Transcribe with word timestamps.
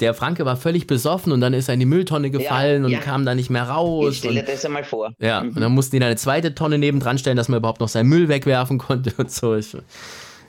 Der 0.00 0.12
Franke 0.12 0.44
war 0.44 0.56
völlig 0.56 0.86
besoffen 0.86 1.32
und 1.32 1.40
dann 1.40 1.54
ist 1.54 1.68
er 1.68 1.74
in 1.74 1.80
die 1.80 1.86
Mülltonne 1.86 2.30
gefallen 2.30 2.82
ja, 2.82 2.86
und 2.86 2.92
ja. 2.92 2.98
kam 3.00 3.24
da 3.24 3.34
nicht 3.34 3.50
mehr 3.50 3.64
raus. 3.64 4.12
Ich 4.12 4.18
stelle 4.18 4.42
das 4.42 4.64
einmal 4.64 4.84
vor. 4.84 5.12
Ja, 5.18 5.42
mhm. 5.42 5.50
und 5.50 5.60
dann 5.60 5.72
mussten 5.72 5.96
die 5.96 6.00
da 6.00 6.06
eine 6.06 6.16
zweite 6.16 6.54
Tonne 6.54 6.78
nebendran 6.78 7.18
stellen, 7.18 7.36
dass 7.36 7.48
man 7.48 7.58
überhaupt 7.58 7.80
noch 7.80 7.88
seinen 7.88 8.08
Müll 8.08 8.28
wegwerfen 8.28 8.78
konnte 8.78 9.12
und 9.16 9.30
so. 9.30 9.54
Ich, 9.56 9.76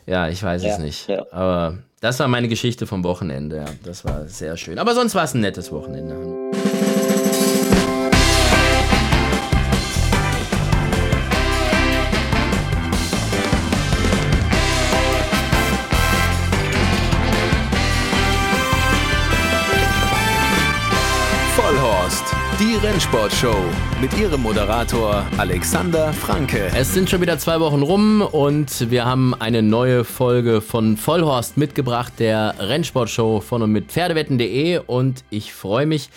ja, 0.05 0.29
ich 0.29 0.43
weiß 0.43 0.63
ja, 0.63 0.73
es 0.73 0.79
nicht. 0.79 1.09
Aber 1.31 1.77
das 2.01 2.19
war 2.19 2.27
meine 2.27 2.47
Geschichte 2.47 2.85
vom 2.87 3.03
Wochenende. 3.03 3.57
Ja, 3.57 3.65
das 3.83 4.05
war 4.05 4.27
sehr 4.27 4.57
schön. 4.57 4.79
Aber 4.79 4.93
sonst 4.93 5.15
war 5.15 5.23
es 5.23 5.33
ein 5.33 5.41
nettes 5.41 5.71
Wochenende. 5.71 6.46
Rennsportshow 22.97 23.63
mit 24.01 24.17
ihrem 24.17 24.41
Moderator 24.41 25.23
Alexander 25.37 26.11
Franke. 26.13 26.71
Es 26.75 26.95
sind 26.95 27.07
schon 27.07 27.21
wieder 27.21 27.37
zwei 27.37 27.59
Wochen 27.59 27.83
rum 27.83 28.21
und 28.23 28.89
wir 28.89 29.05
haben 29.05 29.35
eine 29.35 29.61
neue 29.61 30.03
Folge 30.03 30.61
von 30.61 30.97
Vollhorst 30.97 31.57
mitgebracht, 31.57 32.13
der 32.17 32.55
Rennsportshow 32.57 33.39
von 33.39 33.61
und 33.61 33.71
mit 33.71 33.91
Pferdewetten.de. 33.91 34.79
Und 34.79 35.23
ich 35.29 35.53
freue 35.53 35.85
mich, 35.85 36.09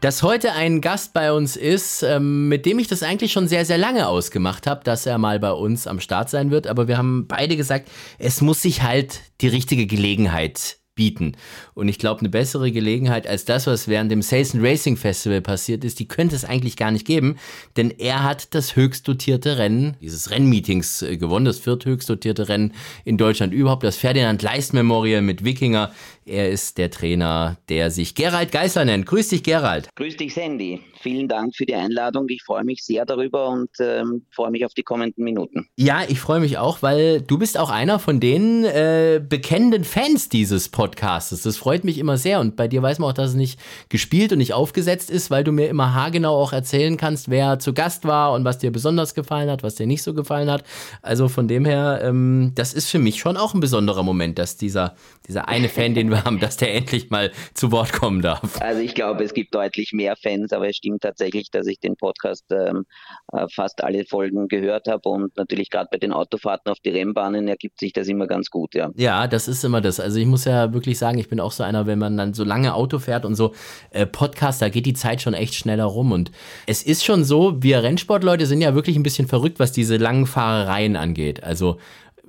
dass 0.00 0.22
heute 0.22 0.52
ein 0.52 0.80
Gast 0.80 1.12
bei 1.12 1.32
uns 1.32 1.56
ist, 1.56 2.04
ähm, 2.04 2.46
mit 2.46 2.66
dem 2.66 2.78
ich 2.78 2.86
das 2.86 3.02
eigentlich 3.02 3.32
schon 3.32 3.48
sehr, 3.48 3.64
sehr 3.64 3.78
lange 3.78 4.06
ausgemacht 4.06 4.68
habe, 4.68 4.84
dass 4.84 5.06
er 5.06 5.18
mal 5.18 5.40
bei 5.40 5.50
uns 5.50 5.88
am 5.88 5.98
Start 5.98 6.30
sein 6.30 6.52
wird. 6.52 6.68
Aber 6.68 6.86
wir 6.86 6.98
haben 6.98 7.26
beide 7.26 7.56
gesagt, 7.56 7.88
es 8.20 8.40
muss 8.42 8.62
sich 8.62 8.84
halt 8.84 9.22
die 9.40 9.48
richtige 9.48 9.86
Gelegenheit 9.86 10.78
bieten. 10.98 11.36
Und 11.78 11.86
ich 11.86 12.00
glaube, 12.00 12.18
eine 12.18 12.28
bessere 12.28 12.72
Gelegenheit 12.72 13.28
als 13.28 13.44
das, 13.44 13.68
was 13.68 13.86
während 13.86 14.10
dem 14.10 14.20
Sales 14.20 14.52
and 14.52 14.64
Racing 14.64 14.96
Festival 14.96 15.40
passiert 15.40 15.84
ist, 15.84 16.00
die 16.00 16.08
könnte 16.08 16.34
es 16.34 16.44
eigentlich 16.44 16.76
gar 16.76 16.90
nicht 16.90 17.06
geben, 17.06 17.36
denn 17.76 17.92
er 17.92 18.24
hat 18.24 18.52
das 18.56 18.74
höchst 18.74 19.06
dotierte 19.06 19.58
Rennen 19.58 19.96
dieses 20.00 20.32
Rennmeetings 20.32 21.02
äh, 21.02 21.16
gewonnen, 21.16 21.44
das 21.44 21.60
vierthöchst 21.60 22.10
dotierte 22.10 22.48
Rennen 22.48 22.74
in 23.04 23.16
Deutschland 23.16 23.54
überhaupt, 23.54 23.84
das 23.84 23.96
Ferdinand 23.96 24.42
Leist 24.42 24.74
Memorial 24.74 25.22
mit 25.22 25.44
Wikinger. 25.44 25.92
Er 26.26 26.50
ist 26.50 26.78
der 26.78 26.90
Trainer, 26.90 27.58
der 27.68 27.92
sich 27.92 28.16
Gerald 28.16 28.50
Geißler 28.50 28.84
nennt. 28.84 29.06
Grüß 29.06 29.28
dich, 29.28 29.44
Gerald. 29.44 29.88
Grüß 29.94 30.16
dich, 30.16 30.34
Sandy. 30.34 30.80
Vielen 31.00 31.28
Dank 31.28 31.54
für 31.54 31.64
die 31.64 31.74
Einladung. 31.74 32.26
Ich 32.28 32.42
freue 32.42 32.64
mich 32.64 32.84
sehr 32.84 33.06
darüber 33.06 33.48
und 33.48 33.70
ähm, 33.78 34.26
freue 34.30 34.50
mich 34.50 34.64
auf 34.66 34.74
die 34.74 34.82
kommenden 34.82 35.24
Minuten. 35.24 35.68
Ja, 35.76 36.02
ich 36.06 36.18
freue 36.20 36.40
mich 36.40 36.58
auch, 36.58 36.82
weil 36.82 37.22
du 37.22 37.38
bist 37.38 37.56
auch 37.56 37.70
einer 37.70 37.98
von 37.98 38.20
den 38.20 38.64
äh, 38.64 39.22
bekennenden 39.26 39.84
Fans 39.84 40.28
dieses 40.28 40.68
Podcasts. 40.68 41.42
Das 41.42 41.56
freut 41.56 41.67
mich 41.84 41.98
immer 41.98 42.16
sehr 42.16 42.40
und 42.40 42.56
bei 42.56 42.68
dir 42.68 42.82
weiß 42.82 42.98
man 42.98 43.10
auch, 43.10 43.14
dass 43.14 43.30
es 43.30 43.36
nicht 43.36 43.60
gespielt 43.88 44.32
und 44.32 44.38
nicht 44.38 44.52
aufgesetzt 44.52 45.10
ist, 45.10 45.30
weil 45.30 45.44
du 45.44 45.52
mir 45.52 45.68
immer 45.68 45.94
haargenau 45.94 46.34
auch 46.34 46.52
erzählen 46.52 46.96
kannst, 46.96 47.30
wer 47.30 47.58
zu 47.58 47.72
Gast 47.72 48.04
war 48.04 48.32
und 48.32 48.44
was 48.44 48.58
dir 48.58 48.70
besonders 48.70 49.14
gefallen 49.14 49.50
hat, 49.50 49.62
was 49.62 49.76
dir 49.76 49.86
nicht 49.86 50.02
so 50.02 50.14
gefallen 50.14 50.50
hat. 50.50 50.64
Also 51.02 51.28
von 51.28 51.48
dem 51.48 51.64
her, 51.64 52.00
ähm, 52.02 52.52
das 52.54 52.74
ist 52.74 52.90
für 52.90 52.98
mich 52.98 53.18
schon 53.18 53.36
auch 53.36 53.54
ein 53.54 53.60
besonderer 53.60 54.02
Moment, 54.02 54.38
dass 54.38 54.56
dieser, 54.56 54.94
dieser 55.26 55.48
eine 55.48 55.68
Fan, 55.68 55.94
den 55.94 56.10
wir 56.10 56.24
haben, 56.24 56.40
dass 56.40 56.56
der 56.56 56.74
endlich 56.74 57.10
mal 57.10 57.30
zu 57.54 57.72
Wort 57.72 57.92
kommen 57.92 58.22
darf. 58.22 58.60
Also 58.60 58.80
ich 58.80 58.94
glaube, 58.94 59.24
es 59.24 59.34
gibt 59.34 59.54
deutlich 59.54 59.92
mehr 59.92 60.16
Fans, 60.16 60.52
aber 60.52 60.68
es 60.68 60.76
stimmt 60.76 61.02
tatsächlich, 61.02 61.50
dass 61.50 61.66
ich 61.66 61.80
den 61.80 61.96
Podcast 61.96 62.44
ähm, 62.50 62.84
äh, 63.32 63.46
fast 63.54 63.82
alle 63.82 64.04
Folgen 64.04 64.48
gehört 64.48 64.88
habe 64.88 65.08
und 65.08 65.36
natürlich 65.36 65.70
gerade 65.70 65.88
bei 65.90 65.98
den 65.98 66.12
Autofahrten 66.12 66.70
auf 66.70 66.78
die 66.80 66.90
Rennbahnen 66.90 67.48
ergibt 67.48 67.78
sich 67.80 67.92
das 67.92 68.08
immer 68.08 68.26
ganz 68.26 68.50
gut, 68.50 68.74
ja. 68.74 68.90
Ja, 68.96 69.26
das 69.26 69.48
ist 69.48 69.64
immer 69.64 69.80
das. 69.80 70.00
Also 70.00 70.18
ich 70.18 70.26
muss 70.26 70.44
ja 70.44 70.72
wirklich 70.72 70.98
sagen, 70.98 71.18
ich 71.18 71.28
bin 71.28 71.40
auch 71.40 71.52
so 71.58 71.62
einer, 71.62 71.86
wenn 71.86 71.98
man 71.98 72.16
dann 72.16 72.32
so 72.32 72.44
lange 72.44 72.74
Auto 72.74 72.98
fährt 72.98 73.26
und 73.26 73.34
so 73.34 73.54
äh, 73.90 74.06
Podcast, 74.06 74.62
da 74.62 74.70
geht 74.70 74.86
die 74.86 74.94
Zeit 74.94 75.20
schon 75.20 75.34
echt 75.34 75.54
schneller 75.54 75.84
rum 75.84 76.12
und 76.12 76.30
es 76.66 76.82
ist 76.82 77.04
schon 77.04 77.24
so, 77.24 77.62
wir 77.62 77.82
Rennsportleute 77.82 78.46
sind 78.46 78.62
ja 78.62 78.74
wirklich 78.74 78.96
ein 78.96 79.02
bisschen 79.02 79.28
verrückt, 79.28 79.58
was 79.58 79.72
diese 79.72 79.98
langen 79.98 80.26
Fahrereien 80.26 80.96
angeht. 80.96 81.44
Also 81.44 81.78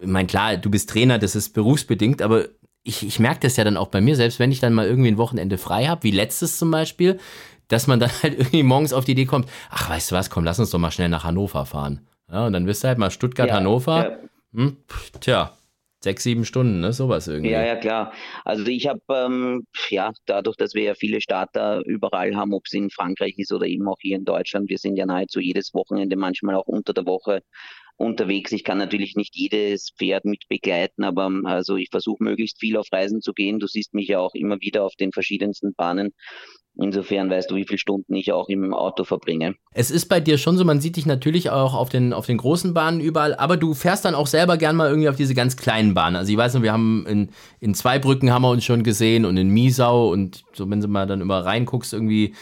ich 0.02 0.08
meine, 0.08 0.28
klar, 0.28 0.58
du 0.58 0.70
bist 0.70 0.90
Trainer, 0.90 1.20
das 1.20 1.36
ist 1.36 1.53
berufsbedingt, 1.53 2.22
aber 2.22 2.46
ich, 2.84 3.06
ich 3.06 3.20
merke 3.20 3.42
das 3.42 3.58
ja 3.58 3.64
dann 3.64 3.78
auch 3.78 3.88
bei 3.88 4.02
mir, 4.02 4.16
selbst 4.16 4.40
wenn 4.40 4.52
ich 4.52 4.59
dann 4.59 4.74
mal 4.74 4.86
irgendwie 4.86 5.12
ein 5.12 5.18
Wochenende 5.18 5.58
frei 5.58 5.86
habe, 5.88 6.03
wie 6.03 6.12
letztes 6.12 6.58
zum 6.58 6.72
Beispiel, 6.72 7.20
dass 7.68 7.88
man 7.88 8.00
dann 8.00 8.12
halt 8.24 8.38
irgendwie 8.38 8.64
morgens 8.64 8.94
auf 8.94 9.06
die 9.06 9.12
Idee 9.12 9.26
kommt, 9.26 9.50
ach, 9.70 9.90
weißt 9.90 10.12
du 10.12 10.16
was, 10.16 10.30
komm, 10.30 10.44
lass 10.44 10.59
uns 10.59 10.72
doch 10.72 10.80
mal 10.80 10.92
schnell 10.92 11.09
nach 11.09 11.24
Hannover 11.24 11.66
fahren. 11.66 12.02
Ja, 12.32 12.46
und 12.46 12.53
dann 12.53 12.68
wirst 12.68 12.84
du 12.84 12.88
halt 12.88 12.98
mal 12.98 13.12
Stuttgart, 13.12 13.50
ja, 13.50 13.56
Hannover. 13.56 14.12
Ja. 14.12 14.18
Hm, 14.53 14.78
tja, 15.20 15.52
sechs, 16.02 16.24
sieben 16.24 16.46
Stunden, 16.46 16.80
ne? 16.80 16.94
Sowas 16.94 17.28
irgendwie. 17.28 17.52
Ja, 17.52 17.66
ja, 17.66 17.76
klar. 17.76 18.14
Also 18.46 18.66
ich 18.66 18.88
habe, 18.88 19.02
ähm, 19.10 19.66
ja, 19.90 20.12
dadurch, 20.26 20.56
dass 20.56 20.74
wir 20.74 20.84
ja 20.84 20.94
viele 20.94 21.22
Starter 21.22 21.82
überall 21.86 22.36
haben, 22.36 22.54
ob 22.54 22.64
es 22.66 22.74
in 22.74 22.90
Frankreich 22.90 23.36
ist 23.38 23.52
oder 23.52 23.66
eben 23.66 23.88
auch 23.88 23.98
hier 24.00 24.18
in 24.18 24.26
Deutschland, 24.26 24.70
wir 24.70 24.78
sind 24.78 24.96
ja 24.96 25.06
nahezu 25.06 25.40
jedes 25.40 25.74
Wochenende, 25.74 26.16
manchmal 26.16 26.56
auch 26.56 26.68
unter 26.68 26.94
der 26.94 27.06
Woche 27.06 27.42
unterwegs. 28.00 28.54
Ich 28.54 28.64
kann 28.64 28.78
natürlich 28.78 29.16
nicht 29.16 29.36
jedes 29.36 29.92
Pferd 29.98 30.24
mit 30.24 30.48
begleiten, 30.48 31.04
aber 31.04 31.26
ähm, 31.26 31.46
also 31.46 31.76
ich 31.76 31.90
versuche 31.92 32.24
möglichst 32.24 32.59
viel 32.59 32.78
auf 32.78 32.88
Reisen 32.92 33.22
zu 33.22 33.34
gehen. 33.34 33.59
Du 33.59 33.68
siehst 33.68 33.94
mich 33.94 34.08
ja 34.08 34.20
auch 34.20 34.34
immer 34.34 34.59
wieder 34.62 34.86
auf 34.86 34.96
den 34.96 35.12
verschiedensten 35.12 35.74
Bahnen. 35.74 36.14
Insofern 36.75 37.30
weißt 37.30 37.52
du, 37.52 37.56
wie 37.56 37.66
viele 37.66 37.78
Stunden 37.78 38.13
ich 38.13 38.31
auch 38.31 38.47
im 38.47 38.74
Auto 38.74 39.03
verbringe. 39.03 39.56
Es 39.74 39.91
ist 39.91 40.06
bei 40.06 40.22
dir 40.22 40.38
schon 40.38 40.57
so, 40.57 40.63
man 40.63 40.80
sieht 40.80 40.96
dich 40.96 41.06
natürlich 41.06 41.50
auch 41.50 41.74
auf 41.74 41.90
den, 41.90 42.13
auf 42.13 42.25
den 42.25 42.38
großen 42.38 42.74
Bahnen 42.74 43.02
überall, 43.02 43.35
aber 43.35 43.57
du 43.57 43.74
fährst 43.74 44.06
dann 44.06 44.16
auch 44.16 44.28
selber 44.28 44.57
gern 44.57 44.78
mal 44.78 44.90
irgendwie 44.90 45.09
auf 45.09 45.18
diese 45.18 45.34
ganz 45.34 45.58
kleinen 45.58 45.94
Bahnen. 45.94 46.16
Also 46.16 46.31
ich 46.31 46.38
weiß 46.38 46.53
noch, 46.53 46.62
wir 46.62 46.72
haben 46.72 47.06
in, 47.08 47.29
in 47.59 47.74
Zweibrücken 47.74 48.31
haben 48.31 48.44
wir 48.44 48.52
uns 48.52 48.63
schon 48.63 48.84
gesehen 48.84 49.25
und 49.25 49.35
in 49.35 49.50
Miesau 49.50 50.09
und 50.12 50.46
so, 50.53 50.69
wenn 50.69 50.79
du 50.79 50.88
mal 50.88 51.06
dann 51.06 51.22
immer 51.22 51.44
reinguckst, 51.44 51.94
irgendwie 51.94 52.34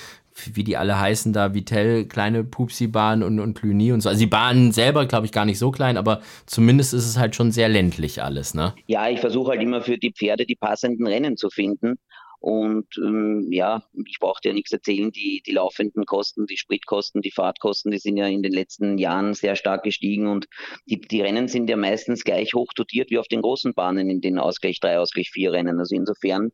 wie 0.53 0.63
die 0.63 0.77
alle 0.77 0.99
heißen 0.99 1.33
da, 1.33 1.53
Vitell, 1.53 2.05
kleine 2.05 2.43
Pupsi-Bahn 2.43 3.23
und, 3.23 3.39
und 3.39 3.57
Cluny 3.57 3.91
und 3.91 4.01
so. 4.01 4.09
Also 4.09 4.19
die 4.19 4.27
Bahnen 4.27 4.71
selber, 4.71 5.05
glaube 5.05 5.25
ich, 5.25 5.31
gar 5.31 5.45
nicht 5.45 5.57
so 5.57 5.71
klein, 5.71 5.97
aber 5.97 6.21
zumindest 6.45 6.93
ist 6.93 7.07
es 7.07 7.17
halt 7.17 7.35
schon 7.35 7.51
sehr 7.51 7.69
ländlich 7.69 8.21
alles, 8.21 8.53
ne? 8.53 8.73
Ja, 8.85 9.09
ich 9.09 9.19
versuche 9.19 9.51
halt 9.51 9.61
immer 9.61 9.81
für 9.81 9.97
die 9.97 10.11
Pferde 10.11 10.45
die 10.45 10.55
passenden 10.55 11.07
Rennen 11.07 11.37
zu 11.37 11.49
finden. 11.49 11.95
Und 12.39 12.87
ähm, 12.97 13.47
ja, 13.51 13.83
ich 14.05 14.19
brauche 14.19 14.41
dir 14.41 14.53
nichts 14.53 14.71
erzählen, 14.71 15.11
die, 15.11 15.41
die 15.45 15.53
laufenden 15.53 16.05
Kosten, 16.05 16.45
die 16.45 16.57
Spritkosten, 16.57 17.21
die 17.21 17.31
Fahrtkosten, 17.31 17.91
die 17.91 17.97
sind 17.97 18.15
ja 18.17 18.27
in 18.27 18.43
den 18.43 18.53
letzten 18.53 18.97
Jahren 18.99 19.33
sehr 19.33 19.55
stark 19.55 19.83
gestiegen 19.83 20.27
und 20.27 20.47
die, 20.85 21.01
die 21.01 21.21
Rennen 21.21 21.47
sind 21.47 21.69
ja 21.69 21.77
meistens 21.77 22.23
gleich 22.23 22.53
hoch 22.53 22.73
dotiert 22.75 23.09
wie 23.09 23.17
auf 23.17 23.27
den 23.27 23.41
großen 23.41 23.73
Bahnen 23.73 24.09
in 24.09 24.21
den 24.21 24.37
Ausgleich 24.37 24.79
3, 24.79 24.99
Ausgleich 24.99 25.31
4 25.31 25.51
Rennen. 25.51 25.79
Also 25.79 25.95
insofern 25.95 26.51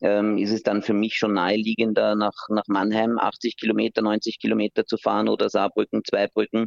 ähm, 0.00 0.38
ist 0.38 0.52
es 0.52 0.62
dann 0.62 0.82
für 0.82 0.92
mich 0.92 1.16
schon 1.16 1.34
naheliegender, 1.34 2.14
nach, 2.14 2.34
nach 2.48 2.64
Mannheim 2.68 3.18
80 3.18 3.56
Kilometer, 3.56 4.02
90 4.02 4.38
Kilometer 4.38 4.84
zu 4.84 4.96
fahren 4.98 5.28
oder 5.28 5.48
Saarbrücken, 5.48 6.02
Zweibrücken 6.04 6.66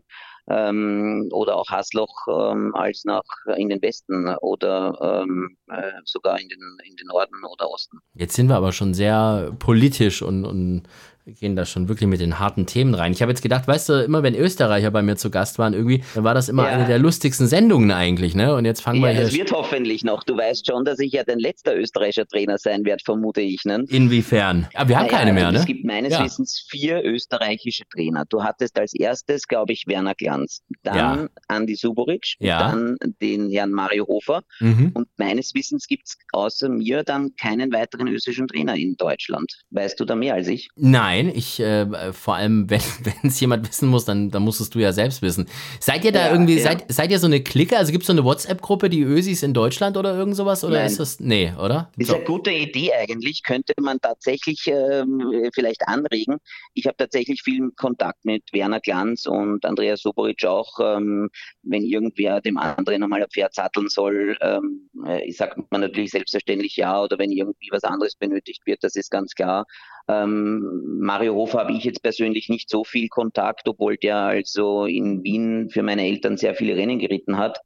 ähm, 0.49 1.29
oder 1.31 1.55
auch 1.55 1.69
Hasloch 1.69 2.27
ähm, 2.27 2.73
als 2.75 3.05
nach 3.05 3.23
in 3.55 3.69
den 3.69 3.81
Westen 3.81 4.27
oder 4.41 5.23
ähm, 5.23 5.57
äh, 5.67 5.91
sogar 6.05 6.39
in 6.39 6.49
den, 6.49 6.59
in 6.83 6.95
den 6.95 7.07
Norden 7.07 7.43
oder 7.45 7.69
Osten. 7.69 7.99
Jetzt 8.15 8.35
sind 8.35 8.47
wir 8.47 8.55
aber 8.55 8.71
schon 8.71 8.93
sehr 8.93 9.55
politisch 9.59 10.21
und, 10.21 10.45
und 10.45 10.83
gehen 11.29 11.55
da 11.55 11.65
schon 11.65 11.87
wirklich 11.87 12.07
mit 12.07 12.19
den 12.19 12.39
harten 12.39 12.65
Themen 12.65 12.93
rein. 12.93 13.11
Ich 13.11 13.21
habe 13.21 13.31
jetzt 13.31 13.41
gedacht, 13.41 13.67
weißt 13.67 13.89
du, 13.89 14.03
immer 14.03 14.23
wenn 14.23 14.35
Österreicher 14.35 14.91
bei 14.91 15.01
mir 15.01 15.15
zu 15.15 15.29
Gast 15.29 15.59
waren, 15.59 15.73
irgendwie, 15.73 16.03
dann 16.15 16.23
war 16.23 16.33
das 16.33 16.49
immer 16.49 16.63
ja. 16.63 16.69
eine 16.69 16.85
der 16.85 16.99
lustigsten 16.99 17.47
Sendungen 17.47 17.91
eigentlich, 17.91 18.35
ne? 18.35 18.55
Und 18.55 18.65
jetzt 18.65 18.81
fangen 18.81 19.01
ja, 19.01 19.07
wir 19.07 19.13
hier. 19.13 19.23
Das 19.23 19.33
wird 19.33 19.51
hoffentlich 19.51 20.03
noch. 20.03 20.23
Du 20.23 20.37
weißt 20.37 20.67
schon, 20.67 20.85
dass 20.85 20.99
ich 20.99 21.11
ja 21.13 21.23
dein 21.23 21.39
letzter 21.39 21.75
österreichischer 21.75 22.27
Trainer 22.27 22.57
sein 22.57 22.85
werde, 22.85 23.03
vermute 23.03 23.41
ich, 23.41 23.63
ne? 23.65 23.85
Inwiefern? 23.89 24.67
Aber 24.73 24.89
wir 24.89 24.99
haben 24.99 25.07
keine 25.07 25.33
mehr, 25.33 25.51
ne? 25.51 25.59
Es 25.59 25.65
gibt 25.65 25.85
meines 25.85 26.13
ja. 26.13 26.23
Wissens 26.23 26.65
vier 26.69 27.03
österreichische 27.03 27.83
Trainer. 27.93 28.25
Du 28.27 28.43
hattest 28.43 28.79
als 28.79 28.93
erstes, 28.93 29.47
glaube 29.47 29.73
ich, 29.73 29.85
Werner 29.87 30.15
Glanz, 30.15 30.61
dann 30.83 31.29
Andi 31.47 31.75
Suboric, 31.75 32.35
dann 32.39 32.97
den 33.21 33.49
Herrn 33.49 33.71
Mario 33.71 34.07
Hofer 34.07 34.43
mhm. 34.59 34.91
und 34.93 35.07
meines 35.17 35.53
Wissens 35.53 35.87
gibt 35.87 36.07
es 36.07 36.17
außer 36.31 36.69
mir 36.69 37.03
dann 37.03 37.35
keinen 37.35 37.71
weiteren 37.71 38.07
österreichischen 38.07 38.47
Trainer 38.47 38.75
in 38.75 38.95
Deutschland. 38.97 39.51
Weißt 39.71 39.99
du 39.99 40.05
da 40.05 40.15
mehr 40.15 40.35
als 40.35 40.47
ich? 40.47 40.69
Nein. 40.75 41.18
Nein, 41.23 41.35
ich 41.35 41.59
äh, 41.59 42.13
vor 42.13 42.35
allem, 42.35 42.69
wenn 42.69 42.81
es 43.23 43.39
jemand 43.39 43.67
wissen 43.67 43.89
muss, 43.89 44.05
dann, 44.05 44.31
dann 44.31 44.43
musstest 44.43 44.75
du 44.75 44.79
ja 44.79 44.91
selbst 44.91 45.21
wissen. 45.21 45.47
Seid 45.79 46.05
ihr 46.05 46.11
da 46.11 46.27
ja, 46.27 46.31
irgendwie, 46.31 46.57
ja. 46.57 46.63
Seid, 46.63 46.85
seid 46.87 47.11
ihr 47.11 47.19
so 47.19 47.27
eine 47.27 47.41
Clique? 47.41 47.77
Also 47.77 47.91
gibt 47.91 48.03
es 48.03 48.07
so 48.07 48.13
eine 48.13 48.23
WhatsApp-Gruppe, 48.23 48.89
die 48.89 49.01
Ösis 49.01 49.43
in 49.43 49.53
Deutschland 49.53 49.97
oder 49.97 50.15
irgend 50.15 50.35
sowas? 50.35 50.63
Oder 50.63 50.77
Nein. 50.77 50.87
ist 50.87 50.99
das. 50.99 51.19
Nee, 51.19 51.53
oder? 51.61 51.91
Ist 51.97 52.07
so. 52.07 52.15
eine 52.15 52.23
gute 52.23 52.51
Idee 52.51 52.93
eigentlich. 52.93 53.43
Könnte 53.43 53.73
man 53.79 53.99
tatsächlich 53.99 54.67
ähm, 54.67 55.49
vielleicht 55.53 55.87
anregen. 55.87 56.37
Ich 56.73 56.85
habe 56.85 56.97
tatsächlich 56.97 57.41
viel 57.43 57.71
Kontakt 57.75 58.23
mit 58.25 58.43
Werner 58.53 58.79
Glanz 58.79 59.25
und 59.25 59.65
Andreas 59.65 60.01
Soboric 60.01 60.45
auch. 60.45 60.79
Ähm, 60.79 61.29
wenn 61.63 61.83
irgendwer 61.83 62.41
dem 62.41 62.57
anderen 62.57 63.01
nochmal 63.01 63.23
ein 63.23 63.29
Pferd 63.29 63.53
satteln 63.53 63.89
soll, 63.89 64.37
ähm, 64.41 64.89
äh, 65.05 65.31
sagt 65.31 65.59
man 65.71 65.81
natürlich 65.81 66.11
selbstverständlich 66.11 66.75
ja. 66.75 67.01
Oder 67.01 67.17
wenn 67.17 67.31
irgendwie 67.31 67.69
was 67.71 67.83
anderes 67.83 68.15
benötigt 68.15 68.65
wird, 68.65 68.83
das 68.83 68.95
ist 68.95 69.11
ganz 69.11 69.33
klar. 69.33 69.65
Ähm, 70.09 70.97
Mario 70.99 71.35
Hofer 71.35 71.59
habe 71.59 71.73
ich 71.73 71.83
jetzt 71.83 72.01
persönlich 72.01 72.49
nicht 72.49 72.69
so 72.69 72.83
viel 72.83 73.09
Kontakt, 73.09 73.67
obwohl 73.67 73.95
der 73.95 74.17
also 74.17 74.85
in 74.85 75.23
Wien 75.23 75.69
für 75.69 75.83
meine 75.83 76.05
Eltern 76.05 76.35
sehr 76.35 76.55
viele 76.55 76.75
Rennen 76.75 76.97
geritten 76.97 77.37
hat. 77.37 77.61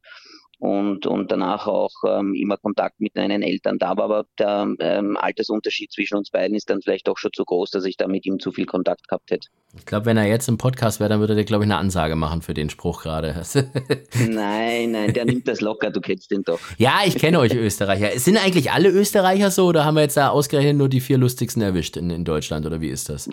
Und, 0.63 1.05
und 1.07 1.29
danach 1.29 1.67
auch 1.67 1.91
ähm, 2.07 2.33
immer 2.35 2.55
Kontakt 2.55 3.01
mit 3.01 3.15
meinen 3.15 3.41
Eltern 3.41 3.77
da 3.79 3.97
war. 3.97 4.05
Aber 4.05 4.25
der 4.39 4.73
ähm, 4.79 5.17
Altersunterschied 5.17 5.91
zwischen 5.91 6.15
uns 6.15 6.29
beiden 6.29 6.55
ist 6.55 6.69
dann 6.69 6.81
vielleicht 6.81 7.09
doch 7.09 7.17
schon 7.17 7.33
zu 7.33 7.43
groß, 7.43 7.71
dass 7.71 7.83
ich 7.83 7.97
da 7.97 8.07
mit 8.07 8.25
ihm 8.25 8.39
zu 8.39 8.53
viel 8.53 8.65
Kontakt 8.65 9.09
gehabt 9.09 9.29
hätte. 9.29 9.49
Ich 9.77 9.85
glaube, 9.85 10.05
wenn 10.05 10.15
er 10.15 10.25
jetzt 10.25 10.47
im 10.47 10.57
Podcast 10.57 11.01
wäre, 11.01 11.09
dann 11.09 11.19
würde 11.19 11.35
er, 11.35 11.43
glaube 11.43 11.65
ich, 11.65 11.69
eine 11.69 11.79
Ansage 11.79 12.15
machen 12.15 12.41
für 12.41 12.53
den 12.53 12.69
Spruch 12.69 13.03
gerade. 13.03 13.43
nein, 14.29 14.91
nein, 14.91 15.13
der 15.13 15.25
nimmt 15.25 15.49
das 15.49 15.59
locker, 15.59 15.91
du 15.91 15.99
kennst 15.99 16.31
den 16.31 16.43
doch. 16.43 16.61
Ja, 16.77 17.01
ich 17.05 17.15
kenne 17.15 17.39
euch 17.39 17.53
Österreicher. 17.53 18.17
Sind 18.17 18.37
eigentlich 18.37 18.71
alle 18.71 18.87
Österreicher 18.87 19.51
so 19.51 19.65
oder 19.65 19.83
haben 19.83 19.95
wir 19.95 20.03
jetzt 20.03 20.15
da 20.15 20.29
ausgerechnet 20.29 20.77
nur 20.77 20.87
die 20.87 21.01
vier 21.01 21.17
lustigsten 21.17 21.61
erwischt 21.61 21.97
in, 21.97 22.09
in 22.09 22.23
Deutschland 22.23 22.65
oder 22.65 22.79
wie 22.79 22.89
ist 22.89 23.09
das? 23.09 23.27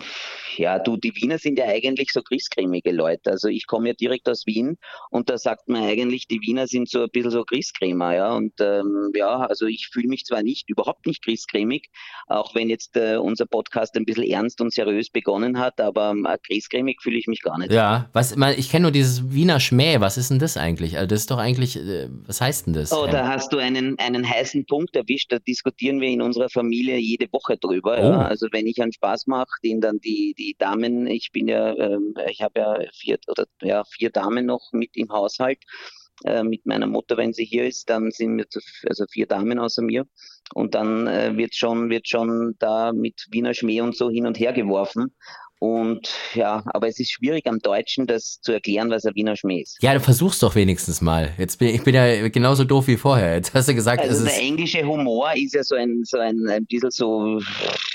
Ja, 0.61 0.77
du, 0.77 0.95
die 0.95 1.11
Wiener 1.15 1.39
sind 1.39 1.57
ja 1.57 1.65
eigentlich 1.65 2.11
so 2.11 2.21
christcremige 2.21 2.91
Leute. 2.91 3.31
Also 3.31 3.47
ich 3.47 3.65
komme 3.65 3.87
ja 3.89 3.93
direkt 3.95 4.29
aus 4.29 4.45
Wien 4.45 4.77
und 5.09 5.27
da 5.27 5.39
sagt 5.39 5.67
man 5.67 5.83
eigentlich, 5.83 6.27
die 6.27 6.39
Wiener 6.39 6.67
sind 6.67 6.87
so 6.87 7.01
ein 7.01 7.09
bisschen 7.11 7.31
so 7.31 7.43
Christcremer, 7.43 8.13
ja. 8.13 8.35
Und 8.35 8.53
ähm, 8.59 9.11
ja, 9.15 9.39
also 9.39 9.65
ich 9.65 9.89
fühle 9.91 10.07
mich 10.07 10.23
zwar 10.25 10.43
nicht, 10.43 10.69
überhaupt 10.69 11.07
nicht 11.07 11.23
christcremig, 11.25 11.89
auch 12.27 12.53
wenn 12.53 12.69
jetzt 12.69 12.95
äh, 12.95 13.15
unser 13.15 13.47
Podcast 13.47 13.95
ein 13.95 14.05
bisschen 14.05 14.25
ernst 14.25 14.61
und 14.61 14.71
seriös 14.71 15.09
begonnen 15.09 15.57
hat, 15.57 15.81
aber 15.81 16.13
äh, 16.25 16.37
christcremig 16.45 16.99
fühle 17.01 17.17
ich 17.17 17.25
mich 17.25 17.41
gar 17.41 17.57
nicht. 17.57 17.71
Ja, 17.71 18.11
was, 18.13 18.35
ich 18.55 18.69
kenne 18.69 18.83
nur 18.83 18.91
dieses 18.91 19.33
Wiener 19.33 19.59
Schmäh, 19.59 19.99
was 19.99 20.19
ist 20.19 20.29
denn 20.29 20.37
das 20.37 20.57
eigentlich? 20.57 20.97
Also 20.97 21.07
das 21.07 21.21
ist 21.21 21.31
doch 21.31 21.39
eigentlich, 21.39 21.75
äh, 21.75 22.07
was 22.27 22.39
heißt 22.39 22.67
denn 22.67 22.73
das? 22.73 22.91
Oh, 22.91 23.07
da 23.07 23.27
hast 23.27 23.51
du 23.51 23.57
einen, 23.57 23.97
einen 23.97 24.29
heißen 24.29 24.67
Punkt 24.67 24.95
erwischt, 24.95 25.31
da 25.31 25.39
diskutieren 25.39 25.99
wir 26.01 26.09
in 26.09 26.21
unserer 26.21 26.49
Familie 26.49 26.97
jede 26.97 27.25
Woche 27.33 27.57
drüber. 27.57 27.97
Oh. 27.97 28.03
Ja. 28.03 28.21
Also 28.27 28.45
wenn 28.51 28.67
ich 28.67 28.79
einen 28.79 28.93
Spaß 28.93 29.25
mache, 29.25 29.49
den 29.63 29.81
dann 29.81 29.97
die, 29.97 30.35
die 30.37 30.50
Damen, 30.57 31.07
ich 31.07 31.31
bin 31.31 31.47
ja, 31.47 31.75
ähm, 31.75 32.13
ich 32.29 32.41
habe 32.41 32.59
ja 32.59 32.79
vier 32.93 33.17
oder 33.27 33.45
ja, 33.61 33.83
vier 33.83 34.09
Damen 34.09 34.45
noch 34.45 34.69
mit 34.71 34.95
im 34.95 35.09
Haushalt 35.09 35.59
äh, 36.23 36.43
mit 36.43 36.65
meiner 36.65 36.87
Mutter, 36.87 37.17
wenn 37.17 37.33
sie 37.33 37.45
hier 37.45 37.65
ist, 37.65 37.89
dann 37.89 38.11
sind 38.11 38.37
wir 38.37 38.47
zu, 38.49 38.59
also 38.87 39.05
vier 39.09 39.27
Damen 39.27 39.59
außer 39.59 39.81
mir. 39.81 40.05
Und 40.53 40.75
dann 40.75 41.07
äh, 41.07 41.35
wird 41.35 41.55
schon, 41.55 41.89
wird 41.89 42.07
schon 42.07 42.55
da 42.59 42.91
mit 42.93 43.25
Wiener 43.31 43.53
Schmäh 43.53 43.81
und 43.81 43.95
so 43.95 44.09
hin 44.09 44.27
und 44.27 44.39
her 44.39 44.53
geworfen. 44.53 45.15
Und 45.63 46.09
ja, 46.33 46.63
aber 46.73 46.87
es 46.87 46.99
ist 46.99 47.11
schwierig 47.11 47.45
am 47.45 47.59
Deutschen 47.59 48.07
das 48.07 48.41
zu 48.41 48.51
erklären, 48.51 48.89
was 48.89 49.05
ein 49.05 49.13
Wiener 49.13 49.35
Schmäh 49.35 49.61
ist. 49.61 49.77
Ja, 49.83 49.93
du 49.93 49.99
versuchst 49.99 50.41
doch 50.41 50.55
wenigstens 50.55 51.01
mal. 51.01 51.35
Jetzt 51.37 51.59
bin 51.59 51.67
ich 51.67 51.83
bin 51.83 51.93
ja 51.93 52.29
genauso 52.29 52.63
doof 52.63 52.87
wie 52.87 52.97
vorher. 52.97 53.35
Jetzt 53.35 53.53
hast 53.53 53.69
du 53.69 53.75
gesagt, 53.75 54.01
also 54.01 54.25
der 54.25 54.39
englische 54.39 54.83
Humor 54.83 55.31
ist 55.35 55.53
ja 55.53 55.63
so 55.63 55.75
ein 55.75 56.01
so 56.03 56.17
ein, 56.17 56.47
ein 56.49 56.65
bisschen 56.65 56.89
so, 56.89 57.39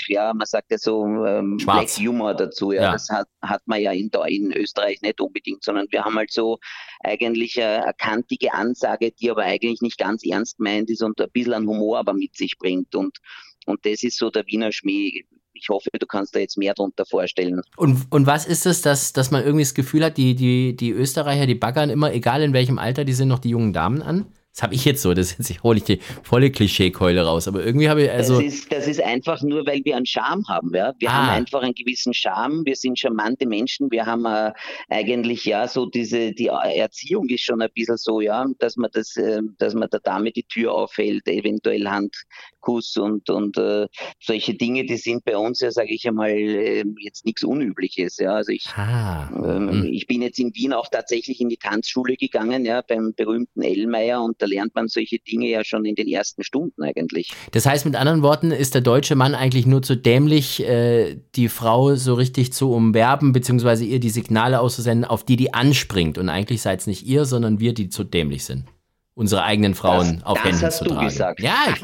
ja, 0.06 0.32
man 0.32 0.46
sagt 0.46 0.70
ja 0.70 0.78
so 0.78 1.26
ähm, 1.26 1.56
Black 1.56 1.88
Humor 1.88 2.34
dazu. 2.34 2.70
Ja, 2.70 2.82
ja. 2.82 2.92
das 2.92 3.08
hat, 3.08 3.26
hat 3.42 3.62
man 3.66 3.80
ja 3.80 3.90
in, 3.90 4.10
in 4.28 4.52
Österreich 4.52 5.02
nicht 5.02 5.20
unbedingt, 5.20 5.64
sondern 5.64 5.88
wir 5.90 6.04
haben 6.04 6.14
halt 6.14 6.30
so 6.30 6.60
eigentlich 7.00 7.60
eine, 7.60 7.82
eine 7.82 7.94
kantige 7.94 8.54
Ansage, 8.54 9.10
die 9.10 9.28
aber 9.28 9.42
eigentlich 9.42 9.80
nicht 9.80 9.98
ganz 9.98 10.24
ernst 10.24 10.60
meint 10.60 10.88
ist 10.88 11.02
und 11.02 11.20
ein 11.20 11.30
bisschen 11.32 11.54
an 11.54 11.66
Humor 11.66 11.98
aber 11.98 12.12
mit 12.12 12.36
sich 12.36 12.58
bringt 12.58 12.94
und 12.94 13.18
und 13.66 13.84
das 13.84 14.04
ist 14.04 14.18
so 14.18 14.30
der 14.30 14.46
Wiener 14.46 14.70
Schmäh 14.70 15.24
ich 15.58 15.68
hoffe, 15.68 15.88
du 15.98 16.06
kannst 16.06 16.34
da 16.34 16.40
jetzt 16.40 16.58
mehr 16.58 16.74
darunter 16.74 17.04
vorstellen. 17.06 17.62
Und, 17.76 18.06
und 18.10 18.26
was 18.26 18.46
ist 18.46 18.66
es, 18.66 18.82
dass, 18.82 19.12
dass 19.12 19.30
man 19.30 19.42
irgendwie 19.42 19.64
das 19.64 19.74
Gefühl 19.74 20.04
hat, 20.04 20.16
die, 20.16 20.34
die, 20.34 20.76
die 20.76 20.90
Österreicher, 20.90 21.46
die 21.46 21.54
baggern 21.54 21.90
immer, 21.90 22.12
egal 22.12 22.42
in 22.42 22.52
welchem 22.52 22.78
Alter, 22.78 23.04
die 23.04 23.12
sind 23.12 23.28
noch 23.28 23.38
die 23.38 23.50
jungen 23.50 23.72
Damen 23.72 24.02
an? 24.02 24.26
Das 24.56 24.62
habe 24.62 24.74
ich 24.74 24.86
jetzt 24.86 25.02
so, 25.02 25.12
das 25.12 25.36
jetzt 25.36 25.62
hole 25.62 25.76
ich 25.76 25.84
die 25.84 26.00
volle 26.22 26.50
Klischeekeule 26.50 27.22
raus, 27.22 27.46
aber 27.46 27.62
irgendwie 27.62 27.90
habe 27.90 28.04
ich 28.04 28.10
also. 28.10 28.40
Das 28.40 28.54
ist, 28.54 28.72
das 28.72 28.86
ist 28.86 29.02
einfach 29.02 29.42
nur, 29.42 29.66
weil 29.66 29.84
wir 29.84 29.96
einen 29.96 30.06
Charme 30.06 30.48
haben, 30.48 30.74
ja. 30.74 30.94
Wir 30.98 31.10
ah. 31.10 31.12
haben 31.12 31.28
einfach 31.28 31.60
einen 31.60 31.74
gewissen 31.74 32.14
Charme, 32.14 32.64
wir 32.64 32.74
sind 32.74 32.98
charmante 32.98 33.46
Menschen, 33.46 33.90
wir 33.90 34.06
haben 34.06 34.24
äh, 34.24 34.52
eigentlich 34.88 35.44
ja 35.44 35.68
so 35.68 35.84
diese, 35.84 36.32
die 36.32 36.46
Erziehung 36.46 37.28
ist 37.28 37.42
schon 37.42 37.60
ein 37.60 37.68
bisschen 37.74 37.98
so, 37.98 38.22
ja, 38.22 38.46
dass 38.58 38.76
man 38.76 38.88
das, 38.94 39.14
äh, 39.16 39.42
dass 39.58 39.74
man 39.74 39.90
der 39.90 40.00
Dame 40.00 40.32
die 40.32 40.44
Tür 40.44 40.72
aufhält, 40.72 41.28
eventuell 41.28 41.86
Handkuss 41.86 42.96
und, 42.96 43.28
und 43.28 43.58
äh, 43.58 43.88
solche 44.22 44.54
Dinge, 44.54 44.86
die 44.86 44.96
sind 44.96 45.22
bei 45.26 45.36
uns 45.36 45.60
ja, 45.60 45.70
sage 45.70 45.92
ich 45.92 46.08
einmal, 46.08 46.30
äh, 46.30 46.82
jetzt 47.00 47.26
nichts 47.26 47.44
Unübliches, 47.44 48.16
ja. 48.16 48.36
Also 48.36 48.52
ich, 48.52 48.66
ah. 48.68 49.28
ähm, 49.34 49.70
hm. 49.70 49.84
ich 49.92 50.06
bin 50.06 50.22
jetzt 50.22 50.38
in 50.38 50.54
Wien 50.54 50.72
auch 50.72 50.88
tatsächlich 50.88 51.42
in 51.42 51.50
die 51.50 51.58
Tanzschule 51.58 52.16
gegangen, 52.16 52.64
ja, 52.64 52.80
beim 52.80 53.12
berühmten 53.14 53.60
Ellmeier 53.60 54.22
und 54.22 54.45
lernt 54.46 54.74
man 54.74 54.88
solche 54.88 55.18
Dinge 55.18 55.48
ja 55.48 55.64
schon 55.64 55.84
in 55.84 55.94
den 55.94 56.08
ersten 56.08 56.42
Stunden 56.42 56.82
eigentlich. 56.82 57.32
Das 57.52 57.66
heißt 57.66 57.84
mit 57.84 57.96
anderen 57.96 58.22
Worten, 58.22 58.50
ist 58.50 58.74
der 58.74 58.82
deutsche 58.82 59.16
Mann 59.16 59.34
eigentlich 59.34 59.66
nur 59.66 59.82
zu 59.82 59.96
dämlich, 59.96 60.62
äh, 60.62 61.18
die 61.34 61.48
Frau 61.48 61.94
so 61.94 62.14
richtig 62.14 62.52
zu 62.52 62.72
umwerben, 62.72 63.32
beziehungsweise 63.32 63.84
ihr 63.84 64.00
die 64.00 64.10
Signale 64.10 64.60
auszusenden, 64.60 65.04
auf 65.04 65.24
die 65.24 65.36
die 65.36 65.54
anspringt. 65.54 66.18
Und 66.18 66.28
eigentlich 66.28 66.62
seid 66.62 66.80
es 66.80 66.86
nicht 66.86 67.06
ihr, 67.06 67.24
sondern 67.24 67.60
wir, 67.60 67.74
die 67.74 67.88
zu 67.88 68.04
dämlich 68.04 68.44
sind 68.44 68.64
unsere 69.16 69.42
eigenen 69.44 69.74
Frauen 69.74 70.16
das, 70.16 70.24
auf 70.24 70.42
das 70.42 70.44
Händen 70.44 70.70
zu 70.70 70.84
tragen. 70.84 71.06
Gesagt. 71.06 71.40
Ja, 71.40 71.74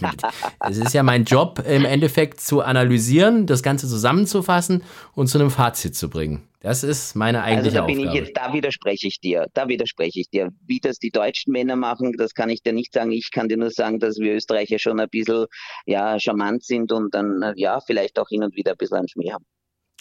es 0.68 0.76
ist 0.76 0.92
ja 0.92 1.02
mein 1.02 1.24
Job 1.24 1.64
im 1.66 1.86
Endeffekt 1.86 2.40
zu 2.40 2.60
analysieren, 2.60 3.46
das 3.46 3.62
Ganze 3.62 3.88
zusammenzufassen 3.88 4.82
und 5.14 5.28
zu 5.28 5.38
einem 5.38 5.50
Fazit 5.50 5.96
zu 5.96 6.10
bringen. 6.10 6.46
Das 6.60 6.84
ist 6.84 7.16
meine 7.16 7.42
eigentliche 7.42 7.82
also 7.82 7.94
da 7.94 8.00
Aufgabe. 8.00 8.18
Jetzt, 8.18 8.36
da 8.36 8.52
widerspreche 8.52 9.08
ich 9.08 9.18
dir. 9.18 9.46
Da 9.54 9.66
widerspreche 9.66 10.20
ich 10.20 10.28
dir. 10.28 10.50
Wie 10.64 10.78
das 10.78 10.98
die 10.98 11.10
deutschen 11.10 11.52
Männer 11.52 11.74
machen, 11.74 12.12
das 12.18 12.34
kann 12.34 12.50
ich 12.50 12.62
dir 12.62 12.74
nicht 12.74 12.92
sagen. 12.92 13.10
Ich 13.10 13.30
kann 13.32 13.48
dir 13.48 13.56
nur 13.56 13.70
sagen, 13.70 13.98
dass 13.98 14.18
wir 14.18 14.34
Österreicher 14.34 14.78
schon 14.78 15.00
ein 15.00 15.08
bisschen 15.08 15.46
ja, 15.86 16.20
charmant 16.20 16.62
sind 16.64 16.92
und 16.92 17.14
dann 17.14 17.54
ja 17.56 17.80
vielleicht 17.80 18.18
auch 18.18 18.28
hin 18.28 18.44
und 18.44 18.54
wieder 18.54 18.72
ein 18.72 18.76
bisschen 18.76 18.98
einen 18.98 19.08
Schmäh 19.08 19.32
haben. 19.32 19.44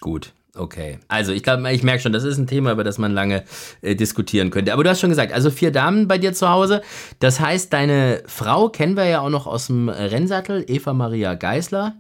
Gut, 0.02 0.34
Okay, 0.54 1.00
also 1.08 1.32
ich 1.32 1.44
glaube, 1.44 1.72
ich 1.72 1.82
merke 1.82 2.02
schon, 2.02 2.12
das 2.12 2.26
ist 2.26 2.38
ein 2.38 2.46
Thema, 2.46 2.74
über 2.74 2.84
das 2.84 2.98
man 2.98 3.14
lange 3.14 3.46
äh, 3.82 3.96
diskutieren 3.96 4.50
könnte. 4.50 4.74
Aber 4.74 4.84
du 4.84 4.90
hast 4.90 5.00
schon 5.00 5.10
gesagt, 5.10 5.32
also 5.32 5.50
vier 5.50 5.72
Damen 5.72 6.10
bei 6.10 6.18
dir 6.18 6.34
zu 6.34 6.50
Hause. 6.50 6.82
Das 7.20 7.40
heißt, 7.40 7.72
deine 7.72 8.22
Frau 8.26 8.68
kennen 8.68 8.98
wir 8.98 9.06
ja 9.06 9.22
auch 9.22 9.30
noch 9.30 9.48
aus 9.48 9.68
dem 9.68 9.88
Rennsattel, 9.88 10.66
Eva 10.68 10.92
Maria 10.92 11.36
Geisler 11.36 11.96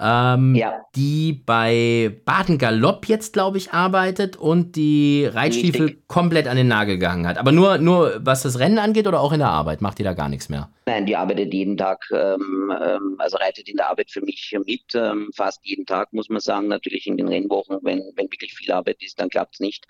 ähm, 0.00 0.54
ja. 0.54 0.82
die 0.94 1.32
bei 1.32 2.20
Baden 2.24 2.58
Galopp 2.58 3.06
jetzt, 3.06 3.32
glaube 3.32 3.58
ich, 3.58 3.72
arbeitet 3.72 4.36
und 4.36 4.76
die 4.76 5.26
Reitstiefel 5.26 5.86
Richtig. 5.86 6.08
komplett 6.08 6.46
an 6.46 6.56
den 6.56 6.68
Nagel 6.68 6.98
gehangen 6.98 7.26
hat. 7.26 7.38
Aber 7.38 7.52
nur, 7.52 7.78
nur 7.78 8.20
was 8.20 8.42
das 8.42 8.58
Rennen 8.58 8.78
angeht 8.78 9.06
oder 9.06 9.20
auch 9.20 9.32
in 9.32 9.40
der 9.40 9.48
Arbeit? 9.48 9.80
Macht 9.80 9.98
die 9.98 10.04
da 10.04 10.12
gar 10.12 10.28
nichts 10.28 10.48
mehr? 10.48 10.70
Nein, 10.86 11.04
die 11.04 11.16
arbeitet 11.16 11.52
jeden 11.52 11.76
Tag, 11.76 12.04
ähm, 12.12 12.72
ähm, 12.82 13.16
also 13.18 13.36
reitet 13.36 13.68
in 13.68 13.76
der 13.76 13.90
Arbeit 13.90 14.10
für 14.10 14.22
mich 14.22 14.56
mit, 14.64 14.94
ähm, 14.94 15.30
fast 15.34 15.60
jeden 15.64 15.84
Tag, 15.84 16.12
muss 16.12 16.28
man 16.28 16.40
sagen. 16.40 16.68
Natürlich 16.68 17.06
in 17.06 17.16
den 17.16 17.28
Rennwochen, 17.28 17.78
wenn, 17.82 18.02
wenn 18.16 18.30
wirklich 18.30 18.54
viel 18.54 18.72
Arbeit 18.72 19.02
ist, 19.02 19.20
dann 19.20 19.28
klappt 19.28 19.56
es 19.56 19.60
nicht. 19.60 19.84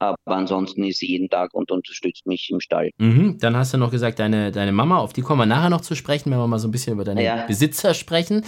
Aber 0.00 0.16
ansonsten 0.26 0.84
ist 0.84 0.98
sie 0.98 1.06
jeden 1.06 1.28
Tag 1.28 1.54
und 1.54 1.70
unterstützt 1.70 2.26
mich 2.26 2.50
im 2.50 2.60
Stall. 2.60 2.90
Mhm, 2.98 3.38
dann 3.40 3.56
hast 3.56 3.74
du 3.74 3.78
noch 3.78 3.90
gesagt, 3.90 4.18
deine, 4.18 4.52
deine 4.52 4.72
Mama, 4.72 4.98
auf 4.98 5.12
die 5.12 5.22
kommen 5.22 5.40
wir 5.40 5.46
nachher 5.46 5.70
noch 5.70 5.80
zu 5.80 5.96
sprechen, 5.96 6.30
wenn 6.30 6.38
wir 6.38 6.46
mal 6.46 6.58
so 6.58 6.68
ein 6.68 6.70
bisschen 6.70 6.92
über 6.94 7.04
deine 7.04 7.24
ja. 7.24 7.46
Besitzer 7.46 7.94
sprechen. 7.94 8.42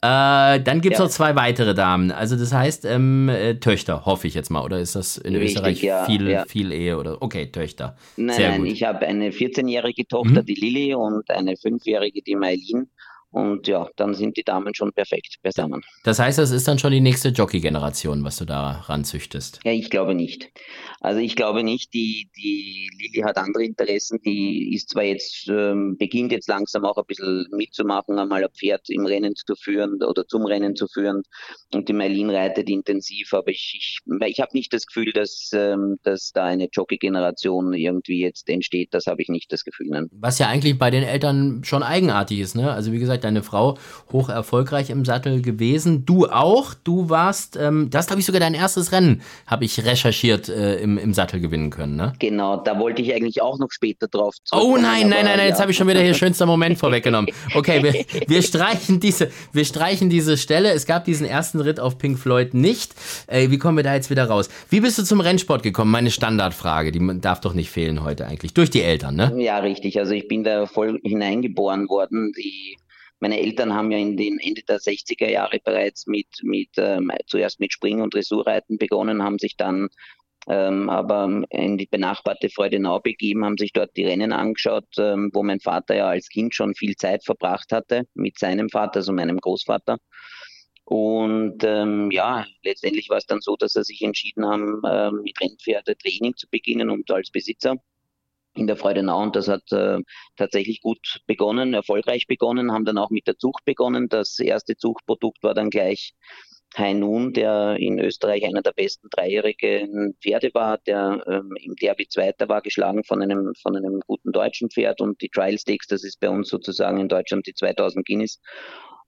Äh, 0.00 0.60
dann 0.60 0.80
gibt 0.80 0.94
es 0.94 0.98
ja. 0.98 1.04
noch 1.04 1.10
zwei 1.10 1.36
weitere 1.36 1.74
Damen. 1.74 2.10
Also 2.10 2.36
das 2.36 2.52
heißt 2.52 2.84
ähm, 2.84 3.28
äh, 3.28 3.54
Töchter, 3.54 4.04
hoffe 4.04 4.26
ich 4.26 4.34
jetzt 4.34 4.50
mal. 4.50 4.64
Oder 4.64 4.80
ist 4.80 4.96
das 4.96 5.16
in 5.16 5.36
Richtig, 5.36 5.56
Österreich 5.56 5.82
ja, 5.82 6.04
viel, 6.04 6.44
viel 6.48 6.72
Ehe? 6.72 6.98
Oder 6.98 7.22
okay, 7.22 7.46
Töchter. 7.46 7.96
Nein, 8.16 8.36
Sehr 8.36 8.50
nein, 8.50 8.62
gut. 8.62 8.72
ich 8.72 8.82
habe 8.82 9.06
eine 9.06 9.30
14-jährige 9.30 10.06
Tochter, 10.08 10.42
mhm. 10.42 10.46
die 10.46 10.54
Lilly, 10.54 10.94
und 10.94 11.30
eine 11.30 11.52
5-jährige, 11.52 12.22
die 12.22 12.34
Mailin. 12.34 12.88
Und 13.36 13.68
ja, 13.68 13.86
dann 13.96 14.14
sind 14.14 14.38
die 14.38 14.44
Damen 14.44 14.74
schon 14.74 14.94
perfekt 14.94 15.36
beisammen. 15.42 15.82
Das 16.04 16.18
heißt, 16.18 16.38
das 16.38 16.52
ist 16.52 16.66
dann 16.66 16.78
schon 16.78 16.90
die 16.90 17.02
nächste 17.02 17.28
Jockey-Generation, 17.28 18.24
was 18.24 18.38
du 18.38 18.46
da 18.46 18.82
ranzüchtest? 18.86 19.60
Ja, 19.62 19.72
ich 19.72 19.90
glaube 19.90 20.14
nicht. 20.14 20.50
Also 21.00 21.20
ich 21.20 21.36
glaube 21.36 21.62
nicht, 21.62 21.92
die, 21.92 22.30
die 22.34 22.88
Lilly 22.98 23.22
hat 23.26 23.36
andere 23.36 23.62
Interessen. 23.62 24.20
Die 24.24 24.74
ist 24.74 24.88
zwar 24.88 25.02
jetzt, 25.02 25.48
ähm, 25.50 25.98
beginnt 25.98 26.32
jetzt 26.32 26.48
langsam 26.48 26.86
auch 26.86 26.96
ein 26.96 27.04
bisschen 27.06 27.46
mitzumachen, 27.50 28.18
einmal 28.18 28.42
ein 28.42 28.50
Pferd 28.58 28.88
im 28.88 29.04
Rennen 29.04 29.36
zu 29.36 29.54
führen 29.54 30.02
oder 30.02 30.26
zum 30.26 30.46
Rennen 30.46 30.74
zu 30.74 30.88
führen. 30.88 31.22
Und 31.74 31.90
die 31.90 31.92
Mailin 31.92 32.30
reitet 32.30 32.70
intensiv, 32.70 33.34
aber 33.34 33.48
ich, 33.48 33.74
ich, 33.76 33.98
ich 34.28 34.40
habe 34.40 34.52
nicht 34.54 34.72
das 34.72 34.86
Gefühl, 34.86 35.12
dass, 35.12 35.50
ähm, 35.52 35.98
dass 36.04 36.32
da 36.32 36.44
eine 36.44 36.68
Jockey-Generation 36.72 37.74
irgendwie 37.74 38.22
jetzt 38.22 38.48
entsteht. 38.48 38.94
Das 38.94 39.06
habe 39.06 39.20
ich 39.20 39.28
nicht 39.28 39.52
das 39.52 39.62
Gefühl. 39.62 40.08
Was 40.12 40.38
ja 40.38 40.48
eigentlich 40.48 40.78
bei 40.78 40.90
den 40.90 41.02
Eltern 41.02 41.62
schon 41.64 41.82
eigenartig 41.82 42.40
ist, 42.40 42.56
ne? 42.56 42.72
Also 42.72 42.92
wie 42.92 42.98
gesagt, 42.98 43.25
deine 43.26 43.42
Frau 43.42 43.76
hoch 44.12 44.28
erfolgreich 44.28 44.90
im 44.90 45.04
Sattel 45.04 45.42
gewesen. 45.42 46.06
Du 46.06 46.26
auch. 46.26 46.74
Du 46.74 47.10
warst, 47.10 47.56
ähm, 47.56 47.88
das 47.90 48.06
glaube 48.06 48.20
ich 48.20 48.26
sogar 48.26 48.40
dein 48.40 48.54
erstes 48.54 48.92
Rennen, 48.92 49.22
habe 49.46 49.64
ich 49.64 49.84
recherchiert, 49.84 50.48
äh, 50.48 50.76
im, 50.76 50.98
im 50.98 51.12
Sattel 51.14 51.40
gewinnen 51.40 51.70
können, 51.70 51.96
ne? 51.96 52.12
Genau, 52.18 52.56
da 52.56 52.78
wollte 52.78 53.02
ich 53.02 53.14
eigentlich 53.14 53.42
auch 53.42 53.58
noch 53.58 53.70
später 53.70 54.08
drauf 54.08 54.34
Oh 54.52 54.76
nein, 54.76 55.08
nein, 55.08 55.24
nein, 55.24 55.36
nein, 55.38 55.48
jetzt 55.48 55.60
habe 55.60 55.70
ich 55.70 55.76
schon 55.76 55.88
wieder 55.88 56.00
hier 56.00 56.14
schönster 56.14 56.46
Moment 56.46 56.78
vorweggenommen. 56.78 57.30
Okay, 57.54 57.82
wir, 57.82 57.92
wir, 58.28 58.42
streichen 58.42 59.00
diese, 59.00 59.30
wir 59.52 59.64
streichen 59.64 60.08
diese 60.08 60.36
Stelle. 60.36 60.70
Es 60.72 60.86
gab 60.86 61.04
diesen 61.04 61.26
ersten 61.26 61.60
Ritt 61.60 61.80
auf 61.80 61.98
Pink 61.98 62.18
Floyd 62.18 62.54
nicht. 62.54 62.94
Äh, 63.26 63.50
wie 63.50 63.58
kommen 63.58 63.76
wir 63.76 63.84
da 63.84 63.94
jetzt 63.94 64.10
wieder 64.10 64.24
raus? 64.24 64.48
Wie 64.70 64.80
bist 64.80 64.98
du 64.98 65.02
zum 65.02 65.20
Rennsport 65.20 65.62
gekommen? 65.62 65.90
Meine 65.90 66.10
Standardfrage, 66.10 66.92
die 66.92 67.20
darf 67.20 67.40
doch 67.40 67.54
nicht 67.54 67.70
fehlen 67.70 68.04
heute 68.04 68.26
eigentlich. 68.26 68.54
Durch 68.54 68.70
die 68.70 68.82
Eltern, 68.82 69.16
ne? 69.16 69.34
Ja, 69.38 69.58
richtig. 69.58 69.98
Also 69.98 70.12
ich 70.12 70.28
bin 70.28 70.44
da 70.44 70.66
voll 70.66 71.00
hineingeboren 71.02 71.88
worden. 71.88 72.32
Die 72.36 72.76
meine 73.20 73.40
Eltern 73.40 73.72
haben 73.72 73.90
ja 73.90 73.98
in 73.98 74.16
den 74.16 74.38
Ende 74.38 74.62
der 74.62 74.78
60er 74.78 75.28
Jahre 75.28 75.58
bereits 75.64 76.06
mit, 76.06 76.28
mit 76.42 76.70
ähm, 76.76 77.10
zuerst 77.26 77.60
mit 77.60 77.72
Spring- 77.72 78.02
und 78.02 78.14
Dressurreiten 78.14 78.78
begonnen, 78.78 79.22
haben 79.22 79.38
sich 79.38 79.56
dann 79.56 79.88
ähm, 80.48 80.88
aber 80.88 81.42
in 81.50 81.76
die 81.76 81.86
benachbarte 81.86 82.48
Freudenau 82.50 83.00
begeben, 83.00 83.44
haben 83.44 83.58
sich 83.58 83.72
dort 83.72 83.96
die 83.96 84.04
Rennen 84.04 84.32
angeschaut, 84.32 84.86
ähm, 84.98 85.30
wo 85.32 85.42
mein 85.42 85.60
Vater 85.60 85.96
ja 85.96 86.08
als 86.08 86.28
Kind 86.28 86.54
schon 86.54 86.74
viel 86.74 86.94
Zeit 86.94 87.24
verbracht 87.24 87.72
hatte 87.72 88.04
mit 88.14 88.38
seinem 88.38 88.68
Vater, 88.68 88.98
also 88.98 89.12
meinem 89.12 89.38
Großvater. 89.38 89.98
Und 90.84 91.64
ähm, 91.64 92.12
ja, 92.12 92.46
letztendlich 92.62 93.10
war 93.10 93.16
es 93.16 93.26
dann 93.26 93.40
so, 93.40 93.56
dass 93.56 93.72
sie 93.72 93.82
sich 93.82 94.02
entschieden 94.02 94.46
haben, 94.46 94.80
äh, 94.84 95.10
mit 95.10 95.40
Rennpferde-Training 95.40 96.36
zu 96.36 96.46
beginnen 96.48 96.90
und 96.90 97.10
als 97.10 97.30
Besitzer 97.32 97.74
in 98.56 98.66
der 98.66 98.76
Freudenau 98.76 99.22
und 99.22 99.36
das 99.36 99.48
hat 99.48 99.70
äh, 99.72 99.98
tatsächlich 100.36 100.80
gut 100.80 101.20
begonnen, 101.26 101.74
erfolgreich 101.74 102.26
begonnen, 102.26 102.72
haben 102.72 102.84
dann 102.84 102.98
auch 102.98 103.10
mit 103.10 103.26
der 103.26 103.38
Zucht 103.38 103.64
begonnen. 103.64 104.08
Das 104.08 104.38
erste 104.38 104.76
Zuchtprodukt 104.76 105.42
war 105.42 105.54
dann 105.54 105.70
gleich 105.70 106.14
Hainun, 106.76 107.32
der 107.32 107.76
in 107.78 107.98
Österreich 107.98 108.44
einer 108.44 108.62
der 108.62 108.72
besten 108.72 109.08
dreijährigen 109.10 110.14
Pferde 110.20 110.50
war, 110.52 110.78
der 110.78 111.22
ähm, 111.26 111.54
im 111.62 111.74
Derby 111.76 112.08
Zweiter 112.08 112.48
war, 112.48 112.60
geschlagen 112.60 113.04
von 113.04 113.22
einem, 113.22 113.52
von 113.62 113.76
einem 113.76 114.00
guten 114.06 114.32
deutschen 114.32 114.70
Pferd. 114.70 115.00
Und 115.00 115.20
die 115.22 115.28
Trial 115.28 115.58
Stakes, 115.58 115.86
das 115.86 116.04
ist 116.04 116.20
bei 116.20 116.28
uns 116.28 116.48
sozusagen 116.48 116.98
in 116.98 117.08
Deutschland 117.08 117.46
die 117.46 117.54
2000 117.54 118.04
Guinness 118.06 118.40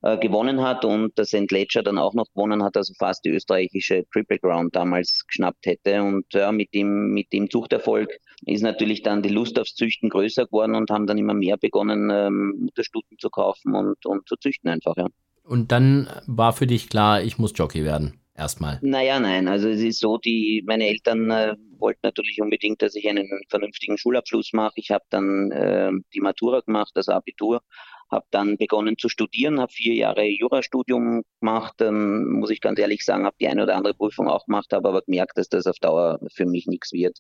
äh, 0.03 0.17
gewonnen 0.19 0.61
hat 0.61 0.85
und 0.85 1.17
der 1.19 1.25
St. 1.25 1.51
Ledger 1.51 1.83
dann 1.83 1.99
auch 1.99 2.15
noch 2.15 2.27
gewonnen 2.35 2.63
hat, 2.63 2.77
also 2.77 2.93
fast 2.99 3.25
die 3.25 3.31
österreichische 3.31 4.05
Triple 4.13 4.39
Ground 4.39 4.77
damals 4.77 5.27
geschnappt 5.27 5.67
hätte. 5.67 6.03
Und 6.03 6.27
ja, 6.33 6.53
mit 6.53 6.73
dem, 6.75 7.13
mit 7.13 7.33
dem 7.33 7.51
Zuchterfolg 7.51 8.11
ist 8.47 8.63
natürlich 8.63 9.03
dann 9.03 9.23
die 9.23 9.29
Lust 9.29 9.59
aufs 9.59 9.75
Züchten 9.75 10.09
größer 10.09 10.47
geworden 10.47 10.75
und 10.77 10.91
haben 10.91 11.07
dann 11.07 11.19
immer 11.19 11.35
mehr 11.35 11.57
begonnen, 11.57 12.11
ähm, 12.13 12.55
Mutterstuten 12.61 13.19
zu 13.19 13.29
kaufen 13.29 13.75
und, 13.75 14.07
und 14.07 14.29
zu 14.29 14.37
züchten 14.37 14.71
einfach, 14.71 14.97
ja. 14.97 15.07
Und 15.43 15.73
dann 15.73 16.09
war 16.27 16.53
für 16.53 16.67
dich 16.67 16.91
klar, 16.91 17.23
ich 17.23 17.39
muss 17.39 17.53
Jockey 17.57 17.85
werden. 17.85 18.21
Erstmal. 18.37 18.79
Naja, 18.83 19.19
nein. 19.19 19.49
Also 19.49 19.69
es 19.69 19.81
ist 19.81 19.99
so, 19.99 20.17
die 20.17 20.63
meine 20.65 20.87
Eltern 20.87 21.29
äh, 21.33 21.57
wollten 21.79 22.01
natürlich 22.05 22.41
unbedingt, 22.41 22.83
dass 22.83 22.95
ich 22.95 23.09
einen 23.09 23.29
vernünftigen 23.49 23.99
Schulabschluss 23.99 24.53
mache. 24.53 24.75
Ich 24.77 24.93
habe 24.93 25.05
dann 25.11 25.51
äh, 25.51 25.91
die 26.15 26.21
Matura 26.21 26.61
gemacht, 26.61 26.93
das 26.95 27.09
Abitur, 27.09 27.63
habe 28.11 28.27
dann 28.31 28.57
begonnen 28.57 28.97
zu 28.99 29.09
studieren, 29.09 29.61
habe 29.61 29.73
vier 29.73 29.95
Jahre 29.95 30.25
Jurastudium 30.25 31.23
gemacht, 31.41 31.75
ähm, 31.81 32.33
muss 32.33 32.51
ich 32.51 32.61
ganz 32.61 32.79
ehrlich 32.79 33.05
sagen, 33.05 33.25
habe 33.25 33.37
die 33.41 33.49
eine 33.49 33.65
oder 33.65 33.77
andere 33.77 33.95
Prüfung 33.95 34.29
auch 34.29 34.47
gemacht, 34.47 34.73
habe 34.73 34.89
aber 34.89 35.03
gemerkt, 35.03 35.37
dass 35.37 35.49
das 35.49 35.67
auf 35.67 35.79
Dauer 35.79 36.19
für 36.35 36.47
mich 36.47 36.67
nichts 36.67 36.93
wird 36.93 37.19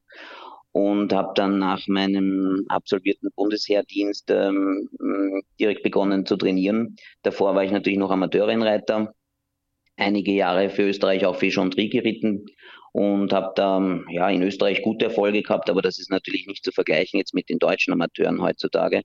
und 0.73 1.13
habe 1.13 1.33
dann 1.35 1.59
nach 1.59 1.87
meinem 1.89 2.65
absolvierten 2.69 3.31
Bundesheerdienst 3.35 4.31
ähm, 4.31 4.89
direkt 5.59 5.83
begonnen 5.83 6.27
zu 6.27 6.37
trainieren. 6.37 6.97
Davor 7.23 7.55
war 7.55 7.65
ich 7.65 7.73
natürlich 7.73 7.99
noch 7.99 8.11
Amateurrennreiter, 8.11 9.13
einige 9.97 10.33
Jahre 10.33 10.71
für 10.71 10.83
Österreich 10.83 11.27
auch 11.27 11.37
für 11.37 11.51
Chantry 11.51 11.89
geritten 11.89 12.47
und 12.93 13.33
habe 13.33 13.53
da 13.57 14.01
ja 14.11 14.29
in 14.31 14.43
Österreich 14.43 14.83
gute 14.83 15.07
Erfolge 15.07 15.43
gehabt, 15.43 15.69
aber 15.71 15.83
das 15.83 15.99
ist 15.99 16.11
natürlich 16.11 16.47
nicht 16.47 16.65
zu 16.65 16.73
vergleichen 16.73 17.19
jetzt 17.19 17.35
mit 17.35 17.49
den 17.49 17.59
deutschen 17.59 17.93
Amateuren 17.93 18.41
heutzutage. 18.41 19.03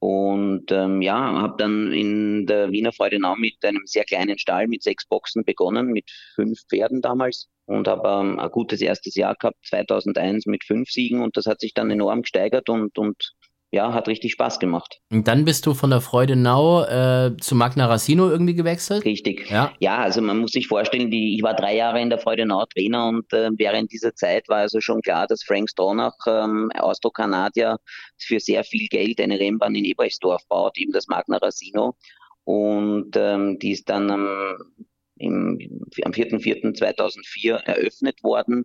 Und 0.00 0.72
ähm, 0.72 1.02
ja, 1.02 1.14
habe 1.14 1.56
dann 1.58 1.92
in 1.92 2.46
der 2.46 2.72
Wiener 2.72 2.90
Freudenau 2.90 3.36
mit 3.36 3.62
einem 3.62 3.82
sehr 3.84 4.04
kleinen 4.04 4.38
Stall 4.38 4.66
mit 4.66 4.82
sechs 4.82 5.06
Boxen 5.06 5.44
begonnen, 5.44 5.88
mit 5.88 6.10
fünf 6.34 6.58
Pferden 6.70 7.02
damals 7.02 7.48
und 7.66 7.86
habe 7.86 8.08
ähm, 8.08 8.38
ein 8.38 8.50
gutes 8.50 8.80
erstes 8.80 9.14
Jahr 9.14 9.36
gehabt, 9.36 9.58
2001 9.66 10.46
mit 10.46 10.64
fünf 10.64 10.88
Siegen 10.88 11.20
und 11.22 11.36
das 11.36 11.44
hat 11.44 11.60
sich 11.60 11.74
dann 11.74 11.90
enorm 11.90 12.22
gesteigert 12.22 12.70
und, 12.70 12.96
und 12.98 13.32
ja, 13.72 13.92
hat 13.92 14.08
richtig 14.08 14.32
Spaß 14.32 14.58
gemacht. 14.58 15.00
Und 15.10 15.28
dann 15.28 15.44
bist 15.44 15.64
du 15.64 15.74
von 15.74 15.90
der 15.90 16.00
Freudenau 16.00 16.84
äh, 16.84 17.36
zu 17.40 17.54
Magna 17.54 17.86
Racino 17.86 18.28
irgendwie 18.28 18.54
gewechselt? 18.54 19.04
Richtig. 19.04 19.48
Ja, 19.48 19.72
ja 19.78 19.98
also 19.98 20.20
man 20.20 20.38
muss 20.38 20.52
sich 20.52 20.66
vorstellen, 20.66 21.10
die, 21.10 21.36
ich 21.36 21.42
war 21.42 21.54
drei 21.54 21.76
Jahre 21.76 22.00
in 22.00 22.10
der 22.10 22.18
Freudenau 22.18 22.64
Trainer 22.66 23.08
und 23.08 23.32
äh, 23.32 23.50
während 23.56 23.92
dieser 23.92 24.14
Zeit 24.14 24.48
war 24.48 24.58
also 24.58 24.80
schon 24.80 25.02
klar, 25.02 25.28
dass 25.28 25.44
Frank 25.44 25.70
Stronach, 25.70 26.16
ähm, 26.26 26.70
Austro-Kanadier, 26.76 27.78
für 28.18 28.40
sehr 28.40 28.64
viel 28.64 28.88
Geld 28.88 29.20
eine 29.20 29.38
Rennbahn 29.38 29.76
in 29.76 29.84
Ebersdorf 29.84 30.42
baut, 30.48 30.76
eben 30.76 30.92
das 30.92 31.06
Magna 31.06 31.36
Racino. 31.36 31.96
Und 32.42 33.16
ähm, 33.16 33.58
die 33.60 33.72
ist 33.72 33.88
dann 33.88 34.10
ähm, 34.10 34.86
im, 35.16 35.58
am 36.04 36.12
4.4.2004 36.12 37.54
eröffnet 37.66 38.24
worden. 38.24 38.64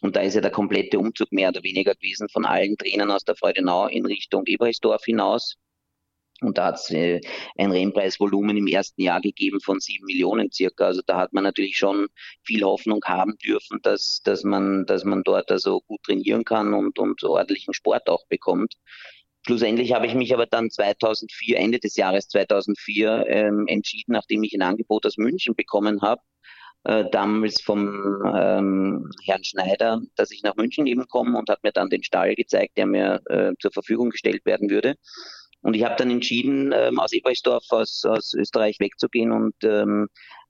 Und 0.00 0.16
da 0.16 0.20
ist 0.20 0.34
ja 0.34 0.40
der 0.40 0.50
komplette 0.50 0.98
Umzug 0.98 1.32
mehr 1.32 1.48
oder 1.48 1.62
weniger 1.62 1.94
gewesen 1.94 2.28
von 2.28 2.44
allen 2.44 2.76
Trainern 2.76 3.10
aus 3.10 3.24
der 3.24 3.36
Freudenau 3.36 3.86
in 3.88 4.06
Richtung 4.06 4.46
Ebersdorf 4.46 5.04
hinaus. 5.04 5.56
Und 6.40 6.56
da 6.56 6.66
hat 6.66 6.76
es 6.76 6.90
äh, 6.90 7.20
ein 7.56 7.72
Rennpreisvolumen 7.72 8.56
im 8.56 8.68
ersten 8.68 9.02
Jahr 9.02 9.20
gegeben 9.20 9.60
von 9.60 9.80
sieben 9.80 10.06
Millionen 10.06 10.52
circa. 10.52 10.86
Also 10.86 11.02
da 11.04 11.16
hat 11.16 11.32
man 11.32 11.42
natürlich 11.42 11.76
schon 11.76 12.06
viel 12.44 12.62
Hoffnung 12.62 13.00
haben 13.04 13.36
dürfen, 13.38 13.80
dass, 13.82 14.20
dass, 14.22 14.44
man, 14.44 14.86
dass 14.86 15.04
man 15.04 15.24
dort 15.24 15.50
also 15.50 15.80
gut 15.80 16.02
trainieren 16.04 16.44
kann 16.44 16.74
und, 16.74 16.98
und 17.00 17.22
ordentlichen 17.24 17.74
Sport 17.74 18.08
auch 18.08 18.24
bekommt. 18.28 18.74
Schlussendlich 19.46 19.92
habe 19.94 20.06
ich 20.06 20.14
mich 20.14 20.32
aber 20.34 20.46
dann 20.46 20.70
2004, 20.70 21.58
Ende 21.58 21.78
des 21.78 21.96
Jahres 21.96 22.28
2004, 22.28 23.24
ähm, 23.28 23.64
entschieden, 23.66 24.12
nachdem 24.12 24.42
ich 24.42 24.52
ein 24.52 24.62
Angebot 24.62 25.06
aus 25.06 25.16
München 25.16 25.56
bekommen 25.56 26.02
habe, 26.02 26.20
äh, 26.84 27.04
damals 27.10 27.60
vom 27.60 28.22
ähm, 28.34 29.10
Herrn 29.24 29.44
Schneider, 29.44 30.00
dass 30.16 30.30
ich 30.30 30.42
nach 30.42 30.56
München 30.56 30.86
eben 30.86 31.06
komme 31.08 31.38
und 31.38 31.50
hat 31.50 31.62
mir 31.62 31.72
dann 31.72 31.90
den 31.90 32.02
Stall 32.02 32.34
gezeigt, 32.34 32.76
der 32.76 32.86
mir 32.86 33.20
äh, 33.26 33.52
zur 33.60 33.72
Verfügung 33.72 34.10
gestellt 34.10 34.44
werden 34.46 34.70
würde. 34.70 34.96
Und 35.60 35.74
ich 35.74 35.84
habe 35.84 35.96
dann 35.96 36.10
entschieden, 36.10 36.72
ähm, 36.74 36.98
aus 37.00 37.12
Ebersdorf, 37.12 37.64
aus, 37.70 38.04
aus 38.04 38.32
Österreich 38.34 38.78
wegzugehen 38.78 39.32
und 39.32 39.54
ähm, 39.64 40.08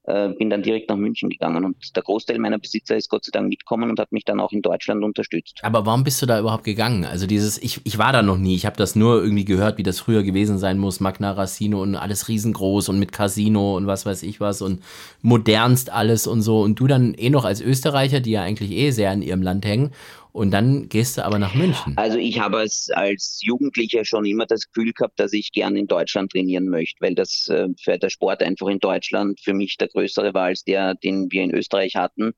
äh, 0.08 0.30
bin 0.30 0.48
dann 0.48 0.62
direkt 0.62 0.88
nach 0.88 0.96
München 0.96 1.28
gegangen. 1.28 1.64
Und 1.64 1.94
der 1.94 2.02
Großteil 2.02 2.38
meiner 2.38 2.58
Besitzer 2.58 2.96
ist 2.96 3.10
Gott 3.10 3.26
sei 3.26 3.30
Dank 3.30 3.48
mitgekommen 3.48 3.90
und 3.90 4.00
hat 4.00 4.10
mich 4.10 4.24
dann 4.24 4.40
auch 4.40 4.52
in 4.52 4.62
Deutschland 4.62 5.04
unterstützt. 5.04 5.58
Aber 5.62 5.84
warum 5.84 6.02
bist 6.02 6.22
du 6.22 6.26
da 6.26 6.40
überhaupt 6.40 6.64
gegangen? 6.64 7.04
Also 7.04 7.26
dieses, 7.26 7.62
ich, 7.62 7.80
ich 7.84 7.98
war 7.98 8.12
da 8.12 8.22
noch 8.22 8.38
nie, 8.38 8.54
ich 8.54 8.64
habe 8.64 8.76
das 8.76 8.96
nur 8.96 9.22
irgendwie 9.22 9.44
gehört, 9.44 9.76
wie 9.76 9.82
das 9.82 10.00
früher 10.00 10.22
gewesen 10.22 10.58
sein 10.58 10.78
muss, 10.78 11.00
Magna 11.00 11.32
Racino 11.32 11.82
und 11.82 11.94
alles 11.94 12.28
riesengroß 12.28 12.88
und 12.88 12.98
mit 12.98 13.12
Casino 13.12 13.76
und 13.76 13.86
was 13.86 14.06
weiß 14.06 14.22
ich 14.22 14.40
was 14.40 14.62
und 14.62 14.82
modernst 15.20 15.92
alles 15.92 16.26
und 16.26 16.40
so. 16.40 16.62
Und 16.62 16.80
du 16.80 16.86
dann 16.86 17.12
eh 17.14 17.28
noch 17.28 17.44
als 17.44 17.60
Österreicher, 17.60 18.20
die 18.20 18.30
ja 18.30 18.42
eigentlich 18.42 18.70
eh 18.70 18.90
sehr 18.90 19.12
in 19.12 19.20
ihrem 19.20 19.42
Land 19.42 19.66
hängen 19.66 19.90
und 20.38 20.52
dann 20.52 20.88
gehst 20.88 21.18
du 21.18 21.24
aber 21.24 21.40
nach 21.40 21.54
München. 21.54 21.94
Also 21.96 22.16
ich 22.16 22.38
habe 22.38 22.58
als, 22.58 22.90
als 22.90 23.40
Jugendlicher 23.42 24.04
schon 24.04 24.24
immer 24.24 24.46
das 24.46 24.68
Gefühl 24.68 24.92
gehabt, 24.92 25.18
dass 25.18 25.32
ich 25.32 25.50
gern 25.50 25.74
in 25.74 25.88
Deutschland 25.88 26.30
trainieren 26.30 26.68
möchte, 26.68 27.00
weil 27.00 27.16
das 27.16 27.48
äh, 27.48 27.66
für 27.82 27.98
der 27.98 28.08
Sport 28.08 28.40
einfach 28.44 28.68
in 28.68 28.78
Deutschland 28.78 29.40
für 29.40 29.52
mich 29.52 29.76
der 29.78 29.88
größere 29.88 30.34
war 30.34 30.44
als 30.44 30.62
der, 30.62 30.94
den 30.94 31.26
wir 31.32 31.42
in 31.42 31.52
Österreich 31.52 31.96
hatten. 31.96 32.34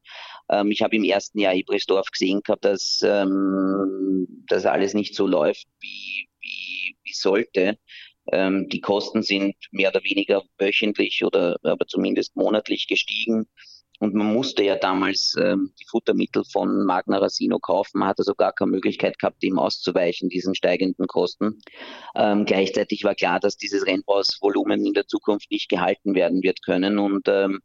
Ähm, 0.49 0.71
ich 0.71 0.81
habe 0.81 0.97
im 0.97 1.05
ersten 1.05 1.39
Jahr 1.39 1.55
Ibrisdorf 1.55 2.11
gesehen 2.11 2.41
gehabt, 2.43 2.65
dass 2.65 3.03
ähm, 3.05 4.27
das 4.49 4.65
alles 4.65 4.95
nicht 4.95 5.15
so 5.15 5.27
läuft, 5.27 5.67
wie, 5.81 6.27
wie, 6.41 6.97
wie 7.05 7.13
sollte. 7.13 7.77
Ähm, 8.33 8.69
die 8.71 8.81
Kosten 8.81 9.23
sind 9.23 9.57
mehr 9.73 9.91
oder 9.91 10.03
weniger 10.05 10.43
wöchentlich 10.59 11.23
oder 11.23 11.59
aber 11.63 11.87
zumindest 11.87 12.35
monatlich 12.35 12.89
gestiegen. 12.89 13.47
Und 14.01 14.15
man 14.15 14.33
musste 14.33 14.65
ja 14.65 14.77
damals 14.77 15.37
ähm, 15.39 15.73
die 15.79 15.85
Futtermittel 15.87 16.43
von 16.45 16.85
Magna 16.87 17.19
Racino 17.19 17.59
kaufen. 17.59 17.99
Man 17.99 18.09
hatte 18.09 18.21
also 18.21 18.35
gar 18.35 18.53
keine 18.53 18.71
Möglichkeit 18.71 19.19
gehabt, 19.19 19.43
dem 19.43 19.59
auszuweichen, 19.59 20.31
diesen 20.31 20.55
steigenden 20.55 21.07
Kosten. 21.07 21.61
Ähm, 22.15 22.47
gleichzeitig 22.47 23.05
war 23.05 23.15
klar, 23.15 23.41
dass 23.41 23.59
dieses 23.59 23.87
Rennbausvolumen 23.87 24.87
in 24.87 24.95
der 24.95 25.07
Zukunft 25.07 25.51
nicht 25.51 25.69
gehalten 25.69 26.15
werden 26.15 26.43
wird 26.43 26.63
können. 26.63 26.99
Und 26.99 27.29
ähm, 27.29 27.61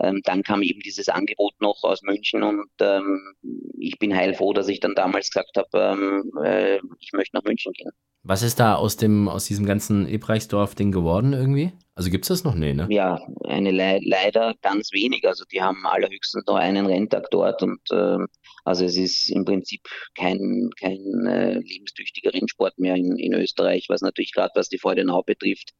ähm, 0.00 0.22
dann 0.24 0.42
kam 0.42 0.62
eben 0.62 0.80
dieses 0.80 1.08
Angebot 1.08 1.54
noch 1.60 1.84
aus 1.84 2.02
München 2.02 2.42
und 2.42 2.68
ähm, 2.80 3.34
ich 3.78 3.98
bin 3.98 4.14
heilfroh, 4.14 4.52
dass 4.52 4.68
ich 4.68 4.80
dann 4.80 4.94
damals 4.94 5.30
gesagt 5.30 5.56
habe, 5.56 5.68
ähm, 5.72 6.32
äh, 6.44 6.80
ich 6.98 7.12
möchte 7.12 7.36
nach 7.36 7.44
München 7.44 7.72
gehen. 7.72 7.92
Was 8.28 8.42
ist 8.42 8.58
da 8.58 8.74
aus 8.74 8.96
dem 8.96 9.28
aus 9.28 9.44
diesem 9.44 9.66
ganzen 9.66 10.08
Ebreichsdorf-Ding 10.08 10.90
geworden 10.90 11.32
irgendwie? 11.32 11.72
Also 11.94 12.10
gibt 12.10 12.24
es 12.24 12.28
das 12.28 12.42
noch? 12.42 12.56
Nee, 12.56 12.74
ne? 12.74 12.88
Ja, 12.90 13.20
eine 13.44 13.70
Le 13.70 14.00
leider 14.02 14.54
ganz 14.62 14.92
wenig. 14.92 15.24
Also 15.26 15.44
die 15.44 15.62
haben 15.62 15.86
allerhöchstens 15.86 16.44
noch 16.46 16.56
einen 16.56 16.86
Renntag 16.86 17.30
dort 17.30 17.62
und 17.62 17.80
äh, 17.92 18.18
also 18.64 18.84
es 18.84 18.96
ist 18.96 19.30
im 19.30 19.44
Prinzip 19.44 19.82
kein, 20.16 20.70
kein 20.80 21.26
äh, 21.26 21.60
lebenstüchtiger 21.60 22.34
Rennsport 22.34 22.76
mehr 22.78 22.96
in, 22.96 23.16
in 23.16 23.32
Österreich, 23.32 23.86
was 23.88 24.00
natürlich 24.00 24.32
gerade 24.32 24.50
was 24.56 24.68
die 24.68 24.78
Freudenau 24.78 25.22
betrifft, 25.22 25.70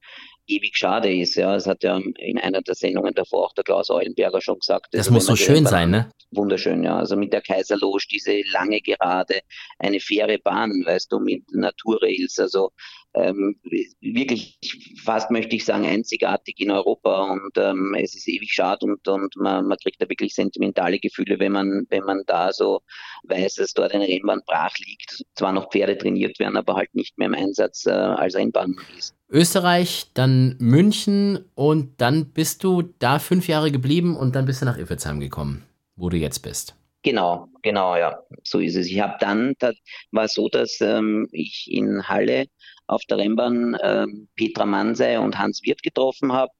ewig 0.46 0.76
schade 0.76 1.14
ist. 1.14 1.34
Ja, 1.34 1.54
es 1.54 1.66
hat 1.66 1.82
ja 1.82 2.00
in 2.18 2.38
einer 2.38 2.62
der 2.62 2.74
Sendungen 2.74 3.14
davor 3.14 3.46
auch 3.46 3.54
der 3.54 3.64
Klaus 3.64 3.90
Eulenberger 3.90 4.40
schon 4.40 4.58
gesagt. 4.58 4.88
Das 4.92 5.00
also 5.00 5.12
muss 5.12 5.26
so 5.26 5.36
schön 5.36 5.66
sein, 5.66 5.90
ne? 5.90 6.10
Wunderschön, 6.30 6.82
ja. 6.82 6.98
Also 6.98 7.16
mit 7.16 7.32
der 7.32 7.42
Kaiserloge 7.42 8.04
diese 8.10 8.40
lange 8.52 8.80
Gerade, 8.80 9.40
eine 9.78 10.00
faire 10.00 10.38
Bahn, 10.38 10.82
weißt 10.84 11.10
du, 11.12 11.18
mit 11.18 11.42
Naturrails, 11.52 12.38
also 12.38 12.70
ähm, 13.16 13.56
wirklich 14.00 14.58
fast 15.02 15.30
möchte 15.30 15.56
ich 15.56 15.64
sagen 15.64 15.86
einzigartig 15.86 16.60
in 16.60 16.70
Europa 16.70 17.32
und 17.32 17.56
ähm, 17.56 17.96
es 17.98 18.14
ist 18.14 18.28
ewig 18.28 18.52
schade 18.52 18.84
und, 18.84 19.06
und 19.08 19.34
man, 19.36 19.66
man 19.66 19.78
kriegt 19.78 20.00
da 20.00 20.08
wirklich 20.08 20.34
sentimentale 20.34 20.98
Gefühle, 20.98 21.38
wenn 21.38 21.52
man, 21.52 21.86
wenn 21.88 22.04
man 22.04 22.22
da 22.26 22.52
so 22.52 22.82
weiß, 23.24 23.54
dass 23.54 23.72
dort 23.72 23.92
eine 23.92 24.06
Rennbahn 24.06 24.42
brach 24.46 24.76
liegt, 24.78 25.24
zwar 25.34 25.52
noch 25.52 25.70
Pferde 25.70 25.96
trainiert 25.96 26.38
werden, 26.38 26.56
aber 26.56 26.74
halt 26.76 26.94
nicht 26.94 27.16
mehr 27.16 27.28
im 27.28 27.34
Einsatz 27.34 27.86
äh, 27.86 27.90
als 27.90 28.34
Rennbahn 28.34 28.76
ist. 28.96 29.14
Österreich, 29.28 30.10
dann 30.14 30.56
München 30.58 31.44
und 31.54 32.00
dann 32.00 32.32
bist 32.32 32.62
du 32.64 32.82
da 32.98 33.18
fünf 33.18 33.48
Jahre 33.48 33.72
geblieben 33.72 34.16
und 34.16 34.36
dann 34.36 34.44
bist 34.44 34.60
du 34.60 34.66
nach 34.66 34.78
Iffelsheim 34.78 35.20
gekommen, 35.20 35.64
wo 35.96 36.10
du 36.10 36.16
jetzt 36.16 36.40
bist. 36.40 36.76
Genau, 37.02 37.48
genau, 37.62 37.96
ja, 37.96 38.20
so 38.42 38.58
ist 38.58 38.74
es. 38.74 38.88
Ich 38.88 38.98
habe 39.00 39.14
dann, 39.20 39.54
das 39.60 39.76
war 40.10 40.26
so, 40.26 40.48
dass 40.48 40.80
ähm, 40.80 41.28
ich 41.30 41.68
in 41.70 42.08
Halle 42.08 42.46
auf 42.86 43.02
der 43.04 43.18
Rennbahn 43.18 43.76
ähm, 43.82 44.28
Petra 44.36 44.66
Mansey 44.66 45.16
und 45.16 45.38
Hans 45.38 45.62
Wirth 45.62 45.82
getroffen 45.82 46.32
habe. 46.32 46.52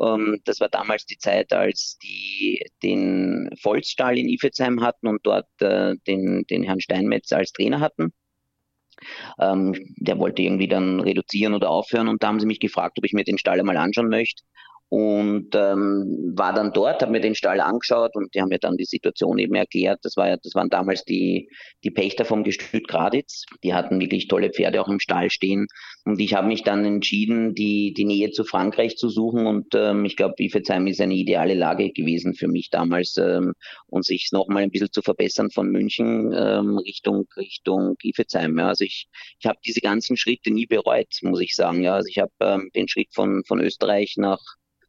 Ähm, 0.00 0.40
das 0.44 0.60
war 0.60 0.68
damals 0.68 1.06
die 1.06 1.18
Zeit, 1.18 1.52
als 1.52 1.98
die 1.98 2.64
den 2.82 3.50
Volksstall 3.60 4.18
in 4.18 4.28
Ifelsheim 4.28 4.82
hatten 4.82 5.06
und 5.06 5.20
dort 5.24 5.48
äh, 5.60 5.96
den, 6.06 6.44
den 6.48 6.62
Herrn 6.62 6.80
Steinmetz 6.80 7.32
als 7.32 7.52
Trainer 7.52 7.80
hatten. 7.80 8.12
Ähm, 9.38 9.74
der 9.98 10.18
wollte 10.18 10.42
irgendwie 10.42 10.68
dann 10.68 11.00
reduzieren 11.00 11.54
oder 11.54 11.70
aufhören 11.70 12.08
und 12.08 12.22
da 12.22 12.28
haben 12.28 12.40
sie 12.40 12.46
mich 12.46 12.60
gefragt, 12.60 12.96
ob 12.98 13.04
ich 13.04 13.12
mir 13.12 13.24
den 13.24 13.38
Stall 13.38 13.60
einmal 13.60 13.76
anschauen 13.76 14.08
möchte 14.08 14.42
und 14.88 15.48
ähm, 15.54 16.32
war 16.36 16.52
dann 16.52 16.72
dort, 16.72 17.02
habe 17.02 17.10
mir 17.10 17.20
den 17.20 17.34
Stall 17.34 17.60
angeschaut 17.60 18.14
und 18.14 18.32
die 18.34 18.40
haben 18.40 18.50
mir 18.50 18.60
dann 18.60 18.76
die 18.76 18.84
Situation 18.84 19.38
eben 19.38 19.56
erklärt. 19.56 19.98
Das 20.02 20.16
war 20.16 20.28
ja, 20.28 20.36
das 20.36 20.54
waren 20.54 20.70
damals 20.70 21.04
die 21.04 21.48
die 21.82 21.90
Pächter 21.90 22.24
vom 22.24 22.44
Gestüt 22.44 22.86
Graditz. 22.86 23.44
Die 23.64 23.74
hatten 23.74 24.00
wirklich 24.00 24.28
tolle 24.28 24.50
Pferde 24.50 24.80
auch 24.80 24.88
im 24.88 25.00
Stall 25.00 25.30
stehen 25.30 25.66
und 26.04 26.20
ich 26.20 26.34
habe 26.34 26.46
mich 26.46 26.62
dann 26.62 26.84
entschieden, 26.84 27.54
die 27.54 27.94
die 27.94 28.04
Nähe 28.04 28.30
zu 28.30 28.44
Frankreich 28.44 28.96
zu 28.96 29.08
suchen 29.08 29.46
und 29.46 29.74
ähm, 29.74 30.04
ich 30.04 30.16
glaube, 30.16 30.34
Ifezheim 30.38 30.86
ist 30.86 31.00
eine 31.00 31.14
ideale 31.14 31.54
Lage 31.54 31.90
gewesen 31.90 32.34
für 32.34 32.48
mich 32.48 32.70
damals 32.70 33.16
ähm, 33.16 33.54
und 33.88 34.04
sich 34.04 34.28
nochmal 34.30 34.62
ein 34.62 34.70
bisschen 34.70 34.92
zu 34.92 35.02
verbessern 35.02 35.50
von 35.50 35.68
München 35.68 36.32
ähm, 36.32 36.78
Richtung 36.78 37.26
Richtung 37.36 37.96
Ifezheim. 38.02 38.56
Ja. 38.56 38.68
Also 38.68 38.84
ich 38.84 39.08
ich 39.40 39.46
habe 39.46 39.58
diese 39.66 39.80
ganzen 39.80 40.16
Schritte 40.16 40.52
nie 40.52 40.66
bereut, 40.66 41.08
muss 41.22 41.40
ich 41.40 41.56
sagen. 41.56 41.82
Ja, 41.82 41.94
also 41.94 42.08
ich 42.08 42.18
habe 42.18 42.32
ähm, 42.40 42.70
den 42.76 42.86
Schritt 42.86 43.12
von 43.12 43.42
von 43.44 43.60
Österreich 43.60 44.14
nach 44.16 44.38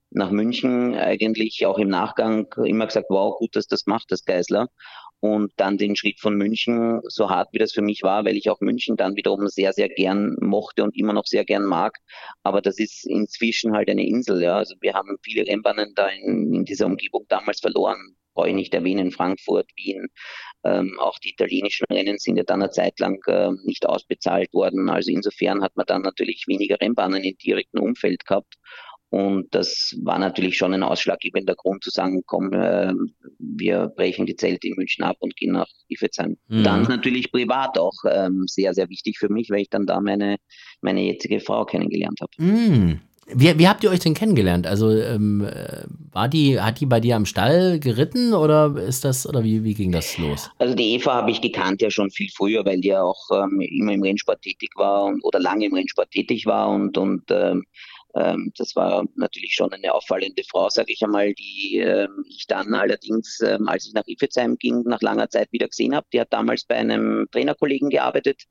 nach 0.09 0.31
München 0.31 0.95
eigentlich 0.95 1.65
auch 1.65 1.77
im 1.77 1.89
Nachgang 1.89 2.47
immer 2.63 2.87
gesagt, 2.87 3.07
wow, 3.09 3.37
gut, 3.37 3.55
dass 3.55 3.67
das 3.67 3.85
macht, 3.85 4.11
das 4.11 4.23
Geisler. 4.23 4.67
Und 5.19 5.51
dann 5.57 5.77
den 5.77 5.95
Schritt 5.95 6.19
von 6.19 6.35
München, 6.35 7.01
so 7.05 7.29
hart 7.29 7.49
wie 7.51 7.57
das 7.57 7.73
für 7.73 7.81
mich 7.81 8.03
war, 8.03 8.23
weil 8.23 8.37
ich 8.37 8.51
auch 8.51 8.61
München 8.61 8.97
dann 8.97 9.15
wiederum 9.15 9.47
sehr, 9.47 9.73
sehr 9.73 9.89
gern 9.89 10.35
mochte 10.39 10.83
und 10.83 10.95
immer 10.95 11.13
noch 11.13 11.25
sehr 11.25 11.43
gern 11.43 11.65
mag. 11.65 11.97
Aber 12.43 12.61
das 12.61 12.77
ist 12.77 13.05
inzwischen 13.07 13.73
halt 13.73 13.89
eine 13.89 14.05
Insel, 14.05 14.43
ja. 14.43 14.57
Also 14.57 14.75
wir 14.79 14.93
haben 14.93 15.17
viele 15.23 15.47
Rennbahnen 15.47 15.93
da 15.95 16.07
in, 16.07 16.53
in 16.53 16.65
dieser 16.65 16.85
Umgebung 16.85 17.25
damals 17.29 17.61
verloren. 17.61 18.15
Brauche 18.35 18.49
ich 18.49 18.55
nicht 18.55 18.75
erwähnen, 18.75 19.11
Frankfurt, 19.11 19.67
Wien. 19.75 20.07
Ähm, 20.63 20.99
auch 20.99 21.17
die 21.17 21.31
italienischen 21.31 21.85
Rennen 21.89 22.19
sind 22.19 22.37
ja 22.37 22.43
dann 22.43 22.61
eine 22.61 22.69
Zeit 22.69 22.99
lang 22.99 23.19
äh, 23.25 23.49
nicht 23.63 23.87
ausbezahlt 23.87 24.53
worden. 24.53 24.87
Also 24.89 25.11
insofern 25.11 25.63
hat 25.63 25.75
man 25.75 25.87
dann 25.87 26.03
natürlich 26.03 26.43
weniger 26.47 26.79
Rennbahnen 26.79 27.23
im 27.23 27.35
direkten 27.37 27.79
Umfeld 27.79 28.23
gehabt. 28.25 28.53
Und 29.09 29.47
das 29.51 29.95
war 30.03 30.19
natürlich 30.19 30.57
schon 30.57 30.73
ein 30.73 30.83
ausschlaggebender 30.83 31.55
Grund 31.55 31.83
zu 31.83 31.89
sagen, 31.89 32.23
komm, 32.25 32.51
äh, 32.51 32.93
wir 33.39 33.87
brechen 33.95 34.25
die 34.25 34.35
Zelte 34.35 34.67
in 34.67 34.75
München 34.75 35.03
ab 35.03 35.15
und 35.19 35.35
gehen 35.37 35.53
nach 35.53 35.67
Ifezheim. 35.87 36.37
Mhm. 36.49 36.63
Dann 36.63 36.83
natürlich 36.83 37.31
privat 37.31 37.79
auch 37.79 37.93
ähm, 38.09 38.43
sehr, 38.47 38.73
sehr 38.73 38.89
wichtig 38.89 39.17
für 39.17 39.29
mich, 39.29 39.49
weil 39.49 39.61
ich 39.61 39.69
dann 39.69 39.85
da 39.85 40.01
meine, 40.01 40.37
meine 40.81 41.01
jetzige 41.01 41.39
Frau 41.39 41.63
kennengelernt 41.63 42.19
habe. 42.21 42.31
Mhm. 42.37 42.99
Wie, 43.29 43.59
wie 43.59 43.67
habt 43.67 43.83
ihr 43.83 43.89
euch 43.89 43.99
denn 43.99 44.13
kennengelernt? 44.13 44.65
Also 44.67 44.89
ähm, 44.89 45.45
äh, 45.45 45.83
war 46.13 46.29
die, 46.29 46.61
hat 46.61 46.79
die 46.79 46.85
bei 46.85 47.01
dir 47.01 47.17
am 47.17 47.25
Stall 47.25 47.77
geritten 47.77 48.33
oder 48.33 48.75
ist 48.77 49.03
das 49.03 49.27
oder 49.27 49.43
wie, 49.43 49.65
wie 49.65 49.73
ging 49.73 49.91
das 49.91 50.17
los? 50.17 50.49
Also 50.59 50.75
die 50.75 50.93
Eva 50.93 51.15
habe 51.15 51.31
ich 51.31 51.41
gekannt 51.41 51.81
ja 51.81 51.91
schon 51.91 52.09
viel 52.09 52.29
früher, 52.33 52.65
weil 52.65 52.79
die 52.79 52.87
ja 52.89 53.03
auch 53.03 53.21
ähm, 53.33 53.59
immer 53.59 53.91
im 53.91 54.01
Rennsport 54.01 54.41
tätig 54.41 54.69
war 54.75 55.05
und, 55.05 55.21
oder 55.25 55.39
lange 55.39 55.65
im 55.65 55.73
Rennsport 55.73 56.09
tätig 56.11 56.45
war 56.45 56.69
und, 56.69 56.97
und 56.97 57.23
ähm, 57.29 57.65
ähm, 58.15 58.51
das 58.57 58.75
war 58.75 59.05
natürlich 59.15 59.53
schon 59.53 59.71
eine 59.71 59.93
auffallende 59.93 60.43
Frau, 60.49 60.69
sage 60.69 60.93
ich 60.93 61.03
einmal, 61.03 61.33
die 61.33 61.77
ähm, 61.77 62.23
ich 62.27 62.45
dann 62.47 62.73
allerdings, 62.73 63.39
ähm, 63.41 63.67
als 63.67 63.87
ich 63.87 63.93
nach 63.93 64.07
Ifezheim 64.07 64.57
ging, 64.57 64.83
nach 64.83 65.01
langer 65.01 65.29
Zeit 65.29 65.51
wieder 65.51 65.67
gesehen 65.67 65.95
habe. 65.95 66.07
Die 66.13 66.19
hat 66.19 66.33
damals 66.33 66.65
bei 66.65 66.75
einem 66.75 67.27
Trainerkollegen 67.31 67.89
gearbeitet, 67.89 68.43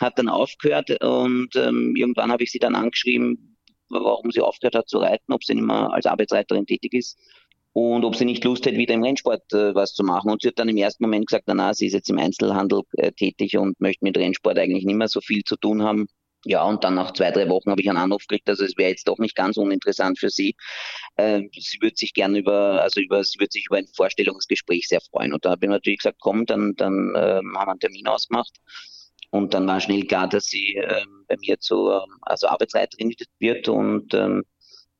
hat 0.00 0.18
dann 0.18 0.28
aufgehört 0.28 0.90
und 1.02 1.54
ähm, 1.56 1.94
irgendwann 1.96 2.32
habe 2.32 2.42
ich 2.42 2.50
sie 2.50 2.58
dann 2.58 2.74
angeschrieben, 2.74 3.56
warum 3.88 4.30
sie 4.30 4.40
aufgehört 4.40 4.74
hat 4.74 4.88
zu 4.88 4.98
reiten, 4.98 5.32
ob 5.32 5.44
sie 5.44 5.54
nicht 5.54 5.66
mehr 5.66 5.92
als 5.92 6.06
Arbeitsreiterin 6.06 6.66
tätig 6.66 6.94
ist 6.94 7.18
und 7.74 8.04
ob 8.04 8.14
sie 8.14 8.24
nicht 8.24 8.44
Lust 8.44 8.64
hätte, 8.66 8.78
wieder 8.78 8.94
im 8.94 9.02
Rennsport 9.02 9.52
äh, 9.52 9.74
was 9.74 9.92
zu 9.92 10.04
machen. 10.04 10.30
Und 10.30 10.42
sie 10.42 10.48
hat 10.48 10.58
dann 10.58 10.68
im 10.68 10.76
ersten 10.76 11.04
Moment 11.04 11.26
gesagt, 11.26 11.44
na, 11.48 11.54
na, 11.54 11.74
sie 11.74 11.86
ist 11.86 11.92
jetzt 11.92 12.08
im 12.08 12.18
Einzelhandel 12.18 12.82
äh, 12.92 13.10
tätig 13.12 13.58
und 13.58 13.80
möchte 13.80 14.04
mit 14.04 14.16
Rennsport 14.16 14.58
eigentlich 14.58 14.84
nicht 14.84 14.96
mehr 14.96 15.08
so 15.08 15.20
viel 15.20 15.42
zu 15.42 15.56
tun 15.56 15.82
haben. 15.82 16.06
Ja, 16.44 16.62
und 16.64 16.84
dann 16.84 16.94
nach 16.94 17.12
zwei, 17.12 17.30
drei 17.30 17.48
Wochen 17.48 17.70
habe 17.70 17.80
ich 17.80 17.88
einen 17.88 17.98
Anruf 17.98 18.26
gekriegt, 18.26 18.48
also 18.48 18.64
es 18.64 18.76
wäre 18.76 18.90
jetzt 18.90 19.08
doch 19.08 19.18
nicht 19.18 19.34
ganz 19.34 19.56
uninteressant 19.56 20.18
für 20.18 20.28
sie. 20.28 20.54
Äh, 21.16 21.42
sie 21.58 21.78
würde 21.80 21.96
sich 21.96 22.12
gerne 22.12 22.38
über, 22.38 22.82
also 22.82 23.00
über, 23.00 23.24
sie 23.24 23.38
würde 23.38 23.52
sich 23.52 23.66
über 23.66 23.78
ein 23.78 23.88
Vorstellungsgespräch 23.96 24.86
sehr 24.88 25.00
freuen. 25.00 25.32
Und 25.32 25.44
da 25.44 25.50
habe 25.50 25.64
ich 25.64 25.70
natürlich 25.70 26.00
gesagt, 26.00 26.18
komm, 26.20 26.44
dann, 26.46 26.74
dann 26.76 27.14
äh, 27.14 27.36
haben 27.36 27.52
wir 27.52 27.68
einen 27.68 27.80
Termin 27.80 28.06
ausgemacht. 28.06 28.52
Und 29.30 29.54
dann 29.54 29.66
war 29.66 29.80
schnell 29.80 30.04
klar, 30.04 30.28
dass 30.28 30.46
sie 30.46 30.76
äh, 30.76 31.04
bei 31.26 31.36
mir 31.40 31.58
zur 31.58 32.06
also 32.22 32.46
Arbeitsreiterin 32.46 33.14
wird 33.40 33.68
und 33.68 34.14
ähm, 34.14 34.44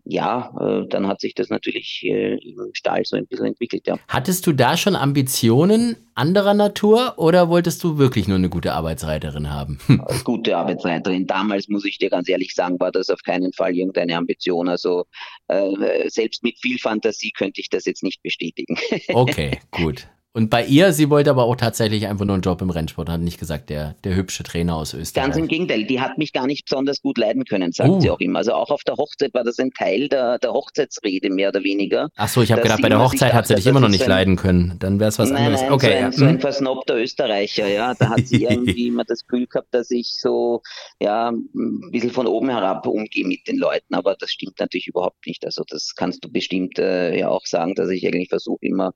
ja, 0.05 0.53
äh, 0.61 0.87
dann 0.88 1.07
hat 1.07 1.21
sich 1.21 1.35
das 1.35 1.49
natürlich 1.49 2.03
äh, 2.05 2.35
im 2.35 2.71
Stall 2.75 3.05
so 3.05 3.17
ein 3.17 3.27
bisschen 3.27 3.47
entwickelt, 3.47 3.87
ja. 3.87 3.97
Hattest 4.09 4.47
du 4.47 4.53
da 4.53 4.77
schon 4.77 4.97
Ambitionen 4.97 5.97
anderer 6.14 6.55
Natur 6.55 7.14
oder 7.17 7.49
wolltest 7.49 7.83
du 7.83 7.99
wirklich 7.99 8.29
nur 8.29 8.37
eine 8.37 8.51
gute 8.51 8.73
Arbeitsreiterin 8.75 9.51
haben? 9.51 9.79
Gute 10.25 10.57
Arbeitsreiterin. 10.57 11.27
Damals, 11.27 11.69
muss 11.69 11.85
ich 11.85 11.99
dir 11.99 12.11
ganz 12.11 12.29
ehrlich 12.29 12.55
sagen, 12.55 12.79
war 12.79 12.93
das 12.93 13.11
auf 13.11 13.23
keinen 13.23 13.53
Fall 13.53 13.75
irgendeine 13.75 14.17
Ambition. 14.17 14.69
Also 14.69 15.07
äh, 15.49 16.09
selbst 16.09 16.43
mit 16.43 16.59
viel 16.61 16.79
Fantasie 16.79 17.33
könnte 17.33 17.61
ich 17.61 17.69
das 17.69 17.85
jetzt 17.85 18.03
nicht 18.03 18.23
bestätigen. 18.23 18.77
okay, 19.12 19.59
gut. 19.71 20.07
Und 20.37 20.51
bei 20.51 20.64
ihr, 20.64 20.92
sie 20.92 21.11
wollte 21.11 21.31
aber 21.31 21.44
auch 21.44 21.55
tatsächlich 21.55 22.09
einfach 22.09 22.25
nur 22.25 22.35
einen 22.35 22.42
Job 22.42 22.61
im 22.61 22.68
Rennsport, 22.68 23.09
hat 23.09 23.20
nicht 23.20 23.38
gesagt, 23.38 23.70
der, 23.70 23.94
der 24.03 24.16
hübsche 24.16 24.42
Trainer 24.42 24.75
aus 24.75 24.92
Österreich. 24.92 25.27
Ganz 25.27 25.37
im 25.37 25.47
Gegenteil, 25.47 25.85
die 25.85 26.01
hat 26.01 26.18
mich 26.18 26.33
gar 26.33 26.49
nicht 26.49 26.64
besonders 26.64 27.03
gut 27.03 27.18
leiden 27.18 27.44
können, 27.44 27.70
sagt 27.70 27.88
uh. 27.88 28.01
sie 28.01 28.11
auch 28.11 28.18
immer. 28.18 28.40
Also 28.40 28.53
auch 28.53 28.70
auf 28.70 28.83
der 28.83 28.97
Hochzeit 28.97 29.33
war 29.33 29.44
das 29.44 29.61
ein 29.61 29.70
Teil 29.70 30.09
der, 30.09 30.40
der 30.40 30.53
Hochzeitsrede, 30.53 31.31
mehr 31.31 31.51
oder 31.51 31.62
weniger. 31.62 32.09
Ach 32.16 32.27
so, 32.29 32.42
ich 32.42 32.51
habe 32.51 32.62
gedacht, 32.62 32.83
bei 32.83 32.88
der 32.88 32.99
Hochzeit 32.99 33.33
hat 33.33 33.47
sie 33.47 33.55
dich 33.55 33.64
immer 33.68 33.79
noch 33.79 33.88
nicht 33.88 34.03
ein, 34.03 34.09
leiden 34.09 34.35
können. 34.35 34.75
Dann 34.81 34.99
wäre 34.99 35.11
es 35.11 35.20
was 35.20 35.31
nein, 35.31 35.44
anderes. 35.44 35.61
Nein, 35.61 35.73
okay, 35.73 35.87
so 35.87 35.92
ein, 35.92 36.03
ja. 36.03 36.12
so 36.12 36.25
ein 36.25 36.31
hm. 36.31 36.40
versnobter 36.40 36.97
Österreicher, 36.97 37.68
ja. 37.68 37.94
Da 37.94 38.09
hat 38.09 38.27
sie 38.27 38.42
irgendwie 38.51 38.88
immer 38.88 39.05
das 39.05 39.25
Gefühl 39.25 39.47
gehabt, 39.47 39.73
dass 39.73 39.92
ich 39.92 40.14
so, 40.18 40.62
ja, 40.99 41.29
ein 41.31 41.90
bisschen 41.92 42.11
von 42.11 42.27
oben 42.27 42.51
herab 42.51 42.88
umgehe 42.88 43.25
mit 43.25 43.47
den 43.47 43.59
Leuten. 43.59 43.94
Aber 43.94 44.16
das 44.18 44.33
stimmt 44.33 44.59
natürlich 44.59 44.88
überhaupt 44.88 45.25
nicht. 45.29 45.47
Also 45.47 45.62
das 45.68 45.94
kannst 45.94 46.25
du 46.25 46.29
bestimmt 46.29 46.81
äh, 46.81 47.16
ja 47.16 47.29
auch 47.29 47.47
sagen, 47.47 47.77
dass 47.77 47.88
ich 47.90 48.05
eigentlich 48.05 48.31
versuche, 48.31 48.59
immer 48.62 48.94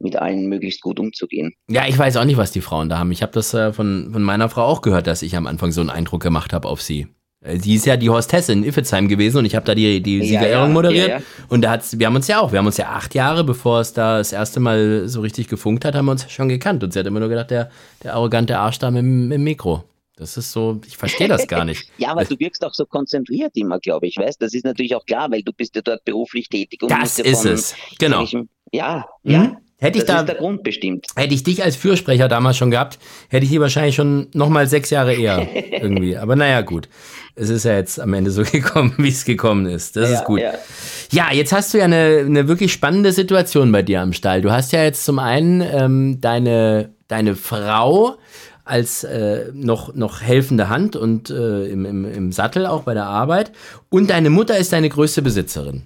mit 0.00 0.16
allen 0.16 0.48
möglichst 0.48 0.80
gut 0.80 1.00
umzugehen. 1.00 1.54
Ja, 1.68 1.86
ich 1.86 1.98
weiß 1.98 2.16
auch 2.16 2.24
nicht, 2.24 2.36
was 2.36 2.52
die 2.52 2.60
Frauen 2.60 2.88
da 2.88 2.98
haben. 2.98 3.12
Ich 3.12 3.22
habe 3.22 3.32
das 3.32 3.52
äh, 3.54 3.72
von, 3.72 4.10
von 4.12 4.22
meiner 4.22 4.48
Frau 4.48 4.64
auch 4.64 4.82
gehört, 4.82 5.06
dass 5.06 5.22
ich 5.22 5.36
am 5.36 5.46
Anfang 5.46 5.72
so 5.72 5.80
einen 5.80 5.90
Eindruck 5.90 6.22
gemacht 6.22 6.52
habe 6.52 6.68
auf 6.68 6.80
sie. 6.80 7.08
Äh, 7.40 7.58
sie 7.58 7.74
ist 7.74 7.86
ja 7.86 7.96
die 7.96 8.10
Hostessin 8.10 8.62
in 8.62 8.68
Iffezheim 8.68 9.08
gewesen 9.08 9.38
und 9.38 9.44
ich 9.44 9.54
habe 9.54 9.66
da 9.66 9.74
die, 9.74 10.02
die 10.02 10.24
Siegerehrung 10.24 10.68
ja, 10.68 10.72
moderiert. 10.72 11.08
Ja, 11.08 11.18
ja. 11.18 11.24
Und 11.48 11.62
da 11.62 11.70
hat's, 11.70 11.98
wir 11.98 12.06
haben 12.06 12.16
uns 12.16 12.28
ja 12.28 12.40
auch, 12.40 12.52
wir 12.52 12.58
haben 12.58 12.66
uns 12.66 12.76
ja 12.76 12.90
acht 12.90 13.14
Jahre, 13.14 13.44
bevor 13.44 13.80
es 13.80 13.92
da 13.92 14.18
das 14.18 14.32
erste 14.32 14.60
Mal 14.60 15.08
so 15.08 15.20
richtig 15.20 15.48
gefunkt 15.48 15.84
hat, 15.84 15.94
haben 15.94 16.06
wir 16.06 16.12
uns 16.12 16.30
schon 16.30 16.48
gekannt. 16.48 16.82
Und 16.84 16.92
sie 16.92 16.98
hat 16.98 17.06
immer 17.06 17.20
nur 17.20 17.28
gedacht, 17.28 17.50
der, 17.50 17.70
der 18.02 18.14
arrogante 18.14 18.58
Arsch 18.58 18.78
da 18.78 18.90
mit, 18.90 19.04
mit 19.04 19.32
dem 19.32 19.44
Mikro. 19.44 19.84
Das 20.16 20.36
ist 20.36 20.50
so, 20.50 20.80
ich 20.84 20.96
verstehe 20.96 21.28
das 21.28 21.46
gar 21.46 21.64
nicht. 21.64 21.88
ja, 21.98 22.10
aber 22.10 22.24
du 22.24 22.36
wirkst 22.40 22.64
auch 22.64 22.74
so 22.74 22.84
konzentriert 22.84 23.52
immer, 23.56 23.78
glaube 23.78 24.08
ich, 24.08 24.16
weißt 24.16 24.42
Das 24.42 24.52
ist 24.52 24.64
natürlich 24.64 24.96
auch 24.96 25.06
klar, 25.06 25.30
weil 25.30 25.42
du 25.42 25.52
bist 25.52 25.76
ja 25.76 25.82
dort 25.82 26.04
beruflich 26.04 26.48
tätig. 26.48 26.82
Und 26.82 26.90
das 26.90 27.20
ist 27.20 27.42
von, 27.42 27.52
es, 27.52 27.74
genau. 28.00 28.26
Ja, 28.72 29.06
ja. 29.22 29.56
Hätte 29.80 29.98
ich 29.98 30.04
das 30.04 30.14
da, 30.14 30.20
ist 30.22 30.28
der 30.28 30.34
Grund 30.34 30.64
bestimmt. 30.64 31.06
Hätte 31.14 31.34
ich 31.34 31.44
dich 31.44 31.62
als 31.62 31.76
Fürsprecher 31.76 32.26
damals 32.26 32.56
schon 32.56 32.72
gehabt, 32.72 32.98
hätte 33.28 33.44
ich 33.44 33.50
hier 33.50 33.60
wahrscheinlich 33.60 33.94
schon 33.94 34.26
nochmal 34.34 34.66
sechs 34.66 34.90
Jahre 34.90 35.14
eher 35.14 35.46
irgendwie. 35.72 36.16
Aber 36.16 36.34
naja, 36.34 36.62
gut. 36.62 36.88
Es 37.36 37.48
ist 37.48 37.64
ja 37.64 37.76
jetzt 37.76 38.00
am 38.00 38.12
Ende 38.12 38.32
so 38.32 38.42
gekommen, 38.52 38.94
wie 38.98 39.08
es 39.08 39.24
gekommen 39.24 39.66
ist. 39.66 39.94
Das 39.94 40.10
ja, 40.10 40.16
ist 40.16 40.24
gut. 40.24 40.40
Ja. 40.40 40.54
ja. 41.12 41.32
jetzt 41.32 41.52
hast 41.52 41.72
du 41.72 41.78
ja 41.78 41.84
eine, 41.84 42.24
eine 42.26 42.48
wirklich 42.48 42.72
spannende 42.72 43.12
Situation 43.12 43.70
bei 43.70 43.82
dir 43.82 44.00
am 44.00 44.12
Stall. 44.12 44.42
Du 44.42 44.50
hast 44.50 44.72
ja 44.72 44.82
jetzt 44.82 45.04
zum 45.04 45.20
einen 45.20 45.60
ähm, 45.60 46.20
deine, 46.20 46.90
deine 47.06 47.36
Frau 47.36 48.16
als 48.64 49.04
äh, 49.04 49.52
noch, 49.54 49.94
noch 49.94 50.20
helfende 50.22 50.68
Hand 50.68 50.96
und 50.96 51.30
äh, 51.30 51.66
im, 51.66 51.84
im, 51.84 52.04
im 52.04 52.32
Sattel 52.32 52.66
auch 52.66 52.82
bei 52.82 52.94
der 52.94 53.06
Arbeit. 53.06 53.52
Und 53.90 54.10
deine 54.10 54.28
Mutter 54.28 54.58
ist 54.58 54.72
deine 54.72 54.88
größte 54.88 55.22
Besitzerin. 55.22 55.82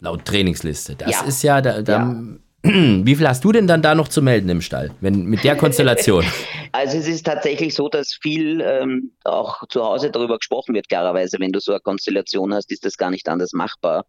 Laut 0.00 0.24
Trainingsliste. 0.24 0.96
Das 0.96 1.12
ja. 1.12 1.22
ist 1.22 1.42
ja, 1.42 1.62
da, 1.62 1.80
da 1.80 2.16
wie 2.62 3.14
viel 3.14 3.28
hast 3.28 3.44
du 3.44 3.52
denn 3.52 3.66
dann 3.66 3.82
da 3.82 3.94
noch 3.94 4.08
zu 4.08 4.22
melden 4.22 4.48
im 4.48 4.60
Stall, 4.60 4.90
wenn 5.00 5.26
mit 5.26 5.44
der 5.44 5.56
Konstellation? 5.56 6.24
Also 6.72 6.98
es 6.98 7.08
ist 7.08 7.24
tatsächlich 7.24 7.74
so, 7.74 7.88
dass 7.88 8.12
viel 8.20 8.60
ähm, 8.60 9.12
auch 9.24 9.66
zu 9.68 9.82
Hause 9.82 10.10
darüber 10.10 10.36
gesprochen 10.36 10.74
wird, 10.74 10.90
klarerweise, 10.90 11.38
wenn 11.40 11.50
du 11.50 11.58
so 11.58 11.72
eine 11.72 11.80
Konstellation 11.80 12.52
hast, 12.52 12.70
ist 12.70 12.84
das 12.84 12.98
gar 12.98 13.10
nicht 13.10 13.30
anders 13.30 13.54
machbar. 13.54 14.04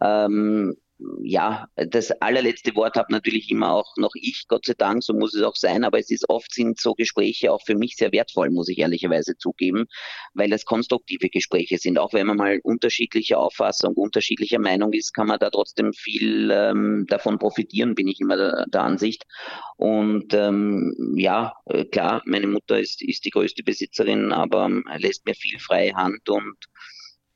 Ähm, 0.00 0.76
ja, 1.22 1.66
das 1.76 2.10
allerletzte 2.20 2.74
Wort 2.74 2.96
habe 2.96 3.12
natürlich 3.12 3.50
immer 3.50 3.72
auch 3.72 3.96
noch 3.96 4.12
ich, 4.14 4.46
Gott 4.48 4.66
sei 4.66 4.74
Dank, 4.76 5.02
so 5.02 5.14
muss 5.14 5.34
es 5.34 5.42
auch 5.42 5.56
sein, 5.56 5.84
aber 5.84 5.98
es 5.98 6.10
ist 6.10 6.28
oft 6.28 6.52
sind 6.52 6.80
so 6.80 6.94
Gespräche 6.94 7.52
auch 7.52 7.62
für 7.64 7.74
mich 7.74 7.96
sehr 7.96 8.12
wertvoll, 8.12 8.50
muss 8.50 8.68
ich 8.68 8.78
ehrlicherweise 8.78 9.36
zugeben, 9.36 9.86
weil 10.34 10.52
es 10.52 10.64
konstruktive 10.64 11.28
Gespräche 11.28 11.78
sind. 11.78 11.98
Auch 11.98 12.12
wenn 12.12 12.26
man 12.26 12.36
mal 12.36 12.60
unterschiedlicher 12.62 13.38
Auffassung, 13.38 13.94
unterschiedlicher 13.94 14.58
Meinung 14.58 14.92
ist, 14.92 15.12
kann 15.12 15.26
man 15.26 15.38
da 15.38 15.50
trotzdem 15.50 15.92
viel 15.92 16.50
ähm, 16.50 17.06
davon 17.08 17.38
profitieren, 17.38 17.94
bin 17.94 18.08
ich 18.08 18.20
immer 18.20 18.36
der, 18.36 18.66
der 18.72 18.82
Ansicht. 18.82 19.24
Und 19.76 20.34
ähm, 20.34 21.14
ja, 21.16 21.54
äh, 21.66 21.84
klar, 21.84 22.22
meine 22.26 22.46
Mutter 22.46 22.78
ist, 22.78 23.02
ist 23.02 23.24
die 23.24 23.30
größte 23.30 23.62
Besitzerin, 23.62 24.32
aber 24.32 24.66
ähm, 24.66 24.84
lässt 24.98 25.26
mir 25.26 25.34
viel 25.34 25.58
freie 25.58 25.94
Hand 25.94 26.28
und 26.28 26.56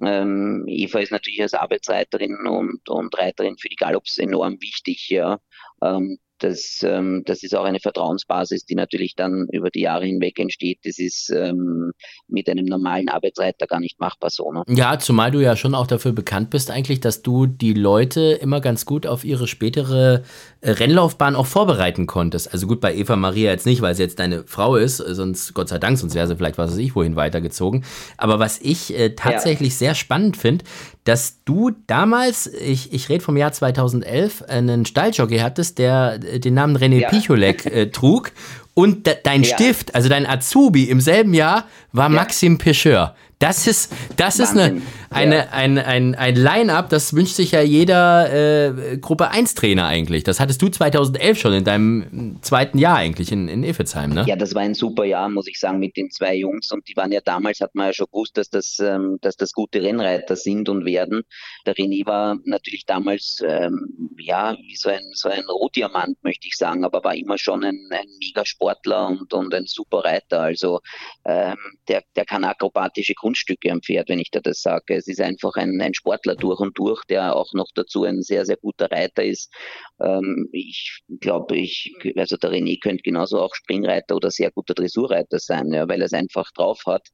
ähm, 0.00 0.64
Eva 0.66 1.00
ist 1.00 1.12
natürlich 1.12 1.40
als 1.42 1.54
Arbeitsreiterin 1.54 2.46
und, 2.46 2.88
und 2.88 3.16
Reiterin 3.18 3.56
für 3.59 3.68
die 3.68 3.76
Gallops 3.76 4.18
enorm 4.18 4.61
wichtig. 4.61 5.09
Ja. 5.09 5.38
Ähm, 5.82 6.18
das, 6.38 6.81
ähm, 6.83 7.22
das 7.25 7.42
ist 7.42 7.55
auch 7.55 7.64
eine 7.64 7.81
Vertrauensbasis, 7.81 8.64
die 8.64 8.75
natürlich 8.75 9.14
dann 9.14 9.46
über 9.53 9.70
die 9.70 9.81
Jahre 9.81 10.05
hinweg 10.05 10.38
entsteht. 10.38 10.81
Das 10.85 10.99
ist 10.99 11.31
ähm, 11.31 11.92
mit 12.29 12.49
einem 12.49 12.66
normalen 12.66 13.09
Arbeitsreiter 13.09 13.66
gar 13.66 13.81
nicht 13.81 13.99
machbar 14.01 14.31
so. 14.31 14.53
Ne? 14.53 14.62
Ja, 14.68 14.99
zumal 14.99 15.31
du 15.31 15.40
ja 15.40 15.57
schon 15.57 15.75
auch 15.75 15.87
dafür 15.87 16.12
bekannt 16.12 16.51
bist 16.51 16.70
eigentlich, 16.70 17.01
dass 17.01 17.22
du 17.22 17.46
die 17.46 17.72
Leute 17.72 18.33
immer 18.40 18.61
ganz 18.61 18.87
gut 18.87 19.07
auf 19.07 19.25
ihre 19.25 19.46
spätere 19.46 20.22
äh, 20.61 20.70
Rennlaufbahn 20.70 21.37
auch 21.37 21.46
vorbereiten 21.46 22.07
konntest. 22.07 22.53
Also 22.53 22.66
gut, 22.66 22.81
bei 22.81 22.94
Eva 22.94 23.16
Maria 23.16 23.51
jetzt 23.51 23.66
nicht, 23.66 23.81
weil 23.83 23.94
sie 23.94 24.03
jetzt 24.03 24.18
deine 24.18 24.44
Frau 24.44 24.77
ist, 24.77 24.99
sonst, 24.99 25.55
Gott 25.55 25.68
sei 25.68 25.79
Dank, 25.79 25.99
sonst 25.99 26.14
wäre 26.14 26.27
sie 26.27 26.37
vielleicht, 26.37 26.59
was 26.59 26.72
weiß 26.72 26.79
ich, 26.79 26.94
wohin 26.94 27.16
weitergezogen. 27.16 27.85
Aber 28.16 28.38
was 28.38 28.61
ich 28.61 28.96
äh, 28.96 29.11
tatsächlich 29.11 29.72
ja. 29.72 29.79
sehr 29.79 29.94
spannend 29.94 30.37
finde, 30.37 30.64
dass 31.07 31.45
du 31.45 31.71
damals, 31.87 32.49
ich, 32.49 32.92
ich 32.92 33.09
rede 33.09 33.23
vom 33.23 33.37
Jahr 33.37 33.53
2011, 33.53 34.42
einen 34.42 34.85
Stalljockey 34.85 35.38
hattest, 35.38 35.79
der 35.79 36.19
äh, 36.23 36.40
den 36.40 36.55
Namen 36.55 36.77
René 36.77 37.01
ja. 37.01 37.09
Picholek 37.09 37.64
äh, 37.66 37.87
trug 37.92 38.33
und 38.75 39.07
de 39.07 39.16
dein 39.23 39.45
ja. 39.45 39.55
Stift, 39.55 39.95
also 39.95 40.09
dein 40.09 40.27
Azubi 40.27 40.85
im 40.85 41.01
selben 41.01 41.33
Jahr 41.33 41.64
war 41.92 42.09
Maxim 42.09 42.59
Pecheur. 42.59 43.14
Das 43.38 43.66
ist, 43.66 43.92
das 44.16 44.38
ist 44.38 44.57
eine, 44.57 44.81
eine, 45.11 45.37
ja. 45.37 45.49
ein, 45.51 45.77
ein, 45.77 46.14
ein 46.14 46.37
Line-up, 46.37 46.88
das 46.88 47.12
wünscht 47.12 47.35
sich 47.35 47.51
ja 47.53 47.61
jeder 47.61 48.33
äh, 48.33 48.96
Gruppe 48.96 49.31
1-Trainer 49.31 49.87
eigentlich. 49.87 50.25
Das 50.25 50.40
hattest 50.40 50.62
du 50.62 50.70
2011 50.70 51.38
schon 51.38 51.53
in 51.53 51.64
deinem 51.64 52.38
zweiten 52.40 52.79
Jahr 52.79 52.96
eigentlich 52.96 53.33
in, 53.33 53.49
in 53.49 53.62
Iffelsheim, 53.62 54.14
ne? 54.14 54.25
Ja, 54.27 54.37
das 54.37 54.55
war 54.55 54.62
ein 54.62 54.72
super 54.72 55.05
Jahr, 55.05 55.29
muss 55.29 55.49
ich 55.49 55.61
sagen, 55.61 55.81
mit 55.81 55.99
den 55.99 56.11
zwei 56.11 56.35
Jungs. 56.35 56.72
Und 56.72 56.88
die 56.88 56.96
waren 56.96 57.12
ja 57.12 57.20
damals, 57.22 57.61
hat 57.61 57.75
man 57.75 57.88
ja 57.88 57.92
schon 57.92 58.07
gewusst, 58.07 58.38
dass 58.38 58.49
das, 58.49 58.79
ähm, 58.79 59.18
dass 59.20 59.37
das 59.37 59.53
gute 59.53 59.83
Rennreiter 59.83 60.35
sind 60.35 60.70
und 60.70 60.87
werden. 60.87 61.22
Der 61.66 61.75
René 61.75 62.07
war 62.07 62.38
natürlich 62.44 62.87
damals, 62.87 63.42
ähm, 63.46 64.16
ja, 64.18 64.57
wie 64.66 64.77
so 64.77 64.88
ein, 64.88 65.03
so 65.12 65.29
ein 65.29 65.44
Rohdiamant, 65.44 66.16
möchte 66.25 66.49
ich 66.49 66.57
sagen, 66.57 66.85
aber 66.85 67.05
war 67.05 67.14
immer 67.14 67.37
schon 67.37 67.64
ein, 67.64 67.87
ein 67.90 68.07
Megasportler 68.18 69.09
und, 69.09 69.35
und 69.35 69.53
ein 69.53 69.66
super 69.66 70.05
Reiter. 70.05 70.40
Also 70.40 70.81
ähm, 71.27 71.57
der, 71.88 72.03
der 72.16 72.25
kann 72.25 72.42
akrobatische 72.42 73.14
Kunststücke 73.27 73.73
am 73.73 73.83
Pferd, 73.83 74.09
wenn 74.09 74.21
ich 74.21 74.31
da 74.31 74.39
das 74.39 74.62
sage. 74.62 74.95
Es 74.95 75.09
ist 75.09 75.21
einfach 75.21 75.57
ein, 75.57 75.81
ein 75.81 75.95
Sportler 75.95 76.37
durch 76.37 76.61
und 76.61 76.79
durch, 76.79 77.03
der 77.07 77.35
auch 77.35 77.53
noch 77.55 77.67
dazu 77.75 78.05
ein 78.05 78.23
sehr, 78.23 78.47
sehr 78.47 78.57
guter 78.57 78.89
Reiter 78.89 79.25
ist. 79.25 79.53
Ähm, 80.01 80.49
ich 80.53 81.01
glaube, 81.21 81.57
ich, 81.57 81.93
also 82.15 82.37
der 82.37 82.53
René 82.53 82.79
könnte 82.81 83.03
genauso 83.03 83.41
auch 83.41 83.53
Springreiter 83.57 84.15
oder 84.15 84.31
sehr 84.31 84.53
guter 84.53 84.75
Dressurreiter 84.75 85.41
sein, 85.41 85.73
ja, 85.73 85.89
weil 85.89 86.03
er 86.03 86.07
es 86.07 86.12
einfach 86.12 86.53
drauf 86.53 86.83
hat. 86.87 87.09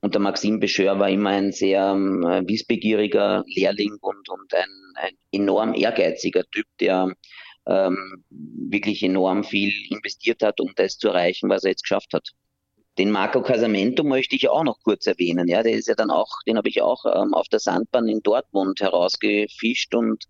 Und 0.00 0.14
der 0.14 0.20
Maxim 0.20 0.60
Bescheur 0.60 0.96
war 1.00 1.10
immer 1.10 1.30
ein 1.30 1.50
sehr 1.50 1.90
äh, 1.90 2.48
wissbegieriger 2.48 3.42
Lehrling 3.48 3.96
und, 4.00 4.28
und 4.28 4.54
ein, 4.54 4.70
ein 4.94 5.14
enorm 5.32 5.74
ehrgeiziger 5.74 6.44
Typ, 6.52 6.66
der 6.78 7.12
ähm, 7.66 8.24
wirklich 8.30 9.02
enorm 9.02 9.42
viel 9.42 9.72
investiert 9.90 10.40
hat, 10.44 10.60
um 10.60 10.70
das 10.76 10.98
zu 10.98 11.08
erreichen, 11.08 11.50
was 11.50 11.64
er 11.64 11.70
jetzt 11.70 11.82
geschafft 11.82 12.12
hat. 12.12 12.28
Den 12.98 13.12
Marco 13.12 13.42
Casamento 13.42 14.02
möchte 14.02 14.34
ich 14.34 14.48
auch 14.48 14.64
noch 14.64 14.82
kurz 14.82 15.06
erwähnen. 15.06 15.46
Ja, 15.46 15.62
der 15.62 15.72
ist 15.72 15.86
ja 15.86 15.94
dann 15.94 16.10
auch, 16.10 16.28
den 16.46 16.56
habe 16.56 16.68
ich 16.68 16.82
auch 16.82 17.04
ähm, 17.06 17.32
auf 17.32 17.48
der 17.48 17.60
Sandbahn 17.60 18.08
in 18.08 18.22
Dortmund 18.22 18.80
herausgefischt 18.80 19.94
und 19.94 20.24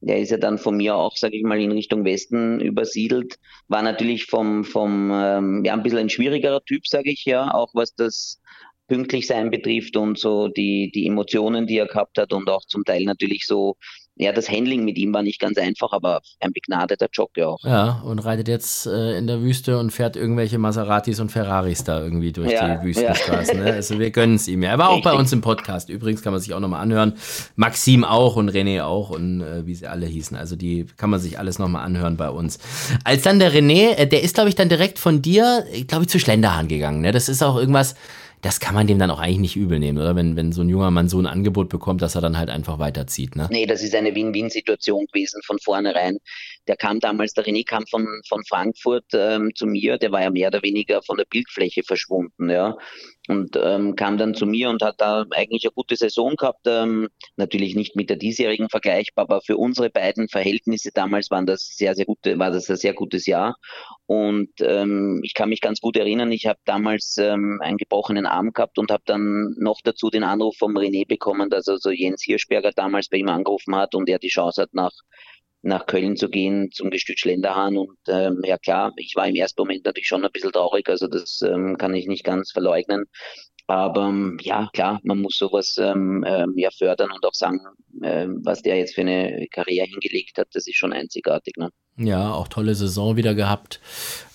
der 0.00 0.18
ist 0.18 0.30
ja 0.30 0.38
dann 0.38 0.58
von 0.58 0.76
mir 0.76 0.96
auch, 0.96 1.16
sage 1.16 1.36
ich 1.36 1.44
mal, 1.44 1.60
in 1.60 1.72
Richtung 1.72 2.04
Westen 2.04 2.60
übersiedelt. 2.60 3.38
War 3.68 3.82
natürlich 3.82 4.26
vom, 4.26 4.64
vom 4.64 5.10
ähm, 5.12 5.64
ja, 5.64 5.74
ein 5.74 5.82
bisschen 5.82 5.98
ein 5.98 6.10
schwierigerer 6.10 6.62
Typ, 6.64 6.86
sage 6.86 7.10
ich 7.10 7.24
ja, 7.24 7.52
auch 7.52 7.70
was 7.74 7.94
das 7.94 8.40
pünktlich 8.86 9.26
sein 9.26 9.50
betrifft 9.50 9.96
und 9.96 10.18
so 10.18 10.48
die, 10.48 10.90
die 10.94 11.06
Emotionen, 11.06 11.66
die 11.66 11.78
er 11.78 11.86
gehabt 11.86 12.18
hat 12.18 12.32
und 12.32 12.50
auch 12.50 12.64
zum 12.66 12.84
Teil 12.84 13.04
natürlich 13.04 13.46
so 13.46 13.76
ja, 14.16 14.32
das 14.32 14.48
Handling 14.48 14.84
mit 14.84 14.96
ihm 14.96 15.12
war 15.12 15.22
nicht 15.22 15.40
ganz 15.40 15.58
einfach, 15.58 15.92
aber 15.92 16.20
ein 16.40 16.52
begnadeter 16.52 17.08
Jockey 17.12 17.42
auch. 17.42 17.58
Ja, 17.64 18.00
und 18.04 18.20
reitet 18.20 18.46
jetzt 18.46 18.86
äh, 18.86 19.18
in 19.18 19.26
der 19.26 19.42
Wüste 19.42 19.78
und 19.78 19.90
fährt 19.90 20.14
irgendwelche 20.14 20.58
Maseratis 20.58 21.18
und 21.18 21.32
Ferraris 21.32 21.82
da 21.82 22.00
irgendwie 22.00 22.30
durch 22.30 22.52
ja, 22.52 22.76
die 22.76 22.86
Wüstenstraßen. 22.86 23.58
Ja. 23.58 23.64
Ne? 23.64 23.72
Also 23.72 23.98
wir 23.98 24.10
gönnen 24.10 24.36
es 24.36 24.46
ihm. 24.46 24.62
Ja. 24.62 24.70
Er 24.70 24.78
war 24.78 24.90
auch 24.90 24.96
Richtig. 24.96 25.12
bei 25.12 25.18
uns 25.18 25.32
im 25.32 25.40
Podcast. 25.40 25.88
Übrigens 25.88 26.22
kann 26.22 26.32
man 26.32 26.40
sich 26.40 26.54
auch 26.54 26.60
nochmal 26.60 26.80
anhören. 26.80 27.14
Maxim 27.56 28.04
auch 28.04 28.36
und 28.36 28.50
René 28.50 28.84
auch 28.84 29.10
und 29.10 29.40
äh, 29.40 29.66
wie 29.66 29.74
sie 29.74 29.88
alle 29.88 30.06
hießen. 30.06 30.36
Also 30.36 30.54
die 30.54 30.86
kann 30.96 31.10
man 31.10 31.18
sich 31.18 31.40
alles 31.40 31.58
nochmal 31.58 31.84
anhören 31.84 32.16
bei 32.16 32.30
uns. 32.30 32.60
Als 33.02 33.22
dann 33.22 33.40
der 33.40 33.52
René, 33.52 33.96
äh, 33.96 34.06
der 34.06 34.22
ist, 34.22 34.34
glaube 34.34 34.48
ich, 34.48 34.54
dann 34.54 34.68
direkt 34.68 35.00
von 35.00 35.22
dir, 35.22 35.64
glaube 35.88 36.04
ich, 36.04 36.08
zu 36.08 36.20
Schlenderhahn 36.20 36.68
gegangen. 36.68 37.00
Ne? 37.00 37.10
Das 37.10 37.28
ist 37.28 37.42
auch 37.42 37.56
irgendwas 37.56 37.96
das 38.44 38.60
kann 38.60 38.74
man 38.74 38.86
dem 38.86 38.98
dann 38.98 39.10
auch 39.10 39.20
eigentlich 39.20 39.38
nicht 39.38 39.56
übel 39.56 39.78
nehmen, 39.78 39.96
oder? 39.96 40.14
Wenn, 40.14 40.36
wenn 40.36 40.52
so 40.52 40.60
ein 40.60 40.68
junger 40.68 40.90
Mann 40.90 41.08
so 41.08 41.18
ein 41.18 41.26
Angebot 41.26 41.70
bekommt, 41.70 42.02
dass 42.02 42.14
er 42.14 42.20
dann 42.20 42.36
halt 42.36 42.50
einfach 42.50 42.78
weiterzieht, 42.78 43.36
ne? 43.36 43.48
Nee, 43.50 43.64
das 43.64 43.82
ist 43.82 43.94
eine 43.94 44.14
Win-Win-Situation 44.14 45.06
gewesen 45.06 45.40
von 45.46 45.58
vornherein. 45.58 46.18
Der 46.68 46.76
kam 46.76 47.00
damals, 47.00 47.32
der 47.32 47.44
René 47.46 47.64
kam 47.64 47.86
von, 47.86 48.06
von 48.28 48.44
Frankfurt 48.46 49.06
ähm, 49.14 49.50
zu 49.54 49.66
mir, 49.66 49.96
der 49.96 50.12
war 50.12 50.22
ja 50.22 50.30
mehr 50.30 50.48
oder 50.48 50.62
weniger 50.62 51.02
von 51.02 51.16
der 51.16 51.24
Bildfläche 51.24 51.82
verschwunden, 51.82 52.50
ja 52.50 52.76
und 53.28 53.56
ähm, 53.56 53.96
kam 53.96 54.18
dann 54.18 54.34
zu 54.34 54.46
mir 54.46 54.68
und 54.68 54.82
hat 54.82 55.00
da 55.00 55.24
eigentlich 55.30 55.64
eine 55.64 55.72
gute 55.72 55.96
Saison 55.96 56.36
gehabt. 56.36 56.66
Ähm, 56.66 57.08
natürlich 57.36 57.74
nicht 57.74 57.96
mit 57.96 58.10
der 58.10 58.16
diesjährigen 58.16 58.68
vergleichbar, 58.68 59.24
aber 59.24 59.40
für 59.40 59.56
unsere 59.56 59.88
beiden 59.90 60.28
Verhältnisse 60.28 60.90
damals 60.92 61.30
waren 61.30 61.46
das 61.46 61.74
sehr, 61.76 61.94
sehr 61.94 62.04
gute, 62.04 62.38
war 62.38 62.50
das 62.50 62.68
ein 62.68 62.76
sehr 62.76 62.92
gutes 62.92 63.26
Jahr. 63.26 63.56
Und 64.06 64.50
ähm, 64.60 65.20
ich 65.24 65.32
kann 65.34 65.48
mich 65.48 65.62
ganz 65.62 65.80
gut 65.80 65.96
erinnern, 65.96 66.32
ich 66.32 66.46
habe 66.46 66.58
damals 66.66 67.16
ähm, 67.18 67.60
einen 67.62 67.78
gebrochenen 67.78 68.26
Arm 68.26 68.52
gehabt 68.52 68.78
und 68.78 68.90
habe 68.90 69.02
dann 69.06 69.54
noch 69.58 69.80
dazu 69.82 70.10
den 70.10 70.24
Anruf 70.24 70.56
vom 70.58 70.76
René 70.76 71.06
bekommen, 71.06 71.48
dass 71.48 71.68
also 71.68 71.90
Jens 71.90 72.22
Hirschberger 72.22 72.72
damals 72.72 73.08
bei 73.08 73.16
ihm 73.16 73.28
angerufen 73.28 73.74
hat 73.74 73.94
und 73.94 74.08
er 74.08 74.18
die 74.18 74.28
Chance 74.28 74.62
hat, 74.62 74.74
nach 74.74 74.92
nach 75.64 75.86
Köln 75.86 76.16
zu 76.16 76.28
gehen 76.28 76.70
zum 76.72 76.90
Gestüt 76.90 77.20
Schlenderhahn. 77.20 77.76
Und 77.76 77.98
ähm, 78.08 78.40
ja 78.44 78.58
klar, 78.58 78.92
ich 78.96 79.14
war 79.16 79.26
im 79.26 79.34
ersten 79.34 79.60
Moment 79.62 79.84
natürlich 79.84 80.08
schon 80.08 80.24
ein 80.24 80.32
bisschen 80.32 80.52
traurig, 80.52 80.88
also 80.88 81.08
das 81.08 81.42
ähm, 81.42 81.76
kann 81.78 81.94
ich 81.94 82.06
nicht 82.06 82.24
ganz 82.24 82.52
verleugnen. 82.52 83.06
Aber 83.66 84.08
ähm, 84.08 84.38
ja, 84.42 84.68
klar, 84.74 85.00
man 85.04 85.20
muss 85.22 85.36
sowas 85.36 85.78
ähm, 85.78 86.24
ähm, 86.26 86.52
ja 86.56 86.70
fördern 86.70 87.10
und 87.10 87.24
auch 87.24 87.34
sagen, 87.34 87.60
ähm, 88.02 88.40
was 88.44 88.62
der 88.62 88.76
jetzt 88.76 88.94
für 88.94 89.00
eine 89.00 89.46
Karriere 89.50 89.86
hingelegt 89.86 90.36
hat, 90.38 90.48
das 90.52 90.66
ist 90.66 90.76
schon 90.76 90.92
einzigartig. 90.92 91.56
Ne? 91.56 91.70
Ja, 91.96 92.32
auch 92.32 92.48
tolle 92.48 92.74
Saison 92.74 93.16
wieder 93.16 93.34
gehabt. 93.34 93.80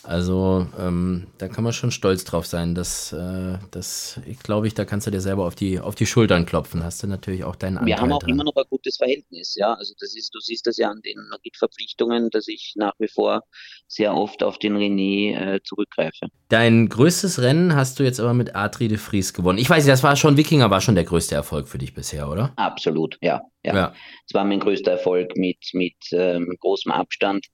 Also 0.09 0.65
ähm, 0.79 1.27
da 1.37 1.47
kann 1.49 1.63
man 1.63 1.71
schon 1.71 1.91
stolz 1.91 2.23
drauf 2.23 2.47
sein. 2.47 2.73
dass 2.73 3.13
äh, 3.13 3.57
das 3.69 4.19
ich 4.25 4.39
glaube 4.39 4.65
ich, 4.65 4.73
da 4.73 4.85
kannst 4.85 5.05
du 5.05 5.11
dir 5.11 5.21
selber 5.21 5.45
auf 5.45 5.53
die, 5.53 5.79
auf 5.79 5.93
die 5.93 6.07
Schultern 6.07 6.45
klopfen. 6.45 6.83
Hast 6.83 7.03
du 7.03 7.07
natürlich 7.07 7.43
auch 7.43 7.55
deinen 7.55 7.77
Anteil 7.77 7.87
Wir 7.87 7.97
haben 8.01 8.11
auch 8.11 8.19
dran. 8.23 8.31
immer 8.31 8.43
noch 8.43 8.55
ein 8.55 8.63
gutes 8.69 8.97
Verhältnis, 8.97 9.55
ja. 9.55 9.73
Also 9.73 9.93
das 9.99 10.15
ist, 10.15 10.33
du 10.33 10.39
siehst 10.39 10.65
das 10.65 10.77
ja 10.77 10.89
an 10.89 11.01
den 11.03 11.19
Verpflichtungen, 11.55 12.29
dass 12.31 12.47
ich 12.47 12.73
nach 12.75 12.93
wie 12.97 13.07
vor 13.07 13.43
sehr 13.87 14.15
oft 14.15 14.41
auf 14.41 14.57
den 14.57 14.77
René 14.77 15.35
äh, 15.35 15.59
zurückgreife. 15.63 16.27
Dein 16.47 16.89
größtes 16.89 17.41
Rennen 17.41 17.75
hast 17.75 17.99
du 17.99 18.03
jetzt 18.03 18.19
aber 18.19 18.33
mit 18.33 18.55
Adri 18.55 18.87
de 18.87 18.97
Vries 18.97 19.33
gewonnen. 19.33 19.59
Ich 19.59 19.69
weiß 19.69 19.83
nicht, 19.83 19.91
das 19.91 20.01
war 20.01 20.15
schon 20.15 20.37
Wikinger, 20.37 20.71
war 20.71 20.81
schon 20.81 20.95
der 20.95 21.03
größte 21.03 21.35
Erfolg 21.35 21.67
für 21.67 21.77
dich 21.77 21.93
bisher, 21.93 22.29
oder? 22.29 22.53
Absolut, 22.55 23.17
ja. 23.21 23.41
Ja. 23.63 23.75
ja. 23.75 23.93
Es 24.27 24.33
war 24.33 24.45
mein 24.45 24.59
größter 24.59 24.91
Erfolg 24.91 25.35
mit, 25.35 25.57
mit 25.73 25.95
ähm, 26.11 26.55
großem 26.59 26.91
Abstand. 26.91 27.47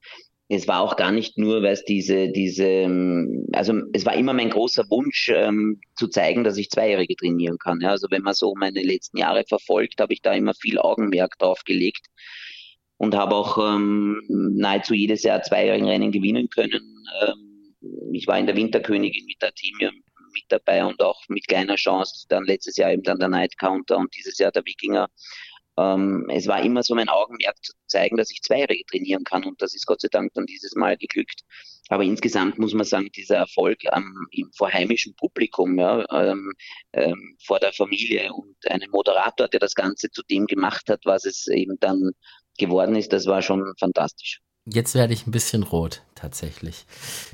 Es 0.48 0.68
war 0.68 0.82
auch 0.82 0.96
gar 0.96 1.12
nicht 1.12 1.40
nur, 1.40 1.64
weil 1.64 1.74
es 1.74 1.84
diese, 1.86 2.30
diese, 2.30 2.68
ähm, 2.68 3.48
also 3.54 3.74
es 3.94 4.06
war 4.06 4.14
immer 4.14 4.34
mein 4.34 4.52
großer 4.52 4.84
Wunsch, 4.90 5.32
ähm, 5.34 5.82
zu 5.96 6.08
zeigen, 6.08 6.44
dass 6.44 6.58
ich 6.58 6.70
Zweijährige 6.70 7.16
trainieren 7.16 7.58
kann. 7.58 7.80
Ja. 7.82 7.90
Also 7.90 8.08
wenn 8.12 8.22
man 8.22 8.36
so 8.36 8.54
meine 8.56 8.84
letzten 8.84 9.18
Jahre 9.18 9.44
verfolgt, 9.48 10.00
habe 10.00 10.14
ich 10.14 10.22
da 10.22 10.34
immer 10.34 10.54
viel 10.54 10.78
Augenmerk 10.78 11.38
drauf 11.40 11.64
gelegt 11.66 12.06
und 12.98 13.16
habe 13.16 13.36
auch 13.36 13.58
ähm, 13.58 14.22
nahezu 14.30 14.94
jedes 14.94 15.24
Jahr 15.24 15.42
zweijährigen 15.42 15.88
Rennen 15.88 16.12
gewinnen 16.12 16.48
können. 16.50 17.04
Ähm, 17.24 18.12
ich 18.14 18.28
war 18.28 18.38
in 18.38 18.46
der 18.46 18.56
Winterkönigin 18.56 19.26
mit 19.26 19.42
der 19.42 19.54
Team 19.54 19.78
mit 20.36 20.46
dabei 20.50 20.86
und 20.86 21.02
auch 21.02 21.22
mit 21.30 21.48
kleiner 21.48 21.76
Chance. 21.76 22.26
Dann 22.30 22.46
letztes 22.46 22.78
Jahr 22.78 22.92
eben 22.92 23.04
dann 23.04 23.20
der 23.20 23.30
Night 23.30 23.58
Counter 23.58 23.98
und 23.98 24.16
dieses 24.16 24.38
Jahr 24.38 24.52
der 24.52 24.66
Wikinger. 24.66 25.10
Ähm, 25.78 26.28
es 26.30 26.48
war 26.48 26.64
immer 26.64 26.84
so 26.84 26.96
mein 26.96 27.10
Augenmerk 27.10 27.58
zu 27.64 27.74
zeigen, 27.88 28.18
dass 28.18 28.32
ich 28.32 28.42
Zweijährige 28.42 28.86
trainieren 28.86 29.24
kann 29.24 29.44
und 29.44 29.62
das 29.62 29.74
ist 29.74 29.86
Gott 29.86 30.02
sei 30.02 30.08
Dank 30.10 30.34
dann 30.34 30.46
dieses 30.46 30.76
Mal 30.76 30.98
geglückt. 30.98 31.42
Aber 31.90 32.04
insgesamt 32.04 32.58
muss 32.58 32.74
man 32.74 32.86
sagen, 32.86 33.10
dieser 33.16 33.38
Erfolg 33.38 33.84
ähm, 33.94 34.28
im 34.32 34.52
vorheimischen 34.54 35.16
Publikum, 35.16 35.78
ja, 35.78 36.06
ähm, 36.12 36.54
ähm, 36.94 37.38
vor 37.46 37.60
der 37.60 37.74
Familie 37.74 38.32
und 38.34 38.56
einem 38.68 38.90
Moderator, 38.92 39.48
der 39.48 39.60
das 39.60 39.76
Ganze 39.76 40.10
zu 40.10 40.24
dem 40.24 40.46
gemacht 40.48 40.90
hat, 40.90 41.02
was 41.06 41.26
es 41.26 41.48
eben 41.48 41.78
dann 41.80 42.12
geworden 42.58 42.96
ist, 42.96 43.12
das 43.14 43.26
war 43.26 43.42
schon 43.42 43.74
fantastisch. 43.80 44.42
Jetzt 44.68 44.96
werde 44.96 45.14
ich 45.14 45.28
ein 45.28 45.32
bisschen 45.32 45.62
rot, 45.62 46.02
tatsächlich. 46.16 46.86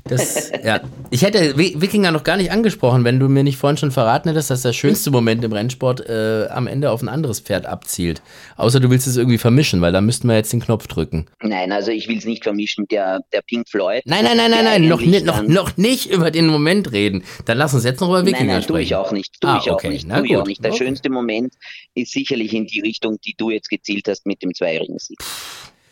Das, 0.04 0.50
ja. 0.64 0.82
Ich 1.08 1.22
hätte 1.22 1.56
Wikinger 1.56 2.10
noch 2.10 2.24
gar 2.24 2.36
nicht 2.36 2.50
angesprochen, 2.50 3.04
wenn 3.04 3.18
du 3.18 3.26
mir 3.30 3.42
nicht 3.42 3.56
vorhin 3.56 3.78
schon 3.78 3.90
verraten 3.90 4.28
hättest, 4.28 4.50
dass 4.50 4.60
der 4.60 4.74
schönste 4.74 5.10
Moment 5.10 5.42
im 5.42 5.50
Rennsport 5.50 6.06
äh, 6.10 6.48
am 6.50 6.66
Ende 6.66 6.90
auf 6.90 7.00
ein 7.00 7.08
anderes 7.08 7.40
Pferd 7.40 7.64
abzielt. 7.64 8.20
Außer 8.56 8.80
du 8.80 8.90
willst 8.90 9.06
es 9.06 9.16
irgendwie 9.16 9.38
vermischen, 9.38 9.80
weil 9.80 9.92
da 9.92 10.02
müssten 10.02 10.28
wir 10.28 10.34
jetzt 10.34 10.52
den 10.52 10.60
Knopf 10.60 10.86
drücken. 10.88 11.24
Nein, 11.40 11.72
also 11.72 11.90
ich 11.90 12.06
will 12.06 12.18
es 12.18 12.26
nicht 12.26 12.42
vermischen. 12.42 12.86
Der, 12.90 13.20
der 13.32 13.40
Pink 13.40 13.66
Floyd. 13.66 14.02
Nein, 14.04 14.24
nein, 14.24 14.36
nein, 14.36 14.50
nein, 14.50 14.64
nein, 14.64 14.86
noch, 14.86 15.00
nicht, 15.00 15.24
noch, 15.24 15.42
noch 15.42 15.78
nicht 15.78 16.10
über 16.10 16.30
den 16.30 16.48
Moment 16.48 16.92
reden. 16.92 17.24
Dann 17.46 17.56
lass 17.56 17.72
uns 17.72 17.84
jetzt 17.84 18.02
noch 18.02 18.10
über 18.10 18.26
Wikinger 18.26 18.40
nein, 18.40 18.46
nein, 18.48 18.62
sprechen. 18.62 18.74
Tue 18.74 18.82
ich 18.82 18.94
auch 18.94 19.12
nicht. 19.12 19.40
Tue 19.40 19.50
ah, 19.50 19.58
ich 19.62 19.70
okay. 19.70 19.86
auch 19.86 19.90
nicht. 19.90 20.06
Na 20.06 20.16
tue 20.16 20.22
gut. 20.24 20.30
Ich 20.30 20.36
auch 20.36 20.46
nicht. 20.46 20.64
Der 20.64 20.72
okay. 20.72 20.84
schönste 20.84 21.08
Moment 21.08 21.54
ist 21.94 22.12
sicherlich 22.12 22.52
in 22.52 22.66
die 22.66 22.80
Richtung, 22.80 23.18
die 23.24 23.34
du 23.38 23.48
jetzt 23.48 23.70
gezielt 23.70 24.06
hast 24.06 24.26
mit 24.26 24.42
dem 24.42 24.52
zweijährigen 24.52 24.98
Sieg. 24.98 25.18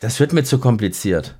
Das 0.03 0.19
wird 0.19 0.33
mir 0.33 0.45
zu 0.45 0.59
kompliziert. 0.59 1.39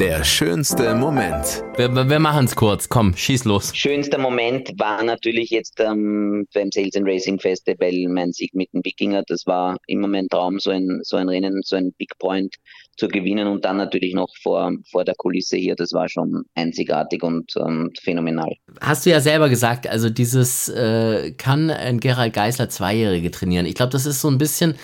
Der 0.00 0.24
schönste 0.24 0.96
Moment. 0.96 1.62
Wir, 1.76 1.94
wir 1.94 2.18
machen 2.18 2.46
es 2.46 2.56
kurz. 2.56 2.88
Komm, 2.88 3.16
schieß 3.16 3.44
los. 3.44 3.70
Schönster 3.72 4.18
Moment 4.18 4.72
war 4.78 5.00
natürlich 5.04 5.50
jetzt 5.50 5.78
ähm, 5.78 6.48
beim 6.52 6.72
Sales 6.72 6.96
and 6.96 7.06
Racing 7.06 7.38
Festival 7.38 8.08
mein 8.08 8.32
Sieg 8.32 8.52
mit 8.52 8.72
dem 8.72 8.84
Wikinger. 8.84 9.22
Das 9.28 9.46
war 9.46 9.76
immer 9.86 10.08
mein 10.08 10.26
Traum, 10.28 10.58
so 10.58 10.72
ein, 10.72 10.98
so 11.04 11.18
ein 11.18 11.28
Rennen, 11.28 11.60
so 11.64 11.76
ein 11.76 11.92
Big 11.96 12.18
Point 12.18 12.56
zu 12.96 13.06
gewinnen 13.06 13.46
und 13.46 13.64
dann 13.64 13.76
natürlich 13.76 14.12
noch 14.12 14.30
vor, 14.42 14.72
vor 14.90 15.04
der 15.04 15.14
Kulisse 15.14 15.56
hier. 15.56 15.76
Das 15.76 15.92
war 15.92 16.08
schon 16.08 16.42
einzigartig 16.56 17.22
und 17.22 17.52
ähm, 17.64 17.92
phänomenal. 18.02 18.50
Hast 18.80 19.06
du 19.06 19.10
ja 19.10 19.20
selber 19.20 19.48
gesagt, 19.48 19.86
also 19.86 20.10
dieses 20.10 20.68
äh, 20.68 21.30
kann 21.38 21.70
ein 21.70 22.00
Gerald 22.00 22.32
Geisler 22.32 22.68
Zweijährige 22.68 23.30
trainieren. 23.30 23.66
Ich 23.66 23.76
glaube, 23.76 23.92
das 23.92 24.04
ist 24.04 24.20
so 24.20 24.28
ein 24.28 24.38
bisschen 24.38 24.74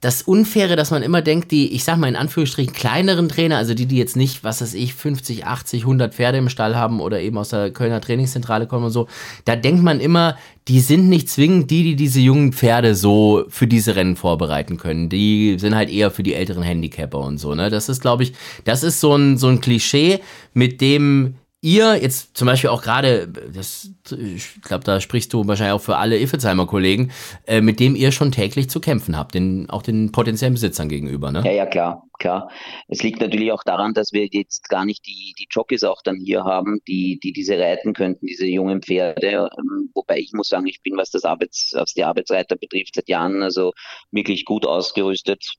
das 0.00 0.22
Unfaire, 0.22 0.76
dass 0.76 0.90
man 0.90 1.02
immer 1.02 1.22
denkt, 1.22 1.50
die, 1.50 1.72
ich 1.72 1.84
sag 1.84 1.96
mal 1.96 2.08
in 2.08 2.16
Anführungsstrichen, 2.16 2.72
kleineren 2.72 3.28
Trainer, 3.28 3.56
also 3.56 3.74
die, 3.74 3.86
die 3.86 3.96
jetzt 3.96 4.16
nicht, 4.16 4.44
was 4.44 4.60
weiß 4.60 4.74
ich, 4.74 4.94
50, 4.94 5.46
80, 5.46 5.82
100 5.82 6.14
Pferde 6.14 6.38
im 6.38 6.48
Stall 6.48 6.76
haben 6.76 7.00
oder 7.00 7.20
eben 7.20 7.38
aus 7.38 7.50
der 7.50 7.70
Kölner 7.70 8.00
Trainingszentrale 8.00 8.66
kommen 8.66 8.86
und 8.86 8.90
so, 8.90 9.08
da 9.44 9.56
denkt 9.56 9.82
man 9.82 10.00
immer, 10.00 10.36
die 10.68 10.80
sind 10.80 11.08
nicht 11.08 11.28
zwingend 11.28 11.70
die, 11.70 11.82
die 11.82 11.96
diese 11.96 12.20
jungen 12.20 12.52
Pferde 12.52 12.94
so 12.94 13.44
für 13.48 13.66
diese 13.66 13.96
Rennen 13.96 14.16
vorbereiten 14.16 14.76
können. 14.76 15.08
Die 15.08 15.56
sind 15.58 15.74
halt 15.74 15.90
eher 15.90 16.10
für 16.10 16.22
die 16.22 16.34
älteren 16.34 16.62
Handicapper 16.62 17.18
und 17.18 17.38
so, 17.38 17.54
ne? 17.54 17.68
Das 17.68 17.88
ist, 17.88 18.00
glaube 18.00 18.22
ich, 18.22 18.32
das 18.64 18.82
ist 18.82 19.00
so 19.00 19.14
ein, 19.16 19.38
so 19.38 19.48
ein 19.48 19.60
Klischee, 19.60 20.20
mit 20.54 20.80
dem 20.80 21.34
ihr 21.62 21.96
jetzt 21.96 22.36
zum 22.36 22.46
Beispiel 22.46 22.70
auch 22.70 22.82
gerade, 22.82 23.28
das, 23.28 23.90
ich 24.10 24.60
glaube, 24.62 24.82
da 24.82 25.00
sprichst 25.00 25.32
du 25.32 25.46
wahrscheinlich 25.46 25.74
auch 25.74 25.80
für 25.80 25.96
alle 25.96 26.18
Iffezheimer 26.18 26.66
Kollegen, 26.66 27.12
äh, 27.46 27.60
mit 27.60 27.78
dem 27.78 27.94
ihr 27.94 28.10
schon 28.10 28.32
täglich 28.32 28.68
zu 28.68 28.80
kämpfen 28.80 29.16
habt, 29.16 29.34
den, 29.34 29.70
auch 29.70 29.82
den 29.82 30.10
potenziellen 30.10 30.54
Besitzern 30.54 30.88
gegenüber, 30.88 31.30
ne? 31.30 31.42
Ja, 31.44 31.52
ja, 31.52 31.66
klar, 31.66 32.02
klar. 32.18 32.50
Es 32.88 33.04
liegt 33.04 33.20
natürlich 33.20 33.52
auch 33.52 33.62
daran, 33.62 33.94
dass 33.94 34.12
wir 34.12 34.26
jetzt 34.26 34.68
gar 34.68 34.84
nicht 34.84 35.06
die, 35.06 35.34
die 35.38 35.46
Jockeys 35.48 35.84
auch 35.84 36.02
dann 36.02 36.16
hier 36.16 36.42
haben, 36.42 36.80
die, 36.88 37.20
die 37.22 37.32
diese 37.32 37.56
reiten 37.56 37.94
könnten, 37.94 38.26
diese 38.26 38.46
jungen 38.46 38.82
Pferde. 38.82 39.48
Ähm, 39.56 39.90
wobei 39.94 40.18
ich 40.18 40.32
muss 40.32 40.48
sagen, 40.48 40.66
ich 40.66 40.82
bin, 40.82 40.96
was 40.96 41.10
das 41.10 41.24
Arbeits, 41.24 41.72
was 41.74 41.94
die 41.94 42.02
Arbeitsreiter 42.02 42.56
betrifft, 42.56 42.96
seit 42.96 43.08
Jahren 43.08 43.40
also 43.40 43.72
wirklich 44.10 44.44
gut 44.44 44.66
ausgerüstet 44.66 45.58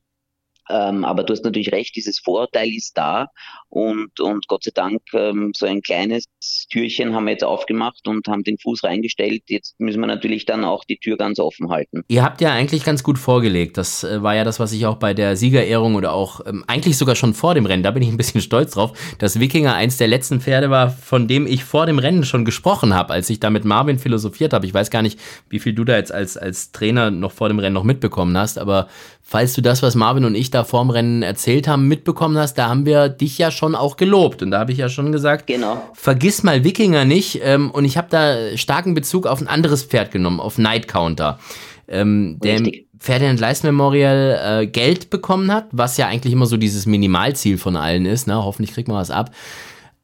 ähm, 0.70 1.04
aber 1.04 1.24
du 1.24 1.34
hast 1.34 1.44
natürlich 1.44 1.72
recht, 1.72 1.96
dieses 1.96 2.20
Vorurteil 2.20 2.70
ist 2.70 2.98
da 2.98 3.28
und, 3.70 4.20
und 4.20 4.48
Gott 4.48 4.64
sei 4.64 4.72
Dank 4.74 5.02
ähm, 5.14 5.52
so 5.56 5.66
ein 5.66 5.82
kleines 5.82 6.26
Türchen 6.70 7.16
haben 7.16 7.26
wir 7.26 7.32
jetzt 7.32 7.44
aufgemacht 7.44 8.08
und 8.08 8.28
haben 8.28 8.44
den 8.44 8.60
Fuß 8.60 8.84
reingestellt. 8.84 9.44
Jetzt 9.48 9.80
müssen 9.80 10.00
wir 10.00 10.06
natürlich 10.06 10.46
dann 10.46 10.64
auch 10.64 10.84
die 10.86 10.98
Tür 10.98 11.18
ganz 11.18 11.40
offen 11.40 11.72
halten. 11.72 12.04
Ihr 12.08 12.24
habt 12.24 12.40
ja 12.42 12.52
eigentlich 12.52 12.84
ganz 12.84 13.02
gut 13.02 13.18
vorgelegt. 13.18 13.78
Das 13.78 14.04
äh, 14.04 14.22
war 14.22 14.36
ja 14.36 14.44
das, 14.44 14.60
was 14.60 14.74
ich 14.74 14.86
auch 14.86 14.98
bei 14.98 15.16
der 15.16 15.36
Siegerehrung 15.36 15.96
oder 15.96 16.14
auch 16.14 16.46
ähm, 16.46 16.64
eigentlich 16.68 16.98
sogar 16.98 17.16
schon 17.16 17.34
vor 17.34 17.56
dem 17.56 17.66
Rennen, 17.66 17.82
da 17.82 17.90
bin 17.90 18.04
ich 18.04 18.10
ein 18.10 18.18
bisschen 18.18 18.42
stolz 18.42 18.74
drauf, 18.74 18.94
dass 19.18 19.40
Wikinger 19.40 19.74
eins 19.74 19.98
der 19.98 20.08
letzten 20.08 20.40
Pferde 20.40 20.70
war, 20.70 20.92
von 20.92 21.28
dem 21.28 21.48
ich 21.48 21.64
vor 21.64 21.88
dem 21.88 21.98
Rennen 21.98 22.26
schon 22.26 22.46
gesprochen 22.46 22.94
habe, 22.94 23.14
als 23.14 23.30
ich 23.32 23.40
da 23.40 23.50
mit 23.50 23.66
Marvin 23.66 23.98
philosophiert 23.98 24.54
habe. 24.54 24.68
Ich 24.68 24.74
weiß 24.74 24.92
gar 24.92 25.02
nicht, 25.02 25.20
wie 25.50 25.60
viel 25.60 25.74
du 25.74 25.84
da 25.84 25.98
jetzt 25.98 26.12
als, 26.12 26.38
als 26.38 26.72
Trainer 26.72 27.10
noch 27.10 27.32
vor 27.32 27.48
dem 27.48 27.58
Rennen 27.58 27.74
noch 27.74 27.84
mitbekommen 27.84 28.38
hast, 28.38 28.60
aber 28.60 28.88
falls 29.34 29.54
du 29.54 29.62
das, 29.62 29.82
was 29.82 29.96
Marvin 29.96 30.26
und 30.26 30.36
ich 30.36 30.52
da 30.52 30.64
vorm 30.64 30.92
Rennen 30.92 31.24
erzählt 31.24 31.68
haben, 31.68 31.88
mitbekommen 31.88 32.38
hast, 32.38 32.54
da 32.54 32.70
haben 32.70 32.86
wir 32.86 33.10
dich 33.10 33.40
ja 33.40 33.50
schon 33.50 33.74
auch 33.74 33.98
gelobt. 33.98 34.44
Und 34.44 34.52
da 34.52 34.60
habe 34.60 34.72
ich 34.72 34.78
ja 34.78 34.90
schon 34.90 35.12
gesagt, 35.12 35.48
genau. 35.48 35.82
vergiss 35.96 36.44
mal 36.44 36.64
Wikinger 36.64 37.04
nicht. 37.04 37.42
Ähm, 37.44 37.72
und 37.72 37.84
ich 37.84 37.98
habe 37.98 38.10
da 38.12 38.56
starken 38.56 38.94
Bezug 38.94 39.26
auf 39.26 39.42
ein 39.42 39.48
anderes 39.48 39.86
Pferd 39.86 40.12
genommen, 40.12 40.40
auf 40.40 40.60
Night 40.60 40.88
Counter. 40.88 41.40
Ähm, 41.88 42.38
der 42.44 42.58
im 42.58 42.72
Ferdinand 43.00 43.40
Leist 43.40 43.64
Memorial 43.64 44.62
äh, 44.62 44.68
Geld 44.68 45.10
bekommen 45.10 45.52
hat, 45.52 45.66
was 45.72 45.98
ja 45.98 46.06
eigentlich 46.06 46.34
immer 46.34 46.46
so 46.46 46.56
dieses 46.56 46.86
Minimalziel 46.86 47.58
von 47.58 47.76
allen 47.76 48.06
ist. 48.06 48.28
Ne? 48.28 48.36
Hoffentlich 48.36 48.76
kriegt 48.76 48.88
man 48.88 48.98
was 48.98 49.10
ab. 49.10 49.32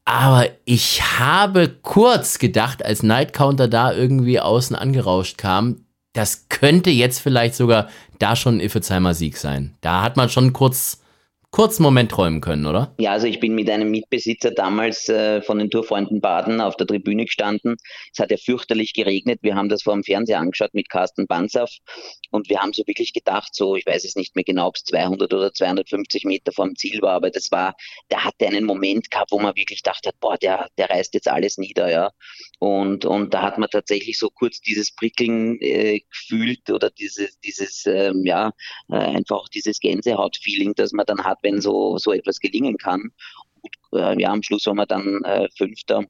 Aber 0.05 0.47
ich 0.65 1.03
habe 1.19 1.69
kurz 1.83 2.39
gedacht, 2.39 2.83
als 2.83 3.03
Night 3.03 3.33
Counter 3.33 3.67
da 3.67 3.93
irgendwie 3.93 4.39
außen 4.39 4.75
angerauscht 4.75 5.37
kam, 5.37 5.85
das 6.13 6.49
könnte 6.49 6.89
jetzt 6.89 7.19
vielleicht 7.19 7.55
sogar 7.55 7.89
da 8.17 8.35
schon 8.35 8.57
ein 8.57 8.59
Iffezheimer 8.59 9.13
Sieg 9.13 9.37
sein. 9.37 9.77
Da 9.81 10.01
hat 10.01 10.17
man 10.17 10.29
schon 10.29 10.53
kurz 10.53 11.01
kurzen 11.51 11.81
Moment 11.81 12.11
träumen 12.11 12.41
können, 12.41 12.65
oder? 12.67 12.93
Ja, 12.99 13.13
also 13.13 13.25
ich 13.25 13.39
bin 13.39 13.55
mit 13.55 13.69
einem 13.69 13.89
Mitbesitzer 13.89 14.51
damals 14.51 15.09
äh, 15.09 15.41
von 15.41 15.57
den 15.57 15.71
Tourfreunden 15.71 16.21
Baden 16.21 16.61
auf 16.61 16.75
der 16.75 16.85
Tribüne 16.85 17.25
gestanden. 17.25 17.75
Es 18.13 18.19
hat 18.19 18.29
ja 18.29 18.37
fürchterlich 18.37 18.93
geregnet. 18.93 19.39
Wir 19.41 19.55
haben 19.55 19.69
das 19.69 19.83
vor 19.83 19.93
dem 19.93 20.03
Fernseher 20.03 20.39
angeschaut 20.39 20.73
mit 20.73 20.89
Carsten 20.89 21.25
Bansaff 21.25 21.71
und 22.29 22.49
wir 22.49 22.59
haben 22.59 22.73
so 22.73 22.83
wirklich 22.85 23.13
gedacht, 23.13 23.55
so, 23.55 23.75
ich 23.75 23.85
weiß 23.85 24.05
es 24.05 24.15
nicht 24.15 24.35
mehr 24.35 24.43
genau, 24.43 24.67
ob 24.67 24.75
es 24.75 24.83
200 24.83 25.33
oder 25.33 25.51
250 25.51 26.25
Meter 26.25 26.51
vom 26.51 26.75
Ziel 26.75 27.01
war, 27.01 27.13
aber 27.13 27.31
das 27.31 27.51
war, 27.51 27.73
der 28.11 28.23
hatte 28.23 28.45
einen 28.45 28.65
Moment 28.65 29.09
gehabt, 29.09 29.31
wo 29.31 29.39
man 29.39 29.55
wirklich 29.55 29.81
dachte, 29.81 30.11
boah, 30.19 30.37
der, 30.37 30.67
der 30.77 30.89
reißt 30.89 31.15
jetzt 31.15 31.27
alles 31.27 31.57
nieder, 31.57 31.89
ja. 31.89 32.11
Und, 32.59 33.05
und 33.05 33.33
da 33.33 33.41
hat 33.41 33.57
man 33.57 33.69
tatsächlich 33.69 34.19
so 34.19 34.29
kurz 34.29 34.59
dieses 34.59 34.93
Prickeln 34.93 35.57
äh, 35.61 36.01
gefühlt 36.01 36.69
oder 36.69 36.89
dieses, 36.89 37.39
dieses, 37.39 37.85
ähm, 37.85 38.25
ja, 38.25 38.51
äh, 38.89 38.95
einfach 38.95 39.47
dieses 39.47 39.79
Gänsehaut-Feeling, 39.79 40.73
das 40.75 40.91
man 40.91 41.05
dann 41.05 41.23
hat, 41.23 41.39
wenn 41.41 41.61
so, 41.61 41.97
so 41.97 42.11
etwas 42.11 42.39
gelingen 42.39 42.77
kann. 42.77 43.11
Und, 43.61 43.99
äh, 43.99 44.21
ja, 44.21 44.31
am 44.31 44.43
Schluss 44.43 44.65
waren 44.65 44.75
wir 44.75 44.85
dann 44.85 45.23
äh, 45.23 45.47
Fünfter 45.57 46.03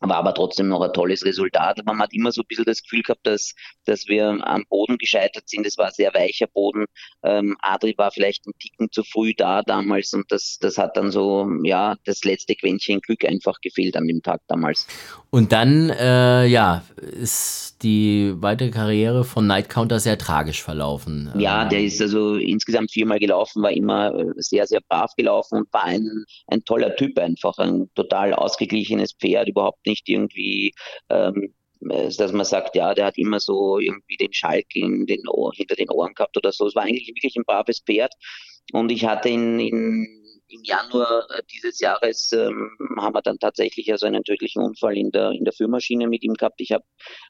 war 0.00 0.16
aber 0.16 0.34
trotzdem 0.34 0.68
noch 0.68 0.82
ein 0.82 0.92
tolles 0.92 1.24
Resultat. 1.24 1.78
Aber 1.80 1.92
man 1.92 2.02
hat 2.02 2.12
immer 2.12 2.32
so 2.32 2.42
ein 2.42 2.46
bisschen 2.48 2.64
das 2.64 2.82
Gefühl 2.82 3.02
gehabt, 3.02 3.26
dass, 3.26 3.54
dass 3.84 4.06
wir 4.08 4.26
am 4.46 4.64
Boden 4.68 4.98
gescheitert 4.98 5.48
sind. 5.48 5.66
Es 5.66 5.78
war 5.78 5.90
sehr 5.90 6.14
weicher 6.14 6.46
Boden. 6.46 6.86
Ähm, 7.22 7.56
Adri 7.60 7.94
war 7.96 8.10
vielleicht 8.10 8.46
ein 8.46 8.52
Ticken 8.58 8.90
zu 8.92 9.02
früh 9.02 9.34
da 9.34 9.62
damals 9.62 10.12
und 10.14 10.30
das, 10.30 10.58
das 10.60 10.78
hat 10.78 10.96
dann 10.96 11.10
so, 11.10 11.48
ja, 11.64 11.96
das 12.04 12.24
letzte 12.24 12.54
Quäntchen 12.54 13.00
Glück 13.00 13.24
einfach 13.24 13.60
gefehlt 13.60 13.96
an 13.96 14.06
dem 14.06 14.22
Tag 14.22 14.40
damals. 14.48 14.86
Und 15.30 15.52
dann, 15.52 15.90
äh, 15.90 16.46
ja, 16.46 16.84
ist 16.96 17.82
die 17.82 18.32
weitere 18.36 18.70
Karriere 18.70 19.24
von 19.24 19.46
Night 19.46 19.68
Counter 19.68 20.00
sehr 20.00 20.16
tragisch 20.16 20.62
verlaufen. 20.62 21.30
Ja, 21.38 21.66
der 21.66 21.82
ist 21.82 22.00
also 22.00 22.36
insgesamt 22.36 22.90
viermal 22.90 23.18
gelaufen, 23.18 23.62
war 23.62 23.70
immer 23.70 24.14
äh, 24.14 24.32
sehr, 24.36 24.66
sehr 24.66 24.80
brav 24.88 25.12
gelaufen 25.16 25.58
und 25.58 25.72
war 25.72 25.84
ein, 25.84 26.24
ein 26.46 26.64
toller 26.64 26.96
Typ 26.96 27.18
einfach, 27.18 27.58
ein 27.58 27.90
total 27.94 28.32
ausgeglichenes 28.32 29.12
Pferd, 29.12 29.48
überhaupt 29.48 29.86
nicht 29.88 30.08
irgendwie 30.08 30.72
ähm, 31.10 31.54
äh, 31.90 32.10
dass 32.16 32.32
man 32.32 32.44
sagt, 32.44 32.76
ja, 32.76 32.94
der 32.94 33.06
hat 33.06 33.18
immer 33.18 33.40
so 33.40 33.78
irgendwie 33.78 34.16
den 34.16 34.32
Schalk 34.32 34.66
in 34.74 35.06
den 35.06 35.26
Ohr, 35.28 35.52
hinter 35.54 35.76
den 35.76 35.90
Ohren 35.90 36.14
gehabt 36.14 36.36
oder 36.36 36.52
so. 36.52 36.66
Es 36.66 36.74
war 36.74 36.84
eigentlich 36.84 37.08
wirklich 37.08 37.36
ein 37.36 37.44
braves 37.44 37.80
Pferd. 37.80 38.12
Und 38.72 38.90
ich 38.90 39.04
hatte 39.06 39.28
ihn 39.28 39.60
in 39.60 40.18
im 40.48 40.62
Januar 40.64 41.26
äh, 41.30 41.42
dieses 41.52 41.78
Jahres 41.80 42.32
ähm, 42.32 42.70
haben 42.98 43.14
wir 43.14 43.22
dann 43.22 43.38
tatsächlich 43.38 43.90
also 43.92 44.06
einen 44.06 44.24
tödlichen 44.24 44.62
Unfall 44.62 44.96
in 44.96 45.10
der, 45.10 45.30
in 45.32 45.44
der 45.44 45.52
Führmaschine 45.52 46.08
mit 46.08 46.22
ihm 46.22 46.34
gehabt. 46.34 46.60
Ich 46.60 46.72
habe 46.72 46.84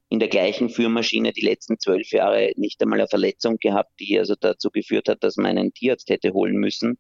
in 0.08 0.20
der 0.20 0.28
gleichen 0.28 0.68
Führmaschine 0.68 1.32
die 1.32 1.44
letzten 1.44 1.78
zwölf 1.78 2.10
Jahre 2.12 2.52
nicht 2.56 2.80
einmal 2.80 3.00
eine 3.00 3.08
Verletzung 3.08 3.58
gehabt, 3.58 3.90
die 3.98 4.18
also 4.18 4.34
dazu 4.38 4.70
geführt 4.70 5.08
hat, 5.08 5.24
dass 5.24 5.36
man 5.36 5.58
einen 5.58 5.74
Tierarzt 5.74 6.08
hätte 6.10 6.32
holen 6.32 6.56
müssen. 6.56 6.98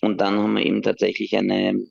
Und 0.00 0.20
dann 0.20 0.38
haben 0.38 0.54
wir 0.54 0.64
eben 0.64 0.82
tatsächlich 0.82 1.36
eine, 1.36 1.54
eine, 1.54 1.82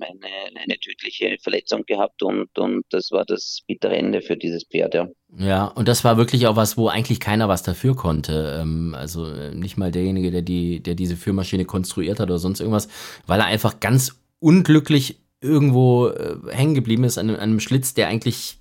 eine 0.55 0.79
tödliche 0.79 1.37
Verletzung 1.41 1.83
gehabt 1.85 2.23
und, 2.23 2.57
und 2.57 2.85
das 2.89 3.11
war 3.11 3.25
das 3.25 3.59
bittere 3.67 3.97
Ende 3.97 4.21
für 4.21 4.37
dieses 4.37 4.63
Pferd, 4.63 4.93
ja. 4.93 5.07
Ja, 5.37 5.65
und 5.65 5.89
das 5.89 6.05
war 6.05 6.15
wirklich 6.17 6.47
auch 6.47 6.55
was, 6.55 6.77
wo 6.77 6.87
eigentlich 6.87 7.19
keiner 7.19 7.49
was 7.49 7.63
dafür 7.63 7.95
konnte. 7.95 8.59
Ähm, 8.61 8.95
also 8.97 9.25
äh, 9.25 9.53
nicht 9.53 9.77
mal 9.77 9.91
derjenige, 9.91 10.31
der, 10.31 10.41
die, 10.41 10.79
der 10.81 10.95
diese 10.95 11.17
Führmaschine 11.17 11.65
konstruiert 11.65 12.19
hat 12.19 12.29
oder 12.29 12.39
sonst 12.39 12.61
irgendwas, 12.61 12.87
weil 13.25 13.41
er 13.41 13.47
einfach 13.47 13.81
ganz 13.81 14.21
unglücklich 14.39 15.17
irgendwo 15.41 16.07
äh, 16.07 16.37
hängen 16.49 16.75
geblieben 16.75 17.03
ist 17.03 17.17
an, 17.17 17.29
an, 17.29 17.39
einem 17.39 17.59
Schlitz, 17.59 17.93
der 17.93 18.07
eigentlich, 18.07 18.57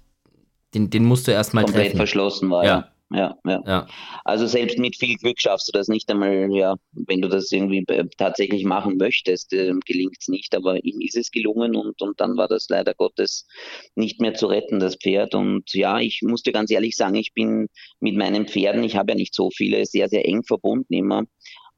den, 0.75 0.91
den 0.91 1.05
musste 1.05 1.31
erst 1.33 1.55
mal 1.55 1.63
Komplett 1.63 1.85
treffen. 1.85 1.97
verschlossen 1.99 2.51
war, 2.51 2.65
ja 2.65 2.71
ja, 2.71 2.89
ja, 3.11 3.37
ja. 3.45 3.87
Also 4.25 4.47
selbst 4.47 4.79
mit 4.79 4.97
viel 4.97 5.17
Glück 5.17 5.41
schaffst 5.41 5.69
du 5.69 5.73
das 5.73 5.87
nicht 5.87 6.11
einmal, 6.11 6.49
ja, 6.51 6.75
wenn 6.93 7.23
du 7.23 7.29
das 7.29 7.53
irgendwie 7.53 7.85
tatsächlich 8.17 8.65
machen 8.65 8.97
möchtest, 8.97 9.53
äh, 9.53 9.73
gelingt 9.85 10.17
es 10.21 10.29
nicht, 10.29 10.57
aber 10.57 10.85
ihm 10.85 11.01
ist 11.01 11.17
es 11.17 11.31
gelungen 11.31 11.77
und, 11.77 12.03
und 12.03 12.21
dann 12.21 12.37
war 12.37 12.49
das 12.49 12.69
leider 12.69 12.95
Gottes 12.95 13.47
nicht 13.95 14.21
mehr 14.21 14.35
zu 14.35 14.47
retten, 14.47 14.81
das 14.81 14.97
Pferd. 14.97 15.37
Und 15.37 15.73
ja, 15.73 16.01
ich 16.01 16.23
musste 16.23 16.51
ganz 16.51 16.71
ehrlich 16.73 16.97
sagen, 16.97 17.15
ich 17.15 17.33
bin 17.33 17.69
mit 18.01 18.17
meinen 18.17 18.49
Pferden, 18.49 18.83
ich 18.83 18.97
habe 18.97 19.13
ja 19.13 19.17
nicht 19.17 19.35
so 19.35 19.51
viele, 19.51 19.87
sehr, 19.87 20.09
sehr 20.09 20.27
eng 20.27 20.43
verbunden 20.43 20.93
immer. 20.93 21.25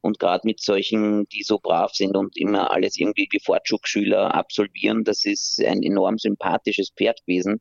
Und 0.00 0.20
gerade 0.20 0.46
mit 0.46 0.60
solchen, 0.60 1.26
die 1.28 1.42
so 1.42 1.58
brav 1.58 1.92
sind 1.92 2.16
und 2.16 2.36
immer 2.36 2.70
alles 2.70 2.98
irgendwie 2.98 3.28
wie 3.30 3.40
Fortschrittschüler 3.40 4.32
absolvieren, 4.32 5.02
das 5.04 5.24
ist 5.26 5.60
ein 5.60 5.82
enorm 5.82 6.18
sympathisches 6.18 6.92
Pferd 6.96 7.20
gewesen. 7.26 7.60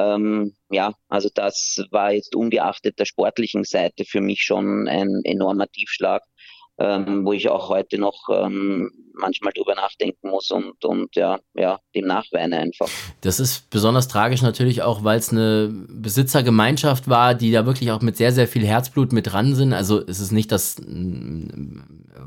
Ähm, 0.00 0.54
ja, 0.70 0.92
also 1.08 1.28
das 1.34 1.84
war 1.90 2.12
jetzt 2.12 2.34
ungeachtet 2.34 2.98
der 2.98 3.04
sportlichen 3.04 3.64
Seite 3.64 4.04
für 4.04 4.20
mich 4.20 4.42
schon 4.42 4.88
ein 4.88 5.20
enormer 5.24 5.68
Tiefschlag 5.68 6.22
ähm, 6.80 7.24
wo 7.24 7.32
ich 7.32 7.48
auch 7.48 7.68
heute 7.68 7.98
noch 7.98 8.28
ähm, 8.32 8.90
manchmal 9.20 9.52
drüber 9.52 9.74
nachdenken 9.74 10.30
muss 10.30 10.50
und, 10.50 10.82
und 10.84 11.14
ja, 11.14 11.38
ja, 11.54 11.78
dem 11.94 12.06
nachweine 12.06 12.58
einfach. 12.58 12.88
Das 13.20 13.38
ist 13.38 13.68
besonders 13.70 14.08
tragisch 14.08 14.42
natürlich 14.42 14.82
auch, 14.82 15.04
weil 15.04 15.18
es 15.18 15.30
eine 15.30 15.68
Besitzergemeinschaft 15.88 17.08
war, 17.08 17.34
die 17.34 17.52
da 17.52 17.66
wirklich 17.66 17.92
auch 17.92 18.00
mit 18.00 18.16
sehr, 18.16 18.32
sehr 18.32 18.48
viel 18.48 18.66
Herzblut 18.66 19.12
mit 19.12 19.30
dran 19.30 19.54
sind. 19.54 19.74
Also 19.74 20.00
es 20.00 20.20
ist 20.20 20.32
nicht 20.32 20.50
das 20.50 20.76
mm, 20.78 21.80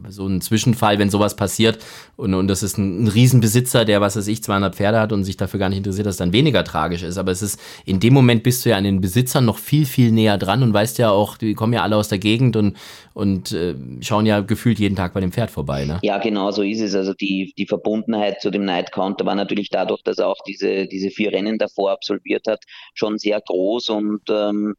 so 0.09 0.27
ein 0.27 0.41
Zwischenfall, 0.41 0.99
wenn 0.99 1.09
sowas 1.09 1.35
passiert 1.35 1.79
und, 2.15 2.33
und 2.33 2.47
das 2.47 2.63
ist 2.63 2.77
ein, 2.77 3.03
ein 3.03 3.07
Riesenbesitzer, 3.07 3.85
der, 3.85 4.01
was 4.01 4.15
weiß 4.15 4.27
ich, 4.27 4.43
200 4.43 4.75
Pferde 4.75 4.99
hat 4.99 5.11
und 5.11 5.23
sich 5.23 5.37
dafür 5.37 5.59
gar 5.59 5.69
nicht 5.69 5.79
interessiert, 5.79 6.05
dass 6.05 6.17
dann 6.17 6.33
weniger 6.33 6.63
tragisch 6.63 7.03
ist. 7.03 7.17
Aber 7.17 7.31
es 7.31 7.41
ist, 7.41 7.59
in 7.85 7.99
dem 7.99 8.13
Moment 8.13 8.43
bist 8.43 8.65
du 8.65 8.69
ja 8.69 8.77
an 8.77 8.83
den 8.83 9.01
Besitzern 9.01 9.45
noch 9.45 9.57
viel, 9.57 9.85
viel 9.85 10.11
näher 10.11 10.37
dran 10.37 10.63
und 10.63 10.73
weißt 10.73 10.97
ja 10.99 11.09
auch, 11.09 11.37
die 11.37 11.53
kommen 11.53 11.73
ja 11.73 11.83
alle 11.83 11.95
aus 11.95 12.09
der 12.09 12.19
Gegend 12.19 12.55
und, 12.55 12.77
und 13.13 13.51
äh, 13.51 13.75
schauen 14.01 14.25
ja 14.25 14.42
gefühlt 14.43 14.79
jeden 14.79 14.95
Tag 14.95 15.13
bei 15.13 15.19
dem 15.19 15.31
Pferd 15.31 15.51
vorbei. 15.51 15.85
Ne? 15.85 15.99
Ja, 16.01 16.17
genau 16.17 16.51
so 16.51 16.61
ist 16.61 16.81
es. 16.81 16.95
Also 16.95 17.13
die, 17.13 17.53
die 17.57 17.67
Verbundenheit 17.67 18.41
zu 18.41 18.49
dem 18.51 18.65
Night 18.65 18.91
Counter 18.91 19.25
war 19.25 19.35
natürlich 19.35 19.69
dadurch, 19.69 20.03
dass 20.03 20.17
er 20.17 20.27
auch 20.27 20.41
diese, 20.47 20.87
diese 20.87 21.09
vier 21.09 21.31
Rennen 21.31 21.57
davor 21.57 21.91
absolviert 21.91 22.47
hat, 22.47 22.63
schon 22.93 23.17
sehr 23.17 23.41
groß 23.41 23.89
und 23.89 24.21
ähm, 24.29 24.75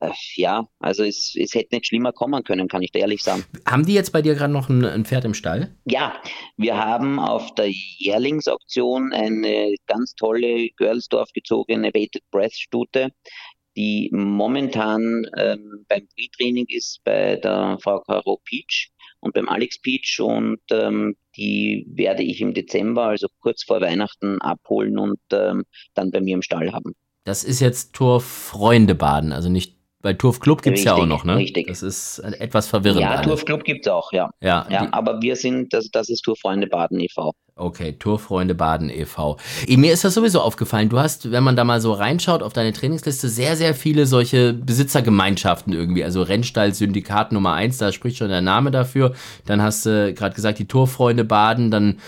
äh, 0.00 0.10
ja, 0.34 0.66
also 0.80 1.04
es, 1.04 1.34
es 1.38 1.54
hätte 1.54 1.74
nicht 1.74 1.86
schlimmer 1.86 2.12
kommen 2.12 2.42
können, 2.44 2.68
kann 2.68 2.82
ich 2.82 2.90
da 2.92 2.98
ehrlich 2.98 3.22
sagen. 3.22 3.44
Haben 3.66 3.86
die 3.86 3.94
jetzt 3.94 4.12
bei 4.12 4.22
dir 4.22 4.34
gerade 4.34 4.52
noch 4.52 4.68
ein, 4.68 4.84
ein, 4.84 5.04
Pferd 5.04 5.24
im 5.24 5.34
Stall? 5.34 5.74
Ja, 5.84 6.20
wir 6.56 6.76
haben 6.76 7.18
auf 7.18 7.54
der 7.54 7.70
Jährlingsauktion 7.70 9.12
eine 9.12 9.74
ganz 9.86 10.14
tolle 10.14 10.70
Girlsdorf 10.76 11.30
gezogene 11.32 11.88
Weighted 11.94 12.22
Breath 12.30 12.54
Stute, 12.54 13.10
die 13.76 14.08
momentan 14.12 15.26
ähm, 15.36 15.84
beim 15.88 16.08
Pre-Training 16.08 16.66
ist 16.68 17.00
bei 17.04 17.36
der 17.36 17.78
Frau 17.80 18.00
Caro 18.00 18.40
Peach 18.44 18.90
und 19.26 19.34
beim 19.34 19.48
Alex 19.48 19.78
Peach 19.80 20.20
und 20.20 20.60
ähm, 20.70 21.16
die 21.36 21.86
werde 21.88 22.22
ich 22.22 22.40
im 22.40 22.54
Dezember, 22.54 23.04
also 23.04 23.26
kurz 23.40 23.62
vor 23.64 23.80
Weihnachten, 23.80 24.40
abholen 24.40 24.98
und 24.98 25.20
ähm, 25.32 25.64
dann 25.94 26.10
bei 26.10 26.20
mir 26.20 26.34
im 26.34 26.42
Stall 26.42 26.72
haben. 26.72 26.94
Das 27.24 27.44
ist 27.44 27.60
jetzt 27.60 27.92
Tour 27.92 28.20
Freunde 28.20 28.94
baden, 28.94 29.32
also 29.32 29.48
nicht 29.48 29.76
weil 30.02 30.16
Turf 30.16 30.38
Club 30.38 30.62
gibt 30.62 30.78
es 30.78 30.84
ja 30.84 30.94
auch 30.94 31.04
noch, 31.04 31.24
ne? 31.24 31.36
Richtig. 31.36 31.66
Das 31.66 31.82
ist 31.82 32.20
etwas 32.20 32.68
verwirrend. 32.68 33.00
Ja, 33.00 33.20
Turf 33.22 33.44
Club 33.44 33.64
gibt 33.64 33.86
es 33.86 33.92
auch, 33.92 34.12
ja. 34.12 34.30
Ja, 34.40 34.64
ja 34.70 34.88
aber 34.92 35.20
wir 35.20 35.34
sind, 35.34 35.72
das, 35.72 35.88
das 35.90 36.08
ist 36.08 36.20
Tourfreunde 36.20 36.68
Baden 36.68 37.00
e.V. 37.00 37.32
Okay, 37.58 37.94
Tourfreunde 37.98 38.54
Baden 38.54 38.90
e.V. 38.90 39.38
Mir 39.66 39.90
ist 39.94 40.04
das 40.04 40.12
sowieso 40.12 40.42
aufgefallen. 40.42 40.90
Du 40.90 40.98
hast, 40.98 41.30
wenn 41.32 41.42
man 41.42 41.56
da 41.56 41.64
mal 41.64 41.80
so 41.80 41.94
reinschaut 41.94 42.42
auf 42.42 42.52
deine 42.52 42.74
Trainingsliste, 42.74 43.30
sehr, 43.30 43.56
sehr 43.56 43.74
viele 43.74 44.04
solche 44.04 44.52
Besitzergemeinschaften 44.52 45.72
irgendwie. 45.72 46.04
Also 46.04 46.20
Rennstall 46.20 46.74
Syndikat 46.74 47.32
Nummer 47.32 47.54
eins, 47.54 47.78
da 47.78 47.92
spricht 47.92 48.18
schon 48.18 48.28
der 48.28 48.42
Name 48.42 48.70
dafür. 48.70 49.14
Dann 49.46 49.62
hast 49.62 49.86
du 49.86 50.12
gerade 50.12 50.34
gesagt, 50.34 50.58
die 50.58 50.68
Tourfreunde 50.68 51.24
Baden, 51.24 51.70
dann 51.70 51.98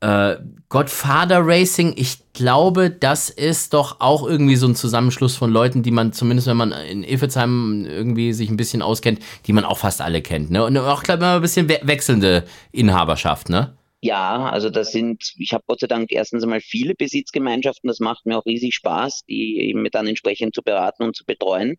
äh, 0.00 0.36
Godfather 0.70 1.46
Racing, 1.46 1.92
ich 1.96 2.20
glaube, 2.32 2.88
das 2.88 3.28
ist 3.28 3.74
doch 3.74 4.00
auch 4.00 4.26
irgendwie 4.26 4.56
so 4.56 4.66
ein 4.66 4.74
Zusammenschluss 4.74 5.36
von 5.36 5.50
Leuten, 5.50 5.82
die 5.82 5.90
man 5.90 6.14
zumindest, 6.14 6.48
wenn 6.48 6.56
man 6.56 6.72
in 6.72 7.04
Ilfezheim 7.04 7.84
irgendwie 7.86 8.32
sich 8.32 8.48
ein 8.48 8.56
bisschen 8.56 8.80
auskennt, 8.80 9.20
die 9.46 9.52
man 9.52 9.66
auch 9.66 9.78
fast 9.78 10.00
alle 10.00 10.22
kennt. 10.22 10.50
Ne? 10.50 10.64
Und 10.64 10.78
auch, 10.78 11.02
glaube 11.02 11.24
ich, 11.24 11.28
ein 11.28 11.42
bisschen 11.42 11.68
we 11.68 11.78
wechselnde 11.82 12.44
Inhaberschaft, 12.72 13.50
ne? 13.50 13.74
Ja, 14.04 14.50
also 14.50 14.68
das 14.68 14.92
sind, 14.92 15.32
ich 15.38 15.54
habe 15.54 15.64
Gott 15.66 15.80
sei 15.80 15.86
Dank 15.86 16.12
erstens 16.12 16.42
einmal 16.42 16.60
viele 16.60 16.94
Besitzgemeinschaften, 16.94 17.88
das 17.88 18.00
macht 18.00 18.26
mir 18.26 18.36
auch 18.36 18.44
riesig 18.44 18.74
Spaß, 18.74 19.22
die 19.26 19.58
eben 19.62 19.82
dann 19.90 20.06
entsprechend 20.06 20.54
zu 20.54 20.62
beraten 20.62 21.04
und 21.04 21.16
zu 21.16 21.24
betreuen. 21.24 21.78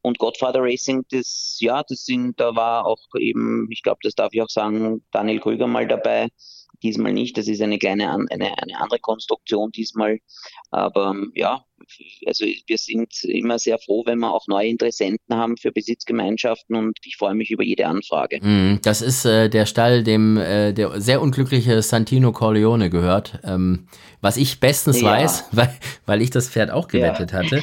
Und 0.00 0.18
Godfather 0.18 0.62
Racing, 0.62 1.04
das, 1.10 1.58
ja, 1.60 1.82
das 1.86 2.06
sind, 2.06 2.40
da 2.40 2.56
war 2.56 2.86
auch 2.86 3.04
eben, 3.18 3.68
ich 3.70 3.82
glaube, 3.82 3.98
das 4.02 4.14
darf 4.14 4.30
ich 4.32 4.40
auch 4.40 4.48
sagen, 4.48 5.04
Daniel 5.12 5.38
Krüger 5.38 5.66
mal 5.66 5.86
dabei, 5.86 6.28
diesmal 6.82 7.12
nicht. 7.12 7.36
Das 7.36 7.46
ist 7.46 7.60
eine 7.60 7.78
kleine, 7.78 8.08
eine, 8.10 8.56
eine 8.56 8.80
andere 8.80 8.98
Konstruktion 8.98 9.70
diesmal. 9.70 10.20
Aber 10.70 11.14
ja, 11.34 11.62
also 12.26 12.44
wir 12.66 12.78
sind 12.78 13.24
immer 13.24 13.58
sehr 13.58 13.78
froh, 13.78 14.04
wenn 14.06 14.18
wir 14.18 14.32
auch 14.32 14.46
neue 14.48 14.68
Interessenten 14.68 15.36
haben 15.36 15.56
für 15.56 15.72
Besitzgemeinschaften 15.72 16.74
und 16.76 16.98
ich 17.04 17.16
freue 17.16 17.34
mich 17.34 17.50
über 17.50 17.62
jede 17.62 17.86
Anfrage. 17.86 18.40
Mm, 18.40 18.80
das 18.82 19.02
ist 19.02 19.24
äh, 19.24 19.48
der 19.48 19.66
Stall, 19.66 20.02
dem 20.02 20.36
äh, 20.36 20.72
der 20.72 21.00
sehr 21.00 21.20
unglückliche 21.20 21.80
Santino 21.82 22.32
Corleone 22.32 22.90
gehört. 22.90 23.40
Ähm, 23.44 23.86
was 24.20 24.36
ich 24.36 24.58
bestens 24.58 25.00
ja. 25.00 25.10
weiß, 25.10 25.44
weil, 25.52 25.70
weil 26.06 26.22
ich 26.22 26.30
das 26.30 26.48
Pferd 26.48 26.70
auch 26.70 26.88
gewettet 26.88 27.32
ja. 27.32 27.38
hatte 27.38 27.62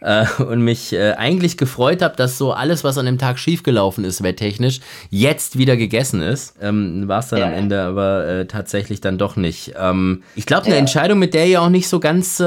äh, 0.00 0.42
und 0.42 0.62
mich 0.62 0.92
äh, 0.92 1.12
eigentlich 1.12 1.56
gefreut 1.56 2.02
habe, 2.02 2.16
dass 2.16 2.38
so 2.38 2.52
alles, 2.52 2.82
was 2.82 2.98
an 2.98 3.06
dem 3.06 3.18
Tag 3.18 3.38
schiefgelaufen 3.38 4.04
ist, 4.04 4.22
wetttechnisch, 4.22 4.80
jetzt 5.10 5.58
wieder 5.58 5.76
gegessen 5.76 6.22
ist. 6.22 6.56
Ähm, 6.60 7.06
War 7.06 7.20
es 7.20 7.28
dann 7.28 7.40
ja. 7.40 7.46
am 7.46 7.52
Ende 7.52 7.80
aber 7.82 8.26
äh, 8.26 8.46
tatsächlich 8.46 9.00
dann 9.00 9.18
doch 9.18 9.36
nicht. 9.36 9.74
Ähm, 9.78 10.22
ich 10.34 10.46
glaube, 10.46 10.66
eine 10.66 10.76
Entscheidung, 10.76 11.18
mit 11.18 11.34
der 11.34 11.46
ihr 11.46 11.62
auch 11.62 11.68
nicht 11.68 11.88
so 11.88 12.00
ganz 12.00 12.40
äh, 12.40 12.44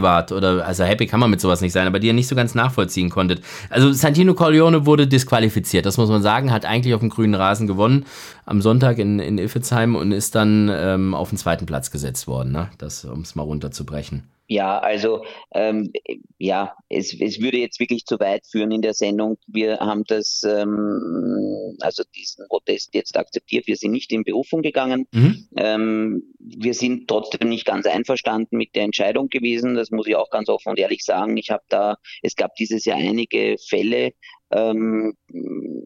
happy 0.00 0.02
wart, 0.02 0.32
oder 0.32 0.66
also 0.66 0.84
happy 0.84 1.06
kann 1.06 1.20
man 1.20 1.30
mit 1.30 1.40
sowas 1.40 1.60
nicht 1.60 1.72
sein, 1.72 1.86
aber 1.86 1.98
die 1.98 2.08
ihr 2.08 2.12
nicht 2.12 2.28
so 2.28 2.34
ganz 2.34 2.54
nachvollziehen 2.54 3.10
konntet. 3.10 3.42
Also 3.68 3.92
Santino 3.92 4.34
Corleone 4.34 4.86
wurde 4.86 5.06
disqualifiziert, 5.06 5.86
das 5.86 5.96
muss 5.96 6.08
man 6.08 6.22
sagen, 6.22 6.52
hat 6.52 6.64
eigentlich 6.64 6.94
auf 6.94 7.00
dem 7.00 7.10
grünen 7.10 7.34
Rasen 7.34 7.66
gewonnen 7.66 8.06
am 8.46 8.62
Sonntag 8.62 8.98
in, 8.98 9.18
in 9.20 9.38
Iffezheim 9.38 9.94
und 9.94 10.12
ist 10.12 10.34
dann 10.34 10.70
ähm, 10.72 11.14
auf 11.14 11.30
den 11.30 11.38
zweiten 11.38 11.66
Platz 11.66 11.90
gesetzt 11.90 12.26
worden, 12.26 12.52
ne? 12.52 12.70
Um 13.12 13.20
es 13.20 13.34
mal 13.34 13.42
runterzubrechen. 13.42 14.24
Ja, 14.50 14.80
also 14.80 15.24
ähm, 15.54 15.92
ja, 16.38 16.74
es, 16.88 17.14
es 17.20 17.40
würde 17.40 17.58
jetzt 17.58 17.78
wirklich 17.78 18.04
zu 18.04 18.18
weit 18.18 18.44
führen 18.50 18.72
in 18.72 18.82
der 18.82 18.94
Sendung. 18.94 19.38
Wir 19.46 19.78
haben 19.78 20.02
das, 20.08 20.42
ähm, 20.42 21.76
also 21.78 22.02
diesen 22.16 22.48
Protest 22.48 22.92
jetzt 22.92 23.16
akzeptiert. 23.16 23.68
Wir 23.68 23.76
sind 23.76 23.92
nicht 23.92 24.10
in 24.10 24.24
Berufung 24.24 24.62
gegangen. 24.62 25.06
Mhm. 25.12 25.46
Ähm, 25.56 26.34
wir 26.40 26.74
sind 26.74 27.06
trotzdem 27.06 27.48
nicht 27.48 27.64
ganz 27.64 27.86
einverstanden 27.86 28.56
mit 28.56 28.74
der 28.74 28.82
Entscheidung 28.82 29.28
gewesen. 29.28 29.76
Das 29.76 29.92
muss 29.92 30.08
ich 30.08 30.16
auch 30.16 30.30
ganz 30.30 30.48
offen 30.48 30.70
und 30.70 30.80
ehrlich 30.80 31.04
sagen. 31.04 31.36
Ich 31.36 31.50
habe 31.50 31.62
da, 31.68 31.98
es 32.20 32.34
gab 32.34 32.56
dieses 32.56 32.84
Jahr 32.84 32.98
einige 32.98 33.54
Fälle, 33.68 34.14
ähm, 34.52 35.14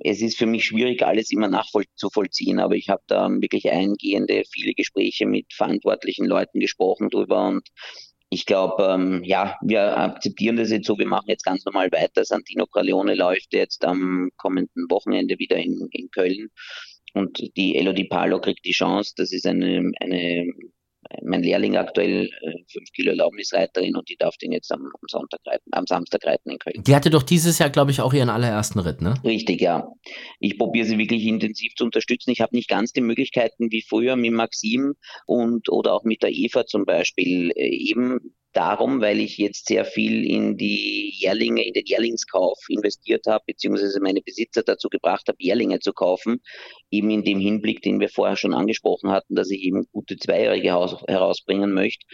es 0.02 0.22
ist 0.22 0.38
für 0.38 0.46
mich 0.46 0.64
schwierig, 0.64 1.02
alles 1.04 1.30
immer 1.30 1.48
nachzuvollziehen, 1.48 2.58
aber 2.58 2.76
ich 2.76 2.88
habe 2.88 3.02
da 3.06 3.28
wirklich 3.28 3.70
eingehende, 3.70 4.42
viele 4.50 4.72
Gespräche 4.72 5.26
mit 5.26 5.52
verantwortlichen 5.52 6.24
Leuten 6.24 6.60
gesprochen 6.60 7.10
drüber 7.10 7.48
und 7.48 7.68
ich 8.34 8.46
glaube, 8.46 8.84
ähm, 8.90 9.22
ja, 9.22 9.56
wir 9.62 9.96
akzeptieren 9.96 10.56
das 10.56 10.70
jetzt 10.70 10.88
so. 10.88 10.98
Wir 10.98 11.06
machen 11.06 11.28
jetzt 11.28 11.44
ganz 11.44 11.64
normal 11.64 11.92
weiter. 11.92 12.24
Santino 12.24 12.66
Corleone 12.66 13.14
läuft 13.14 13.54
jetzt 13.54 13.84
am 13.84 14.30
kommenden 14.36 14.90
Wochenende 14.90 15.38
wieder 15.38 15.56
in, 15.56 15.88
in 15.92 16.10
Köln. 16.10 16.48
Und 17.14 17.56
die 17.56 17.76
Elodie 17.76 18.08
Palo 18.08 18.40
kriegt 18.40 18.64
die 18.64 18.72
Chance. 18.72 19.12
Das 19.16 19.30
ist 19.32 19.46
eine, 19.46 19.92
eine 20.00 20.52
mein 21.22 21.42
Lehrling 21.42 21.76
aktuell 21.76 22.26
äh, 22.26 22.52
fünf 22.68 22.90
Kilo 22.92 23.10
Erlaubnisreiterin 23.10 23.96
und 23.96 24.08
die 24.08 24.16
darf 24.16 24.36
den 24.36 24.52
jetzt 24.52 24.72
am, 24.72 24.82
am, 24.82 25.08
Sonntag 25.08 25.40
reiten, 25.46 25.70
am 25.72 25.86
Samstag 25.86 26.24
reiten 26.24 26.50
in 26.50 26.58
Köln. 26.58 26.82
Die 26.84 26.94
hatte 26.94 27.10
doch 27.10 27.22
dieses 27.22 27.58
Jahr, 27.58 27.70
glaube 27.70 27.90
ich, 27.90 28.00
auch 28.00 28.12
ihren 28.12 28.30
allerersten 28.30 28.78
Ritt, 28.78 29.00
ne? 29.00 29.14
Richtig, 29.24 29.60
ja. 29.60 29.88
Ich 30.40 30.58
probiere 30.58 30.86
sie 30.86 30.98
wirklich 30.98 31.24
intensiv 31.24 31.74
zu 31.74 31.84
unterstützen. 31.84 32.30
Ich 32.30 32.40
habe 32.40 32.54
nicht 32.54 32.68
ganz 32.68 32.92
die 32.92 33.00
Möglichkeiten 33.00 33.70
wie 33.70 33.82
früher 33.82 34.16
mit 34.16 34.32
Maxim 34.32 34.94
und 35.26 35.68
oder 35.70 35.94
auch 35.94 36.04
mit 36.04 36.22
der 36.22 36.30
Eva 36.30 36.66
zum 36.66 36.84
Beispiel 36.84 37.50
äh, 37.54 37.68
eben 37.68 38.34
darum, 38.54 39.00
weil 39.00 39.20
ich 39.20 39.36
jetzt 39.36 39.66
sehr 39.66 39.84
viel 39.84 40.24
in 40.24 40.56
die 40.56 41.12
Jährlinge, 41.18 41.66
in 41.66 41.74
den 41.74 41.84
Jährlingskauf 41.84 42.58
investiert 42.68 43.26
habe, 43.26 43.44
beziehungsweise 43.46 44.00
meine 44.00 44.22
Besitzer 44.22 44.62
dazu 44.62 44.88
gebracht 44.88 45.28
habe, 45.28 45.38
Jährlinge 45.40 45.80
zu 45.80 45.92
kaufen, 45.92 46.40
eben 46.90 47.10
in 47.10 47.24
dem 47.24 47.40
Hinblick, 47.40 47.82
den 47.82 48.00
wir 48.00 48.08
vorher 48.08 48.36
schon 48.36 48.54
angesprochen 48.54 49.10
hatten, 49.10 49.34
dass 49.34 49.50
ich 49.50 49.62
eben 49.62 49.86
gute 49.92 50.16
Zweijährige 50.16 50.68
herausbringen 51.08 51.72
möchte. 51.72 52.06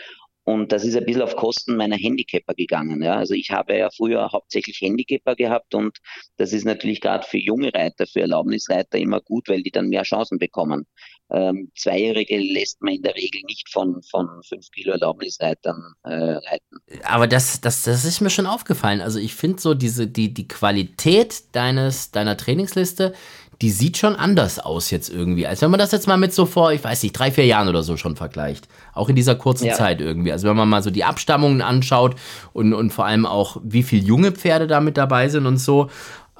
Und 0.44 0.72
das 0.72 0.85
ist 0.85 0.96
ein 0.96 1.05
bisschen 1.05 1.22
auf 1.22 1.37
Kosten 1.37 1.76
meiner 1.76 1.96
Handicapper 1.96 2.55
gegangen. 2.55 3.03
Ja. 3.03 3.16
Also 3.16 3.35
ich 3.35 3.50
habe 3.50 3.76
ja 3.76 3.90
früher 3.94 4.33
hauptsächlich 4.33 4.81
Handicapper 4.81 5.37
gehabt 5.37 5.74
und 5.74 5.98
das 6.38 6.53
ist 6.53 6.64
natürlich 6.64 7.00
gerade 7.00 7.26
für 7.26 7.38
junge 7.38 7.72
Reiter, 7.72 8.07
für 8.07 8.22
Erlaubnisreiter 8.22 8.98
immer 8.98 9.20
gut, 9.20 9.48
weil 9.48 9.62
die 9.62 9.70
dann 9.70 9.88
mehr 9.88 10.03
Chancen 10.03 10.38
bekommen. 10.38 10.87
Ähm, 11.33 11.71
Zweijährige 11.77 12.38
lässt 12.38 12.83
man 12.83 12.95
in 12.95 13.03
der 13.03 13.14
Regel 13.14 13.43
nicht 13.47 13.69
von, 13.71 14.03
von 14.03 14.29
fünf 14.43 14.71
Kilo 14.71 14.93
Erlaubnisreitern 14.93 15.95
äh, 16.03 16.11
reiten. 16.11 16.77
Aber 17.05 17.27
das, 17.27 17.61
das, 17.61 17.83
das 17.83 18.05
ist 18.05 18.21
mir 18.21 18.31
schon 18.31 18.47
aufgefallen. 18.47 19.01
Also 19.01 19.19
ich 19.19 19.35
finde 19.35 19.61
so 19.61 19.75
diese, 19.75 20.07
die, 20.07 20.35
die 20.35 20.49
Qualität 20.49 21.43
deines, 21.53 22.11
deiner 22.11 22.37
Trainingsliste, 22.37 23.14
die 23.62 23.70
sieht 23.70 23.99
schon 23.99 24.16
anders 24.16 24.59
aus 24.59 24.91
jetzt 24.91 25.11
irgendwie, 25.11 25.47
als 25.47 25.61
wenn 25.61 25.70
man 25.70 25.78
das 25.78 25.93
jetzt 25.93 26.07
mal 26.07 26.16
mit 26.16 26.33
so 26.33 26.47
vor, 26.47 26.72
ich 26.72 26.83
weiß 26.83 27.03
nicht, 27.03 27.12
drei, 27.12 27.31
vier 27.31 27.45
Jahren 27.45 27.68
oder 27.68 27.83
so 27.83 27.99
schon 27.99 28.16
vergleicht. 28.16 28.68
Auch 28.95 29.11
in 29.11 29.16
dieser 29.16 29.35
kurzen 29.35 29.66
ja. 29.66 29.74
Zeit 29.74 30.01
irgendwie. 30.01 30.33
Also 30.33 30.49
wenn 30.49 30.57
man 30.57 30.68
mal 30.68 30.83
so 30.83 30.91
die 30.91 31.05
Abstammungen 31.05 31.61
anschaut 31.61 32.16
und, 32.55 32.72
und 32.72 32.91
vor 32.91 33.05
allem 33.05 33.26
auch, 33.26 33.59
wie 33.62 33.83
viele 33.83 34.03
junge 34.03 34.33
Pferde 34.33 34.66
da 34.66 34.81
mit 34.81 34.97
dabei 34.97 35.28
sind 35.28 35.45
und 35.45 35.59
so. 35.59 35.91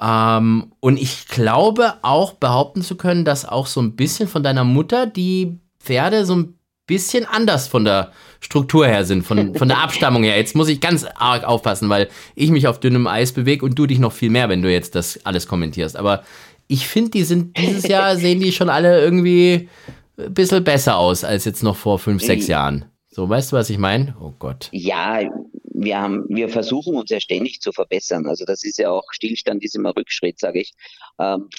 Ähm, 0.01 0.71
und 0.79 0.99
ich 0.99 1.27
glaube 1.27 1.93
auch 2.01 2.33
behaupten 2.33 2.81
zu 2.81 2.95
können, 2.95 3.23
dass 3.23 3.47
auch 3.47 3.67
so 3.67 3.81
ein 3.81 3.95
bisschen 3.95 4.27
von 4.27 4.41
deiner 4.43 4.63
Mutter 4.63 5.05
die 5.05 5.59
Pferde 5.79 6.25
so 6.25 6.35
ein 6.35 6.55
bisschen 6.87 7.25
anders 7.25 7.67
von 7.67 7.85
der 7.85 8.11
Struktur 8.39 8.87
her 8.87 9.05
sind, 9.05 9.23
von, 9.23 9.55
von 9.55 9.67
der 9.67 9.77
Abstammung 9.83 10.23
her. 10.23 10.37
Jetzt 10.37 10.55
muss 10.55 10.67
ich 10.67 10.81
ganz 10.81 11.05
arg 11.15 11.43
aufpassen, 11.43 11.87
weil 11.89 12.09
ich 12.35 12.49
mich 12.49 12.67
auf 12.67 12.79
dünnem 12.79 13.07
Eis 13.07 13.31
bewege 13.31 13.63
und 13.65 13.77
du 13.77 13.85
dich 13.85 13.99
noch 13.99 14.11
viel 14.11 14.31
mehr, 14.31 14.49
wenn 14.49 14.61
du 14.61 14.71
jetzt 14.71 14.95
das 14.95 15.23
alles 15.23 15.47
kommentierst. 15.47 15.95
Aber 15.95 16.23
ich 16.67 16.87
finde, 16.87 17.11
die 17.11 17.23
sind 17.23 17.57
dieses 17.57 17.87
Jahr 17.87 18.15
sehen 18.17 18.39
die 18.39 18.51
schon 18.51 18.69
alle 18.69 19.01
irgendwie 19.01 19.69
ein 20.17 20.33
bisschen 20.33 20.63
besser 20.63 20.97
aus 20.97 21.23
als 21.23 21.45
jetzt 21.45 21.63
noch 21.63 21.75
vor 21.75 21.99
fünf, 21.99 22.23
sechs 22.23 22.47
Jahren. 22.47 22.85
So, 23.09 23.29
weißt 23.29 23.51
du, 23.51 23.57
was 23.57 23.69
ich 23.69 23.77
meine? 23.77 24.15
Oh 24.19 24.33
Gott. 24.39 24.69
Ja, 24.71 25.19
wir 25.83 25.99
haben, 25.99 26.25
wir 26.29 26.49
versuchen 26.49 26.95
uns 26.95 27.09
ja 27.09 27.19
ständig 27.19 27.61
zu 27.61 27.71
verbessern. 27.71 28.27
Also 28.27 28.45
das 28.45 28.63
ist 28.63 28.77
ja 28.77 28.91
auch 28.91 29.05
Stillstand, 29.11 29.63
ist 29.63 29.75
immer 29.75 29.95
Rückschritt, 29.95 30.39
sage 30.39 30.61
ich. 30.61 30.73
Ähm, 31.19 31.49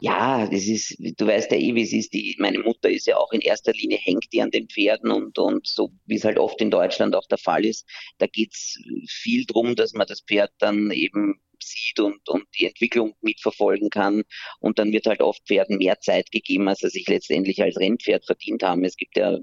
ja, 0.00 0.46
das 0.48 0.66
ist, 0.66 0.96
du 0.98 1.26
weißt 1.26 1.52
ja 1.52 1.58
eh, 1.58 1.74
wie 1.76 1.82
es 1.82 1.92
ist. 1.92 2.12
Die, 2.12 2.34
meine 2.38 2.58
Mutter 2.58 2.90
ist 2.90 3.06
ja 3.06 3.16
auch 3.18 3.30
in 3.32 3.40
erster 3.40 3.72
Linie 3.72 3.98
hängt 3.98 4.32
die 4.32 4.42
an 4.42 4.50
den 4.50 4.68
Pferden 4.68 5.12
und, 5.12 5.38
und 5.38 5.66
so 5.66 5.92
wie 6.06 6.16
es 6.16 6.24
halt 6.24 6.38
oft 6.38 6.60
in 6.60 6.72
Deutschland 6.72 7.14
auch 7.14 7.26
der 7.28 7.38
Fall 7.38 7.64
ist. 7.64 7.86
Da 8.18 8.26
geht's 8.26 8.78
viel 9.08 9.46
drum, 9.46 9.76
dass 9.76 9.92
man 9.92 10.08
das 10.08 10.22
Pferd 10.22 10.50
dann 10.58 10.90
eben 10.90 11.40
sieht 11.62 12.00
und, 12.00 12.28
und 12.28 12.44
die 12.58 12.66
Entwicklung 12.66 13.14
mitverfolgen 13.20 13.90
kann. 13.90 14.24
Und 14.58 14.80
dann 14.80 14.92
wird 14.92 15.06
halt 15.06 15.20
oft 15.20 15.46
Pferden 15.46 15.78
mehr 15.78 16.00
Zeit 16.00 16.32
gegeben, 16.32 16.68
als 16.68 16.80
sie 16.80 16.88
sich 16.88 17.06
letztendlich 17.08 17.62
als 17.62 17.78
Rennpferd 17.78 18.26
verdient 18.26 18.64
haben. 18.64 18.84
Es 18.84 18.96
gibt 18.96 19.16
ja, 19.16 19.38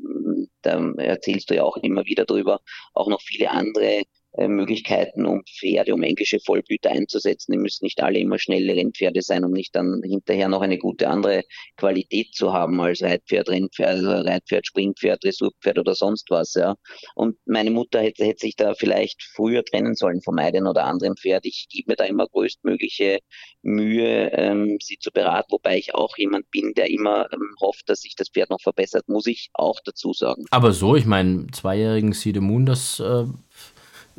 da 0.61 0.91
erzählst 0.97 1.49
du 1.49 1.55
ja 1.55 1.63
auch 1.63 1.77
immer 1.77 2.05
wieder 2.05 2.25
drüber, 2.25 2.59
auch 2.93 3.07
noch 3.07 3.21
viele 3.21 3.49
andere 3.51 4.03
Möglichkeiten, 4.37 5.25
um 5.25 5.43
Pferde, 5.43 5.93
um 5.93 6.03
englische 6.03 6.39
Vollblüter 6.39 6.91
einzusetzen. 6.91 7.51
Die 7.51 7.57
müssen 7.57 7.85
nicht 7.85 8.01
alle 8.01 8.19
immer 8.19 8.37
schnelle 8.37 8.75
Rennpferde 8.75 9.21
sein, 9.21 9.43
um 9.43 9.51
nicht 9.51 9.75
dann 9.75 10.01
hinterher 10.03 10.47
noch 10.47 10.61
eine 10.61 10.77
gute 10.77 11.09
andere 11.09 11.43
Qualität 11.77 12.33
zu 12.33 12.53
haben 12.53 12.79
als 12.79 13.01
Reitpferd, 13.01 13.49
Rennpferd, 13.49 13.89
also 13.89 14.09
Reitpferd, 14.11 14.67
Springpferd, 14.67 15.23
Dressurpferd 15.23 15.79
oder 15.79 15.95
sonst 15.95 16.29
was. 16.29 16.53
Ja. 16.53 16.75
Und 17.15 17.37
meine 17.45 17.71
Mutter 17.71 18.01
hätte, 18.01 18.23
hätte 18.23 18.41
sich 18.41 18.55
da 18.55 18.75
vielleicht 18.75 19.23
früher 19.35 19.63
trennen 19.63 19.95
sollen 19.95 20.21
vom 20.21 20.37
einen 20.37 20.67
oder 20.67 20.85
anderen 20.85 21.15
Pferd. 21.17 21.45
Ich 21.45 21.67
gebe 21.69 21.91
mir 21.91 21.95
da 21.95 22.05
immer 22.05 22.27
größtmögliche 22.27 23.19
Mühe, 23.63 24.31
ähm, 24.33 24.77
sie 24.81 24.97
zu 24.99 25.11
beraten, 25.11 25.51
wobei 25.51 25.77
ich 25.77 25.95
auch 25.95 26.17
jemand 26.17 26.49
bin, 26.51 26.73
der 26.75 26.89
immer 26.89 27.27
ähm, 27.33 27.55
hofft, 27.61 27.89
dass 27.89 28.01
sich 28.01 28.15
das 28.15 28.29
Pferd 28.29 28.51
noch 28.51 28.61
verbessert, 28.61 29.07
muss 29.07 29.25
ich 29.25 29.49
auch 29.53 29.79
dazu 29.83 30.13
sagen. 30.13 30.45
Aber 30.51 30.71
so, 30.71 30.95
ich 30.95 31.05
meine, 31.05 31.47
zweijährigen 31.51 32.13
Moon, 32.39 32.65
das 32.65 32.99
äh 32.99 33.25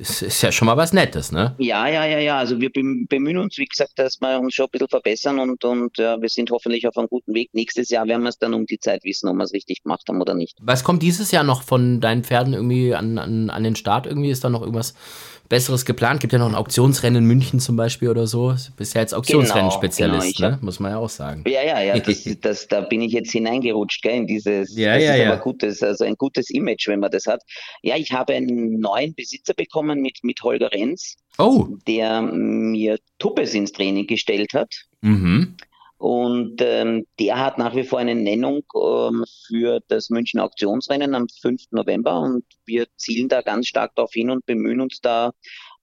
ist, 0.01 0.23
ist 0.23 0.43
ja 0.43 0.51
schon 0.51 0.67
mal 0.67 0.79
was 0.79 0.95
Nettes, 0.95 1.31
ne? 1.31 1.55
Ja, 1.59 1.87
ja, 1.87 2.07
ja, 2.07 2.19
ja. 2.19 2.39
Also 2.39 2.59
wir 2.59 2.71
bemühen 2.73 3.37
uns, 3.37 3.59
wie 3.59 3.67
gesagt, 3.67 3.99
dass 3.99 4.21
wir 4.21 4.41
uns 4.41 4.55
schon 4.55 4.65
ein 4.67 4.71
bisschen 4.71 4.89
verbessern 4.89 5.39
und, 5.39 5.63
und 5.63 5.99
ja, 5.99 6.21
wir 6.21 6.29
sind 6.31 6.51
hoffentlich 6.51 6.89
auf 6.89 6.97
einem 6.97 7.09
guten 7.09 7.35
Weg. 7.35 7.51
Nächstes 7.53 7.91
Jahr 7.91 8.07
werden 8.09 8.23
wir 8.23 8.31
es 8.31 8.39
dann 8.39 8.55
um 8.55 8.65
die 8.65 8.79
Zeit 8.79 9.05
wissen, 9.05 9.29
ob 9.29 9.37
wir 9.37 9.45
es 9.45 9.53
richtig 9.53 9.83
gemacht 9.83 10.05
haben 10.09 10.21
oder 10.21 10.35
nicht. 10.35 10.57
Was 10.63 10.85
kommt 10.85 11.03
dieses 11.03 11.31
Jahr 11.31 11.45
noch 11.45 11.63
von 11.63 12.01
deinen 12.01 12.25
Pferden 12.25 12.55
irgendwie 12.55 12.95
an, 12.95 13.19
an, 13.19 13.51
an 13.51 13.63
den 13.63 13.77
Start? 13.77 14.07
Irgendwie 14.07 14.31
ist 14.31 14.43
da 14.43 14.49
noch 14.49 14.63
irgendwas 14.63 14.95
Besseres 15.51 15.85
geplant? 15.85 16.21
Gibt 16.21 16.33
ja 16.33 16.39
noch 16.39 16.49
ein 16.49 16.55
Auktionsrennen 16.55 17.25
in 17.25 17.29
München 17.29 17.61
zum 17.61 17.77
Beispiel 17.77 18.09
oder 18.09 18.27
so. 18.27 18.55
Bist 18.77 18.95
ja 18.95 19.03
jetzt 19.03 19.13
Auktionsrennen-Spezialist, 19.13 20.37
genau, 20.37 20.49
genau. 20.49 20.61
ne? 20.61 20.65
muss 20.65 20.81
man 20.81 20.93
ja 20.93 20.99
auch 20.99 21.11
sagen. 21.11 21.45
Ja, 21.47 21.63
ja, 21.63 21.81
ja. 21.83 21.99
Das, 22.01 22.25
das, 22.41 22.69
da 22.69 22.81
bin 22.81 23.03
ich 23.03 23.13
jetzt 23.13 23.33
hineingerutscht, 23.33 24.01
gell, 24.03 24.17
in 24.17 24.27
dieses. 24.27 24.75
Ja, 24.77 24.95
das 24.95 25.05
ja, 25.05 25.15
ist 25.15 25.21
ja. 25.21 25.33
aber 25.33 25.43
gutes, 25.43 25.83
also 25.83 26.05
ein 26.05 26.15
gutes 26.15 26.49
Image, 26.51 26.87
wenn 26.87 27.01
man 27.01 27.11
das 27.11 27.27
hat. 27.27 27.43
Ja, 27.83 27.97
ich 27.97 28.13
habe 28.13 28.33
einen 28.33 28.79
neuen 28.81 29.15
Besitzer 29.15 29.53
bekommen 29.53 30.01
mit, 30.01 30.21
mit 30.23 30.41
Holger 30.43 30.71
Renz, 30.73 31.17
oh. 31.37 31.67
der 31.87 32.23
mir 32.23 32.99
Tuppes 33.19 33.53
ins 33.53 33.73
Training 33.73 34.07
gestellt 34.07 34.55
hat. 34.55 34.73
Mhm. 35.03 35.57
Und 36.01 36.63
ähm, 36.63 37.07
der 37.19 37.39
hat 37.39 37.59
nach 37.59 37.77
wie 37.77 37.85
vor 37.85 37.99
eine 37.99 38.15
Nennung 38.15 38.63
ähm, 38.75 39.27
für 39.47 39.81
das 39.89 40.09
München 40.09 40.41
Auktionsrennen 40.41 41.15
am 41.15 41.27
5. 41.29 41.73
November 41.73 42.21
und 42.21 42.43
wir 42.65 42.87
zielen 42.97 43.29
da 43.29 43.43
ganz 43.43 43.67
stark 43.67 43.95
darauf 43.97 44.11
hin 44.15 44.31
und 44.31 44.47
bemühen 44.47 44.81
uns 44.81 45.03
da 45.03 45.33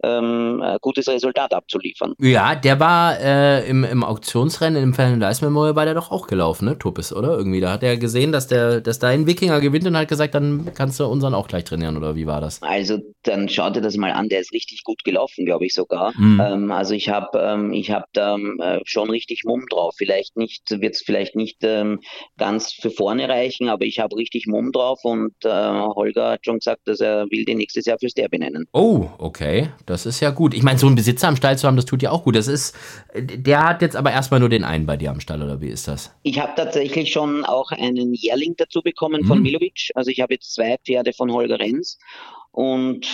ähm, 0.04 0.62
ein 0.62 0.78
gutes 0.82 1.08
Resultat 1.08 1.54
abzuliefern. 1.54 2.14
Ja, 2.20 2.56
der 2.56 2.80
war 2.80 3.20
äh, 3.20 3.68
im, 3.68 3.84
im 3.84 4.04
Auktionsrennen 4.04 4.82
im 4.82 5.20
Dice 5.20 5.42
Memorial 5.42 5.76
war 5.76 5.86
der 5.86 5.94
doch 5.94 6.12
auch 6.12 6.28
gelaufen, 6.28 6.66
ne, 6.66 6.78
Tupis, 6.78 7.14
oder? 7.14 7.38
Irgendwie, 7.38 7.60
da 7.60 7.72
hat 7.72 7.84
er 7.84 7.98
gesehen, 7.98 8.32
dass 8.32 8.48
der, 8.48 8.82
dass 8.82 9.00
da 9.00 9.08
ein 9.08 9.28
Wikinger 9.28 9.62
gewinnt 9.62 9.86
und 9.88 9.98
hat 9.98 10.08
gesagt, 10.08 10.36
dann 10.36 10.72
kannst 10.74 11.00
du 11.00 11.06
unseren 11.06 11.34
auch 11.34 11.48
gleich 11.48 11.64
trainieren, 11.64 11.98
oder 11.98 12.16
wie 12.16 12.28
war 12.28 12.42
das? 12.42 12.62
Also, 12.62 13.00
dann 13.24 13.50
schau 13.50 13.70
dir 13.70 13.82
das 13.82 13.98
mal 13.98 14.12
an, 14.12 14.30
der 14.30 14.40
ist 14.40 14.54
richtig 14.54 14.84
gut 14.84 15.04
gelaufen, 15.04 15.46
glaube 15.46 15.66
ich 15.66 15.74
sogar. 15.74 16.14
Mhm. 16.18 16.42
Ähm, 16.44 16.72
also 16.72 16.94
ich 16.94 17.10
habe 17.10 17.40
ähm, 17.40 17.74
ich 17.74 17.92
hab 17.92 18.06
da 18.14 18.38
äh, 18.38 18.80
schon 18.86 19.10
richtig 19.10 19.44
Mumm 19.46 19.66
drauf. 19.70 19.96
Vielleicht 19.98 20.38
nicht, 20.38 20.70
wird 20.70 20.96
es 20.96 21.02
vielleicht 21.02 21.36
nicht 21.36 21.58
ähm, 21.62 22.00
ganz 22.38 22.74
für 22.74 22.90
vorne 22.90 23.28
reichen, 23.28 23.70
aber 23.70 23.86
ich 23.86 24.00
habe 24.00 24.16
richtig 24.16 24.48
Mumm 24.48 24.72
drauf 24.72 25.00
und 25.04 25.34
äh, 25.44 25.50
Holger 25.50 26.32
hat 26.32 26.46
schon 26.46 26.60
gesagt, 26.60 26.82
dass 26.86 27.00
er 27.00 27.26
will 27.30 27.46
den 27.46 27.58
nächstes 27.58 27.86
Jahr 27.86 27.98
fürs 28.00 28.14
Derby 28.14 28.40
nennen. 28.40 28.66
Oh, 28.72 29.08
okay. 29.18 29.70
Das 29.88 30.06
ist 30.06 30.20
ja 30.20 30.32
gut. 30.32 30.54
Ich 30.54 30.64
meine, 30.64 30.78
so 30.78 30.86
einen 30.86 30.98
Besitzer 30.98 31.30
am 31.30 31.38
Stall 31.38 31.58
zu 31.58 31.66
haben, 31.66 31.78
das 31.78 31.86
tut 31.86 32.04
ja 32.04 32.12
auch 32.12 32.24
gut. 32.24 32.36
Das 32.36 32.48
ist, 32.48 32.76
der 33.16 33.64
hat 33.64 33.82
jetzt 33.82 33.96
aber 33.96 34.12
erstmal 34.12 34.42
nur 34.42 34.50
den 34.50 34.66
einen 34.66 34.86
bei 34.86 34.98
dir 34.98 35.10
am 35.10 35.22
Stall, 35.22 35.42
oder 35.42 35.62
wie 35.62 35.70
ist 35.70 35.88
das? 35.88 36.12
Ich 36.24 36.40
habe 36.40 36.52
tatsächlich 36.56 37.12
schon 37.12 37.46
auch 37.46 37.72
einen 37.72 38.14
Jährling 38.14 38.56
dazu 38.58 38.82
bekommen 38.82 39.24
von 39.24 39.38
hm. 39.38 39.44
Milovic. 39.44 39.92
Also 39.96 40.12
ich 40.12 40.20
habe 40.20 40.34
jetzt 40.34 40.54
zwei 40.54 40.78
Pferde 40.86 41.14
von 41.14 41.32
Holger 41.32 41.60
Renz 41.60 41.98
und 42.58 43.06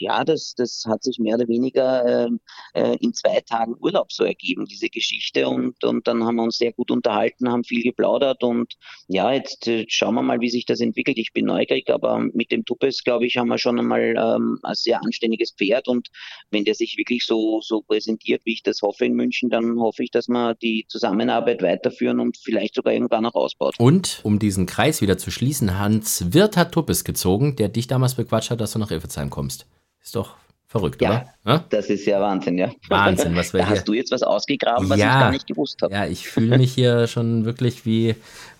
ja, 0.00 0.22
das, 0.22 0.54
das 0.54 0.84
hat 0.86 1.02
sich 1.02 1.18
mehr 1.18 1.36
oder 1.36 1.48
weniger 1.48 2.26
ähm, 2.26 2.40
äh, 2.74 2.96
in 3.00 3.14
zwei 3.14 3.40
Tagen 3.40 3.74
Urlaub 3.80 4.12
so 4.12 4.24
ergeben, 4.24 4.66
diese 4.66 4.90
Geschichte. 4.90 5.48
Und, 5.48 5.82
und 5.82 6.06
dann 6.06 6.24
haben 6.24 6.36
wir 6.36 6.42
uns 6.42 6.58
sehr 6.58 6.72
gut 6.72 6.90
unterhalten, 6.90 7.50
haben 7.50 7.64
viel 7.64 7.82
geplaudert. 7.82 8.42
Und 8.42 8.74
ja, 9.08 9.32
jetzt 9.32 9.66
äh, 9.66 9.86
schauen 9.88 10.14
wir 10.14 10.22
mal, 10.22 10.40
wie 10.40 10.50
sich 10.50 10.66
das 10.66 10.80
entwickelt. 10.80 11.16
Ich 11.16 11.32
bin 11.32 11.46
neugierig, 11.46 11.88
aber 11.88 12.18
mit 12.18 12.52
dem 12.52 12.66
Tuppes, 12.66 13.02
glaube 13.02 13.26
ich, 13.26 13.38
haben 13.38 13.48
wir 13.48 13.56
schon 13.56 13.78
einmal 13.78 14.14
ähm, 14.18 14.58
ein 14.62 14.74
sehr 14.74 15.02
anständiges 15.02 15.52
Pferd. 15.52 15.88
Und 15.88 16.08
wenn 16.50 16.64
der 16.64 16.74
sich 16.74 16.98
wirklich 16.98 17.24
so, 17.24 17.62
so 17.62 17.80
präsentiert, 17.80 18.42
wie 18.44 18.52
ich 18.52 18.62
das 18.62 18.82
hoffe 18.82 19.06
in 19.06 19.14
München, 19.14 19.48
dann 19.48 19.80
hoffe 19.80 20.02
ich, 20.02 20.10
dass 20.10 20.28
wir 20.28 20.54
die 20.54 20.84
Zusammenarbeit 20.88 21.62
weiterführen 21.62 22.20
und 22.20 22.36
vielleicht 22.36 22.74
sogar 22.74 22.92
irgendwann 22.92 23.22
noch 23.22 23.34
ausbaut. 23.34 23.76
Und 23.78 24.20
um 24.22 24.38
diesen 24.38 24.66
Kreis 24.66 25.00
wieder 25.00 25.16
zu 25.16 25.30
schließen, 25.30 25.78
Hans 25.78 26.34
Wirth 26.34 26.56
hat 26.56 26.72
Tuppes 26.72 27.04
gezogen, 27.04 27.56
der 27.56 27.68
dich 27.68 27.86
damals 27.86 28.14
bequatscht 28.14 28.50
hat, 28.50 28.60
dass 28.66 28.72
du 28.72 28.80
nach 28.80 28.90
Ilfezheim 28.90 29.30
kommst. 29.30 29.66
Ist 30.02 30.16
doch 30.16 30.34
verrückt, 30.66 31.00
ja, 31.00 31.10
oder? 31.10 31.34
Ja, 31.46 31.64
das 31.70 31.86
ist 31.86 32.04
ja 32.06 32.20
Wahnsinn, 32.20 32.58
ja. 32.58 32.72
Wahnsinn, 32.88 33.36
was 33.36 33.52
wir 33.52 33.60
da 33.60 33.68
hier. 33.68 33.76
Hast 33.76 33.86
du 33.86 33.92
jetzt 33.92 34.10
was 34.10 34.24
ausgegraben, 34.24 34.88
was 34.88 34.98
ja, 34.98 35.06
ich 35.06 35.20
gar 35.20 35.30
nicht 35.30 35.46
gewusst 35.46 35.80
habe? 35.80 35.94
Ja, 35.94 36.04
ich 36.06 36.28
fühle 36.28 36.58
mich 36.58 36.74
hier 36.74 37.06
schon 37.06 37.44
wirklich 37.44 37.86
wie 37.86 38.16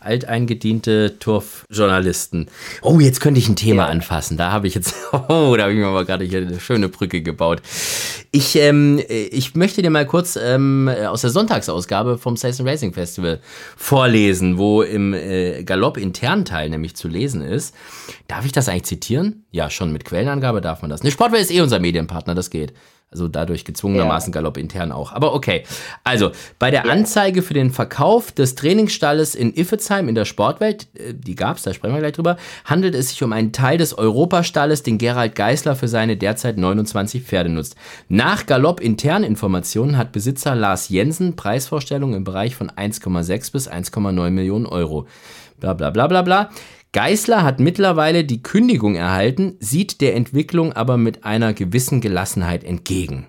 alteingediente 0.07 1.19
Turfjournalisten. 1.19 2.47
Oh, 2.83 3.01
jetzt 3.01 3.21
könnte 3.21 3.41
ich 3.41 3.49
ein 3.49 3.57
Thema 3.57 3.85
ja. 3.85 3.89
anfassen. 3.89 4.37
Da 4.37 4.53
habe 4.53 4.69
ich 4.69 4.75
jetzt, 4.75 4.95
oh, 5.13 5.55
da 5.57 5.65
habe 5.65 5.73
ich 5.73 5.79
mir 5.79 5.87
aber 5.87 6.05
gerade 6.05 6.25
hier 6.25 6.43
eine 6.43 6.61
schöne 6.61 6.89
Brücke 6.89 7.23
gebaut. 7.23 7.61
Ich, 8.31 8.57
ähm, 8.57 9.03
ich 9.09 9.55
möchte 9.55 9.83
dir 9.83 9.91
mal 9.91 10.07
kurz 10.07 10.39
ähm, 10.41 10.89
aus 10.89 11.23
der 11.23 11.31
Sonntagsausgabe 11.31 12.19
vom 12.19 12.37
Station 12.37 12.69
Racing 12.69 12.93
Festival 12.93 13.41
vorlesen, 13.77 14.59
wo 14.59 14.83
im 14.83 15.13
äh, 15.13 15.65
Galopp 15.65 15.97
intern 15.97 16.45
Teil 16.45 16.71
nämlich 16.71 16.95
zu 16.95 17.09
lesen 17.09 17.43
ist. 17.43 17.75
Darf 18.29 18.45
ich 18.45 18.53
das 18.53 18.69
eigentlich 18.69 18.85
zitieren? 18.85 19.45
Ja, 19.51 19.71
schon 19.71 19.93
mit 19.93 20.05
Quellenangabe 20.05 20.61
darf 20.61 20.83
man 20.83 20.91
das. 20.91 21.03
Ne, 21.03 21.11
Sportwelt 21.11 21.43
ist 21.43 21.51
eh 21.51 21.61
unser 21.61 21.81
Medienpartner, 21.81 22.35
das 22.35 22.51
geht. 22.51 22.73
Also 23.09 23.29
dadurch 23.29 23.65
gezwungenermaßen 23.65 24.33
ja. 24.33 24.41
Galopp 24.41 24.57
intern 24.57 24.91
auch. 24.91 25.13
Aber 25.13 25.33
okay. 25.33 25.63
Also 26.03 26.33
bei 26.59 26.73
der 26.73 26.87
ja. 26.87 26.91
Anzeige 26.91 27.41
für 27.41 27.55
den 27.55 27.71
Verkauf 27.71 28.33
des 28.33 28.57
Trainingsstalles 28.57 29.37
in 29.37 29.55
Iffezheim 29.55 30.09
in 30.09 30.17
der 30.17 30.25
Sportwelt, 30.25 30.89
äh, 30.95 31.15
die 31.15 31.37
gab 31.37 31.57
es, 31.57 31.63
da 31.63 31.73
sprechen 31.73 31.95
wir 31.95 32.01
gleich 32.01 32.15
drüber, 32.15 32.37
handelt 32.65 32.97
es 32.97 33.11
sich 33.11 33.23
um 33.23 33.33
einen 33.33 33.53
Teil 33.53 33.79
des 33.79 33.97
Europastalles, 33.97 34.83
den 34.83 34.99
Gerald 34.99 35.37
Geisler 35.37 35.77
für 35.77 35.87
seine 35.87 36.17
derzeit 36.17 36.59
29 36.59 37.23
Pferde 37.23 37.49
nutzt. 37.49 37.77
Nach 38.09 38.45
Galopp 38.45 38.81
intern 38.81 39.23
Informationen 39.23 39.97
hat 39.97 40.11
Besitzer 40.11 40.57
Lars 40.57 40.89
Jensen 40.89 41.37
Preisvorstellungen 41.37 42.17
im 42.17 42.25
Bereich 42.25 42.57
von 42.57 42.71
1,6 42.71 43.53
bis 43.53 43.71
1,9 43.71 44.31
Millionen 44.31 44.67
Euro. 44.67 45.07
Bla 45.61 45.75
bla 45.75 45.91
bla 45.91 46.09
bla 46.09 46.23
bla. 46.23 46.51
Geißler 46.97 47.43
hat 47.43 47.61
mittlerweile 47.61 48.25
die 48.25 48.41
Kündigung 48.41 48.95
erhalten, 48.95 49.59
sieht 49.61 50.01
der 50.01 50.15
Entwicklung 50.15 50.73
aber 50.73 50.97
mit 50.97 51.25
einer 51.25 51.53
gewissen 51.53 52.01
Gelassenheit 52.01 52.65
entgegen. 52.65 53.27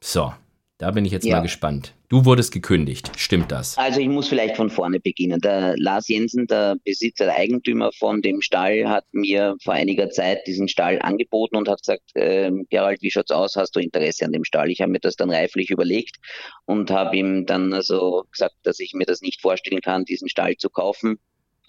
So, 0.00 0.32
da 0.78 0.92
bin 0.92 1.04
ich 1.04 1.10
jetzt 1.10 1.26
ja. 1.26 1.34
mal 1.34 1.42
gespannt. 1.42 1.96
Du 2.08 2.24
wurdest 2.24 2.52
gekündigt, 2.52 3.10
stimmt 3.16 3.50
das? 3.50 3.76
Also 3.76 3.98
ich 3.98 4.08
muss 4.08 4.28
vielleicht 4.28 4.56
von 4.56 4.70
vorne 4.70 5.00
beginnen. 5.00 5.40
Der 5.40 5.74
Lars 5.76 6.06
Jensen, 6.06 6.46
der 6.46 6.76
Besitzer, 6.84 7.24
der 7.24 7.34
Eigentümer 7.34 7.90
von 7.98 8.22
dem 8.22 8.42
Stall, 8.42 8.88
hat 8.88 9.06
mir 9.10 9.56
vor 9.60 9.74
einiger 9.74 10.10
Zeit 10.10 10.46
diesen 10.46 10.68
Stall 10.68 11.00
angeboten 11.02 11.56
und 11.56 11.68
hat 11.68 11.80
gesagt, 11.80 12.14
äh, 12.14 12.52
Gerald, 12.70 13.02
wie 13.02 13.10
schaut's 13.10 13.32
aus? 13.32 13.56
Hast 13.56 13.74
du 13.74 13.80
Interesse 13.80 14.24
an 14.24 14.30
dem 14.30 14.44
Stall? 14.44 14.70
Ich 14.70 14.82
habe 14.82 14.92
mir 14.92 15.00
das 15.00 15.16
dann 15.16 15.32
reiflich 15.32 15.70
überlegt 15.70 16.18
und 16.64 16.92
habe 16.92 17.16
ihm 17.16 17.44
dann 17.44 17.72
also 17.72 18.22
gesagt, 18.30 18.54
dass 18.62 18.78
ich 18.78 18.92
mir 18.94 19.04
das 19.04 19.20
nicht 19.20 19.40
vorstellen 19.40 19.80
kann, 19.80 20.04
diesen 20.04 20.28
Stall 20.28 20.54
zu 20.56 20.70
kaufen 20.70 21.18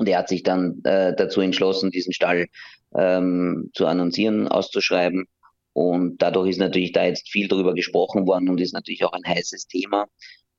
und 0.01 0.09
er 0.09 0.17
hat 0.17 0.29
sich 0.29 0.41
dann 0.41 0.81
äh, 0.83 1.13
dazu 1.15 1.41
entschlossen, 1.41 1.91
diesen 1.91 2.11
Stall 2.11 2.47
ähm, 2.95 3.69
zu 3.75 3.85
annoncieren, 3.85 4.47
auszuschreiben. 4.47 5.27
Und 5.73 6.19
dadurch 6.23 6.49
ist 6.49 6.57
natürlich 6.57 6.91
da 6.91 7.05
jetzt 7.05 7.29
viel 7.29 7.47
darüber 7.47 7.75
gesprochen 7.75 8.25
worden 8.25 8.49
und 8.49 8.59
ist 8.59 8.73
natürlich 8.73 9.05
auch 9.05 9.13
ein 9.13 9.23
heißes 9.23 9.67
Thema. 9.67 10.07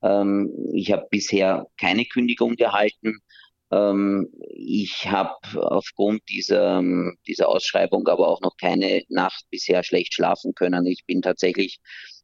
Ähm, 0.01 0.49
ich 0.71 0.93
habe 0.93 1.07
bisher 1.11 1.67
keine 1.77 2.05
Kündigung 2.05 2.55
gehalten. 2.55 3.19
Ähm, 3.69 4.29
ich 4.47 5.11
habe 5.11 5.35
aufgrund 5.55 6.21
dieser, 6.29 6.81
dieser 7.27 7.49
Ausschreibung 7.49 8.07
aber 8.07 8.29
auch 8.29 8.39
noch 8.39 8.55
keine 8.55 9.03
Nacht 9.09 9.43
bisher 9.49 9.83
schlecht 9.83 10.13
schlafen 10.13 10.55
können. 10.55 10.85
Ich 10.85 11.03
bin 11.05 11.21
tatsächlich 11.21 11.81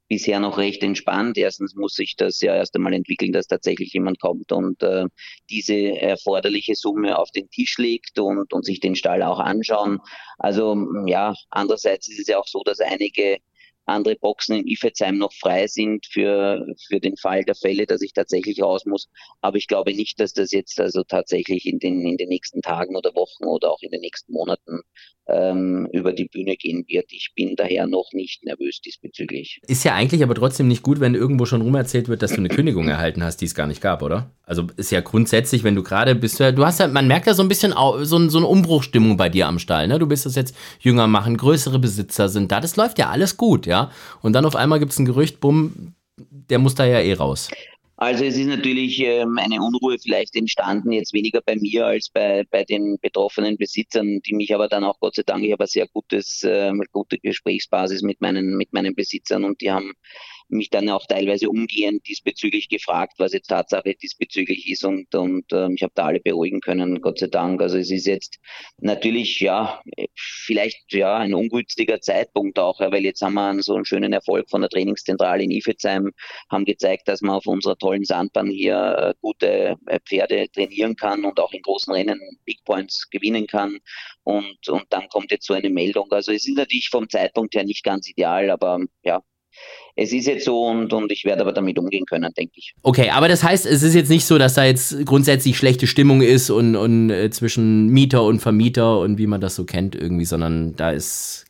bisher 0.10 0.40
noch 0.40 0.58
recht 0.58 0.84
entspannt. 0.84 1.38
Erstens 1.38 1.76
muss 1.76 1.94
sich 1.94 2.16
das 2.18 2.42
ja 2.42 2.56
erst 2.56 2.76
einmal 2.76 2.94
entwickeln, 2.94 3.32
dass 3.32 3.48
tatsächlich 3.48 3.94
jemand 3.94 4.20
kommt 4.20 4.52
und 4.52 4.84
äh, 4.84 5.06
diese 5.50 5.76
erforderliche 5.76 6.76
Summe 6.76 7.18
auf 7.18 7.32
den 7.32 7.50
Tisch 7.50 7.78
legt 7.78 8.20
und, 8.20 8.52
und 8.52 8.66
sich 8.66 8.80
den 8.80 8.96
Stall 8.96 9.24
auch 9.24 9.40
anschauen. 9.40 10.00
Also 10.38 10.76
ja, 11.06 11.34
andererseits 11.50 12.10
ist 12.10 12.20
es 12.20 12.28
ja 12.28 12.40
auch 12.40 12.48
so, 12.48 12.64
dass 12.66 12.80
einige 12.80 13.38
andere 13.90 14.16
Boxen 14.16 14.56
in 14.56 14.68
Ifetzheim 14.68 15.18
noch 15.18 15.34
frei 15.34 15.68
sind 15.68 16.06
für, 16.06 16.66
für 16.88 17.00
den 17.00 17.18
Fall 17.18 17.44
der 17.44 17.56
Fälle, 17.56 17.86
dass 17.86 18.02
ich 18.02 18.14
tatsächlich 18.14 18.62
raus 18.62 18.86
muss. 18.86 19.10
Aber 19.42 19.58
ich 19.58 19.68
glaube 19.68 19.94
nicht, 19.94 20.20
dass 20.20 20.34
das 20.34 20.52
jetzt 20.52 20.80
also 20.80 21.04
tatsächlich 21.04 21.66
in 21.66 21.80
den, 21.80 22.06
in 22.06 22.18
den 22.18 22.30
nächsten 22.30 22.62
Tagen 22.62 22.96
oder 22.96 23.16
Wochen 23.16 23.46
oder 23.46 23.72
auch 23.72 23.82
in 23.82 23.92
den 23.92 24.02
nächsten 24.02 24.34
Monaten 24.34 24.82
ähm, 25.30 25.88
über 25.92 26.14
die 26.14 26.26
Bühne 26.26 26.56
gehen 26.56 26.86
wird. 26.88 27.12
Ich 27.12 27.32
bin 27.36 27.56
daher 27.56 27.88
noch 27.88 28.10
nicht 28.14 28.44
nervös 28.44 28.82
diesbezüglich. 28.82 29.62
Ist 29.68 29.84
ja 29.84 29.94
eigentlich 29.94 30.24
aber 30.24 30.36
trotzdem 30.36 30.68
nicht 30.68 30.84
gut, 30.84 31.00
wenn 31.00 31.16
irgendwo 31.16 31.46
schon 31.46 31.62
rumerzählt 31.62 32.08
wird, 32.08 32.22
dass 32.22 32.32
du 32.32 32.38
eine 32.38 32.50
Kündigung 32.50 32.88
erhalten 32.88 33.24
hast, 33.24 33.38
die 33.38 33.46
es 33.46 33.56
gar 33.56 33.68
nicht 33.68 33.82
gab, 33.82 34.02
oder? 34.02 34.32
Also 34.44 34.68
ist 34.78 34.92
ja 34.92 35.02
grundsätzlich, 35.02 35.64
wenn 35.64 35.76
du 35.76 35.84
gerade 35.84 36.16
bist, 36.16 36.40
du 36.40 36.66
hast 36.66 36.80
ja, 36.80 36.88
man 36.88 37.08
merkt 37.08 37.28
ja 37.28 37.34
so 37.34 37.44
ein 37.44 37.48
bisschen 37.48 37.74
so, 38.04 38.30
so 38.30 38.38
eine 38.38 38.48
Umbruchstimmung 38.48 39.18
bei 39.18 39.30
dir 39.30 39.48
am 39.48 39.60
Stall, 39.60 39.88
ne? 39.88 40.00
Du 40.00 40.08
bist 40.08 40.26
das 40.26 40.36
jetzt 40.36 40.56
jünger 40.80 41.08
machen, 41.08 41.38
größere 41.38 41.78
Besitzer 41.78 42.30
sind 42.30 42.52
da, 42.52 42.60
das 42.60 42.76
läuft 42.76 42.98
ja 42.98 43.10
alles 43.10 43.38
gut, 43.38 43.68
ja? 43.68 43.79
Und 44.22 44.34
dann 44.34 44.46
auf 44.46 44.56
einmal 44.56 44.80
gibt 44.80 44.92
es 44.92 45.00
ein 45.00 45.06
Gerücht, 45.06 45.40
bumm, 45.40 45.94
der 46.18 46.60
muss 46.60 46.76
da 46.76 46.86
ja 46.86 47.00
eh 47.00 47.14
raus. 47.14 47.50
Also 48.02 48.24
es 48.24 48.38
ist 48.38 48.48
natürlich 48.48 48.98
ähm, 49.02 49.38
eine 49.38 49.62
Unruhe 49.62 49.98
vielleicht 50.00 50.34
entstanden, 50.38 50.94
jetzt 50.94 51.12
weniger 51.12 51.42
bei 51.42 51.58
mir 51.58 51.86
als 51.86 52.10
bei, 52.10 52.46
bei 52.50 52.64
den 52.64 52.98
betroffenen 53.02 53.58
Besitzern, 53.58 54.22
die 54.26 54.36
mich 54.36 54.56
aber 54.56 54.70
dann 54.70 54.86
auch 54.86 54.98
Gott 55.02 55.16
sei 55.16 55.24
Dank, 55.24 55.44
ich 55.44 55.52
habe 55.52 55.64
eine 55.64 55.68
sehr 55.68 55.86
gutes, 55.86 56.42
äh, 56.44 56.72
gute 56.94 57.18
Gesprächsbasis 57.18 58.02
mit 58.02 58.22
meinen, 58.22 58.56
mit 58.56 58.72
meinen 58.72 58.96
Besitzern 58.96 59.44
und 59.44 59.60
die 59.60 59.70
haben 59.70 59.92
mich 60.50 60.70
dann 60.70 60.90
auch 60.90 61.06
teilweise 61.06 61.50
umgehend 61.50 62.08
diesbezüglich 62.08 62.70
gefragt, 62.70 63.14
was 63.18 63.34
jetzt 63.34 63.48
Tatsache 63.48 63.96
diesbezüglich 63.96 64.70
ist 64.70 64.84
und, 64.84 65.14
und 65.16 65.46
ähm, 65.54 65.74
ich 65.76 65.84
habe 65.84 65.94
da 65.96 66.06
alle 66.06 66.20
beruhigen 66.20 66.60
können, 66.60 67.02
Gott 67.02 67.20
sei 67.20 67.28
Dank. 67.28 67.62
Also 67.62 67.78
es 67.78 67.92
ist 67.92 68.08
jetzt 68.08 68.40
natürlich, 68.80 69.40
ja, 69.40 69.82
vielleicht 70.16 70.94
ja 70.94 71.18
ein 71.18 71.34
ungünstiger 71.34 72.02
Zeitpunkt 72.02 72.60
auch, 72.60 72.80
weil 72.80 73.06
jetzt 73.06 73.22
haben 73.22 73.36
wir 73.36 73.62
so 73.62 73.76
einen 73.76 73.86
schönen 73.86 74.14
Erfolg 74.14 74.50
von 74.50 74.62
der 74.62 74.70
Trainingszentrale 74.70 75.44
in 75.44 75.52
Ifezheim, 75.52 76.12
haben 76.50 76.66
gezeigt, 76.66 77.08
dass 77.08 77.22
man 77.22 77.36
auf 77.36 77.46
unserer 77.46 77.78
tollen 77.78 78.04
Sandbahn 78.04 78.50
hier 78.50 78.96
äh, 78.98 79.14
gute 79.22 79.76
äh, 79.86 80.00
Pferde 80.06 80.50
trainieren 80.52 80.96
kann 80.96 81.26
und 81.26 81.40
auch 81.40 81.52
in 81.54 81.62
großen 81.62 81.94
Rennen 81.94 82.20
Big 82.46 82.64
Points 82.66 83.10
gewinnen 83.10 83.48
kann. 83.48 83.78
Und, 84.24 84.68
und 84.68 84.86
dann 84.90 85.08
kommt 85.10 85.32
jetzt 85.32 85.46
so 85.48 85.54
eine 85.54 85.70
Meldung. 85.70 86.12
Also 86.12 86.32
es 86.32 86.48
ist 86.48 86.58
natürlich 86.58 86.90
vom 86.90 87.10
Zeitpunkt 87.10 87.56
her 87.56 87.64
nicht 87.64 87.84
ganz 87.84 88.10
ideal, 88.10 88.50
aber 88.50 88.80
ja, 89.04 89.22
es 89.96 90.14
ist 90.14 90.28
jetzt 90.28 90.46
so 90.46 90.66
und, 90.66 90.94
und 90.94 91.12
ich 91.12 91.26
werde 91.26 91.42
aber 91.42 91.52
damit 91.52 91.78
umgehen 91.78 92.06
können, 92.06 92.32
denke 92.38 92.54
ich. 92.56 92.74
Okay, 92.84 93.10
aber 93.10 93.28
das 93.28 93.44
heißt, 93.44 93.66
es 93.66 93.84
ist 93.84 93.96
jetzt 93.96 94.10
nicht 94.10 94.26
so, 94.26 94.38
dass 94.38 94.54
da 94.54 94.64
jetzt 94.64 95.06
grundsätzlich 95.06 95.58
schlechte 95.58 95.88
Stimmung 95.88 96.22
ist 96.22 96.50
und, 96.50 96.76
und 96.76 97.10
äh, 97.10 97.30
zwischen 97.30 97.88
Mieter 97.88 98.24
und 98.24 98.40
Vermieter 98.40 99.00
und 99.00 99.18
wie 99.18 99.28
man 99.28 99.42
das 99.42 99.56
so 99.56 99.66
kennt 99.66 99.96
irgendwie, 99.96 100.26
sondern 100.26 100.76
da 100.76 100.92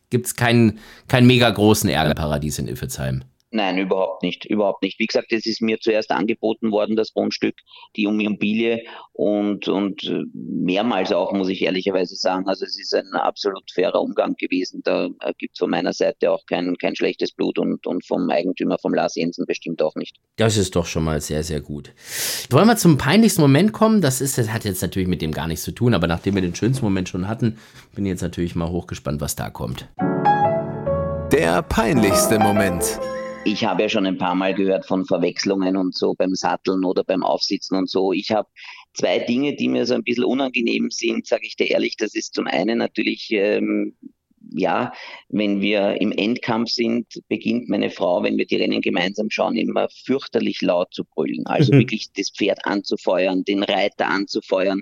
gibt 0.10 0.26
es 0.26 0.36
keinen, 0.36 0.80
keinen 1.08 1.28
mega 1.28 1.50
großen 1.50 1.90
Ärgerparadies 1.90 2.60
in 2.60 2.68
Iffezheim. 2.68 3.24
Nein, 3.52 3.80
überhaupt 3.80 4.22
nicht, 4.22 4.46
überhaupt 4.46 4.84
nicht. 4.84 5.00
Wie 5.00 5.08
gesagt, 5.08 5.32
es 5.32 5.48
ist 5.48 5.62
mir 5.62 5.80
zuerst 5.80 6.12
angeboten 6.12 6.72
worden, 6.72 6.96
das 6.96 7.14
Grundstück, 7.14 7.56
die 7.96 8.04
Immobilie 8.04 8.84
und, 9.14 9.68
und 9.68 10.04
äh, 10.04 10.24
mehrmals 10.34 11.12
auch, 11.12 11.32
muss 11.32 11.50
ich 11.50 11.64
ehrlicherweise 11.64 12.16
sagen. 12.16 12.48
Also 12.48 12.66
es 12.66 12.80
ist 12.80 12.94
ein 12.94 13.12
absolut 13.14 13.72
fairer 13.74 14.02
Umgang 14.02 14.36
gewesen. 14.36 14.82
Da 14.84 15.08
äh, 15.22 15.34
gibt 15.40 15.56
es 15.56 15.60
von 15.60 15.72
meiner 15.72 15.94
Seite 15.94 16.32
auch 16.32 16.46
kein, 16.46 16.76
kein 16.78 16.96
schlechtes 16.96 17.32
Blut 17.32 17.58
und, 17.58 17.88
und 17.88 18.06
vom 18.06 18.30
Eigentümer, 18.30 18.78
vom 18.78 18.94
Lars 18.94 19.16
Jensen 19.16 19.46
bestimmt 19.48 19.82
auch 19.82 19.96
nicht. 19.96 20.18
Das 20.36 20.56
ist 20.56 20.76
doch 20.76 20.86
schon 20.86 21.04
mal 21.04 21.20
sehr, 21.20 21.44
sehr 21.44 21.60
gut. 21.60 21.92
Wollen 22.52 22.68
wir 22.68 22.78
zum 22.78 23.00
peinlichsten 23.00 23.42
Moment 23.42 23.74
kommen? 23.74 24.02
Das 24.02 24.22
ist, 24.22 24.38
das 24.38 24.50
hat 24.50 24.64
jetzt 24.64 24.84
natürlich 24.84 25.10
mit 25.10 25.24
dem 25.24 25.32
gar 25.32 25.48
nichts 25.48 25.64
zu 25.64 25.72
tun, 25.72 25.96
aber 25.96 26.06
nachdem 26.06 26.36
wir 26.36 26.44
den 26.44 26.54
schönsten 26.54 26.86
Moment 26.86 27.10
schon 27.10 27.28
hatten, 27.28 27.58
bin 27.96 28.06
ich 28.06 28.12
jetzt 28.12 28.22
natürlich 28.22 28.54
mal 28.54 28.70
hochgespannt, 28.70 29.22
was 29.22 29.36
da 29.36 29.50
kommt. 29.50 29.88
Der 31.32 31.62
peinlichste 31.64 32.38
Moment 32.38 33.00
ich 33.46 33.64
habe 33.64 33.84
ja 33.84 33.90
schon 33.90 34.06
ein 34.06 34.18
paar 34.18 34.36
Mal 34.36 34.54
gehört 34.54 34.86
von 34.86 35.06
Verwechslungen 35.06 35.78
und 35.78 35.96
so 35.96 36.14
beim 36.14 36.36
Satteln 36.36 36.84
oder 36.84 37.04
beim 37.04 37.24
Aufsitzen 37.24 37.78
und 37.78 37.90
so. 37.90 38.14
Ich 38.14 38.32
habe 38.32 38.48
zwei 38.94 39.20
Dinge, 39.20 39.56
die 39.56 39.70
mir 39.70 39.86
so 39.86 39.96
ein 39.96 40.04
bisschen 40.04 40.26
unangenehm 40.26 40.90
sind, 40.92 41.26
sage 41.26 41.46
ich 41.46 41.56
dir 41.56 41.72
ehrlich. 41.72 41.96
Das 41.98 42.16
ist 42.16 42.34
zum 42.34 42.48
einen 42.48 42.78
natürlich 42.78 43.30
ähm, 43.32 43.96
ja, 44.52 44.94
wenn 45.30 45.62
wir 45.62 46.00
im 46.02 46.12
Endkampf 46.12 46.70
sind, 46.70 47.06
beginnt 47.28 47.70
meine 47.70 47.90
Frau, 47.90 48.24
wenn 48.24 48.38
wir 48.38 48.46
die 48.46 48.58
Rennen 48.58 48.82
gemeinsam 48.82 49.30
schauen, 49.30 49.58
immer 49.58 49.90
fürchterlich 50.06 50.62
laut 50.62 50.94
zu 50.94 51.04
brüllen. 51.06 51.46
Also 51.46 51.74
mhm. 51.74 51.80
wirklich 51.80 52.08
das 52.16 52.30
Pferd 52.30 52.66
anzufeuern, 52.66 53.44
den 53.44 53.64
Reiter 53.64 54.08
anzufeuern. 54.08 54.82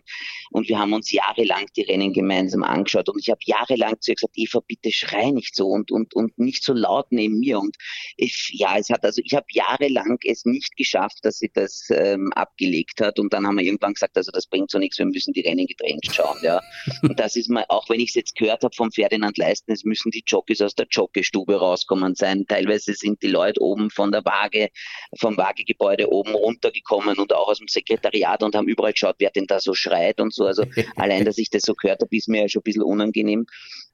Und 0.52 0.70
wir 0.70 0.80
haben 0.80 0.94
uns 0.94 1.12
jahrelang 1.12 1.66
die 1.76 1.84
Rennen 1.84 2.14
gemeinsam 2.14 2.64
angeschaut. 2.64 3.10
Und 3.10 3.20
ich 3.20 3.30
habe 3.30 3.40
jahrelang 3.46 4.00
zu 4.00 4.12
ihr 4.12 4.16
gesagt, 4.16 4.34
Eva, 4.36 4.62
bitte 4.66 4.92
schrei 4.92 5.32
nicht 5.32 5.56
so 5.56 5.68
und, 5.68 5.92
und, 5.92 6.14
und 6.16 6.38
nicht 6.38 6.64
so 6.64 6.74
laut 6.74 7.08
neben 7.12 7.40
mir. 7.40 7.60
Und 7.60 7.76
ich, 8.16 8.52
ja, 8.54 8.78
es 8.78 8.90
hat 8.90 9.04
also, 9.04 9.22
ich 9.24 9.34
habe 9.34 9.46
jahrelang 9.52 10.18
es 10.24 10.46
nicht 10.46 10.76
geschafft, 10.78 11.20
dass 11.24 11.40
sie 11.40 11.52
das 11.54 11.88
ähm, 11.92 12.32
abgelegt 12.34 13.02
hat. 13.02 13.20
Und 13.20 13.34
dann 13.34 13.46
haben 13.46 13.58
wir 13.58 13.66
irgendwann 13.66 13.94
gesagt, 13.94 14.18
also 14.18 14.32
das 14.32 14.48
bringt 14.48 14.72
so 14.72 14.80
nichts, 14.80 14.98
wir 14.98 15.06
müssen 15.06 15.34
die 15.34 15.42
Rennen 15.42 15.68
getrennt 15.68 16.06
schauen. 16.12 16.38
Ja. 16.42 16.62
Und 17.02 17.20
das 17.20 17.36
ist 17.36 17.50
mal, 17.50 17.66
auch 17.70 17.90
wenn 17.90 18.00
ich 18.00 18.10
es 18.10 18.16
jetzt 18.16 18.36
gehört 18.36 18.64
habe 18.64 18.76
vom 18.76 18.92
Ferdinand 18.92 19.38
Leist, 19.38 19.57
leisten. 19.58 19.72
Es 19.72 19.84
müssen 19.84 20.12
die 20.12 20.24
Jockeys 20.26 20.62
aus 20.62 20.76
der 20.76 20.88
Jockeystube 20.90 21.56
rauskommen 21.56 22.16
sein. 22.16 22.46
Teilweise 22.48 22.94
sind 22.94 23.22
die 23.22 23.28
Leute 23.28 23.62
oben 23.62 23.90
von 23.90 24.12
der 24.12 24.24
Waage, 24.26 24.70
vom 25.18 25.38
Waagegebäude 25.38 26.10
oben 26.12 26.34
runtergekommen 26.34 27.18
und 27.18 27.34
auch 27.34 27.48
aus 27.48 27.60
dem 27.60 27.68
Sekretariat 27.68 28.44
und 28.44 28.56
haben 28.56 28.68
überall 28.68 28.94
geschaut, 28.94 29.16
wer 29.20 29.32
denn 29.32 29.48
da 29.48 29.60
so 29.60 29.74
schreit 29.74 30.20
und 30.20 30.34
so. 30.34 30.46
Also 30.46 30.64
allein, 30.96 31.26
dass 31.26 31.38
ich 31.38 31.50
das 31.50 31.64
so 31.64 31.74
gehört 31.74 32.02
habe, 32.02 32.16
ist 32.16 32.30
mir 32.30 32.42
ja 32.42 32.50
schon 32.50 32.62
ein 32.62 32.64
bisschen 32.64 32.84
unangenehm. 32.84 33.46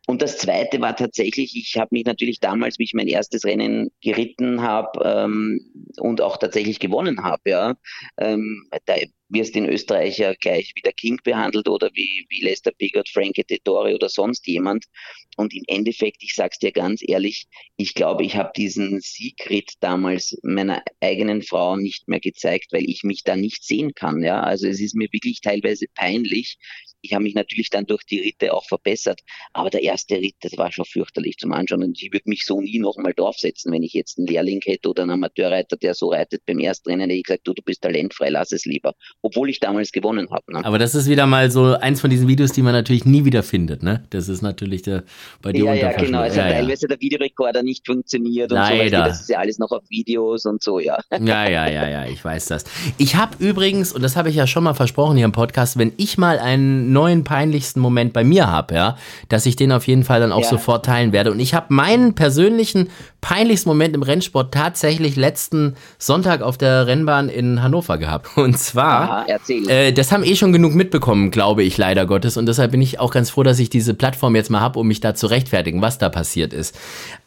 Und 0.05 0.21
das 0.21 0.37
Zweite 0.37 0.81
war 0.81 0.97
tatsächlich, 0.97 1.55
ich 1.55 1.77
habe 1.77 1.89
mich 1.91 2.03
natürlich 2.03 2.41
damals, 2.41 2.77
wie 2.77 2.83
ich 2.83 2.93
mein 2.93 3.07
erstes 3.07 3.45
Rennen 3.45 3.89
geritten 4.01 4.61
habe 4.61 4.99
ähm, 5.05 5.61
und 5.97 6.19
auch 6.19 6.35
tatsächlich 6.35 6.79
gewonnen 6.79 7.23
habe, 7.23 7.49
ja, 7.49 7.75
ähm, 8.17 8.67
da 8.85 8.95
wirst 9.33 9.55
in 9.55 9.67
Österreich 9.67 10.17
ja 10.19 10.33
gleich 10.33 10.71
wie 10.75 10.81
der 10.81 10.93
King 10.93 11.19
behandelt 11.23 11.67
oder 11.67 11.89
wie, 11.93 12.25
wie 12.29 12.41
Lester 12.41 12.71
Piggott, 12.71 13.09
Frankie 13.09 13.43
Dettori 13.43 13.93
oder 13.93 14.09
sonst 14.09 14.47
jemand. 14.47 14.85
Und 15.35 15.53
im 15.53 15.63
Endeffekt, 15.67 16.21
ich 16.21 16.35
sag's 16.35 16.59
dir 16.59 16.71
ganz 16.71 17.01
ehrlich, 17.05 17.47
ich 17.75 17.95
glaube, 17.95 18.23
ich 18.23 18.35
habe 18.35 18.51
diesen 18.55 19.01
Siegritt 19.01 19.73
damals 19.79 20.37
meiner 20.43 20.83
eigenen 21.01 21.41
Frau 21.41 21.75
nicht 21.75 22.07
mehr 22.07 22.19
gezeigt, 22.19 22.67
weil 22.71 22.83
ich 22.87 23.03
mich 23.03 23.23
da 23.23 23.35
nicht 23.35 23.63
sehen 23.63 23.93
kann. 23.95 24.21
Ja, 24.21 24.41
also 24.41 24.67
es 24.67 24.79
ist 24.79 24.95
mir 24.95 25.07
wirklich 25.11 25.41
teilweise 25.41 25.87
peinlich, 25.95 26.57
ich 27.03 27.13
habe 27.13 27.23
mich 27.23 27.35
natürlich 27.35 27.69
dann 27.69 27.85
durch 27.85 28.03
die 28.03 28.21
Ritte 28.21 28.53
auch 28.53 28.65
verbessert, 28.65 29.19
aber 29.51 29.69
der 29.69 29.83
erste 29.83 30.15
Ritt, 30.15 30.35
das 30.41 30.57
war 30.57 30.71
schon 30.71 30.85
fürchterlich 30.85 31.37
zum 31.37 31.51
Anschauen 31.51 31.83
und 31.83 32.01
ich 32.01 32.13
würde 32.13 32.29
mich 32.29 32.45
so 32.45 32.61
nie 32.61 32.79
nochmal 32.79 33.13
draufsetzen, 33.13 33.71
wenn 33.73 33.83
ich 33.83 33.93
jetzt 33.93 34.17
einen 34.17 34.27
Lehrling 34.27 34.61
hätte 34.63 34.89
oder 34.89 35.03
einen 35.03 35.11
Amateurreiter, 35.11 35.75
der 35.75 35.93
so 35.93 36.11
reitet 36.11 36.43
beim 36.45 36.59
ersten 36.59 36.89
Rennen, 36.89 37.01
hätte 37.01 37.13
ich 37.13 37.23
gesagt, 37.23 37.41
du, 37.45 37.53
du 37.53 37.61
bist 37.61 37.81
talentfrei, 37.81 38.29
lass 38.29 38.53
es 38.53 38.63
lieber, 38.63 38.93
obwohl 39.21 39.49
ich 39.49 39.59
damals 39.59 39.91
gewonnen 39.91 40.29
habe. 40.31 40.53
Ne? 40.53 40.63
Aber 40.63 40.79
das 40.79 40.95
ist 40.95 41.09
wieder 41.09 41.27
mal 41.27 41.51
so 41.51 41.73
eins 41.73 41.99
von 41.99 42.09
diesen 42.09 42.27
Videos, 42.29 42.53
die 42.53 42.61
man 42.61 42.71
natürlich 42.71 43.03
nie 43.03 43.25
wieder 43.25 43.43
findet, 43.43 43.83
ne? 43.83 44.05
Das 44.09 44.29
ist 44.29 44.41
natürlich 44.41 44.83
der, 44.83 45.03
bei 45.41 45.51
dir 45.51 45.65
Ja, 45.65 45.73
ja, 45.73 45.91
genau, 45.91 46.23
es 46.23 46.37
ja, 46.37 46.43
hat 46.43 46.51
ja. 46.51 46.57
teilweise 46.59 46.87
der 46.87 47.01
Videorekorder 47.01 47.63
nicht 47.63 47.85
funktioniert 47.85 48.51
und 48.51 48.57
Leider. 48.57 48.99
so, 48.99 49.09
das 49.09 49.21
ist 49.21 49.29
ja 49.29 49.39
alles 49.39 49.59
noch 49.59 49.71
auf 49.71 49.83
Videos 49.89 50.45
und 50.45 50.63
so, 50.63 50.79
ja. 50.79 50.97
Ja, 51.19 51.49
ja, 51.49 51.67
ja, 51.67 51.89
ja, 51.89 52.05
ich 52.05 52.23
weiß 52.23 52.45
das. 52.45 52.63
Ich 52.97 53.15
habe 53.15 53.35
übrigens, 53.43 53.91
und 53.91 54.01
das 54.01 54.15
habe 54.15 54.29
ich 54.29 54.35
ja 54.35 54.47
schon 54.47 54.63
mal 54.63 54.73
versprochen 54.73 55.17
hier 55.17 55.25
im 55.25 55.31
Podcast, 55.33 55.77
wenn 55.77 55.91
ich 55.97 56.17
mal 56.17 56.39
einen 56.39 56.92
neuen 56.93 57.23
peinlichsten 57.23 57.79
Moment 57.79 58.13
bei 58.13 58.23
mir 58.23 58.49
habe, 58.49 58.75
ja, 58.75 58.97
dass 59.29 59.45
ich 59.45 59.55
den 59.55 59.71
auf 59.71 59.87
jeden 59.87 60.03
Fall 60.03 60.19
dann 60.19 60.31
auch 60.31 60.43
ja. 60.43 60.49
sofort 60.49 60.85
teilen 60.85 61.11
werde. 61.11 61.31
Und 61.31 61.39
ich 61.39 61.53
habe 61.53 61.73
meinen 61.73 62.15
persönlichen 62.15 62.89
peinlichsten 63.23 63.69
Moment 63.69 63.95
im 63.95 64.03
Rennsport 64.03 64.53
tatsächlich 64.53 65.15
letzten 65.15 65.75
Sonntag 65.97 66.41
auf 66.41 66.57
der 66.57 66.87
Rennbahn 66.87 67.29
in 67.29 67.63
Hannover 67.63 67.97
gehabt. 67.97 68.27
Und 68.37 68.59
zwar, 68.59 69.25
Aha, 69.25 69.25
äh, 69.67 69.93
das 69.93 70.11
haben 70.11 70.23
eh 70.23 70.35
schon 70.35 70.51
genug 70.51 70.75
mitbekommen, 70.75 71.31
glaube 71.31 71.63
ich, 71.63 71.77
leider 71.77 72.05
Gottes. 72.05 72.37
Und 72.37 72.45
deshalb 72.45 72.71
bin 72.71 72.81
ich 72.81 72.99
auch 72.99 73.11
ganz 73.11 73.29
froh, 73.29 73.43
dass 73.43 73.59
ich 73.59 73.69
diese 73.69 73.93
Plattform 73.93 74.35
jetzt 74.35 74.49
mal 74.49 74.59
habe, 74.59 74.77
um 74.77 74.87
mich 74.87 74.99
da 74.99 75.15
zu 75.15 75.27
rechtfertigen, 75.27 75.81
was 75.81 75.97
da 75.97 76.09
passiert 76.09 76.53
ist. 76.53 76.77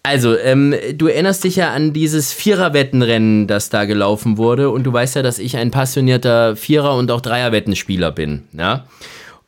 Also, 0.03 0.39
ähm, 0.39 0.75
du 0.95 1.09
erinnerst 1.09 1.43
dich 1.43 1.57
ja 1.57 1.73
an 1.73 1.93
dieses 1.93 2.33
Viererwettenrennen, 2.33 3.47
das 3.47 3.71
da 3.71 3.87
gelaufen 3.87 4.37
wurde. 4.37 4.71
Und 4.71 4.85
du 4.85 4.93
weißt 4.93 5.17
ja, 5.17 5.23
dass 5.23 5.39
ich 5.39 5.57
ein 5.57 5.71
passionierter 5.71 6.57
Vierer- 6.57 6.97
und 6.97 7.11
auch 7.11 7.23
Dreierwettenspieler 7.23 8.13
bin. 8.13 8.43
Ja. 8.53 8.85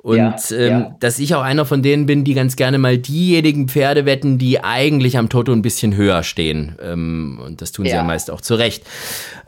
Und 0.00 0.16
ja, 0.16 0.36
ähm, 0.52 0.70
ja. 0.70 0.96
dass 1.00 1.18
ich 1.18 1.34
auch 1.34 1.42
einer 1.42 1.64
von 1.64 1.82
denen 1.82 2.06
bin, 2.06 2.22
die 2.22 2.34
ganz 2.34 2.54
gerne 2.54 2.78
mal 2.78 2.98
diejenigen 2.98 3.68
Pferde 3.68 4.06
wetten, 4.06 4.38
die 4.38 4.62
eigentlich 4.62 5.18
am 5.18 5.28
Toto 5.28 5.52
ein 5.52 5.60
bisschen 5.60 5.96
höher 5.96 6.22
stehen. 6.22 6.76
Ähm, 6.80 7.40
und 7.44 7.60
das 7.60 7.72
tun 7.72 7.84
sie 7.84 7.90
ja 7.90 8.04
meist 8.04 8.30
auch 8.30 8.40
zu 8.40 8.54
Recht. 8.54 8.84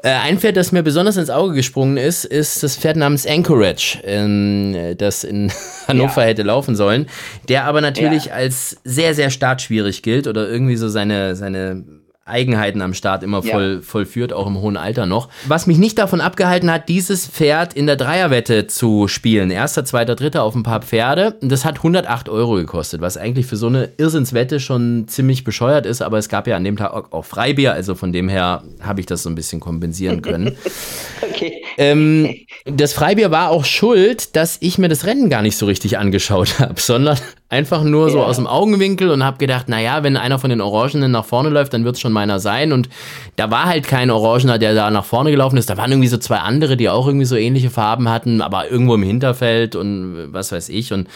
Äh, 0.02 0.10
ein 0.10 0.40
Pferd, 0.40 0.56
das 0.56 0.72
mir 0.72 0.82
besonders 0.82 1.16
ins 1.16 1.30
Auge 1.30 1.54
gesprungen 1.54 1.96
ist, 1.96 2.24
ist 2.24 2.64
das 2.64 2.76
Pferd 2.76 2.96
namens 2.96 3.28
Anchorage, 3.28 3.98
ähm, 4.04 4.96
das 4.98 5.22
in 5.22 5.52
Hannover 5.86 6.24
hätte 6.24 6.42
laufen 6.42 6.74
sollen, 6.74 7.06
der 7.48 7.64
aber 7.64 7.80
natürlich 7.80 8.32
als 8.32 8.76
sehr, 8.82 9.14
sehr 9.14 9.30
startschwierig 9.30 10.02
gilt 10.02 10.26
oder 10.26 10.48
irgendwie 10.48 10.76
so 10.76 10.88
seine, 10.88 11.36
seine 11.36 11.84
Eigenheiten 12.30 12.80
am 12.82 12.94
Start 12.94 13.22
immer 13.22 13.42
voll, 13.42 13.76
ja. 13.76 13.82
vollführt, 13.82 14.32
auch 14.32 14.46
im 14.46 14.60
hohen 14.60 14.76
Alter 14.76 15.06
noch. 15.06 15.28
Was 15.46 15.66
mich 15.66 15.78
nicht 15.78 15.98
davon 15.98 16.20
abgehalten 16.20 16.70
hat, 16.70 16.88
dieses 16.88 17.26
Pferd 17.26 17.74
in 17.74 17.86
der 17.86 17.96
Dreierwette 17.96 18.66
zu 18.66 19.08
spielen. 19.08 19.50
Erster, 19.50 19.84
zweiter, 19.84 20.16
dritter 20.16 20.42
auf 20.42 20.54
ein 20.54 20.62
paar 20.62 20.82
Pferde. 20.82 21.36
Das 21.40 21.64
hat 21.64 21.76
108 21.78 22.28
Euro 22.28 22.54
gekostet, 22.54 23.00
was 23.00 23.16
eigentlich 23.16 23.46
für 23.46 23.56
so 23.56 23.66
eine 23.66 23.90
Irrsinnswette 23.96 24.60
schon 24.60 25.08
ziemlich 25.08 25.44
bescheuert 25.44 25.86
ist, 25.86 26.02
aber 26.02 26.18
es 26.18 26.28
gab 26.28 26.46
ja 26.46 26.56
an 26.56 26.64
dem 26.64 26.76
Tag 26.76 27.12
auch 27.12 27.24
Freibier, 27.24 27.72
also 27.72 27.94
von 27.94 28.12
dem 28.12 28.28
her 28.28 28.62
habe 28.80 29.00
ich 29.00 29.06
das 29.06 29.22
so 29.22 29.28
ein 29.28 29.34
bisschen 29.34 29.60
kompensieren 29.60 30.22
können. 30.22 30.56
okay. 31.22 31.62
Ähm, 31.80 32.34
das 32.66 32.92
Freibier 32.92 33.30
war 33.30 33.48
auch 33.48 33.64
schuld, 33.64 34.36
dass 34.36 34.58
ich 34.60 34.76
mir 34.76 34.88
das 34.88 35.06
Rennen 35.06 35.30
gar 35.30 35.40
nicht 35.40 35.56
so 35.56 35.64
richtig 35.64 35.96
angeschaut 35.96 36.60
habe, 36.60 36.74
sondern 36.78 37.16
einfach 37.48 37.82
nur 37.82 38.08
ja. 38.08 38.12
so 38.12 38.22
aus 38.22 38.36
dem 38.36 38.46
Augenwinkel 38.46 39.08
und 39.08 39.24
habe 39.24 39.38
gedacht, 39.38 39.70
naja, 39.70 40.02
wenn 40.02 40.18
einer 40.18 40.38
von 40.38 40.50
den 40.50 40.60
Orangenen 40.60 41.10
nach 41.10 41.24
vorne 41.24 41.48
läuft, 41.48 41.72
dann 41.72 41.86
wird 41.86 41.94
es 41.94 42.02
schon 42.02 42.12
meiner 42.12 42.38
sein. 42.38 42.72
Und 42.72 42.90
da 43.36 43.50
war 43.50 43.64
halt 43.64 43.88
kein 43.88 44.10
Orangener, 44.10 44.58
der 44.58 44.74
da 44.74 44.90
nach 44.90 45.06
vorne 45.06 45.30
gelaufen 45.30 45.56
ist. 45.56 45.70
Da 45.70 45.78
waren 45.78 45.90
irgendwie 45.90 46.08
so 46.08 46.18
zwei 46.18 46.36
andere, 46.36 46.76
die 46.76 46.90
auch 46.90 47.06
irgendwie 47.06 47.24
so 47.24 47.36
ähnliche 47.36 47.70
Farben 47.70 48.10
hatten, 48.10 48.42
aber 48.42 48.70
irgendwo 48.70 48.94
im 48.94 49.02
Hinterfeld 49.02 49.74
und 49.74 50.28
was 50.32 50.52
weiß 50.52 50.68
ich. 50.68 50.92
Und 50.92 51.08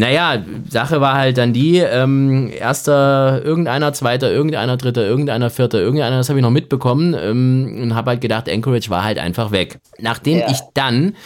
naja, 0.00 0.42
Sache 0.68 1.02
war 1.02 1.14
halt 1.14 1.36
dann 1.36 1.52
die, 1.52 1.76
ähm, 1.76 2.50
erster 2.58 3.42
irgendeiner, 3.44 3.92
zweiter, 3.92 4.32
irgendeiner, 4.32 4.78
dritter, 4.78 5.06
irgendeiner, 5.06 5.50
vierter, 5.50 5.78
irgendeiner, 5.78 6.16
das 6.16 6.30
habe 6.30 6.38
ich 6.38 6.42
noch 6.42 6.50
mitbekommen 6.50 7.14
ähm, 7.20 7.78
und 7.82 7.94
habe 7.94 8.12
halt 8.12 8.22
gedacht, 8.22 8.48
Anchorage 8.48 8.88
war 8.88 9.04
halt 9.04 9.18
einfach 9.18 9.50
weg. 9.50 9.78
Nachdem 9.98 10.38
ja. 10.38 10.50
ich 10.50 10.60
dann 10.72 11.16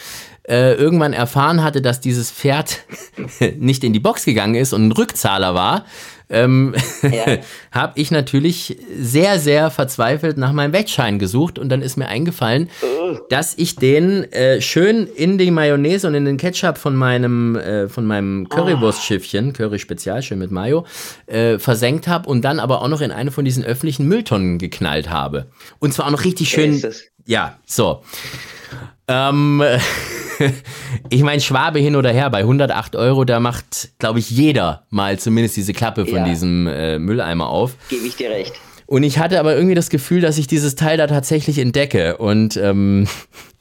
äh, 0.43 0.73
irgendwann 0.73 1.13
erfahren 1.13 1.63
hatte, 1.63 1.81
dass 1.81 2.01
dieses 2.01 2.31
Pferd 2.31 2.79
nicht 3.57 3.85
in 3.85 3.93
die 3.93 4.01
Box 4.01 4.25
gegangen 4.25 4.55
ist 4.55 4.73
und 4.73 4.87
ein 4.87 4.91
Rückzahler 4.91 5.55
war, 5.55 5.85
ähm, 6.29 6.73
ja. 7.01 7.37
habe 7.71 7.93
ich 7.95 8.11
natürlich 8.11 8.77
sehr, 8.97 9.39
sehr 9.39 9.69
verzweifelt 9.69 10.37
nach 10.37 10.53
meinem 10.53 10.73
Wettschein 10.73 11.19
gesucht 11.19 11.59
und 11.59 11.69
dann 11.69 11.81
ist 11.81 11.97
mir 11.97 12.07
eingefallen, 12.07 12.69
uh. 12.81 13.17
dass 13.29 13.57
ich 13.57 13.75
den 13.75 14.31
äh, 14.31 14.61
schön 14.61 15.07
in 15.07 15.37
die 15.37 15.51
Mayonnaise 15.51 16.07
und 16.07 16.15
in 16.15 16.25
den 16.25 16.37
Ketchup 16.37 16.77
von 16.77 16.95
meinem, 16.95 17.55
äh, 17.55 17.87
von 17.87 18.05
meinem 18.05 18.49
Currywurstschiffchen, 18.49 19.53
Curry 19.53 19.79
Spezial, 19.79 20.21
schön 20.21 20.39
mit 20.39 20.51
Mayo, 20.51 20.85
äh, 21.27 21.59
versenkt 21.59 22.07
habe 22.07 22.29
und 22.29 22.43
dann 22.43 22.59
aber 22.59 22.81
auch 22.81 22.87
noch 22.87 23.01
in 23.01 23.11
eine 23.11 23.31
von 23.31 23.45
diesen 23.45 23.63
öffentlichen 23.63 24.07
Mülltonnen 24.07 24.57
geknallt 24.57 25.09
habe. 25.09 25.47
Und 25.79 25.93
zwar 25.93 26.07
auch 26.07 26.11
noch 26.11 26.25
richtig 26.25 26.49
schön. 26.49 26.81
Ja, 27.25 27.57
so. 27.65 28.03
Ähm, 29.07 29.63
ich 31.09 31.23
meine, 31.23 31.41
Schwabe 31.41 31.79
hin 31.79 31.95
oder 31.95 32.11
her, 32.11 32.29
bei 32.29 32.39
108 32.39 32.95
Euro, 32.95 33.25
da 33.25 33.39
macht, 33.39 33.89
glaube 33.99 34.19
ich, 34.19 34.29
jeder 34.29 34.85
mal 34.89 35.19
zumindest 35.19 35.57
diese 35.57 35.73
Klappe 35.73 36.05
von 36.05 36.19
ja. 36.19 36.25
diesem 36.25 36.67
äh, 36.67 36.99
Mülleimer 36.99 37.47
auf. 37.47 37.75
Gebe 37.89 38.05
ich 38.05 38.15
dir 38.15 38.29
recht. 38.29 38.53
Und 38.87 39.03
ich 39.03 39.17
hatte 39.17 39.39
aber 39.39 39.55
irgendwie 39.55 39.75
das 39.75 39.89
Gefühl, 39.89 40.21
dass 40.21 40.37
ich 40.37 40.47
dieses 40.47 40.75
Teil 40.75 40.97
da 40.97 41.07
tatsächlich 41.07 41.57
entdecke. 41.57 42.17
Und 42.17 42.55
ähm, 42.57 43.07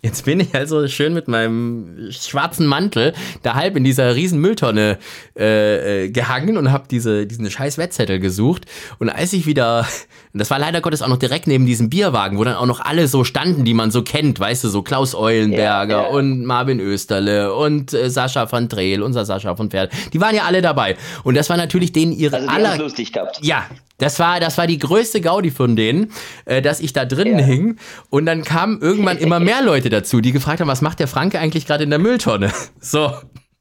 Jetzt 0.05 0.27
bin 0.27 0.39
ich 0.39 0.55
also 0.55 0.87
schön 0.87 1.15
mit 1.15 1.29
meinem 1.29 2.11
schwarzen 2.11 2.67
Mantel 2.67 3.15
da 3.43 3.55
halb 3.55 3.75
in 3.75 3.85
dieser 3.85 4.15
riesen 4.15 4.39
Mülltonne 4.39 4.99
äh, 5.35 6.05
äh, 6.05 6.11
gehangen 6.11 6.59
und 6.59 6.71
habe 6.71 6.85
diese, 6.91 7.27
diesen 7.27 7.51
scheiß 7.51 7.79
Wettzettel 7.79 8.21
gesucht. 8.21 8.67
Und 8.99 9.09
als 9.09 9.33
ich 9.33 9.47
wieder, 9.47 9.87
das 10.35 10.51
war 10.51 10.59
leider 10.59 10.83
Gottes 10.83 11.01
auch 11.01 11.09
noch 11.09 11.17
direkt 11.17 11.47
neben 11.47 11.65
diesem 11.65 11.89
Bierwagen, 11.89 12.37
wo 12.37 12.45
dann 12.45 12.57
auch 12.57 12.67
noch 12.67 12.81
alle 12.81 13.09
so 13.09 13.25
standen, 13.25 13.65
die 13.65 13.73
man 13.73 13.91
so 13.91 14.03
kennt, 14.03 14.39
weißt 14.39 14.65
du, 14.65 14.69
so 14.69 14.83
Klaus 14.83 15.15
Eulenberger 15.15 15.97
ja, 15.97 16.03
ja. 16.03 16.09
und 16.09 16.45
Marvin 16.45 16.81
Österle 16.81 17.55
und 17.55 17.95
äh, 17.95 18.11
Sascha 18.11 18.53
van 18.53 18.69
Dreel, 18.69 19.03
unser 19.03 19.25
Sascha 19.25 19.57
von 19.57 19.71
Pferd. 19.71 19.91
Die 20.13 20.21
waren 20.21 20.37
ja 20.37 20.43
alle 20.43 20.61
dabei. 20.61 20.99
Und 21.23 21.35
das 21.35 21.49
war 21.49 21.57
natürlich 21.57 21.93
denen 21.93 22.13
ihre 22.13 22.37
also 22.37 22.49
aller... 22.51 22.77
lustig 22.77 23.15
gehabt. 23.15 23.39
Ja, 23.41 23.65
das 23.99 24.19
war, 24.19 24.41
das 24.41 24.59
war 24.59 24.67
die 24.67 24.79
größte 24.79 25.21
Gaudi 25.21 25.51
von 25.51 25.77
denen, 25.77 26.13
äh, 26.45 26.61
dass 26.61 26.81
ich 26.81 26.93
da 26.93 27.05
drinnen 27.05 27.39
ja. 27.39 27.45
hing. 27.45 27.77
Und 28.11 28.27
dann 28.27 28.43
kamen 28.43 28.81
irgendwann 28.81 29.19
immer 29.19 29.41
mehr 29.41 29.63
Leute 29.63 29.89
dazu, 29.89 30.21
die 30.21 30.33
gefragt 30.33 30.61
haben, 30.61 30.69
was 30.69 30.83
macht 30.83 31.01
der 31.01 31.09
Franke 31.09 31.39
eigentlich 31.39 31.67
gerade 31.67 31.85
in 31.85 31.91
der 31.91 31.99
Mülltonne? 31.99 32.53
So. 32.81 33.13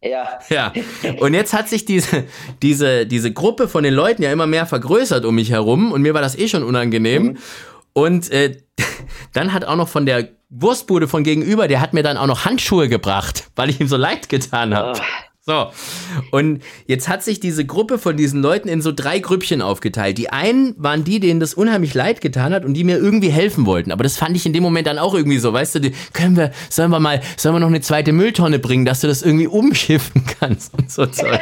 Ja. 0.01 0.39
Ja. 0.49 0.73
Und 1.19 1.33
jetzt 1.33 1.53
hat 1.53 1.69
sich 1.69 1.85
diese, 1.85 2.25
diese, 2.61 3.05
diese 3.05 3.31
Gruppe 3.31 3.69
von 3.69 3.83
den 3.83 3.93
Leuten 3.93 4.21
ja 4.21 4.33
immer 4.33 4.47
mehr 4.47 4.65
vergrößert 4.65 5.23
um 5.23 5.35
mich 5.35 5.49
herum 5.49 5.93
und 5.93 6.01
mir 6.01 6.13
war 6.13 6.21
das 6.21 6.37
eh 6.37 6.49
schon 6.49 6.63
unangenehm. 6.63 7.23
Mhm. 7.23 7.37
Und 7.93 8.31
äh, 8.31 8.57
dann 9.33 9.53
hat 9.53 9.63
auch 9.63 9.77
noch 9.77 9.87
von 9.87 10.05
der 10.05 10.29
Wurstbude 10.49 11.07
von 11.07 11.23
gegenüber, 11.23 11.67
der 11.67 11.79
hat 11.79 11.93
mir 11.93 12.03
dann 12.03 12.17
auch 12.17 12.27
noch 12.27 12.43
Handschuhe 12.43 12.89
gebracht, 12.89 13.49
weil 13.55 13.69
ich 13.69 13.79
ihm 13.79 13.87
so 13.87 13.97
leid 13.97 14.27
getan 14.27 14.75
habe. 14.75 14.99
Oh. 14.99 15.03
So, 15.45 15.71
und 16.31 16.63
jetzt 16.87 17.09
hat 17.09 17.21
sich 17.21 17.41
diese 17.41 17.65
Gruppe 17.65 17.97
von 17.97 18.15
diesen 18.15 18.41
Leuten 18.41 18.69
in 18.69 18.81
so 18.81 18.93
drei 18.93 19.19
Grüppchen 19.19 19.61
aufgeteilt. 19.61 20.17
Die 20.17 20.29
einen 20.29 20.73
waren 20.77 21.03
die, 21.03 21.19
denen 21.19 21.41
das 21.41 21.53
unheimlich 21.53 21.93
leid 21.93 22.21
getan 22.21 22.53
hat 22.53 22.63
und 22.63 22.75
die 22.75 22.85
mir 22.85 22.97
irgendwie 22.97 23.27
helfen 23.27 23.65
wollten. 23.65 23.91
Aber 23.91 24.03
das 24.03 24.15
fand 24.15 24.37
ich 24.37 24.45
in 24.45 24.53
dem 24.53 24.63
Moment 24.63 24.87
dann 24.87 24.97
auch 24.97 25.13
irgendwie 25.13 25.39
so, 25.39 25.51
weißt 25.51 25.75
du, 25.75 25.79
die, 25.79 25.93
können 26.13 26.37
wir, 26.37 26.53
sollen 26.69 26.91
wir 26.91 27.01
mal, 27.01 27.19
sollen 27.35 27.55
wir 27.55 27.59
noch 27.59 27.67
eine 27.67 27.81
zweite 27.81 28.13
Mülltonne 28.13 28.57
bringen, 28.57 28.85
dass 28.85 29.01
du 29.01 29.07
das 29.07 29.21
irgendwie 29.21 29.47
umschiffen 29.47 30.23
kannst 30.39 30.75
und 30.75 30.89
so 30.89 31.05
Zeug. 31.07 31.41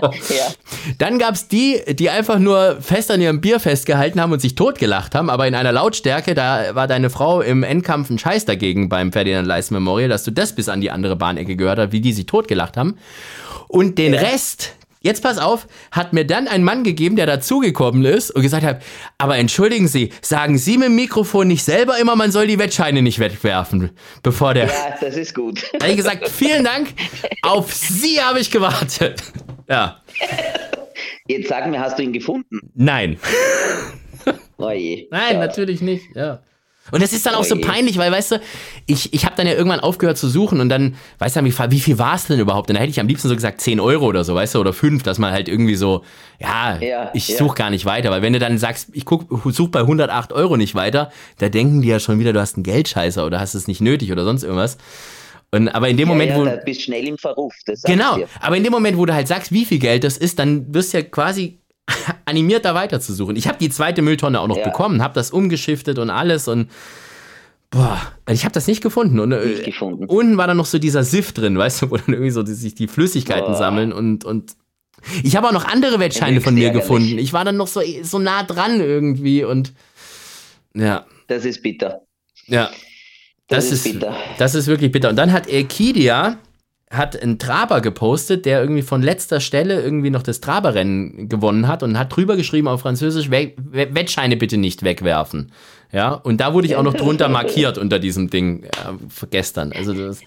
Ja. 0.28 0.52
Dann 0.98 1.18
gab's 1.18 1.48
die, 1.48 1.80
die 1.88 2.10
einfach 2.10 2.38
nur 2.38 2.80
fest 2.80 3.10
an 3.10 3.20
ihrem 3.20 3.40
Bier 3.40 3.60
festgehalten 3.60 4.20
haben 4.20 4.32
und 4.32 4.40
sich 4.40 4.54
totgelacht 4.54 5.14
haben, 5.14 5.30
aber 5.30 5.46
in 5.46 5.54
einer 5.54 5.72
Lautstärke, 5.72 6.34
da 6.34 6.74
war 6.74 6.86
deine 6.86 7.10
Frau 7.10 7.40
im 7.40 7.62
Endkampf 7.62 8.10
ein 8.10 8.18
Scheiß 8.18 8.44
dagegen 8.44 8.88
beim 8.88 9.12
Ferdinand 9.12 9.46
Leis 9.46 9.70
Memorial, 9.70 10.08
dass 10.08 10.24
du 10.24 10.30
das 10.30 10.54
bis 10.54 10.68
an 10.68 10.80
die 10.80 10.90
andere 10.90 11.16
Bahnecke 11.16 11.56
gehört 11.56 11.78
hast, 11.78 11.92
wie 11.92 12.00
die 12.00 12.12
sich 12.12 12.26
totgelacht 12.26 12.76
haben. 12.76 12.96
Und 13.68 13.98
den 13.98 14.14
ja. 14.14 14.20
Rest, 14.20 14.75
Jetzt 15.06 15.22
pass 15.22 15.38
auf, 15.38 15.68
hat 15.92 16.12
mir 16.12 16.26
dann 16.26 16.48
ein 16.48 16.64
Mann 16.64 16.82
gegeben, 16.82 17.14
der 17.14 17.26
dazugekommen 17.26 18.04
ist 18.04 18.32
und 18.32 18.42
gesagt 18.42 18.64
hat, 18.64 18.82
aber 19.18 19.36
entschuldigen 19.36 19.86
Sie, 19.86 20.10
sagen 20.20 20.58
Sie 20.58 20.78
mit 20.78 20.88
dem 20.88 20.96
Mikrofon 20.96 21.46
nicht 21.46 21.62
selber 21.62 21.96
immer, 22.00 22.16
man 22.16 22.32
soll 22.32 22.48
die 22.48 22.58
Wettscheine 22.58 23.02
nicht 23.02 23.20
wegwerfen, 23.20 23.90
bevor 24.24 24.52
der... 24.52 24.66
Ja, 24.66 24.96
das 25.00 25.16
ist 25.16 25.32
gut. 25.32 25.62
Da 25.74 25.84
habe 25.84 25.90
ich 25.92 25.96
gesagt, 25.96 26.28
vielen 26.28 26.64
Dank, 26.64 26.88
auf 27.42 27.72
Sie 27.72 28.20
habe 28.20 28.40
ich 28.40 28.50
gewartet. 28.50 29.22
Ja. 29.68 30.02
Jetzt 31.28 31.50
sag 31.50 31.70
mir, 31.70 31.78
hast 31.78 32.00
du 32.00 32.02
ihn 32.02 32.12
gefunden? 32.12 32.58
Nein. 32.74 33.16
Oh. 34.58 34.66
Nein, 34.70 35.06
ja. 35.10 35.38
natürlich 35.38 35.82
nicht, 35.82 36.16
ja. 36.16 36.40
Und 36.92 37.02
das 37.02 37.12
ist 37.12 37.26
dann 37.26 37.34
auch 37.34 37.44
so 37.44 37.56
peinlich, 37.60 37.98
weil, 37.98 38.12
weißt 38.12 38.32
du, 38.32 38.40
ich, 38.86 39.12
ich 39.12 39.24
habe 39.24 39.34
dann 39.36 39.46
ja 39.46 39.54
irgendwann 39.54 39.80
aufgehört 39.80 40.18
zu 40.18 40.28
suchen 40.28 40.60
und 40.60 40.68
dann, 40.68 40.96
weißt 41.18 41.36
du, 41.36 41.44
wie, 41.44 41.52
wie 41.70 41.80
viel 41.80 41.98
war 41.98 42.14
es 42.14 42.26
denn 42.26 42.38
überhaupt? 42.38 42.70
Und 42.70 42.74
da 42.74 42.80
hätte 42.80 42.90
ich 42.90 43.00
am 43.00 43.08
liebsten 43.08 43.28
so 43.28 43.34
gesagt 43.34 43.60
10 43.60 43.80
Euro 43.80 44.06
oder 44.06 44.24
so, 44.24 44.34
weißt 44.34 44.54
du, 44.54 44.60
oder 44.60 44.72
5, 44.72 45.02
dass 45.02 45.18
man 45.18 45.32
halt 45.32 45.48
irgendwie 45.48 45.74
so, 45.74 46.04
ja, 46.40 46.78
ja 46.78 47.10
ich 47.14 47.28
ja. 47.28 47.38
suche 47.38 47.56
gar 47.56 47.70
nicht 47.70 47.84
weiter. 47.86 48.10
Weil 48.10 48.22
wenn 48.22 48.32
du 48.32 48.38
dann 48.38 48.58
sagst, 48.58 48.88
ich 48.92 49.04
suche 49.04 49.70
bei 49.70 49.80
108 49.80 50.32
Euro 50.32 50.56
nicht 50.56 50.74
weiter, 50.74 51.10
da 51.38 51.48
denken 51.48 51.82
die 51.82 51.88
ja 51.88 51.98
schon 51.98 52.18
wieder, 52.18 52.32
du 52.32 52.40
hast 52.40 52.56
einen 52.56 52.64
Geldscheißer 52.64 53.26
oder 53.26 53.40
hast 53.40 53.54
es 53.54 53.66
nicht 53.66 53.80
nötig 53.80 54.12
oder 54.12 54.24
sonst 54.24 54.44
irgendwas. 54.44 54.78
Und, 55.52 55.68
aber 55.68 55.88
in 55.88 55.96
dem 55.96 56.08
ja, 56.08 56.14
Moment, 56.14 56.30
ja, 56.30 56.38
wo. 56.38 56.44
Du 56.44 56.62
bist 56.64 56.82
schnell 56.82 57.06
im 57.06 57.18
Verruf. 57.18 57.54
genau. 57.84 58.18
Aber 58.40 58.56
in 58.56 58.64
dem 58.64 58.72
Moment, 58.72 58.98
wo 58.98 59.06
du 59.06 59.14
halt 59.14 59.28
sagst, 59.28 59.52
wie 59.52 59.64
viel 59.64 59.78
Geld 59.78 60.04
das 60.04 60.16
ist, 60.16 60.38
dann 60.38 60.72
wirst 60.74 60.92
du 60.92 60.98
ja 60.98 61.04
quasi 61.04 61.58
animiert, 62.24 62.64
da 62.64 62.74
weiterzusuchen. 62.74 63.36
Ich 63.36 63.48
habe 63.48 63.58
die 63.58 63.70
zweite 63.70 64.02
Mülltonne 64.02 64.40
auch 64.40 64.48
noch 64.48 64.58
ja. 64.58 64.64
bekommen, 64.64 65.02
habe 65.02 65.14
das 65.14 65.30
umgeschiftet 65.30 65.98
und 65.98 66.10
alles 66.10 66.48
und. 66.48 66.70
Boah, 67.68 68.00
ich 68.30 68.44
habe 68.44 68.52
das 68.52 68.68
nicht 68.68 68.80
gefunden. 68.80 69.18
Und, 69.18 69.32
äh, 69.32 69.44
nicht 69.44 69.64
gefunden. 69.64 70.06
Unten 70.06 70.36
war 70.36 70.46
dann 70.46 70.56
noch 70.56 70.66
so 70.66 70.78
dieser 70.78 71.02
Sift 71.02 71.38
drin, 71.38 71.58
weißt 71.58 71.82
du, 71.82 71.90
wo 71.90 71.96
dann 71.96 72.14
irgendwie 72.14 72.30
so 72.30 72.44
die, 72.44 72.54
sich 72.54 72.76
die 72.76 72.86
Flüssigkeiten 72.86 73.52
Boah. 73.52 73.56
sammeln 73.56 73.92
und, 73.92 74.24
und 74.24 74.56
ich 75.22 75.36
habe 75.36 75.48
auch 75.48 75.52
noch 75.52 75.64
andere 75.64 75.98
Wettscheine 75.98 76.40
von 76.40 76.54
mir 76.54 76.70
gefunden. 76.70 77.18
Ich 77.18 77.32
war 77.32 77.44
dann 77.44 77.56
noch 77.56 77.66
so, 77.66 77.80
so 78.02 78.18
nah 78.18 78.42
dran 78.44 78.80
irgendwie 78.80 79.44
und 79.44 79.72
ja. 80.74 81.06
Das 81.26 81.44
ist 81.44 81.62
bitter. 81.62 82.02
Ja. 82.46 82.70
Das, 83.48 83.70
das 83.70 83.72
ist, 83.72 83.92
bitter. 83.92 84.16
Das 84.38 84.54
ist 84.54 84.66
wirklich 84.66 84.90
bitter. 84.92 85.10
Und 85.10 85.16
dann 85.16 85.32
hat 85.32 85.48
Ekidia 85.48 86.38
hat 86.90 87.20
einen 87.20 87.38
Traber 87.38 87.80
gepostet, 87.80 88.46
der 88.46 88.60
irgendwie 88.60 88.82
von 88.82 89.02
letzter 89.02 89.40
Stelle 89.40 89.82
irgendwie 89.82 90.10
noch 90.10 90.22
das 90.22 90.40
Traberrennen 90.40 91.28
gewonnen 91.28 91.66
hat 91.66 91.82
und 91.82 91.98
hat 91.98 92.14
drüber 92.14 92.36
geschrieben 92.36 92.68
auf 92.68 92.82
Französisch, 92.82 93.30
Wettscheine 93.30 94.36
bitte 94.36 94.56
nicht 94.56 94.84
wegwerfen. 94.84 95.50
Ja, 95.92 96.12
und 96.12 96.40
da 96.40 96.52
wurde 96.52 96.66
ich 96.66 96.76
auch 96.76 96.82
noch 96.82 96.94
drunter 96.94 97.28
markiert 97.28 97.78
unter 97.78 97.98
diesem 97.98 98.30
Ding 98.30 98.64
äh, 98.64 98.68
gestern. 99.30 99.72
Also 99.72 99.94
das 99.94 100.20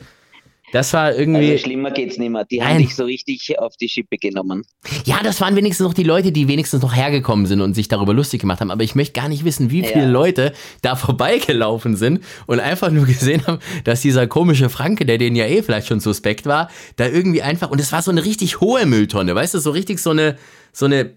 Das 0.71 0.93
war 0.93 1.15
irgendwie. 1.15 1.51
Also 1.51 1.63
schlimmer 1.63 1.91
geht's 1.91 2.17
nicht 2.17 2.29
mehr. 2.29 2.45
Die 2.45 2.59
Nein. 2.59 2.67
haben 2.69 2.77
dich 2.79 2.95
so 2.95 3.05
richtig 3.05 3.57
auf 3.59 3.75
die 3.77 3.89
Schippe 3.89 4.17
genommen. 4.17 4.63
Ja, 5.05 5.19
das 5.23 5.41
waren 5.41 5.55
wenigstens 5.55 5.85
noch 5.85 5.93
die 5.93 6.03
Leute, 6.03 6.31
die 6.31 6.47
wenigstens 6.47 6.81
noch 6.81 6.95
hergekommen 6.95 7.45
sind 7.45 7.61
und 7.61 7.73
sich 7.73 7.87
darüber 7.87 8.13
lustig 8.13 8.41
gemacht 8.41 8.61
haben. 8.61 8.71
Aber 8.71 8.83
ich 8.83 8.95
möchte 8.95 9.13
gar 9.13 9.29
nicht 9.29 9.45
wissen, 9.45 9.71
wie 9.71 9.83
viele 9.83 10.03
ja. 10.03 10.09
Leute 10.09 10.53
da 10.81 10.95
vorbeigelaufen 10.95 11.95
sind 11.95 12.23
und 12.45 12.59
einfach 12.59 12.91
nur 12.91 13.05
gesehen 13.07 13.45
haben, 13.47 13.59
dass 13.83 14.01
dieser 14.01 14.27
komische 14.27 14.69
Franke, 14.69 15.05
der 15.05 15.17
denen 15.17 15.35
ja 15.35 15.45
eh 15.45 15.61
vielleicht 15.63 15.87
schon 15.87 15.99
suspekt 15.99 16.45
war, 16.45 16.69
da 16.95 17.07
irgendwie 17.07 17.41
einfach. 17.41 17.71
Und 17.71 17.79
es 17.79 17.91
war 17.91 18.01
so 18.01 18.11
eine 18.11 18.25
richtig 18.25 18.61
hohe 18.61 18.85
Mülltonne, 18.85 19.35
weißt 19.35 19.53
du, 19.53 19.59
so 19.59 19.71
richtig 19.71 19.99
so 19.99 20.11
eine, 20.11 20.37
so 20.71 20.85
eine 20.85 21.11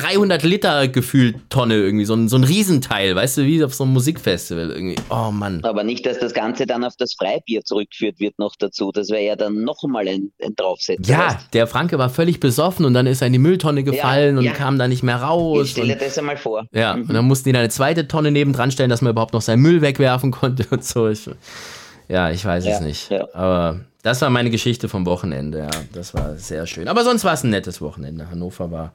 300 0.00 0.42
Liter 0.42 0.88
gefühlt 0.88 1.36
Tonne 1.50 1.76
irgendwie, 1.76 2.04
so 2.04 2.14
ein, 2.14 2.28
so 2.28 2.36
ein 2.36 2.44
Riesenteil, 2.44 3.14
weißt 3.14 3.38
du, 3.38 3.44
wie 3.44 3.62
auf 3.64 3.74
so 3.74 3.84
einem 3.84 3.92
Musikfestival 3.92 4.70
irgendwie. 4.70 4.96
Oh 5.10 5.30
Mann. 5.30 5.62
Aber 5.64 5.84
nicht, 5.84 6.06
dass 6.06 6.18
das 6.18 6.34
Ganze 6.34 6.66
dann 6.66 6.84
auf 6.84 6.94
das 6.96 7.14
Freibier 7.14 7.64
zurückgeführt 7.64 8.20
wird 8.20 8.38
noch 8.38 8.56
dazu. 8.58 8.92
Das 8.92 9.10
wäre 9.10 9.24
ja 9.24 9.36
dann 9.36 9.62
nochmal 9.62 10.08
ein, 10.08 10.32
ein 10.42 10.54
Draufsetzen. 10.56 11.04
Ja, 11.04 11.28
weißt? 11.28 11.54
der 11.54 11.66
Franke 11.66 11.98
war 11.98 12.10
völlig 12.10 12.40
besoffen 12.40 12.84
und 12.84 12.94
dann 12.94 13.06
ist 13.06 13.20
er 13.20 13.26
in 13.26 13.32
die 13.32 13.38
Mülltonne 13.38 13.84
gefallen 13.84 14.36
ja, 14.36 14.38
und 14.38 14.44
ja. 14.44 14.52
kam 14.52 14.78
da 14.78 14.88
nicht 14.88 15.02
mehr 15.02 15.16
raus. 15.16 15.66
Ich 15.66 15.70
stelle 15.72 15.96
das 15.96 16.18
einmal 16.18 16.36
vor. 16.36 16.66
Ja, 16.72 16.96
mhm. 16.96 17.02
und 17.02 17.14
dann 17.14 17.24
mussten 17.24 17.48
die 17.48 17.52
da 17.52 17.60
eine 17.60 17.68
zweite 17.68 18.08
Tonne 18.08 18.30
nebendran 18.30 18.70
stellen, 18.70 18.90
dass 18.90 19.02
man 19.02 19.12
überhaupt 19.12 19.32
noch 19.32 19.42
seinen 19.42 19.62
Müll 19.62 19.80
wegwerfen 19.82 20.30
konnte 20.30 20.66
und 20.70 20.84
so. 20.84 21.08
Ja, 22.08 22.30
ich 22.30 22.44
weiß 22.44 22.64
ja, 22.64 22.72
es 22.72 22.80
nicht. 22.80 23.12
Aber 23.34 23.80
das 24.02 24.22
war 24.22 24.30
meine 24.30 24.48
Geschichte 24.50 24.88
vom 24.88 25.04
Wochenende, 25.06 25.58
ja. 25.58 25.70
Das 25.92 26.14
war 26.14 26.36
sehr 26.36 26.66
schön. 26.66 26.88
Aber 26.88 27.04
sonst 27.04 27.24
war 27.24 27.34
es 27.34 27.42
ein 27.42 27.50
nettes 27.50 27.80
Wochenende. 27.80 28.30
Hannover 28.30 28.70
war, 28.70 28.92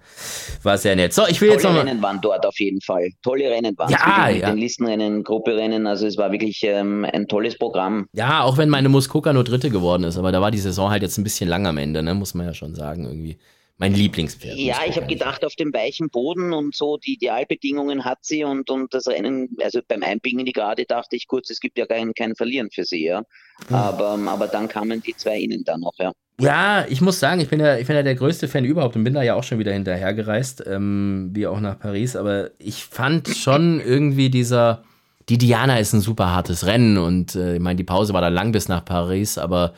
war 0.63 0.77
sehr 0.77 0.95
nett. 0.95 1.13
So, 1.13 1.23
ich 1.27 1.39
will 1.41 1.49
Tolle 1.49 1.53
jetzt 1.53 1.63
nochmal. 1.63 1.81
Rennen 1.85 2.01
waren 2.01 2.19
dort 2.21 2.45
auf 2.45 2.59
jeden 2.59 2.81
Fall. 2.81 3.09
Tolle 3.21 3.49
Rennen 3.49 3.77
waren 3.77 3.91
ja, 3.91 4.29
es. 4.29 4.37
Ja. 4.37 4.49
Den 4.49 4.57
Listenrennen, 4.57 5.23
Grupperennen. 5.23 5.85
Also 5.87 6.07
es 6.07 6.17
war 6.17 6.31
wirklich 6.31 6.61
ähm, 6.63 7.05
ein 7.11 7.27
tolles 7.27 7.57
Programm. 7.57 8.07
Ja, 8.13 8.43
auch 8.43 8.57
wenn 8.57 8.69
meine 8.69 8.89
Muskoka 8.89 9.33
nur 9.33 9.43
Dritte 9.43 9.69
geworden 9.69 10.05
ist. 10.05 10.17
Aber 10.17 10.31
da 10.31 10.41
war 10.41 10.51
die 10.51 10.57
Saison 10.57 10.89
halt 10.89 11.03
jetzt 11.03 11.17
ein 11.17 11.23
bisschen 11.23 11.49
lang 11.49 11.67
am 11.67 11.77
Ende, 11.77 12.01
ne? 12.01 12.13
muss 12.13 12.33
man 12.33 12.47
ja 12.47 12.53
schon 12.53 12.73
sagen 12.73 13.05
irgendwie 13.05 13.37
mein 13.77 13.93
Lieblingspferd. 13.93 14.57
Ja, 14.57 14.77
ich 14.87 14.95
habe 14.95 15.07
gedacht, 15.07 15.43
auf 15.43 15.55
dem 15.55 15.73
weichen 15.73 16.09
Boden 16.09 16.53
und 16.53 16.75
so, 16.75 16.97
die 16.97 17.13
Idealbedingungen 17.13 18.05
hat 18.05 18.19
sie 18.21 18.43
und, 18.43 18.69
und 18.69 18.93
das 18.93 19.07
Rennen, 19.07 19.57
also 19.61 19.79
beim 19.87 20.03
Einbiegen 20.03 20.39
in 20.39 20.45
die 20.45 20.53
Gerade 20.53 20.85
dachte 20.85 21.15
ich 21.15 21.27
kurz, 21.27 21.49
es 21.49 21.59
gibt 21.59 21.77
ja 21.77 21.85
kein, 21.85 22.13
kein 22.13 22.35
Verlieren 22.35 22.69
für 22.71 22.85
sie, 22.85 23.05
ja. 23.05 23.23
Hm. 23.67 23.75
Aber, 23.75 24.17
aber 24.27 24.47
dann 24.47 24.67
kamen 24.67 25.01
die 25.01 25.15
zwei 25.15 25.39
innen 25.39 25.63
dann 25.63 25.81
noch, 25.81 25.93
ja. 25.99 26.11
Ja, 26.39 26.85
ich 26.89 26.99
muss 27.01 27.19
sagen, 27.19 27.41
ich 27.41 27.49
bin 27.49 27.59
ja, 27.59 27.77
ich 27.77 27.85
bin 27.87 27.95
ja 27.95 28.03
der 28.03 28.15
größte 28.15 28.47
Fan 28.47 28.65
überhaupt 28.65 28.95
und 28.95 29.03
bin 29.03 29.13
da 29.13 29.21
ja 29.21 29.35
auch 29.35 29.43
schon 29.43 29.59
wieder 29.59 29.71
hinterhergereist, 29.71 30.63
ähm, 30.65 31.29
wie 31.33 31.45
auch 31.45 31.59
nach 31.59 31.79
Paris. 31.79 32.15
Aber 32.15 32.49
ich 32.57 32.85
fand 32.85 33.29
schon 33.29 33.79
irgendwie 33.79 34.29
dieser, 34.29 34.83
die 35.29 35.37
Diana 35.37 35.77
ist 35.77 35.93
ein 35.93 36.01
super 36.01 36.31
hartes 36.31 36.65
Rennen 36.65 36.97
und 36.97 37.35
äh, 37.35 37.55
ich 37.55 37.61
meine, 37.61 37.77
die 37.77 37.83
Pause 37.83 38.13
war 38.13 38.21
dann 38.21 38.33
lang 38.33 38.51
bis 38.51 38.67
nach 38.67 38.83
Paris, 38.83 39.37
aber 39.37 39.73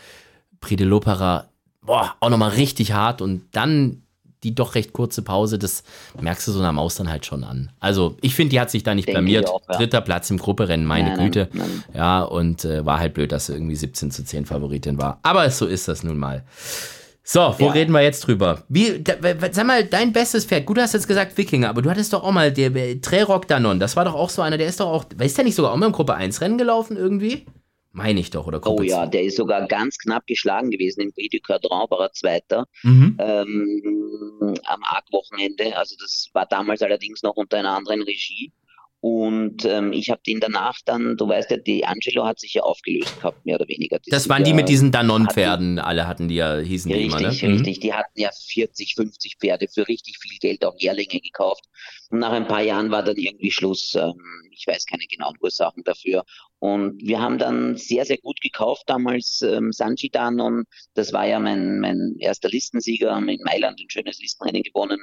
Prix 0.62 0.78
de 0.78 0.88
l'Opera 0.88 1.46
boah, 1.86 2.16
auch 2.20 2.30
nochmal 2.30 2.52
richtig 2.52 2.94
hart 2.94 3.22
und 3.22 3.44
dann 3.52 4.02
die 4.46 4.54
doch 4.54 4.76
recht 4.76 4.94
kurze 4.94 5.24
Pause, 5.24 5.58
das 5.58 5.84
merkst 6.22 6.48
du 6.48 6.52
so 6.52 6.60
einer 6.60 6.72
Maus 6.72 6.96
dann 6.96 7.10
halt 7.10 7.26
schon 7.26 7.44
an. 7.44 7.72
Also 7.80 8.16
ich 8.22 8.36
finde, 8.36 8.52
die 8.52 8.60
hat 8.60 8.70
sich 8.70 8.84
da 8.84 8.94
nicht 8.94 9.08
Denke 9.08 9.20
blamiert. 9.20 9.50
Auch, 9.50 9.62
ja. 9.68 9.78
Dritter 9.78 10.02
Platz 10.02 10.30
im 10.30 10.38
Grupperennen, 10.38 10.86
meine 10.86 11.16
nein, 11.16 11.26
Güte. 11.26 11.50
Nein, 11.52 11.84
nein. 11.88 11.96
Ja, 11.98 12.22
und 12.22 12.64
äh, 12.64 12.86
war 12.86 13.00
halt 13.00 13.16
blöd, 13.16 13.32
dass 13.32 13.48
sie 13.48 13.54
irgendwie 13.54 13.76
17 13.76 14.12
zu 14.12 14.24
10 14.24 14.46
Favoritin 14.46 15.00
war. 15.00 15.20
Aber 15.24 15.50
so 15.50 15.66
ist 15.66 15.88
das 15.88 16.04
nun 16.04 16.20
mal. 16.20 16.44
So, 17.24 17.56
wo 17.58 17.66
ja. 17.66 17.72
reden 17.72 17.92
wir 17.92 18.02
jetzt 18.02 18.28
drüber? 18.28 18.62
Wie, 18.70 19.02
da, 19.02 19.16
sag 19.52 19.66
mal, 19.66 19.84
dein 19.84 20.14
bestes 20.14 20.46
Pferd. 20.46 20.68
Gut, 20.68 20.78
du 20.78 20.82
hast 20.84 20.94
jetzt 20.94 21.08
gesagt 21.08 21.36
Wikinger, 21.40 21.70
aber 21.70 21.82
du 21.82 21.90
hattest 21.90 22.14
doch 22.14 22.24
auch 22.24 22.32
mal 22.32 22.52
der 22.52 23.02
Trerok 23.02 23.48
Danon. 23.48 23.80
Das 23.80 23.96
war 23.96 24.06
doch 24.06 24.14
auch 24.14 24.30
so 24.30 24.44
einer, 24.44 24.60
der 24.60 24.68
ist 24.68 24.80
doch 24.80 24.90
auch, 24.90 25.06
ist 25.20 25.36
der 25.36 25.44
nicht 25.44 25.56
sogar 25.56 25.72
auch 25.72 25.78
mal 25.78 25.88
im 25.88 25.92
Gruppe 25.92 26.14
1 26.14 26.40
Rennen 26.42 26.60
gelaufen 26.60 26.98
irgendwie? 26.98 27.48
Meine 27.96 28.20
ich 28.20 28.30
doch, 28.30 28.46
oder 28.46 28.60
Gruppe 28.60 28.82
Oh 28.82 28.86
ja, 28.86 29.06
der 29.06 29.24
ist 29.24 29.38
sogar 29.38 29.68
ganz 29.68 29.98
knapp 29.98 30.28
geschlagen 30.28 30.70
gewesen 30.70 31.00
im 31.00 31.14
Prix 31.14 31.30
du 31.30 31.40
Cadran, 31.40 31.90
war 31.90 32.02
er 32.02 32.12
Zweiter 32.12 32.68
mhm. 32.84 33.16
ähm, 33.20 34.54
am 34.66 34.84
Arc-Wochenende. 34.84 35.78
Also 35.78 35.96
das 36.02 36.30
war 36.34 36.46
damals 36.46 36.82
allerdings 36.82 37.24
noch 37.24 37.38
unter 37.38 37.58
einer 37.58 37.72
anderen 37.72 38.02
Regie. 38.02 38.52
Und 39.08 39.66
ähm, 39.66 39.94
ich 39.94 40.10
habe 40.10 40.22
den 40.26 40.40
danach 40.40 40.80
dann, 40.84 41.16
du 41.16 41.28
weißt 41.28 41.52
ja, 41.52 41.58
die 41.58 41.86
Angelo 41.86 42.26
hat 42.26 42.40
sich 42.40 42.56
ja 42.56 42.64
aufgelöst 42.64 43.16
gehabt, 43.18 43.46
mehr 43.46 43.58
oder 43.58 43.68
weniger. 43.68 44.00
Die 44.00 44.10
das 44.10 44.28
waren 44.30 44.44
die 44.44 44.52
mit 44.52 44.68
diesen 44.68 44.92
Danon-Pferden, 44.92 45.78
alle 45.78 46.08
hatten 46.08 46.28
die 46.28 46.38
ja, 46.38 46.58
hießen 46.58 46.92
richtig, 46.92 47.16
die 47.16 47.20
immer, 47.20 47.32
ne? 47.32 47.48
Mhm. 47.48 47.54
Richtig, 47.54 47.80
die 47.82 47.94
hatten 47.94 48.20
ja 48.20 48.32
40, 48.32 48.96
50 48.96 49.38
Pferde 49.40 49.68
für 49.68 49.88
richtig 49.88 50.18
viel 50.18 50.40
Geld, 50.40 50.66
auch 50.66 50.74
Jährlinge 50.80 51.20
gekauft. 51.20 51.66
Und 52.10 52.18
nach 52.18 52.32
ein 52.32 52.48
paar 52.48 52.64
Jahren 52.64 52.90
war 52.90 53.04
dann 53.04 53.18
irgendwie 53.18 53.52
Schluss. 53.52 53.94
Ähm, 53.94 54.16
ich 54.50 54.66
weiß 54.66 54.88
keine 54.88 55.06
genauen 55.06 55.38
Ursachen 55.40 55.84
dafür. 55.84 56.26
Und 56.58 57.00
wir 57.00 57.22
haben 57.22 57.38
dann 57.38 57.78
sehr, 57.78 58.06
sehr 58.06 58.18
gut 58.18 58.42
gekauft 58.42 58.86
damals 58.88 59.44
ähm, 59.44 59.72
Sanji 59.72 60.10
Danon. 60.10 60.64
Das 60.96 61.14
war 61.14 61.28
ja 61.28 61.38
mein, 61.38 61.80
mein 61.80 62.16
erster 62.18 62.50
Listensieger, 62.50 63.14
haben 63.14 63.30
in 63.30 63.44
Mailand 63.44 63.80
ein 63.80 63.90
schönes 63.92 64.18
Listenrennen 64.20 64.64
gewonnen. 64.64 65.00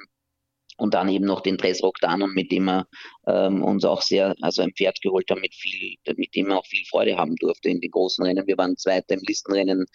Und 0.82 0.94
dann 0.94 1.08
eben 1.08 1.26
noch 1.26 1.42
den 1.42 1.58
Tresrock 1.58 2.00
Danon, 2.00 2.34
mit 2.34 2.50
dem 2.50 2.64
wir 2.64 2.88
ähm, 3.28 3.62
uns 3.62 3.84
auch 3.84 4.02
sehr, 4.02 4.34
also 4.40 4.62
ein 4.62 4.72
Pferd 4.72 5.00
geholt 5.00 5.30
haben, 5.30 5.40
mit 5.40 5.54
viel, 5.54 5.94
mit 6.16 6.34
dem 6.34 6.48
wir 6.48 6.58
auch 6.58 6.66
viel 6.66 6.84
Freude 6.90 7.16
haben 7.16 7.36
durfte 7.36 7.68
in 7.68 7.80
den 7.80 7.92
großen 7.92 8.24
Rennen. 8.24 8.48
Wir 8.48 8.58
waren 8.58 8.76
Zweiter 8.76 9.14
im 9.14 9.20
Listenrennen 9.24 9.86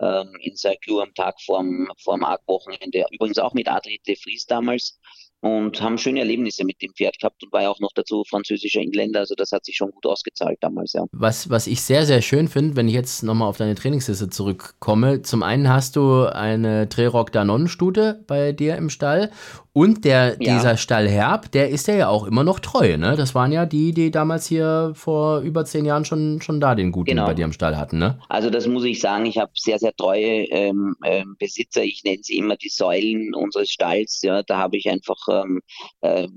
ähm, 0.00 0.28
in 0.38 0.56
Circuit 0.56 1.02
am 1.02 1.12
Tag 1.14 1.34
vorm, 1.42 1.88
vorm 1.98 2.22
Arc-Wochenende. 2.22 3.06
Übrigens 3.10 3.38
auch 3.38 3.54
mit 3.54 3.66
Adri 3.66 4.00
de 4.06 4.14
Vries 4.14 4.46
damals 4.46 5.00
und 5.46 5.80
haben 5.80 5.98
schöne 5.98 6.20
Erlebnisse 6.20 6.64
mit 6.64 6.82
dem 6.82 6.92
Pferd 6.92 7.18
gehabt 7.18 7.42
und 7.42 7.52
war 7.52 7.62
ja 7.62 7.70
auch 7.70 7.80
noch 7.80 7.92
dazu 7.94 8.24
französischer 8.28 8.80
Engländer, 8.80 9.20
also 9.20 9.34
das 9.34 9.52
hat 9.52 9.64
sich 9.64 9.76
schon 9.76 9.90
gut 9.90 10.06
ausgezahlt 10.06 10.58
damals, 10.60 10.92
ja. 10.92 11.04
Was, 11.12 11.48
was 11.50 11.66
ich 11.66 11.82
sehr, 11.82 12.04
sehr 12.04 12.22
schön 12.22 12.48
finde, 12.48 12.76
wenn 12.76 12.88
ich 12.88 12.94
jetzt 12.94 13.22
nochmal 13.22 13.48
auf 13.48 13.56
deine 13.56 13.74
Trainingsliste 13.74 14.28
zurückkomme, 14.28 15.22
zum 15.22 15.42
einen 15.42 15.68
hast 15.68 15.96
du 15.96 16.24
eine 16.24 16.88
Trerock 16.88 17.32
Danon-Stute 17.32 18.24
bei 18.26 18.52
dir 18.52 18.76
im 18.76 18.90
Stall 18.90 19.30
und 19.76 20.06
der, 20.06 20.38
ja. 20.40 20.54
dieser 20.54 20.78
Stallherb, 20.78 21.52
der 21.52 21.68
ist 21.68 21.86
ja 21.86 22.08
auch 22.08 22.26
immer 22.26 22.44
noch 22.44 22.60
treu, 22.60 22.96
ne? 22.96 23.14
Das 23.14 23.34
waren 23.34 23.52
ja 23.52 23.66
die, 23.66 23.92
die 23.92 24.10
damals 24.10 24.46
hier 24.46 24.92
vor 24.94 25.40
über 25.40 25.66
zehn 25.66 25.84
Jahren 25.84 26.06
schon, 26.06 26.40
schon 26.40 26.60
da 26.60 26.74
den 26.74 26.92
guten 26.92 27.10
genau. 27.10 27.26
bei 27.26 27.34
dir 27.34 27.44
im 27.44 27.52
Stall 27.52 27.76
hatten, 27.76 27.98
ne? 27.98 28.18
Also 28.30 28.48
das 28.48 28.66
muss 28.66 28.84
ich 28.84 29.00
sagen, 29.00 29.26
ich 29.26 29.36
habe 29.36 29.50
sehr, 29.54 29.78
sehr 29.78 29.94
treue 29.94 30.44
ähm, 30.46 30.96
ähm, 31.04 31.36
Besitzer, 31.38 31.84
ich 31.84 32.04
nenne 32.04 32.20
sie 32.22 32.38
immer 32.38 32.56
die 32.56 32.70
Säulen 32.70 33.34
unseres 33.34 33.70
Stalls, 33.70 34.22
ja, 34.22 34.42
da 34.42 34.56
habe 34.56 34.78
ich 34.78 34.88
einfach 34.88 35.28
ähm, 35.44 35.62
äh, 36.00 36.28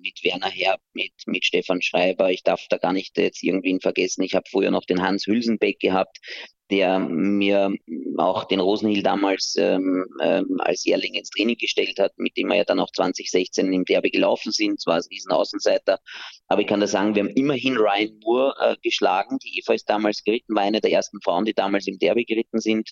mit 0.00 0.22
Werner 0.24 0.50
Herb, 0.50 0.80
mit, 0.94 1.12
mit 1.26 1.44
Stefan 1.44 1.82
Schreiber, 1.82 2.30
ich 2.30 2.42
darf 2.42 2.66
da 2.68 2.78
gar 2.78 2.92
nicht 2.92 3.16
jetzt 3.18 3.42
irgendwen 3.42 3.80
vergessen, 3.80 4.22
ich 4.22 4.34
habe 4.34 4.48
früher 4.50 4.70
noch 4.70 4.84
den 4.84 5.02
Hans 5.02 5.26
Hülsenbeck 5.26 5.80
gehabt, 5.80 6.18
der 6.70 6.98
mir 6.98 7.72
auch 8.16 8.44
den 8.44 8.60
Rosenhill 8.60 9.02
damals 9.02 9.54
ähm, 9.56 10.04
ähm, 10.20 10.56
als 10.58 10.84
Jährling 10.84 11.14
ins 11.14 11.30
Training 11.30 11.56
gestellt 11.56 11.98
hat, 11.98 12.12
mit 12.16 12.36
dem 12.36 12.48
wir 12.48 12.56
ja 12.56 12.64
dann 12.64 12.80
auch 12.80 12.90
2016 12.90 13.72
im 13.72 13.84
Derby 13.84 14.10
gelaufen 14.10 14.50
sind, 14.50 14.80
zwar 14.80 14.94
als 14.94 15.10
Riesenaußenseiter, 15.10 16.00
aber 16.48 16.60
ich 16.60 16.66
kann 16.66 16.80
da 16.80 16.86
sagen, 16.86 17.14
wir 17.14 17.22
haben 17.22 17.30
immerhin 17.30 17.76
Ryan 17.76 18.18
Moore 18.24 18.54
äh, 18.60 18.76
geschlagen, 18.82 19.38
die 19.44 19.58
Eva 19.58 19.74
ist 19.74 19.88
damals 19.88 20.24
geritten, 20.24 20.56
war 20.56 20.64
eine 20.64 20.80
der 20.80 20.92
ersten 20.92 21.20
Frauen, 21.22 21.44
die 21.44 21.54
damals 21.54 21.86
im 21.86 21.98
Derby 21.98 22.24
geritten 22.24 22.58
sind 22.58 22.90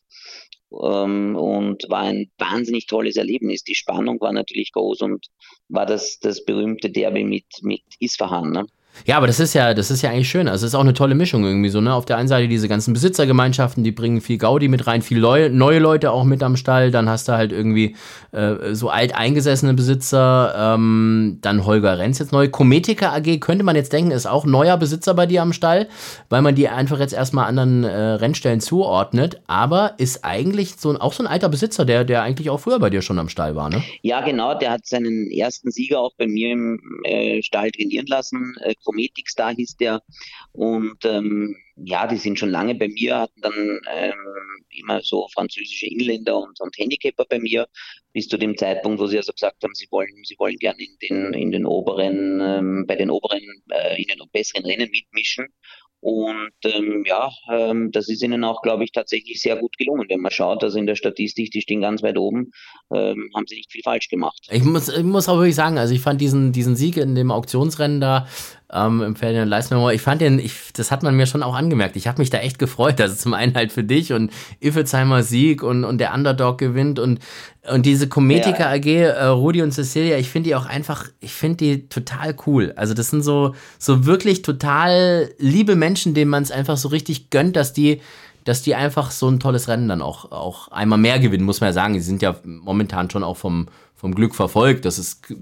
ähm, 0.82 1.36
und 1.36 1.84
war 1.88 2.00
ein 2.00 2.30
wahnsinnig 2.38 2.86
tolles 2.86 3.16
Erlebnis. 3.16 3.64
Die 3.64 3.74
Spannung 3.74 4.20
war 4.20 4.32
natürlich 4.32 4.72
groß 4.72 5.02
und 5.02 5.26
war 5.68 5.86
das, 5.86 6.18
das 6.18 6.44
berühmte 6.44 6.90
Derby 6.90 7.24
mit, 7.24 7.46
mit 7.62 7.82
Isfahan. 7.98 8.50
Ne? 8.50 8.66
Ja, 9.06 9.16
aber 9.16 9.26
das 9.26 9.40
ist 9.40 9.54
ja, 9.54 9.74
das 9.74 9.90
ist 9.90 10.02
ja 10.02 10.10
eigentlich 10.10 10.28
schön. 10.28 10.48
Also 10.48 10.64
es 10.64 10.72
ist 10.72 10.74
auch 10.74 10.80
eine 10.80 10.94
tolle 10.94 11.14
Mischung 11.14 11.44
irgendwie 11.44 11.68
so, 11.68 11.80
ne? 11.80 11.92
Auf 11.92 12.06
der 12.06 12.16
einen 12.16 12.28
Seite 12.28 12.48
diese 12.48 12.68
ganzen 12.68 12.94
Besitzergemeinschaften, 12.94 13.84
die 13.84 13.92
bringen 13.92 14.20
viel 14.20 14.38
Gaudi 14.38 14.68
mit 14.68 14.86
rein, 14.86 15.02
viel 15.02 15.18
Leu 15.18 15.50
neue 15.50 15.78
Leute 15.78 16.10
auch 16.10 16.24
mit 16.24 16.42
am 16.42 16.56
Stall. 16.56 16.90
Dann 16.90 17.08
hast 17.08 17.28
du 17.28 17.32
halt 17.32 17.52
irgendwie 17.52 17.96
äh, 18.32 18.74
so 18.74 18.88
alteingesessene 18.88 19.74
Besitzer, 19.74 20.74
ähm, 20.74 21.38
dann 21.42 21.66
Holger 21.66 21.98
Renz 21.98 22.18
jetzt 22.18 22.32
neu. 22.32 22.48
Kometika 22.48 23.12
AG 23.14 23.40
könnte 23.40 23.64
man 23.64 23.76
jetzt 23.76 23.92
denken, 23.92 24.10
ist 24.10 24.26
auch 24.26 24.44
neuer 24.44 24.76
Besitzer 24.76 25.14
bei 25.14 25.26
dir 25.26 25.42
am 25.42 25.52
Stall, 25.52 25.88
weil 26.28 26.42
man 26.42 26.54
die 26.54 26.68
einfach 26.68 26.98
jetzt 26.98 27.14
erstmal 27.14 27.46
anderen 27.46 27.84
äh, 27.84 27.96
Rennstellen 27.96 28.60
zuordnet. 28.60 29.40
Aber 29.46 29.94
ist 29.98 30.24
eigentlich 30.24 30.76
so 30.76 30.98
auch 30.98 31.12
so 31.12 31.22
ein 31.22 31.26
alter 31.26 31.48
Besitzer, 31.48 31.84
der, 31.84 32.04
der 32.04 32.22
eigentlich 32.22 32.50
auch 32.50 32.58
früher 32.58 32.78
bei 32.78 32.90
dir 32.90 33.02
schon 33.02 33.18
am 33.18 33.28
Stall 33.28 33.56
war, 33.56 33.70
ne? 33.70 33.82
Ja, 34.02 34.20
genau. 34.20 34.58
Der 34.58 34.70
hat 34.70 34.86
seinen 34.86 35.30
ersten 35.30 35.70
Sieger 35.70 36.00
auch 36.00 36.12
bei 36.16 36.26
mir 36.26 36.52
im 36.52 36.80
äh, 37.04 37.42
Stall 37.42 37.70
trainieren 37.70 38.06
lassen. 38.06 38.54
Chrometik 38.84 39.28
Star 39.28 39.54
hieß 39.54 39.76
der. 39.76 40.02
Und 40.52 41.04
ähm, 41.04 41.56
ja, 41.76 42.06
die 42.06 42.18
sind 42.18 42.38
schon 42.38 42.50
lange 42.50 42.74
bei 42.74 42.88
mir, 42.88 43.18
hatten 43.18 43.40
dann 43.40 43.80
ähm, 43.90 44.14
immer 44.70 45.00
so 45.02 45.26
französische 45.32 45.86
Engländer 45.86 46.38
und, 46.38 46.60
und 46.60 46.76
Handicapper 46.78 47.24
bei 47.28 47.38
mir, 47.38 47.66
bis 48.12 48.28
zu 48.28 48.36
dem 48.36 48.56
Zeitpunkt, 48.56 49.00
wo 49.00 49.06
sie 49.06 49.16
also 49.16 49.32
gesagt 49.32 49.62
haben, 49.62 49.74
sie 49.74 49.88
wollen, 49.90 50.22
sie 50.24 50.36
wollen 50.38 50.56
gerne 50.56 50.82
in 50.82 50.96
den, 51.02 51.34
in 51.34 51.50
den 51.50 51.66
oberen, 51.66 52.40
ähm, 52.40 52.84
bei 52.86 52.96
den 52.96 53.10
oberen, 53.10 53.42
äh, 53.70 54.00
in 54.00 54.08
den 54.08 54.20
besseren 54.32 54.64
Rennen 54.64 54.90
mitmischen. 54.90 55.48
Und 56.04 56.52
ähm, 56.64 57.02
ja, 57.06 57.30
ähm, 57.50 57.90
das 57.90 58.10
ist 58.10 58.22
ihnen 58.22 58.44
auch, 58.44 58.60
glaube 58.60 58.84
ich, 58.84 58.92
tatsächlich 58.92 59.40
sehr 59.40 59.56
gut 59.56 59.74
gelungen. 59.78 60.04
Wenn 60.10 60.20
man 60.20 60.30
schaut, 60.30 60.62
also 60.62 60.78
in 60.78 60.84
der 60.84 60.96
Statistik, 60.96 61.50
die 61.50 61.62
stehen 61.62 61.80
ganz 61.80 62.02
weit 62.02 62.18
oben, 62.18 62.50
ähm, 62.94 63.30
haben 63.34 63.46
sie 63.46 63.54
nicht 63.54 63.72
viel 63.72 63.80
falsch 63.82 64.10
gemacht. 64.10 64.46
Ich 64.50 64.64
muss, 64.64 64.90
ich 64.90 65.02
muss 65.02 65.30
auch 65.30 65.38
wirklich 65.38 65.54
sagen, 65.54 65.78
also 65.78 65.94
ich 65.94 66.02
fand 66.02 66.20
diesen, 66.20 66.52
diesen 66.52 66.76
Sieg 66.76 66.98
in 66.98 67.14
dem 67.14 67.30
Auktionsrennen 67.30 68.02
da 68.02 68.28
ähm, 68.74 69.00
im 69.02 69.16
Ferdinand 69.16 69.48
Leistner. 69.48 69.92
Ich 69.92 70.02
fand 70.02 70.20
den, 70.20 70.38
ich, 70.38 70.72
das 70.74 70.90
hat 70.90 71.02
man 71.02 71.14
mir 71.14 71.26
schon 71.26 71.42
auch 71.42 71.54
angemerkt. 71.54 71.96
Ich 71.96 72.08
habe 72.08 72.20
mich 72.20 72.30
da 72.30 72.38
echt 72.38 72.58
gefreut. 72.58 72.94
Also 73.04 73.16
zum 73.16 73.34
einen 73.34 73.54
halt 73.54 73.70
für 73.70 73.84
dich 73.84 74.14
und 74.14 74.32
Iffelsheimer 74.60 75.22
Sieg 75.22 75.62
und, 75.62 75.84
und 75.84 75.98
der 75.98 76.14
Underdog 76.14 76.56
gewinnt 76.56 76.98
und, 76.98 77.18
und 77.70 77.84
diese 77.84 78.08
Kometiker 78.08 78.70
AG, 78.70 78.86
äh, 78.86 79.24
Rudi 79.26 79.60
und 79.60 79.72
Cecilia, 79.72 80.16
ich 80.16 80.30
finde 80.30 80.48
die 80.48 80.54
auch 80.54 80.64
einfach, 80.64 81.08
ich 81.20 81.34
finde 81.34 81.56
die 81.58 81.88
total 81.88 82.34
cool. 82.46 82.72
Also 82.76 82.94
das 82.94 83.10
sind 83.10 83.22
so, 83.22 83.54
so 83.78 84.06
wirklich 84.06 84.40
total 84.40 85.28
liebe 85.38 85.76
Menschen, 85.76 86.14
denen 86.14 86.30
man 86.30 86.42
es 86.42 86.50
einfach 86.50 86.78
so 86.78 86.88
richtig 86.88 87.28
gönnt, 87.28 87.56
dass 87.56 87.74
die 87.74 88.00
dass 88.44 88.60
die 88.60 88.74
einfach 88.74 89.10
so 89.10 89.28
ein 89.28 89.40
tolles 89.40 89.68
Rennen 89.68 89.88
dann 89.88 90.02
auch, 90.02 90.30
auch 90.30 90.68
einmal 90.68 90.98
mehr 90.98 91.18
gewinnen, 91.18 91.44
muss 91.44 91.60
man 91.60 91.68
ja 91.68 91.72
sagen. 91.72 91.94
Die 91.94 92.00
sind 92.00 92.20
ja 92.20 92.36
momentan 92.44 93.10
schon 93.10 93.24
auch 93.24 93.38
vom, 93.38 93.68
vom 93.94 94.14
Glück 94.14 94.34
verfolgt. 94.34 94.84
Das 94.84 94.98
ist 94.98 95.34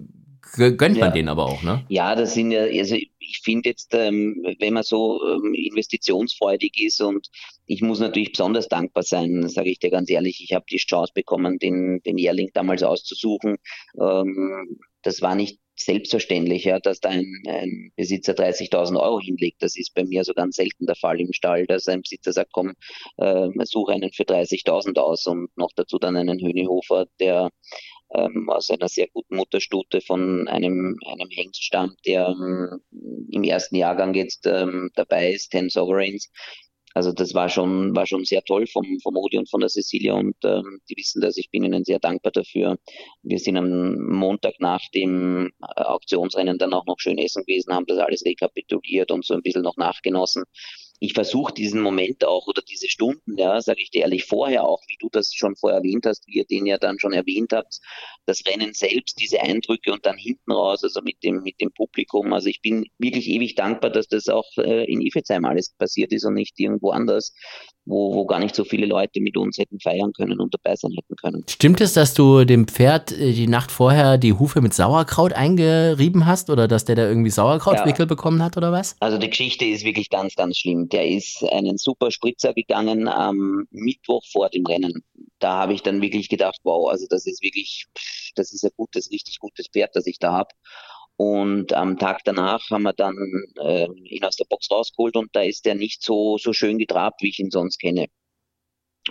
gönnt 0.53 0.81
man 0.81 0.97
ja. 0.97 1.11
denen 1.11 1.29
aber 1.29 1.47
auch, 1.47 1.63
ne? 1.63 1.85
Ja, 1.89 2.15
das 2.15 2.35
sind 2.35 2.51
ja, 2.51 2.63
also 2.63 2.95
ich 2.95 3.41
finde 3.43 3.71
jetzt, 3.71 3.95
ähm, 3.95 4.45
wenn 4.59 4.75
man 4.75 4.83
so 4.83 5.21
ähm, 5.27 5.55
investitionsfreudig 5.55 6.79
ist 6.81 7.01
und 7.01 7.29
ich 7.67 7.81
muss 7.81 8.01
natürlich 8.01 8.33
besonders 8.33 8.69
dankbar 8.69 9.03
sein, 9.03 9.49
sage 9.49 9.71
ich 9.71 9.79
dir 9.79 9.91
ganz 9.91 10.11
ehrlich, 10.11 10.43
ich 10.43 10.55
habe 10.55 10.65
die 10.71 10.77
Chance 10.77 11.13
bekommen, 11.15 11.59
den, 11.59 12.03
den 12.03 12.19
Jährling 12.19 12.51
damals 12.53 12.83
auszusuchen. 12.83 13.57
Ähm, 13.99 14.79
das 15.03 15.23
war 15.23 15.35
nicht 15.35 15.59
selbstverständlich, 15.77 16.65
ja, 16.65 16.79
dass 16.79 17.01
da 17.01 17.09
ein, 17.09 17.43
ein 17.49 17.93
Besitzer 17.97 18.35
30.000 18.35 19.01
Euro 19.01 19.21
hinlegt. 19.21 19.63
Das 19.63 19.77
ist 19.77 19.95
bei 19.95 20.05
mir 20.05 20.25
so 20.25 20.35
ganz 20.35 20.57
selten 20.57 20.87
der 20.87 20.97
Fall 20.97 21.21
im 21.21 21.33
Stall, 21.33 21.67
dass 21.67 21.89
ein 21.89 22.03
Besitzer 22.03 22.33
sagt, 22.33 22.53
komm, 22.53 22.75
äh, 23.17 23.49
suche 23.65 23.93
einen 23.93 24.13
für 24.13 24.25
30.000 24.25 24.99
aus 24.99 25.27
und 25.27 25.49
noch 25.57 25.71
dazu 25.75 25.99
dann 25.99 26.17
einen 26.17 26.41
Hönihofer, 26.41 27.07
der 27.19 27.51
ähm, 28.15 28.49
aus 28.51 28.71
einer 28.71 28.89
sehr 28.89 29.09
guten 29.09 29.37
Mutterstute 29.37 30.01
von 30.01 30.49
einem, 30.49 30.99
einem 31.07 31.29
Hengst 31.31 31.63
stammt, 31.63 31.99
der 32.07 32.29
ähm, 32.29 32.81
im 33.31 33.45
ersten 33.45 33.77
Jahrgang 33.77 34.15
jetzt 34.15 34.47
ähm, 34.47 34.91
dabei 34.95 35.33
ist, 35.33 35.51
Ten 35.51 35.69
Sovereigns. 35.69 36.31
Also 36.95 37.13
das 37.13 37.33
war 37.33 37.49
schon, 37.49 37.97
war 37.97 38.07
schon 38.07 38.25
sehr 38.25 38.43
toll 38.43 38.67
vom, 38.67 38.85
vom 39.03 39.17
Rudi 39.17 39.39
und 39.39 39.49
von 39.49 39.61
der 39.61 39.71
Cecilia 39.71 40.13
und 40.13 40.37
ähm, 40.45 40.81
die 40.91 40.97
wissen 40.97 41.23
das. 41.23 41.39
Ich 41.39 41.51
bin 41.51 41.65
ihnen 41.65 41.85
sehr 41.85 41.99
dankbar 41.99 42.33
dafür. 42.33 42.77
Wir 43.23 43.39
sind 43.39 43.57
am 43.57 43.95
Montag 43.95 44.61
nach 44.61 44.83
dem 44.95 45.53
äh, 45.63 45.83
Auktionsrennen 45.83 46.59
dann 46.59 46.75
auch 46.75 46.85
noch 46.85 46.99
schön 46.99 47.17
essen 47.19 47.45
gewesen, 47.47 47.73
haben 47.73 47.87
das 47.87 47.99
alles 47.99 48.25
rekapituliert 48.27 49.11
und 49.11 49.25
so 49.25 49.35
ein 49.35 49.43
bisschen 49.43 49.63
noch 49.63 49.77
nachgenossen 49.79 50.45
ich 51.03 51.15
versuche 51.15 51.53
diesen 51.53 51.81
Moment 51.81 52.25
auch 52.25 52.47
oder 52.47 52.63
diese 52.63 52.89
Stunden, 52.89 53.37
ja, 53.37 53.61
sage 53.61 53.83
ich 53.83 53.91
dir 53.91 54.03
ehrlich, 54.03 54.25
vorher 54.25 54.63
auch, 54.63 54.81
wie 54.87 54.97
du 55.01 55.09
das 55.11 55.35
schon 55.35 55.57
vorher 55.57 55.79
erwähnt 55.79 56.07
hast, 56.07 56.29
wie 56.29 56.35
ihr 56.35 56.45
den 56.45 56.65
ja 56.65 56.79
dann 56.79 57.01
schon 57.01 57.13
erwähnt 57.13 57.53
habt, 57.53 57.81
das 58.25 58.47
Rennen 58.47 58.73
selbst, 58.73 59.19
diese 59.21 59.41
Eindrücke 59.41 59.93
und 59.93 60.07
dann 60.07 60.17
hinten 60.17 60.53
raus, 60.53 60.85
also 60.85 61.01
mit 61.03 61.21
dem, 61.25 61.43
mit 61.43 61.61
dem 61.61 61.73
Publikum. 61.73 62.33
Also 62.33 62.47
ich 62.47 62.61
bin 62.61 62.87
wirklich 62.99 63.27
ewig 63.27 63.57
dankbar, 63.57 63.91
dass 63.91 64.07
das 64.07 64.29
auch 64.29 64.47
äh, 64.59 64.85
in 64.85 65.01
Ifezheim 65.01 65.45
alles 65.45 65.75
passiert 65.75 66.13
ist 66.13 66.25
und 66.25 66.35
nicht 66.35 66.61
irgendwo 66.61 66.91
anders 66.91 67.35
wo, 67.85 68.15
wo 68.15 68.27
gar 68.27 68.39
nicht 68.39 68.55
so 68.55 68.65
viele 68.65 68.87
Leute 68.87 69.21
mit 69.21 69.37
uns 69.37 69.59
hätten 69.59 69.81
feiern 69.81 70.13
können 70.13 70.41
und 70.41 70.55
dabei 70.55 70.77
sein 70.77 70.93
hätten 70.93 71.17
können. 71.17 71.45
Stimmt 71.49 71.81
es, 71.81 71.95
dass 71.95 72.15
du 72.15 72.45
dem 72.45 72.69
Pferd 72.69 73.13
äh, 73.13 73.33
die 73.33 73.49
Nacht 73.49 73.73
vorher 73.73 74.19
die 74.19 74.33
Hufe 74.33 74.61
mit 74.61 74.73
Sauerkraut 74.73 75.33
eingerieben 75.33 76.27
hast 76.27 76.51
oder 76.51 76.69
dass 76.69 76.85
der 76.85 76.97
da 76.97 77.09
irgendwie 77.09 77.31
Sauerkrautwickel 77.31 78.05
ja. 78.05 78.07
bekommen 78.07 78.43
hat 78.43 78.57
oder 78.57 78.73
was? 78.73 78.97
Also 79.01 79.19
die 79.19 79.31
Geschichte 79.31 79.65
ist 79.65 79.85
wirklich 79.85 80.11
ganz, 80.11 80.37
ganz 80.37 80.59
schlimm. 80.59 80.89
Der 80.89 81.09
ist 81.09 81.45
einen 81.51 81.77
super 81.77 82.11
Spritzer 82.11 82.55
gegangen 82.55 83.09
am 83.09 83.67
Mittwoch 83.71 84.23
vor 84.31 84.49
dem 84.49 84.65
Rennen. 84.67 85.03
Da 85.41 85.59
habe 85.59 85.75
ich 85.75 85.83
dann 85.83 86.01
wirklich 86.01 86.29
gedacht, 86.29 86.61
wow, 86.63 86.89
also 86.89 87.07
das 87.09 87.27
ist 87.27 87.43
wirklich, 87.43 87.87
das 88.37 88.53
ist 88.53 88.65
ein 88.65 88.71
gutes, 88.77 89.11
richtig 89.11 89.41
gutes 89.41 89.67
Pferd, 89.67 89.91
das 89.95 90.07
ich 90.07 90.19
da 90.19 90.33
habe. 90.33 90.51
Und 91.17 91.73
am 91.73 91.99
Tag 91.99 92.23
danach 92.25 92.69
haben 92.71 92.83
wir 92.83 92.93
dann 92.93 93.17
äh, 93.61 93.87
ihn 94.05 94.25
aus 94.25 94.37
der 94.37 94.47
Box 94.47 94.71
rausgeholt 94.71 95.17
und 95.17 95.35
da 95.35 95.43
ist 95.43 95.67
er 95.67 95.75
nicht 95.75 96.03
so, 96.03 96.39
so 96.39 96.53
schön 96.53 96.79
getrabt, 96.79 97.23
wie 97.23 97.29
ich 97.29 97.39
ihn 97.39 97.51
sonst 97.51 97.79
kenne. 97.79 98.07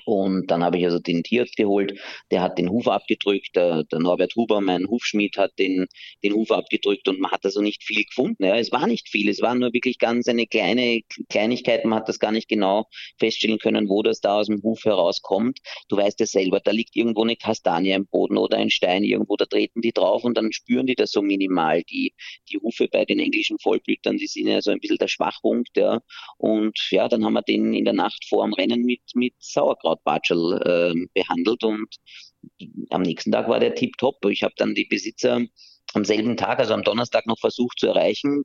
Und 0.06 0.49
dann 0.49 0.64
habe 0.64 0.78
ich 0.78 0.86
also 0.86 0.99
den 0.99 1.24
Tierarzt 1.24 1.56
geholt, 1.56 1.99
der 2.32 2.41
hat 2.41 2.58
den 2.58 2.70
Huf 2.70 2.88
abgedrückt, 2.88 3.56
der, 3.56 3.84
der 3.84 3.99
Norbert 3.99 4.36
Huber, 4.36 4.62
mein 4.62 4.88
Hufschmied, 4.88 5.38
hat 5.38 5.52
den, 5.60 5.88
den 6.24 6.34
Huf 6.34 6.52
abgedrückt 6.52 7.08
und 7.08 7.20
man 7.20 7.32
hat 7.32 7.45
also 7.45 7.62
nicht 7.62 7.84
viel 7.84 8.04
gefunden. 8.04 8.43
Ja. 8.43 8.58
Es 8.58 8.72
war 8.72 8.88
nicht 8.88 9.10
viel, 9.10 9.30
es 9.30 9.41
war 9.41 9.56
nur 9.56 9.74
wirklich 9.74 9.99
ganz 9.99 10.28
eine 10.28 10.47
kleine 10.47 11.02
Kleinigkeit, 11.30 11.86
man 11.86 11.99
hat 11.99 12.10
das 12.10 12.20
gar 12.20 12.32
nicht 12.32 12.47
genau 12.47 12.86
feststellen 13.20 13.60
können, 13.60 13.89
wo 13.89 14.02
das 14.04 14.22
da 14.22 14.39
aus 14.39 14.47
dem 14.47 14.62
Huf 14.64 14.86
herauskommt. 14.86 15.60
Du 15.89 15.97
weißt 15.97 16.20
ja 16.20 16.26
selber, 16.26 16.60
da 16.60 16.72
liegt 16.72 16.95
irgendwo 16.95 17.24
eine 17.24 17.36
Kastanie 17.36 17.91
im 17.91 18.08
Boden 18.08 18.38
oder 18.38 18.58
ein 18.58 18.70
Stein 18.70 19.04
irgendwo, 19.04 19.36
da 19.36 19.45
treten 19.45 19.82
die 19.82 19.91
drauf 19.91 20.24
und 20.24 20.38
dann 20.38 20.52
spüren 20.52 20.86
die 20.86 20.95
das 20.95 21.12
so 21.12 21.22
minimal. 21.22 21.84
Die, 21.84 22.14
die 22.49 22.58
Hufe 22.58 22.88
bei 22.88 23.06
den 23.06 23.20
englischen 23.20 23.58
Vollblütern, 23.60 24.18
die 24.18 24.28
sind 24.28 24.47
ja 24.47 24.62
so 24.62 24.72
ein 24.72 24.80
bisschen 24.80 24.97
der 24.97 25.08
Schwachpunkt. 25.08 25.76
Ja. 25.76 26.02
Und 26.38 26.78
ja, 26.91 27.08
dann 27.08 27.26
haben 27.26 27.34
wir 27.34 27.41
den 27.41 27.74
in 27.74 27.86
der 27.86 27.93
Nacht 27.93 28.26
vor 28.28 28.45
dem 28.45 28.54
Rennen 28.54 28.84
mit, 28.84 29.02
mit 29.16 29.34
Sauerkraut 29.39 29.91
Sauerkrautbatschel 29.92 30.62
äh, 30.66 31.08
behandelt 31.14 31.64
und 31.64 31.96
am 32.89 33.02
nächsten 33.02 33.32
Tag 33.32 33.48
war 33.48 33.60
der 33.60 33.76
tipptopp. 33.76 34.26
Ich 34.30 34.44
habe 34.44 34.54
dann 34.58 34.74
die 34.74 34.86
Besitzer 34.86 35.42
am 35.94 36.06
selben 36.06 36.38
Tag, 36.38 36.60
also 36.60 36.74
am 36.74 36.84
Donnerstag 36.84 37.28
noch 37.28 37.39
versucht 37.39 37.80
zu 37.80 37.88
erreichen, 37.88 38.44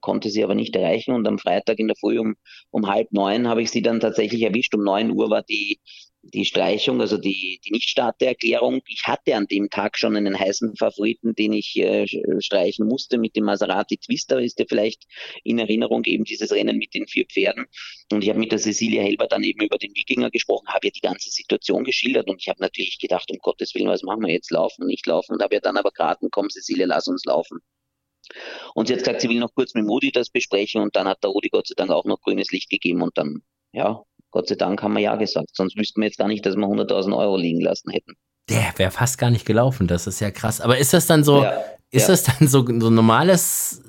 konnte 0.00 0.30
sie 0.30 0.42
aber 0.42 0.54
nicht 0.54 0.74
erreichen 0.74 1.14
und 1.14 1.26
am 1.26 1.38
Freitag 1.38 1.78
in 1.78 1.86
der 1.86 1.96
Früh 1.96 2.18
um, 2.18 2.34
um 2.70 2.88
halb 2.88 3.12
neun 3.12 3.48
habe 3.48 3.62
ich 3.62 3.70
sie 3.70 3.82
dann 3.82 4.00
tatsächlich 4.00 4.42
erwischt. 4.42 4.74
Um 4.74 4.82
neun 4.82 5.10
Uhr 5.10 5.30
war 5.30 5.42
die, 5.42 5.80
die 6.32 6.44
Streichung, 6.44 7.00
also 7.00 7.18
die, 7.18 7.60
die 7.64 7.72
Nichtstarterklärung. 7.72 8.80
Ich 8.86 9.02
hatte 9.04 9.36
an 9.36 9.46
dem 9.46 9.68
Tag 9.68 9.98
schon 9.98 10.16
einen 10.16 10.38
heißen 10.38 10.76
Favoriten, 10.76 11.34
den 11.34 11.52
ich 11.52 11.76
äh, 11.76 12.06
streichen 12.40 12.86
musste 12.86 13.18
mit 13.18 13.36
dem 13.36 13.44
Maserati 13.44 13.98
Twister. 13.98 14.40
Ist 14.40 14.58
dir 14.58 14.66
vielleicht 14.68 15.04
in 15.42 15.58
Erinnerung 15.58 16.04
eben 16.04 16.24
dieses 16.24 16.52
Rennen 16.52 16.78
mit 16.78 16.94
den 16.94 17.06
vier 17.06 17.26
Pferden. 17.26 17.66
Und 18.10 18.22
ich 18.22 18.30
habe 18.30 18.38
mit 18.38 18.52
der 18.52 18.58
Cecilia 18.58 19.02
Helber 19.02 19.26
dann 19.26 19.42
eben 19.42 19.62
über 19.62 19.78
den 19.78 19.94
Wikinger 19.94 20.30
gesprochen, 20.30 20.68
habe 20.68 20.86
ihr 20.86 20.92
die 20.92 21.00
ganze 21.00 21.30
Situation 21.30 21.84
geschildert 21.84 22.28
und 22.28 22.40
ich 22.40 22.48
habe 22.48 22.60
natürlich 22.60 22.98
gedacht, 22.98 23.30
um 23.30 23.38
Gottes 23.38 23.74
Willen, 23.74 23.88
was 23.88 24.02
machen 24.02 24.22
wir 24.22 24.32
jetzt? 24.32 24.50
Laufen, 24.50 24.86
nicht 24.86 25.06
laufen? 25.06 25.34
Und 25.34 25.42
habe 25.42 25.54
ja 25.54 25.60
dann 25.60 25.76
aber 25.76 25.90
geraten, 25.90 26.28
komm 26.30 26.50
Cecilia, 26.50 26.86
lass 26.86 27.08
uns 27.08 27.24
laufen. 27.24 27.60
Und 28.74 28.86
sie 28.86 28.94
hat 28.94 29.00
gesagt, 29.00 29.20
sie 29.20 29.28
will 29.28 29.38
noch 29.38 29.54
kurz 29.54 29.74
mit 29.74 29.84
Modi 29.84 30.10
das 30.10 30.30
besprechen 30.30 30.80
und 30.80 30.96
dann 30.96 31.06
hat 31.06 31.22
der 31.22 31.30
Rudi 31.30 31.48
Gott 31.48 31.66
sei 31.66 31.74
Dank 31.76 31.90
auch 31.90 32.04
noch 32.04 32.20
grünes 32.20 32.50
Licht 32.50 32.70
gegeben 32.70 33.02
und 33.02 33.16
dann, 33.18 33.42
ja, 33.72 34.02
Gott 34.34 34.48
sei 34.48 34.56
Dank 34.56 34.82
haben 34.82 34.94
wir 34.94 35.00
ja 35.00 35.14
gesagt. 35.14 35.50
Sonst 35.52 35.76
wüssten 35.76 36.00
wir 36.00 36.08
jetzt 36.08 36.18
gar 36.18 36.26
nicht, 36.26 36.44
dass 36.44 36.56
wir 36.56 36.66
100.000 36.66 37.16
Euro 37.16 37.36
liegen 37.36 37.60
lassen 37.60 37.90
hätten. 37.90 38.14
Der 38.50 38.74
wäre 38.76 38.90
fast 38.90 39.16
gar 39.16 39.30
nicht 39.30 39.46
gelaufen. 39.46 39.86
Das 39.86 40.08
ist 40.08 40.18
ja 40.18 40.32
krass. 40.32 40.60
Aber 40.60 40.76
ist 40.76 40.92
das 40.92 41.06
dann 41.06 41.22
so, 41.22 41.44
ja, 41.44 41.52
ist 41.92 42.02
ja. 42.02 42.08
das 42.08 42.24
dann 42.24 42.48
so, 42.48 42.66
so 42.66 42.90
normales 42.90 43.80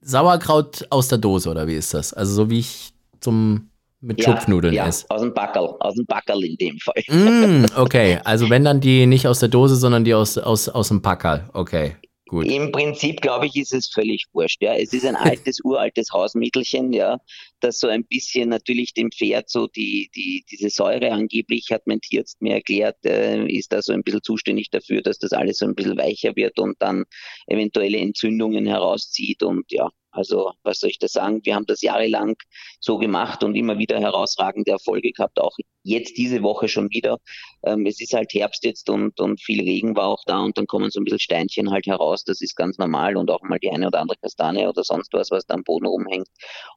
Sauerkraut 0.00 0.88
aus 0.90 1.06
der 1.06 1.18
Dose 1.18 1.48
oder 1.48 1.68
wie 1.68 1.76
ist 1.76 1.94
das? 1.94 2.12
Also 2.12 2.34
so 2.34 2.50
wie 2.50 2.58
ich 2.58 2.92
zum 3.20 3.70
mit 4.00 4.18
ja, 4.18 4.24
Schupfnudeln 4.24 4.74
ja, 4.74 4.88
esse. 4.88 5.06
Aus 5.08 5.20
dem 5.20 5.32
Backerl, 5.32 5.76
aus 5.78 5.94
dem 5.94 6.04
Backerl 6.06 6.42
in 6.42 6.56
dem 6.56 6.76
Fall. 6.78 7.02
Mm, 7.06 7.66
okay, 7.76 8.18
also 8.24 8.50
wenn 8.50 8.64
dann 8.64 8.80
die 8.80 9.06
nicht 9.06 9.28
aus 9.28 9.38
der 9.38 9.50
Dose, 9.50 9.76
sondern 9.76 10.02
die 10.02 10.14
aus, 10.14 10.36
aus, 10.36 10.68
aus 10.68 10.88
dem 10.88 11.00
Packerl. 11.00 11.48
Okay. 11.52 11.94
Gut. 12.32 12.46
Im 12.46 12.72
Prinzip, 12.72 13.20
glaube 13.20 13.44
ich, 13.44 13.56
ist 13.56 13.74
es 13.74 13.88
völlig 13.88 14.24
wurscht. 14.32 14.62
Ja. 14.62 14.74
Es 14.74 14.94
ist 14.94 15.04
ein 15.04 15.16
altes, 15.16 15.58
uraltes 15.64 16.12
Hausmittelchen, 16.12 16.94
ja, 16.94 17.18
das 17.60 17.78
so 17.78 17.88
ein 17.88 18.04
bisschen 18.04 18.48
natürlich 18.48 18.94
dem 18.94 19.10
Pferd 19.12 19.50
so 19.50 19.66
die, 19.66 20.10
die, 20.16 20.42
diese 20.50 20.70
Säure 20.70 21.12
angeblich, 21.12 21.68
hat 21.70 21.86
mein 21.86 22.00
Tierarzt 22.00 22.40
mir 22.40 22.54
erklärt, 22.54 22.96
äh, 23.04 23.44
ist 23.44 23.70
da 23.70 23.82
so 23.82 23.92
ein 23.92 24.02
bisschen 24.02 24.22
zuständig 24.22 24.70
dafür, 24.70 25.02
dass 25.02 25.18
das 25.18 25.32
alles 25.32 25.58
so 25.58 25.66
ein 25.66 25.74
bisschen 25.74 25.98
weicher 25.98 26.34
wird 26.34 26.58
und 26.58 26.80
dann 26.80 27.04
eventuelle 27.48 27.98
Entzündungen 27.98 28.64
herauszieht 28.64 29.42
und 29.42 29.70
ja, 29.70 29.90
also 30.12 30.52
was 30.62 30.80
soll 30.80 30.90
ich 30.90 30.98
da 30.98 31.08
sagen? 31.08 31.40
Wir 31.44 31.54
haben 31.54 31.66
das 31.66 31.82
jahrelang 31.82 32.36
so 32.80 32.98
gemacht 32.98 33.42
und 33.42 33.54
immer 33.54 33.78
wieder 33.78 33.98
herausragende 33.98 34.70
Erfolge 34.70 35.10
gehabt, 35.12 35.40
auch 35.40 35.56
jetzt 35.84 36.16
diese 36.16 36.42
Woche 36.42 36.68
schon 36.68 36.90
wieder. 36.90 37.18
Ähm, 37.64 37.86
es 37.86 38.00
ist 38.00 38.12
halt 38.12 38.32
Herbst 38.32 38.64
jetzt 38.64 38.88
und, 38.88 39.18
und 39.20 39.40
viel 39.40 39.62
Regen 39.62 39.96
war 39.96 40.06
auch 40.06 40.22
da 40.26 40.40
und 40.40 40.56
dann 40.58 40.66
kommen 40.66 40.90
so 40.90 41.00
ein 41.00 41.04
bisschen 41.04 41.18
Steinchen 41.18 41.70
halt 41.70 41.86
heraus. 41.86 42.24
Das 42.24 42.40
ist 42.40 42.56
ganz 42.56 42.78
normal 42.78 43.16
und 43.16 43.30
auch 43.30 43.42
mal 43.42 43.58
die 43.58 43.70
eine 43.70 43.88
oder 43.88 44.00
andere 44.00 44.18
Kastanie 44.18 44.66
oder 44.66 44.84
sonst 44.84 45.12
was, 45.12 45.30
was 45.30 45.46
da 45.46 45.54
am 45.54 45.64
Boden 45.64 45.86
rumhängt. 45.86 46.28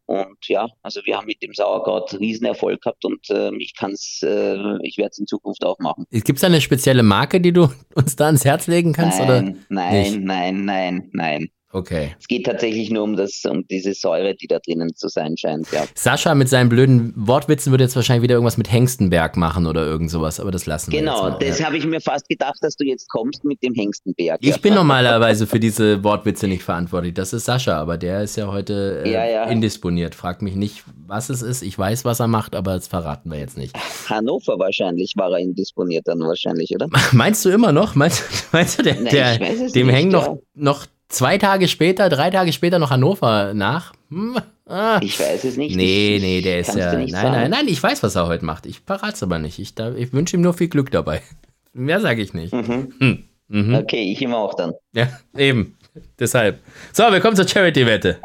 Und 0.06 0.38
ja, 0.48 0.68
also 0.82 1.02
wir 1.06 1.18
haben 1.18 1.28
mit 1.28 1.42
dem 1.42 1.54
Sauerkraut 1.54 2.14
riesen 2.20 2.46
Erfolg 2.46 2.82
gehabt 2.82 3.04
und 3.06 3.30
äh, 3.30 3.52
ich 3.58 3.76
kann 3.76 3.92
es, 3.92 4.22
äh, 4.24 4.58
ich 4.84 4.98
werde 4.98 5.12
es 5.12 5.20
in 5.20 5.28
Zukunft 5.28 5.64
auch 5.66 5.80
machen. 5.80 6.06
Gibt 6.12 6.38
es 6.38 6.44
eine 6.44 6.62
spezielle 6.62 7.04
Marke, 7.04 7.42
die 7.42 7.52
du 7.52 7.70
uns 7.96 8.16
da 8.16 8.28
ans 8.28 8.46
Herz 8.46 8.68
legen 8.68 8.94
kannst? 8.94 9.20
Nein, 9.20 9.28
oder 9.28 9.42
nein, 9.70 10.02
nicht? 10.02 10.20
nein, 10.22 10.66
nein, 10.66 11.10
nein. 11.14 11.50
Okay. 11.76 12.16
Es 12.18 12.30
geht 12.30 12.46
tatsächlich 12.46 12.90
nur 12.90 13.04
um 13.04 13.18
das, 13.18 13.44
um 13.44 13.68
diese 13.68 13.94
Säure, 13.94 14.34
die 14.34 14.48
da 14.48 14.60
drinnen 14.60 14.96
zu 14.96 15.10
sein 15.10 15.36
scheint, 15.36 15.70
ja. 15.74 15.84
Sascha 15.94 16.34
mit 16.34 16.48
seinen 16.48 16.70
blöden 16.70 17.12
Wortwitzen 17.18 17.70
würde 17.72 17.84
jetzt 17.84 17.98
wahrscheinlich 17.98 18.24
wieder 18.24 18.36
irgendwas 18.36 18.56
mit 18.56 18.72
Hengstenberg 18.72 19.36
machen 19.36 19.68
oder 19.68 19.86
irgend 19.86 20.10
sowas, 20.10 20.40
aber 20.40 20.52
das 20.52 20.66
lassen 20.68 20.94
wir 20.94 21.00
Genau, 21.00 21.32
das 21.32 21.60
ja. 21.60 21.66
habe 21.66 21.76
ich 21.76 21.86
mir 21.86 22.00
fast 22.00 22.30
gedacht, 22.30 22.60
dass 22.62 22.78
du 22.78 22.86
jetzt 22.86 23.10
kommst 23.10 23.44
mit 23.44 23.62
dem 23.62 23.74
Hengstenberg. 23.74 24.38
Ich 24.42 24.52
ja. 24.52 24.58
bin 24.58 24.74
normalerweise 24.74 25.48
für 25.48 25.60
diese 25.60 26.02
Wortwitze 26.02 26.48
nicht 26.48 26.64
verantwortlich. 26.64 27.14
Das 27.14 27.34
ist 27.34 27.44
Sascha, 27.44 27.78
aber 27.78 27.98
der 27.98 28.24
ist 28.24 28.38
ja 28.38 28.48
heute 28.48 29.04
äh, 29.06 29.12
ja, 29.12 29.44
indisponiert. 29.44 30.16
Frag 30.16 30.42
mich 30.42 30.56
nicht, 30.56 30.86
was 31.06 31.30
es 31.30 31.42
ist. 31.42 31.62
Ich 31.62 31.78
weiß, 31.78 32.06
was 32.06 32.22
er 32.22 32.28
macht, 32.28 32.56
aber 32.56 32.76
das 32.76 32.88
verraten 32.88 33.30
wir 33.32 33.40
jetzt 33.40 33.58
nicht. 33.58 33.76
Hannover 34.10 34.58
wahrscheinlich 34.60 35.12
war 35.18 35.32
er 35.32 35.40
indisponiert 35.40 36.08
dann 36.08 36.22
wahrscheinlich, 36.22 36.74
oder? 36.74 36.88
Meinst 37.12 37.44
du 37.44 37.50
immer 37.50 37.74
noch? 37.74 37.96
Meinst, 37.96 38.24
meinst 38.54 38.80
du, 38.80 38.84
der, 38.84 38.96
Nein, 38.96 39.12
der, 39.12 39.38
dem 39.40 39.88
nicht, 39.88 39.96
hängen 39.96 40.12
noch, 40.12 40.38
noch 40.54 40.86
zwei 41.10 41.38
Tage 41.38 41.68
später, 41.68 42.10
drei 42.10 42.30
Tage 42.30 42.54
später 42.54 42.80
noch 42.80 42.90
Hannover 42.90 43.54
nach. 43.54 43.94
Hm, 44.10 44.38
ah. 44.66 45.00
Ich 45.02 45.20
weiß 45.20 45.44
es 45.44 45.58
nicht. 45.58 45.76
Nee, 45.76 46.18
nee, 46.22 46.42
der 46.42 46.60
ist 46.60 46.76
ja. 46.76 46.94
Nein, 46.94 47.08
sagen. 47.10 47.32
nein, 47.32 47.52
nein, 47.52 47.68
ich 47.68 47.82
weiß, 47.82 48.04
was 48.04 48.16
er 48.16 48.28
heute 48.28 48.46
macht. 48.46 48.66
Ich 48.66 48.82
verrate 48.86 49.14
es 49.14 49.24
aber 49.24 49.40
nicht. 49.40 49.60
Ich, 49.60 49.74
ich 49.78 50.14
wünsche 50.14 50.38
ihm 50.38 50.42
nur 50.42 50.54
viel 50.54 50.68
Glück 50.70 50.92
dabei. 50.92 51.22
Mehr 51.74 52.00
sage 52.00 52.22
ich 52.22 52.34
nicht. 52.34 52.54
Mhm. 52.54 52.94
Hm. 53.00 53.24
Mhm. 53.48 53.76
Okay, 53.76 54.12
ich 54.12 54.22
ihm 54.22 54.34
auch 54.34 54.54
dann. 54.54 54.74
Ja, 54.94 55.08
eben. 55.38 55.78
Deshalb. 56.20 56.60
So, 56.92 57.04
wir 57.04 57.20
kommen 57.20 57.36
zur 57.36 57.48
Charity-Wette. 57.48 58.20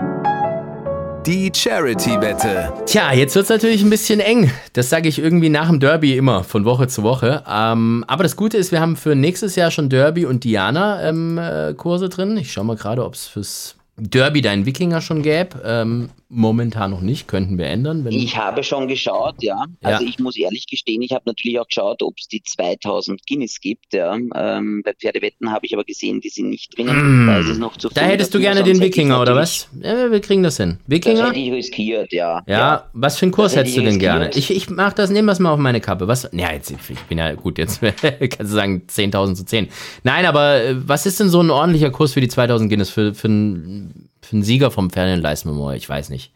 Die 1.27 1.53
Charity-Wette. 1.55 2.73
Tja, 2.87 3.13
jetzt 3.13 3.35
wird 3.35 3.43
es 3.43 3.51
natürlich 3.51 3.83
ein 3.83 3.91
bisschen 3.91 4.21
eng. 4.21 4.51
Das 4.73 4.89
sage 4.89 5.07
ich 5.09 5.19
irgendwie 5.19 5.51
nach 5.51 5.69
dem 5.69 5.79
Derby 5.79 6.17
immer, 6.17 6.45
von 6.45 6.65
Woche 6.65 6.89
zu 6.89 7.03
Woche. 7.03 7.45
Ähm, 7.47 8.05
aber 8.09 8.23
das 8.23 8.37
Gute 8.37 8.57
ist, 8.57 8.73
wir 8.73 8.81
haben 8.81 8.97
für 8.97 9.15
nächstes 9.15 9.55
Jahr 9.55 9.71
schon 9.71 9.91
Derby 9.91 10.25
und 10.25 10.45
Diana-Kurse 10.45 12.05
ähm, 12.07 12.11
äh, 12.11 12.15
drin. 12.15 12.37
Ich 12.39 12.53
schaue 12.53 12.65
mal 12.65 12.77
gerade, 12.77 13.05
ob 13.05 13.15
es 13.15 13.27
fürs 13.27 13.77
Derby 14.01 14.41
deinen 14.41 14.67
Wikinger 14.67 15.01
schon 15.01 15.23
gäbe. 15.23 15.63
Ähm, 15.65 16.11
momentan 16.31 16.93
noch 16.93 17.01
nicht, 17.01 17.27
könnten 17.27 17.59
wir 17.59 17.67
ändern. 17.67 18.07
ich 18.09 18.37
habe 18.37 18.63
schon 18.63 18.87
geschaut, 18.87 19.43
ja. 19.43 19.65
Also 19.83 20.05
ja. 20.05 20.09
ich 20.09 20.21
muss 20.21 20.37
ehrlich 20.37 20.67
gestehen, 20.67 21.03
ich 21.03 21.11
habe 21.11 21.25
natürlich 21.27 21.59
auch 21.59 21.67
geschaut, 21.67 22.03
ob 22.03 22.15
es 22.19 22.29
die 22.29 22.41
2000 22.43 23.27
Guinness 23.27 23.61
gibt. 23.61 23.93
Ja. 23.93 24.15
Ähm, 24.15 24.83
bei 24.85 24.95
Pferdewetten 24.95 25.51
habe 25.51 25.67
ich 25.67 25.75
aber 25.75 25.85
gesehen, 25.85 26.21
die 26.21 26.29
sind 26.29 26.51
nicht 26.51 26.77
drinnen. 26.77 27.25
Mm. 27.25 27.27
Da 27.27 27.39
ist 27.41 27.49
es 27.49 27.59
noch 27.59 27.77
zu 27.77 27.89
Da 27.89 28.03
hättest 28.03 28.33
du 28.33 28.39
gerne 28.39 28.63
den 28.63 28.81
Wikinger, 28.81 29.21
oder 29.21 29.35
was? 29.35 29.69
Ja, 29.83 30.11
wir 30.11 30.21
kriegen 30.21 30.45
das 30.45 30.57
hin. 30.57 30.79
Wikinger? 30.87 31.19
Das 31.19 31.31
hätte 31.31 31.41
ich 31.41 31.53
riskiert, 31.53 32.13
ja. 32.13 32.43
Ja, 32.47 32.59
ja. 32.59 32.91
was 32.93 33.19
für 33.19 33.25
einen 33.25 33.33
Kurs 33.33 33.57
hättest 33.57 33.77
du 33.77 33.81
denn 33.81 33.95
riskiert. 33.95 34.13
gerne? 34.13 34.31
Ich, 34.35 34.51
ich 34.51 34.71
mach 34.71 34.93
das, 34.93 35.11
nehme 35.11 35.27
das 35.27 35.41
mal 35.41 35.51
auf 35.51 35.59
meine 35.59 35.81
Kappe. 35.81 36.07
Was? 36.07 36.29
Ja, 36.33 36.53
jetzt, 36.53 36.71
ich 36.71 37.01
bin 37.09 37.19
ja 37.19 37.35
gut, 37.35 37.59
jetzt 37.59 37.81
kannst 38.01 38.39
du 38.39 38.47
sagen 38.47 38.83
10.000 38.89 39.35
zu 39.35 39.45
10. 39.45 39.69
Nein, 40.05 40.27
aber 40.27 40.63
äh, 40.63 40.77
was 40.87 41.07
ist 41.07 41.19
denn 41.19 41.29
so 41.29 41.43
ein 41.43 41.51
ordentlicher 41.51 41.91
Kurs 41.91 42.13
für 42.13 42.21
die 42.21 42.29
2000 42.29 42.71
Guinness 42.71 42.91
für, 42.91 43.15
für 43.15 43.27
einen 43.27 43.90
für 44.23 44.37
einen 44.37 44.43
Sieger 44.43 44.71
vom 44.71 44.91
Ferdinand 44.91 45.23
Leist 45.23 45.47
Memorial? 45.47 45.77
Ich 45.77 45.89
weiß 45.89 46.11
nicht. 46.11 46.33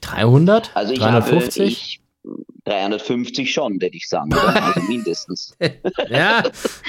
300? 0.00 0.70
Also 0.74 0.92
ich 0.92 0.98
350? 0.98 1.60
Habe, 1.60 1.70
ich, 1.70 2.00
350 2.64 3.52
schon, 3.52 3.80
würde 3.80 3.96
ich 3.96 4.08
sagen. 4.08 4.32
Also 4.32 4.80
mindestens. 4.82 5.56
ja. 6.08 6.42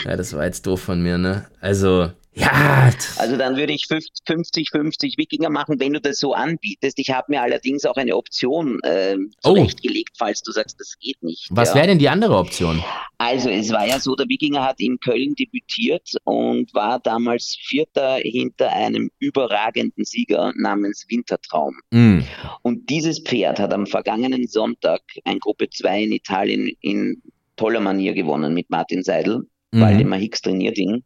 ja, 0.06 0.18
das 0.18 0.34
war 0.34 0.46
jetzt 0.46 0.66
doof 0.68 0.82
von 0.82 1.02
mir, 1.02 1.18
ne? 1.18 1.48
Also, 1.60 2.12
ja. 2.34 2.92
Also 3.18 3.36
dann 3.36 3.58
würde 3.58 3.74
ich 3.74 3.84
50-50 3.84 5.18
Wikinger 5.18 5.50
machen, 5.50 5.80
wenn 5.80 5.94
du 5.94 6.00
das 6.00 6.18
so 6.18 6.34
anbietest. 6.34 6.98
Ich 7.00 7.10
habe 7.10 7.26
mir 7.30 7.42
allerdings 7.42 7.86
auch 7.86 7.96
eine 7.96 8.16
Option 8.16 8.80
äh, 8.84 9.18
zurechtgelegt, 9.42 10.12
oh. 10.14 10.18
falls 10.26 10.42
du 10.42 10.52
sagst, 10.52 10.80
das 10.80 10.98
geht 11.00 11.22
nicht. 11.24 11.48
Was 11.50 11.70
ja. 11.70 11.76
wäre 11.76 11.88
denn 11.88 12.00
die 12.00 12.10
andere 12.10 12.38
Option? 12.38 12.82
Also 13.18 13.50
es 13.50 13.72
war 13.72 13.86
ja 13.86 14.00
so, 14.00 14.16
der 14.16 14.30
Wikinger 14.30 14.64
hat 14.64 14.80
in 14.80 15.00
Köln 15.00 15.36
debütiert 15.36 16.16
und 16.24 16.74
war 16.74 17.00
damals 17.00 17.58
Vierter 17.60 18.16
hinter 18.16 18.72
einem 18.72 19.12
überragenden 19.20 20.06
Sieger 20.06 20.54
namens 20.56 21.06
Wintertraum. 21.10 21.76
Mm. 21.92 22.22
Und 22.62 22.90
dieses 22.90 23.20
Pferd 23.20 23.60
hat 23.60 23.74
am 23.74 23.86
vergangenen 23.88 24.48
Sonntag 24.48 25.02
ein 25.26 25.40
Gruppe 25.40 25.70
2 25.70 26.04
in 26.04 26.12
Italien 26.14 26.72
in 26.80 27.22
toller 27.58 27.80
Manier 27.80 28.14
gewonnen 28.14 28.54
mit 28.54 28.70
Martin 28.70 29.04
Seidel 29.04 29.48
mhm. 29.72 29.82
Waldemar 29.82 30.20
Hicks 30.20 30.42
trainiert 30.42 30.78
ihn. 30.78 31.04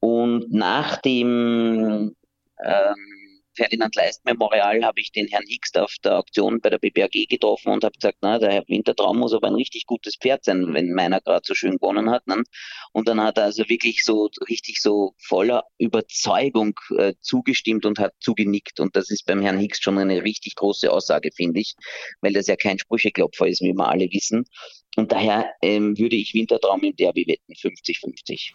Und 0.00 0.52
nach 0.52 1.00
dem 1.00 2.14
ähm, 2.64 3.24
Ferdinand 3.56 3.94
Leist 3.94 4.24
Memorial 4.24 4.84
habe 4.84 5.00
ich 5.00 5.12
den 5.12 5.28
Herrn 5.28 5.46
Hicks 5.46 5.74
auf 5.76 5.94
der 6.02 6.18
Auktion 6.18 6.60
bei 6.60 6.70
der 6.70 6.78
BBAG 6.78 7.28
getroffen 7.28 7.72
und 7.72 7.84
habe 7.84 7.94
gesagt, 7.94 8.18
na, 8.20 8.38
der 8.38 8.52
Herr 8.52 8.64
Wintertraum 8.66 9.18
muss 9.18 9.32
aber 9.32 9.48
ein 9.48 9.54
richtig 9.54 9.86
gutes 9.86 10.16
Pferd 10.16 10.44
sein, 10.44 10.74
wenn 10.74 10.92
meiner 10.92 11.20
gerade 11.20 11.42
so 11.44 11.54
schön 11.54 11.76
gewonnen 11.78 12.10
hat. 12.10 12.26
Ne? 12.26 12.42
Und 12.92 13.08
dann 13.08 13.20
hat 13.20 13.38
er 13.38 13.44
also 13.44 13.68
wirklich 13.68 14.02
so 14.02 14.28
richtig 14.48 14.80
so 14.82 15.14
voller 15.18 15.64
Überzeugung 15.78 16.74
äh, 16.96 17.14
zugestimmt 17.20 17.86
und 17.86 17.98
hat 17.98 18.14
zugenickt. 18.20 18.80
Und 18.80 18.96
das 18.96 19.10
ist 19.10 19.26
beim 19.26 19.40
Herrn 19.40 19.58
Hicks 19.58 19.80
schon 19.80 19.98
eine 19.98 20.24
richtig 20.24 20.56
große 20.56 20.90
Aussage, 20.90 21.30
finde 21.34 21.60
ich, 21.60 21.74
weil 22.20 22.32
das 22.32 22.46
ja 22.46 22.56
kein 22.56 22.78
Sprücheklopfer 22.78 23.46
ist, 23.46 23.62
wie 23.62 23.72
wir 23.72 23.88
alle 23.88 24.08
wissen. 24.10 24.44
Und 24.96 25.10
daher 25.10 25.46
ähm, 25.62 25.98
würde 25.98 26.16
ich 26.16 26.34
Wintertraum 26.34 26.80
im 26.82 26.94
Derby 26.94 27.26
wetten, 27.26 27.52
50-50. 27.52 28.52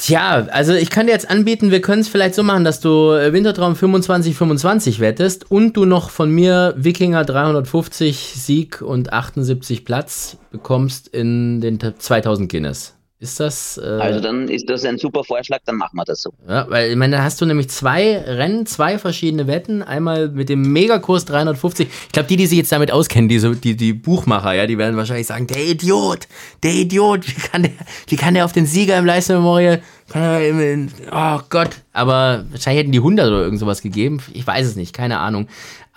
Tja, 0.00 0.46
also 0.50 0.74
ich 0.74 0.90
kann 0.90 1.06
dir 1.06 1.12
jetzt 1.12 1.30
anbieten, 1.30 1.70
wir 1.70 1.80
können 1.80 2.02
es 2.02 2.08
vielleicht 2.08 2.34
so 2.34 2.42
machen, 2.42 2.64
dass 2.64 2.80
du 2.80 3.12
äh, 3.12 3.32
Wintertraum 3.32 3.74
25-25 3.74 5.00
wettest 5.00 5.50
und 5.50 5.76
du 5.76 5.86
noch 5.86 6.10
von 6.10 6.30
mir 6.30 6.74
Wikinger 6.76 7.24
350 7.24 8.16
Sieg 8.16 8.82
und 8.82 9.12
78 9.12 9.84
Platz 9.84 10.36
bekommst 10.50 11.08
in 11.08 11.60
den 11.60 11.78
2000 11.80 12.50
Guinness. 12.50 12.97
Ist 13.20 13.40
das. 13.40 13.78
Äh, 13.82 13.84
also 13.84 14.20
dann 14.20 14.46
ist 14.48 14.70
das 14.70 14.84
ein 14.84 14.96
super 14.96 15.24
Vorschlag, 15.24 15.58
dann 15.64 15.74
machen 15.74 15.96
wir 15.96 16.04
das 16.04 16.22
so. 16.22 16.32
Ja, 16.48 16.66
weil 16.70 16.90
ich 16.90 16.96
meine, 16.96 17.16
da 17.16 17.24
hast 17.24 17.40
du 17.40 17.46
nämlich 17.46 17.68
zwei 17.68 18.16
Rennen, 18.16 18.64
zwei 18.64 18.96
verschiedene 18.96 19.48
Wetten. 19.48 19.82
Einmal 19.82 20.28
mit 20.28 20.48
dem 20.48 20.72
Megakurs 20.72 21.24
350. 21.24 21.88
Ich 22.06 22.12
glaube, 22.12 22.28
die, 22.28 22.36
die 22.36 22.46
sich 22.46 22.58
jetzt 22.58 22.70
damit 22.70 22.92
auskennen, 22.92 23.28
diese, 23.28 23.56
die, 23.56 23.76
die 23.76 23.92
Buchmacher, 23.92 24.52
ja, 24.52 24.68
die 24.68 24.78
werden 24.78 24.96
wahrscheinlich 24.96 25.26
sagen, 25.26 25.48
der 25.48 25.64
Idiot, 25.64 26.28
der 26.62 26.72
Idiot, 26.72 27.26
wie 27.26 27.40
kann 27.40 27.64
der, 27.64 27.72
wie 28.06 28.16
kann 28.16 28.34
der 28.34 28.44
auf 28.44 28.52
den 28.52 28.66
Sieger 28.66 28.96
im 28.96 29.04
Leistungsmemorial 29.04 29.82
Oh 30.14 31.40
Gott, 31.50 31.70
aber 31.92 32.46
wahrscheinlich 32.50 32.82
hätten 32.82 32.92
die 32.92 32.98
100 32.98 33.28
oder 33.28 33.42
irgend 33.42 33.60
sowas 33.60 33.82
gegeben. 33.82 34.22
Ich 34.32 34.46
weiß 34.46 34.66
es 34.66 34.76
nicht, 34.76 34.94
keine 34.94 35.18
Ahnung. 35.18 35.48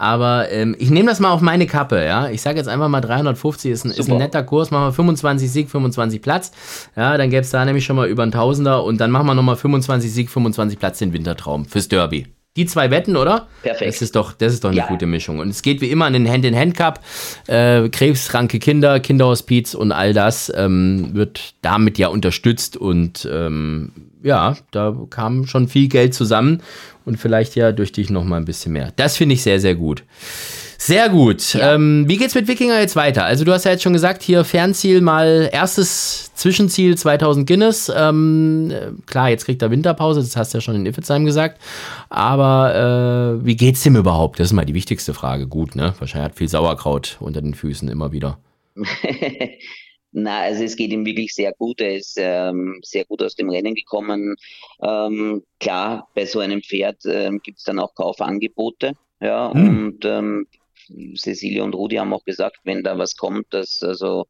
Aber 0.02 0.52
ähm, 0.52 0.76
ich 0.80 0.90
nehme 0.90 1.08
das 1.08 1.20
mal 1.20 1.30
auf 1.30 1.42
meine 1.42 1.68
Kappe, 1.68 2.04
ja. 2.04 2.28
Ich 2.28 2.42
sage 2.42 2.58
jetzt 2.58 2.68
einfach 2.68 2.88
mal 2.88 3.02
350 3.02 3.70
ist 3.70 3.86
ein, 3.86 3.92
ist 3.92 4.10
ein 4.10 4.18
netter 4.18 4.42
Kurs. 4.42 4.72
Machen 4.72 4.86
wir 4.86 4.94
25 4.94 5.52
Sieg, 5.52 5.70
25 5.70 6.24
Platz. 6.24 6.52
Ja, 6.96 7.16
dann 7.20 7.30
gäbe 7.30 7.42
es 7.42 7.52
da 7.52 7.64
nämlich 7.64 7.86
schon 7.86 7.98
mal 7.98 8.08
über 8.08 8.24
ein 8.24 8.32
Tausender 8.32 8.84
und 8.84 9.00
dann 9.00 9.12
machen 9.12 9.28
wir 9.28 9.36
nochmal 9.36 9.58
25 9.58 10.12
Sieg, 10.12 10.32
25 10.32 10.80
Platz 10.80 10.98
den 10.98 11.14
Wintertraum 11.14 11.66
fürs 11.66 11.88
Derby. 11.88 12.26
Die 12.58 12.66
zwei 12.66 12.90
Wetten, 12.90 13.16
oder? 13.16 13.48
Perfekt. 13.62 13.90
Das 13.90 14.02
ist 14.02 14.16
doch, 14.16 14.34
das 14.34 14.54
ist 14.54 14.64
doch 14.64 14.72
eine 14.72 14.80
ja. 14.80 14.88
gute 14.88 15.06
Mischung. 15.06 15.38
Und 15.38 15.50
es 15.50 15.62
geht 15.62 15.82
wie 15.82 15.92
immer 15.92 16.06
an 16.06 16.14
den 16.14 16.28
Hand-in-Hand-Cup. 16.28 17.00
Äh, 17.46 17.90
krebskranke 17.90 18.58
Kinder, 18.58 19.00
Kinderhospiz 19.00 19.76
und 19.76 19.92
all 19.92 20.14
das 20.14 20.52
ähm, 20.56 21.12
wird 21.14 21.54
damit 21.62 22.00
ja 22.00 22.08
unterstützt. 22.08 22.76
Und 22.76 23.30
ähm, 23.32 23.92
ja, 24.24 24.58
da 24.72 24.96
kam 25.10 25.46
schon 25.46 25.68
viel 25.68 25.88
Geld 25.88 26.14
zusammen. 26.14 26.62
Und 27.06 27.18
vielleicht 27.18 27.56
ja 27.56 27.72
durch 27.72 27.92
dich 27.92 28.10
noch 28.10 28.24
mal 28.24 28.38
ein 28.38 28.46
bisschen 28.46 28.74
mehr. 28.74 28.92
Das 28.96 29.18
finde 29.18 29.34
ich 29.34 29.44
sehr, 29.44 29.60
sehr 29.60 29.76
gut. 29.76 30.04
Sehr 30.78 31.10
gut. 31.10 31.54
Ja. 31.54 31.76
Ähm, 31.76 32.06
wie 32.08 32.18
geht's 32.18 32.34
mit 32.34 32.48
Wikinger 32.48 32.80
jetzt 32.80 32.96
weiter? 32.96 33.24
Also 33.24 33.46
du 33.46 33.54
hast 33.54 33.66
ja 33.66 33.72
jetzt 33.72 33.84
schon 33.84 33.94
gesagt, 33.94 34.24
hier 34.24 34.44
Fernziel 34.44 35.02
mal 35.02 35.48
erstes 35.52 36.32
Zwischenziel 36.34 36.98
2000 36.98 37.46
Guinness. 37.46 37.92
Ähm, 37.96 38.74
klar, 39.06 39.30
jetzt 39.30 39.46
kriegt 39.46 39.62
er 39.62 39.70
Winterpause, 39.70 40.22
das 40.22 40.36
hast 40.36 40.54
du 40.54 40.58
ja 40.58 40.62
schon 40.62 40.74
in 40.74 40.88
Iffelsheim 40.88 41.24
gesagt. 41.24 41.62
Aber 42.10 43.38
äh, 43.40 43.46
wie 43.46 43.56
geht's 43.56 43.84
dem 43.84 43.96
überhaupt? 43.96 44.40
Das 44.40 44.48
ist 44.48 44.54
mal 44.54 44.66
die 44.66 44.74
wichtigste 44.74 45.14
Frage. 45.14 45.46
Gut, 45.46 45.76
ne? 45.76 45.94
Wahrscheinlich 46.00 46.32
hat 46.32 46.38
viel 46.38 46.50
Sauerkraut 46.50 47.18
unter 47.20 47.44
den 47.44 47.54
Füßen 47.54 47.88
immer 47.88 48.12
wieder. 48.12 48.40
Na, 50.14 50.42
also 50.42 50.64
es 50.64 50.76
geht 50.76 50.92
ihm 50.92 51.06
wirklich 51.06 51.34
sehr 51.34 51.54
gut. 51.54 51.80
Er 51.80 51.96
ist 51.96 52.18
ähm, 52.18 52.80
sehr 52.84 53.06
gut 53.06 53.22
aus 53.24 53.36
dem 53.36 53.50
Rennen 53.50 53.76
gekommen. 53.76 54.36
Ähm, 54.82 55.44
klar, 55.60 56.10
bei 56.16 56.26
so 56.26 56.40
einem 56.40 56.62
Pferd 56.62 57.06
ähm, 57.06 57.40
gibt 57.42 57.60
es 57.60 57.64
dann 57.64 57.80
auch 57.80 57.96
Kaufangebote. 57.96 58.94
Ja, 59.22 59.54
hm. 59.54 59.68
und 59.68 60.06
ähm, 60.06 60.48
Cecilia 61.16 61.64
und 61.64 61.76
Rudi 61.76 61.96
haben 61.96 62.14
auch 62.14 62.26
gesagt, 62.26 62.58
wenn 62.64 62.84
da 62.84 62.98
was 62.98 63.16
kommt, 63.16 63.46
das 63.52 63.84
also 63.84 64.26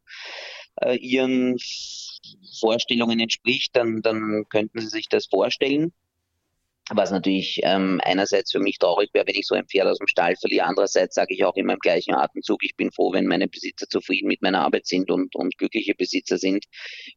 äh, 0.81 0.97
ihren 0.97 1.57
Vorstellungen 2.59 3.19
entspricht, 3.19 3.75
dann, 3.75 4.01
dann 4.01 4.45
könnten 4.49 4.79
sie 4.79 4.87
sich 4.87 5.07
das 5.09 5.25
vorstellen. 5.25 5.93
Was 6.89 7.11
natürlich 7.11 7.59
ähm, 7.63 8.01
einerseits 8.03 8.51
für 8.51 8.59
mich 8.59 8.77
traurig 8.77 9.09
wäre, 9.13 9.25
wenn 9.27 9.35
ich 9.35 9.47
so 9.47 9.55
ein 9.55 9.65
Pferd 9.65 9.87
aus 9.87 9.99
dem 9.99 10.07
Stall 10.07 10.35
verliere. 10.35 10.65
Andererseits 10.65 11.15
sage 11.15 11.33
ich 11.33 11.45
auch 11.45 11.55
in 11.55 11.67
meinem 11.67 11.79
gleichen 11.79 12.13
Atemzug, 12.13 12.63
ich 12.63 12.75
bin 12.75 12.91
froh, 12.91 13.13
wenn 13.13 13.27
meine 13.27 13.47
Besitzer 13.47 13.87
zufrieden 13.87 14.27
mit 14.27 14.41
meiner 14.41 14.61
Arbeit 14.61 14.87
sind 14.87 15.09
und, 15.09 15.35
und 15.35 15.57
glückliche 15.57 15.95
Besitzer 15.95 16.37
sind. 16.37 16.65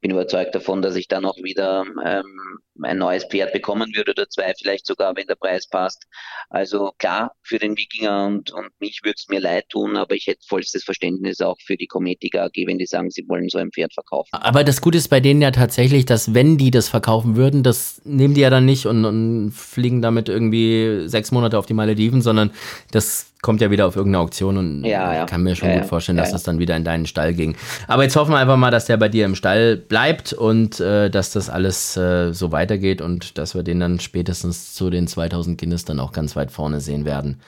Bin 0.00 0.12
überzeugt 0.12 0.54
davon, 0.54 0.82
dass 0.82 0.94
ich 0.94 1.08
dann 1.08 1.24
auch 1.24 1.38
wieder 1.38 1.84
ähm, 2.04 2.60
ein 2.82 2.98
neues 2.98 3.24
Pferd 3.24 3.52
bekommen 3.52 3.92
würde 3.94 4.12
oder 4.12 4.28
zwei, 4.28 4.52
vielleicht 4.58 4.86
sogar, 4.86 5.14
wenn 5.16 5.26
der 5.26 5.36
Preis 5.36 5.68
passt. 5.68 6.04
Also 6.50 6.92
klar, 6.98 7.32
für 7.42 7.58
den 7.58 7.76
Wikinger 7.76 8.26
und, 8.26 8.50
und 8.52 8.68
mich 8.80 9.00
würde 9.04 9.16
es 9.16 9.28
mir 9.28 9.40
leid 9.40 9.68
tun, 9.68 9.96
aber 9.96 10.14
ich 10.14 10.26
hätte 10.26 10.40
vollstes 10.46 10.84
Verständnis 10.84 11.40
auch 11.40 11.56
für 11.64 11.76
die 11.76 11.86
Cometic 11.86 12.36
AG, 12.36 12.52
wenn 12.66 12.78
die 12.78 12.86
sagen, 12.86 13.10
sie 13.10 13.24
wollen 13.28 13.48
so 13.48 13.58
ein 13.58 13.70
Pferd 13.70 13.94
verkaufen. 13.94 14.30
Aber 14.32 14.64
das 14.64 14.80
Gute 14.80 14.98
ist 14.98 15.08
bei 15.08 15.20
denen 15.20 15.40
ja 15.42 15.50
tatsächlich, 15.50 16.04
dass 16.06 16.34
wenn 16.34 16.58
die 16.58 16.70
das 16.70 16.88
verkaufen 16.88 17.36
würden, 17.36 17.62
das 17.62 18.00
nehmen 18.04 18.34
die 18.34 18.40
ja 18.40 18.50
dann 18.50 18.64
nicht 18.64 18.86
und, 18.86 19.04
und 19.04 19.53
fliegen 19.55 20.02
damit 20.02 20.28
irgendwie 20.28 21.05
sechs 21.07 21.30
Monate 21.30 21.59
auf 21.59 21.66
die 21.66 21.74
Malediven, 21.74 22.22
sondern 22.22 22.50
das 22.90 23.26
kommt 23.44 23.61
ja 23.61 23.70
wieder 23.70 23.86
auf 23.86 23.94
irgendeine 23.94 24.24
Auktion 24.24 24.57
und 24.57 24.84
ja, 24.84 25.12
ja. 25.12 25.24
ich 25.24 25.30
kann 25.30 25.42
mir 25.42 25.55
schon 25.55 25.68
ja, 25.68 25.80
gut 25.80 25.86
vorstellen, 25.86 26.16
dass 26.16 26.32
das 26.32 26.44
dann 26.44 26.59
wieder 26.59 26.76
in 26.76 26.84
deinen 26.84 27.05
Stall 27.05 27.34
ging. 27.34 27.57
Aber 27.86 28.02
jetzt 28.02 28.16
hoffen 28.16 28.32
wir 28.32 28.38
einfach 28.38 28.57
mal, 28.57 28.70
dass 28.70 28.86
der 28.86 28.96
bei 28.96 29.11
dir 29.11 29.26
im 29.26 29.34
Stall 29.34 29.76
bleibt 29.76 30.32
und 30.32 30.80
äh, 30.80 31.11
dass 31.11 31.30
das 31.30 31.50
alles 31.50 31.94
äh, 31.96 32.32
so 32.32 32.52
weitergeht 32.52 33.02
und 33.02 33.36
dass 33.36 33.55
wir 33.55 33.62
den 33.62 33.80
dann 33.80 34.00
spätestens 34.00 34.72
zu 34.72 34.88
den 34.88 35.07
2000 35.07 35.61
Guinness 35.61 35.84
dann 35.84 36.00
auch 36.00 36.12
ganz 36.12 36.36
weit 36.36 36.52
vorne 36.52 36.80
sehen 36.80 37.05
werden. 37.05 37.38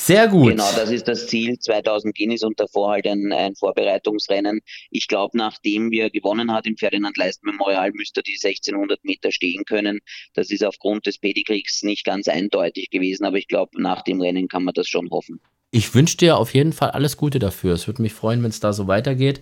Sehr 0.00 0.28
gut. 0.28 0.52
Genau, 0.52 0.70
das 0.76 0.90
ist 0.90 1.08
das 1.08 1.26
Ziel. 1.26 1.58
2000 1.58 2.14
Guinness 2.14 2.44
und 2.44 2.58
davor 2.58 2.92
halt 2.92 3.06
ein, 3.06 3.32
ein 3.32 3.56
Vorbereitungsrennen. 3.56 4.60
Ich 4.90 5.08
glaube, 5.08 5.36
nachdem 5.36 5.90
wir 5.90 6.08
gewonnen 6.08 6.52
hat 6.52 6.66
im 6.66 6.76
Ferdinand 6.76 7.16
Leist 7.16 7.42
Memorial, 7.42 7.90
müsste 7.92 8.22
die 8.22 8.38
1600 8.42 9.04
Meter 9.04 9.32
stehen 9.32 9.64
können. 9.64 9.98
Das 10.34 10.50
ist 10.50 10.64
aufgrund 10.64 11.06
des 11.06 11.18
Pedigricks 11.18 11.82
nicht 11.82 12.04
ganz 12.04 12.28
eindeutig 12.28 12.90
gewesen, 12.90 13.24
aber 13.24 13.38
ich 13.38 13.48
glaube, 13.48 13.82
nach 13.82 14.02
dem 14.02 14.20
Rennen 14.20 14.46
kann 14.46 14.62
man 14.62 14.72
das 14.72 14.88
schon 14.88 15.10
hoffen. 15.10 15.40
Ich 15.70 15.94
wünsche 15.94 16.16
dir 16.16 16.38
auf 16.38 16.54
jeden 16.54 16.72
Fall 16.72 16.92
alles 16.92 17.18
Gute 17.18 17.38
dafür. 17.38 17.74
Es 17.74 17.86
würde 17.86 18.00
mich 18.00 18.14
freuen, 18.14 18.42
wenn 18.42 18.48
es 18.48 18.58
da 18.58 18.72
so 18.72 18.88
weitergeht. 18.88 19.40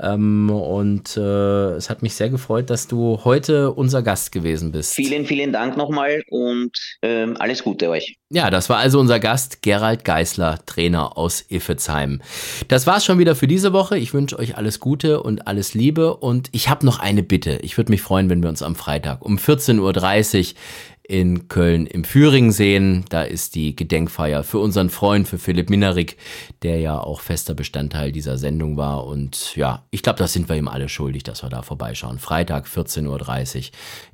Ähm, 0.00 0.50
und 0.50 1.16
äh, 1.16 1.74
es 1.76 1.88
hat 1.88 2.02
mich 2.02 2.14
sehr 2.14 2.30
gefreut, 2.30 2.68
dass 2.68 2.88
du 2.88 3.20
heute 3.22 3.70
unser 3.70 4.02
Gast 4.02 4.32
gewesen 4.32 4.72
bist. 4.72 4.94
Vielen, 4.94 5.24
vielen 5.24 5.52
Dank 5.52 5.76
nochmal 5.76 6.24
und 6.30 6.72
ähm, 7.02 7.36
alles 7.38 7.62
Gute 7.62 7.90
euch. 7.90 8.16
Ja, 8.28 8.50
das 8.50 8.68
war 8.68 8.78
also 8.78 8.98
unser 8.98 9.20
Gast 9.20 9.62
Gerald 9.62 10.04
Geisler, 10.04 10.58
Trainer 10.66 11.16
aus 11.16 11.44
Iffezheim. 11.48 12.22
Das 12.66 12.88
war's 12.88 13.04
schon 13.04 13.20
wieder 13.20 13.36
für 13.36 13.46
diese 13.46 13.72
Woche. 13.72 13.96
Ich 13.98 14.12
wünsche 14.12 14.36
euch 14.36 14.56
alles 14.56 14.80
Gute 14.80 15.22
und 15.22 15.46
alles 15.46 15.74
Liebe. 15.74 16.16
Und 16.16 16.48
ich 16.50 16.68
habe 16.68 16.84
noch 16.84 16.98
eine 16.98 17.22
Bitte. 17.22 17.60
Ich 17.62 17.76
würde 17.76 17.92
mich 17.92 18.02
freuen, 18.02 18.28
wenn 18.30 18.42
wir 18.42 18.48
uns 18.48 18.64
am 18.64 18.74
Freitag 18.74 19.24
um 19.24 19.36
14.30 19.36 19.78
Uhr 20.54 20.58
in 21.08 21.48
Köln 21.48 21.86
im 21.86 22.04
Führing 22.04 22.52
sehen. 22.52 23.04
Da 23.08 23.22
ist 23.22 23.54
die 23.54 23.74
Gedenkfeier 23.74 24.44
für 24.44 24.58
unseren 24.58 24.90
Freund, 24.90 25.26
für 25.26 25.38
Philipp 25.38 25.70
Minarik, 25.70 26.18
der 26.62 26.78
ja 26.80 27.00
auch 27.00 27.22
fester 27.22 27.54
Bestandteil 27.54 28.12
dieser 28.12 28.36
Sendung 28.36 28.76
war. 28.76 29.06
Und 29.06 29.56
ja, 29.56 29.86
ich 29.90 30.02
glaube, 30.02 30.18
das 30.18 30.34
sind 30.34 30.50
wir 30.50 30.56
ihm 30.56 30.68
alle 30.68 30.90
schuldig, 30.90 31.22
dass 31.22 31.42
wir 31.42 31.48
da 31.48 31.62
vorbeischauen. 31.62 32.18
Freitag 32.18 32.66
14.30 32.66 33.56
Uhr 33.56 33.62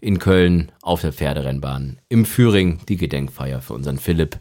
in 0.00 0.20
Köln 0.20 0.70
auf 0.82 1.00
der 1.00 1.12
Pferderennbahn 1.12 1.98
im 2.08 2.24
Führing 2.24 2.78
die 2.88 2.96
Gedenkfeier 2.96 3.60
für 3.60 3.74
unseren 3.74 3.98
Philipp. 3.98 4.38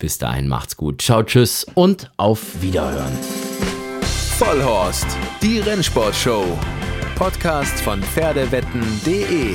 Bis 0.00 0.18
dahin 0.18 0.48
macht's 0.48 0.76
gut. 0.76 1.02
Ciao, 1.02 1.22
tschüss 1.22 1.64
und 1.74 2.10
auf 2.16 2.60
Wiederhören. 2.60 3.16
Vollhorst, 4.38 5.06
die 5.40 5.60
Rennsportshow. 5.60 6.58
Podcast 7.14 7.80
von 7.80 8.02
Pferdewetten.de 8.02 9.54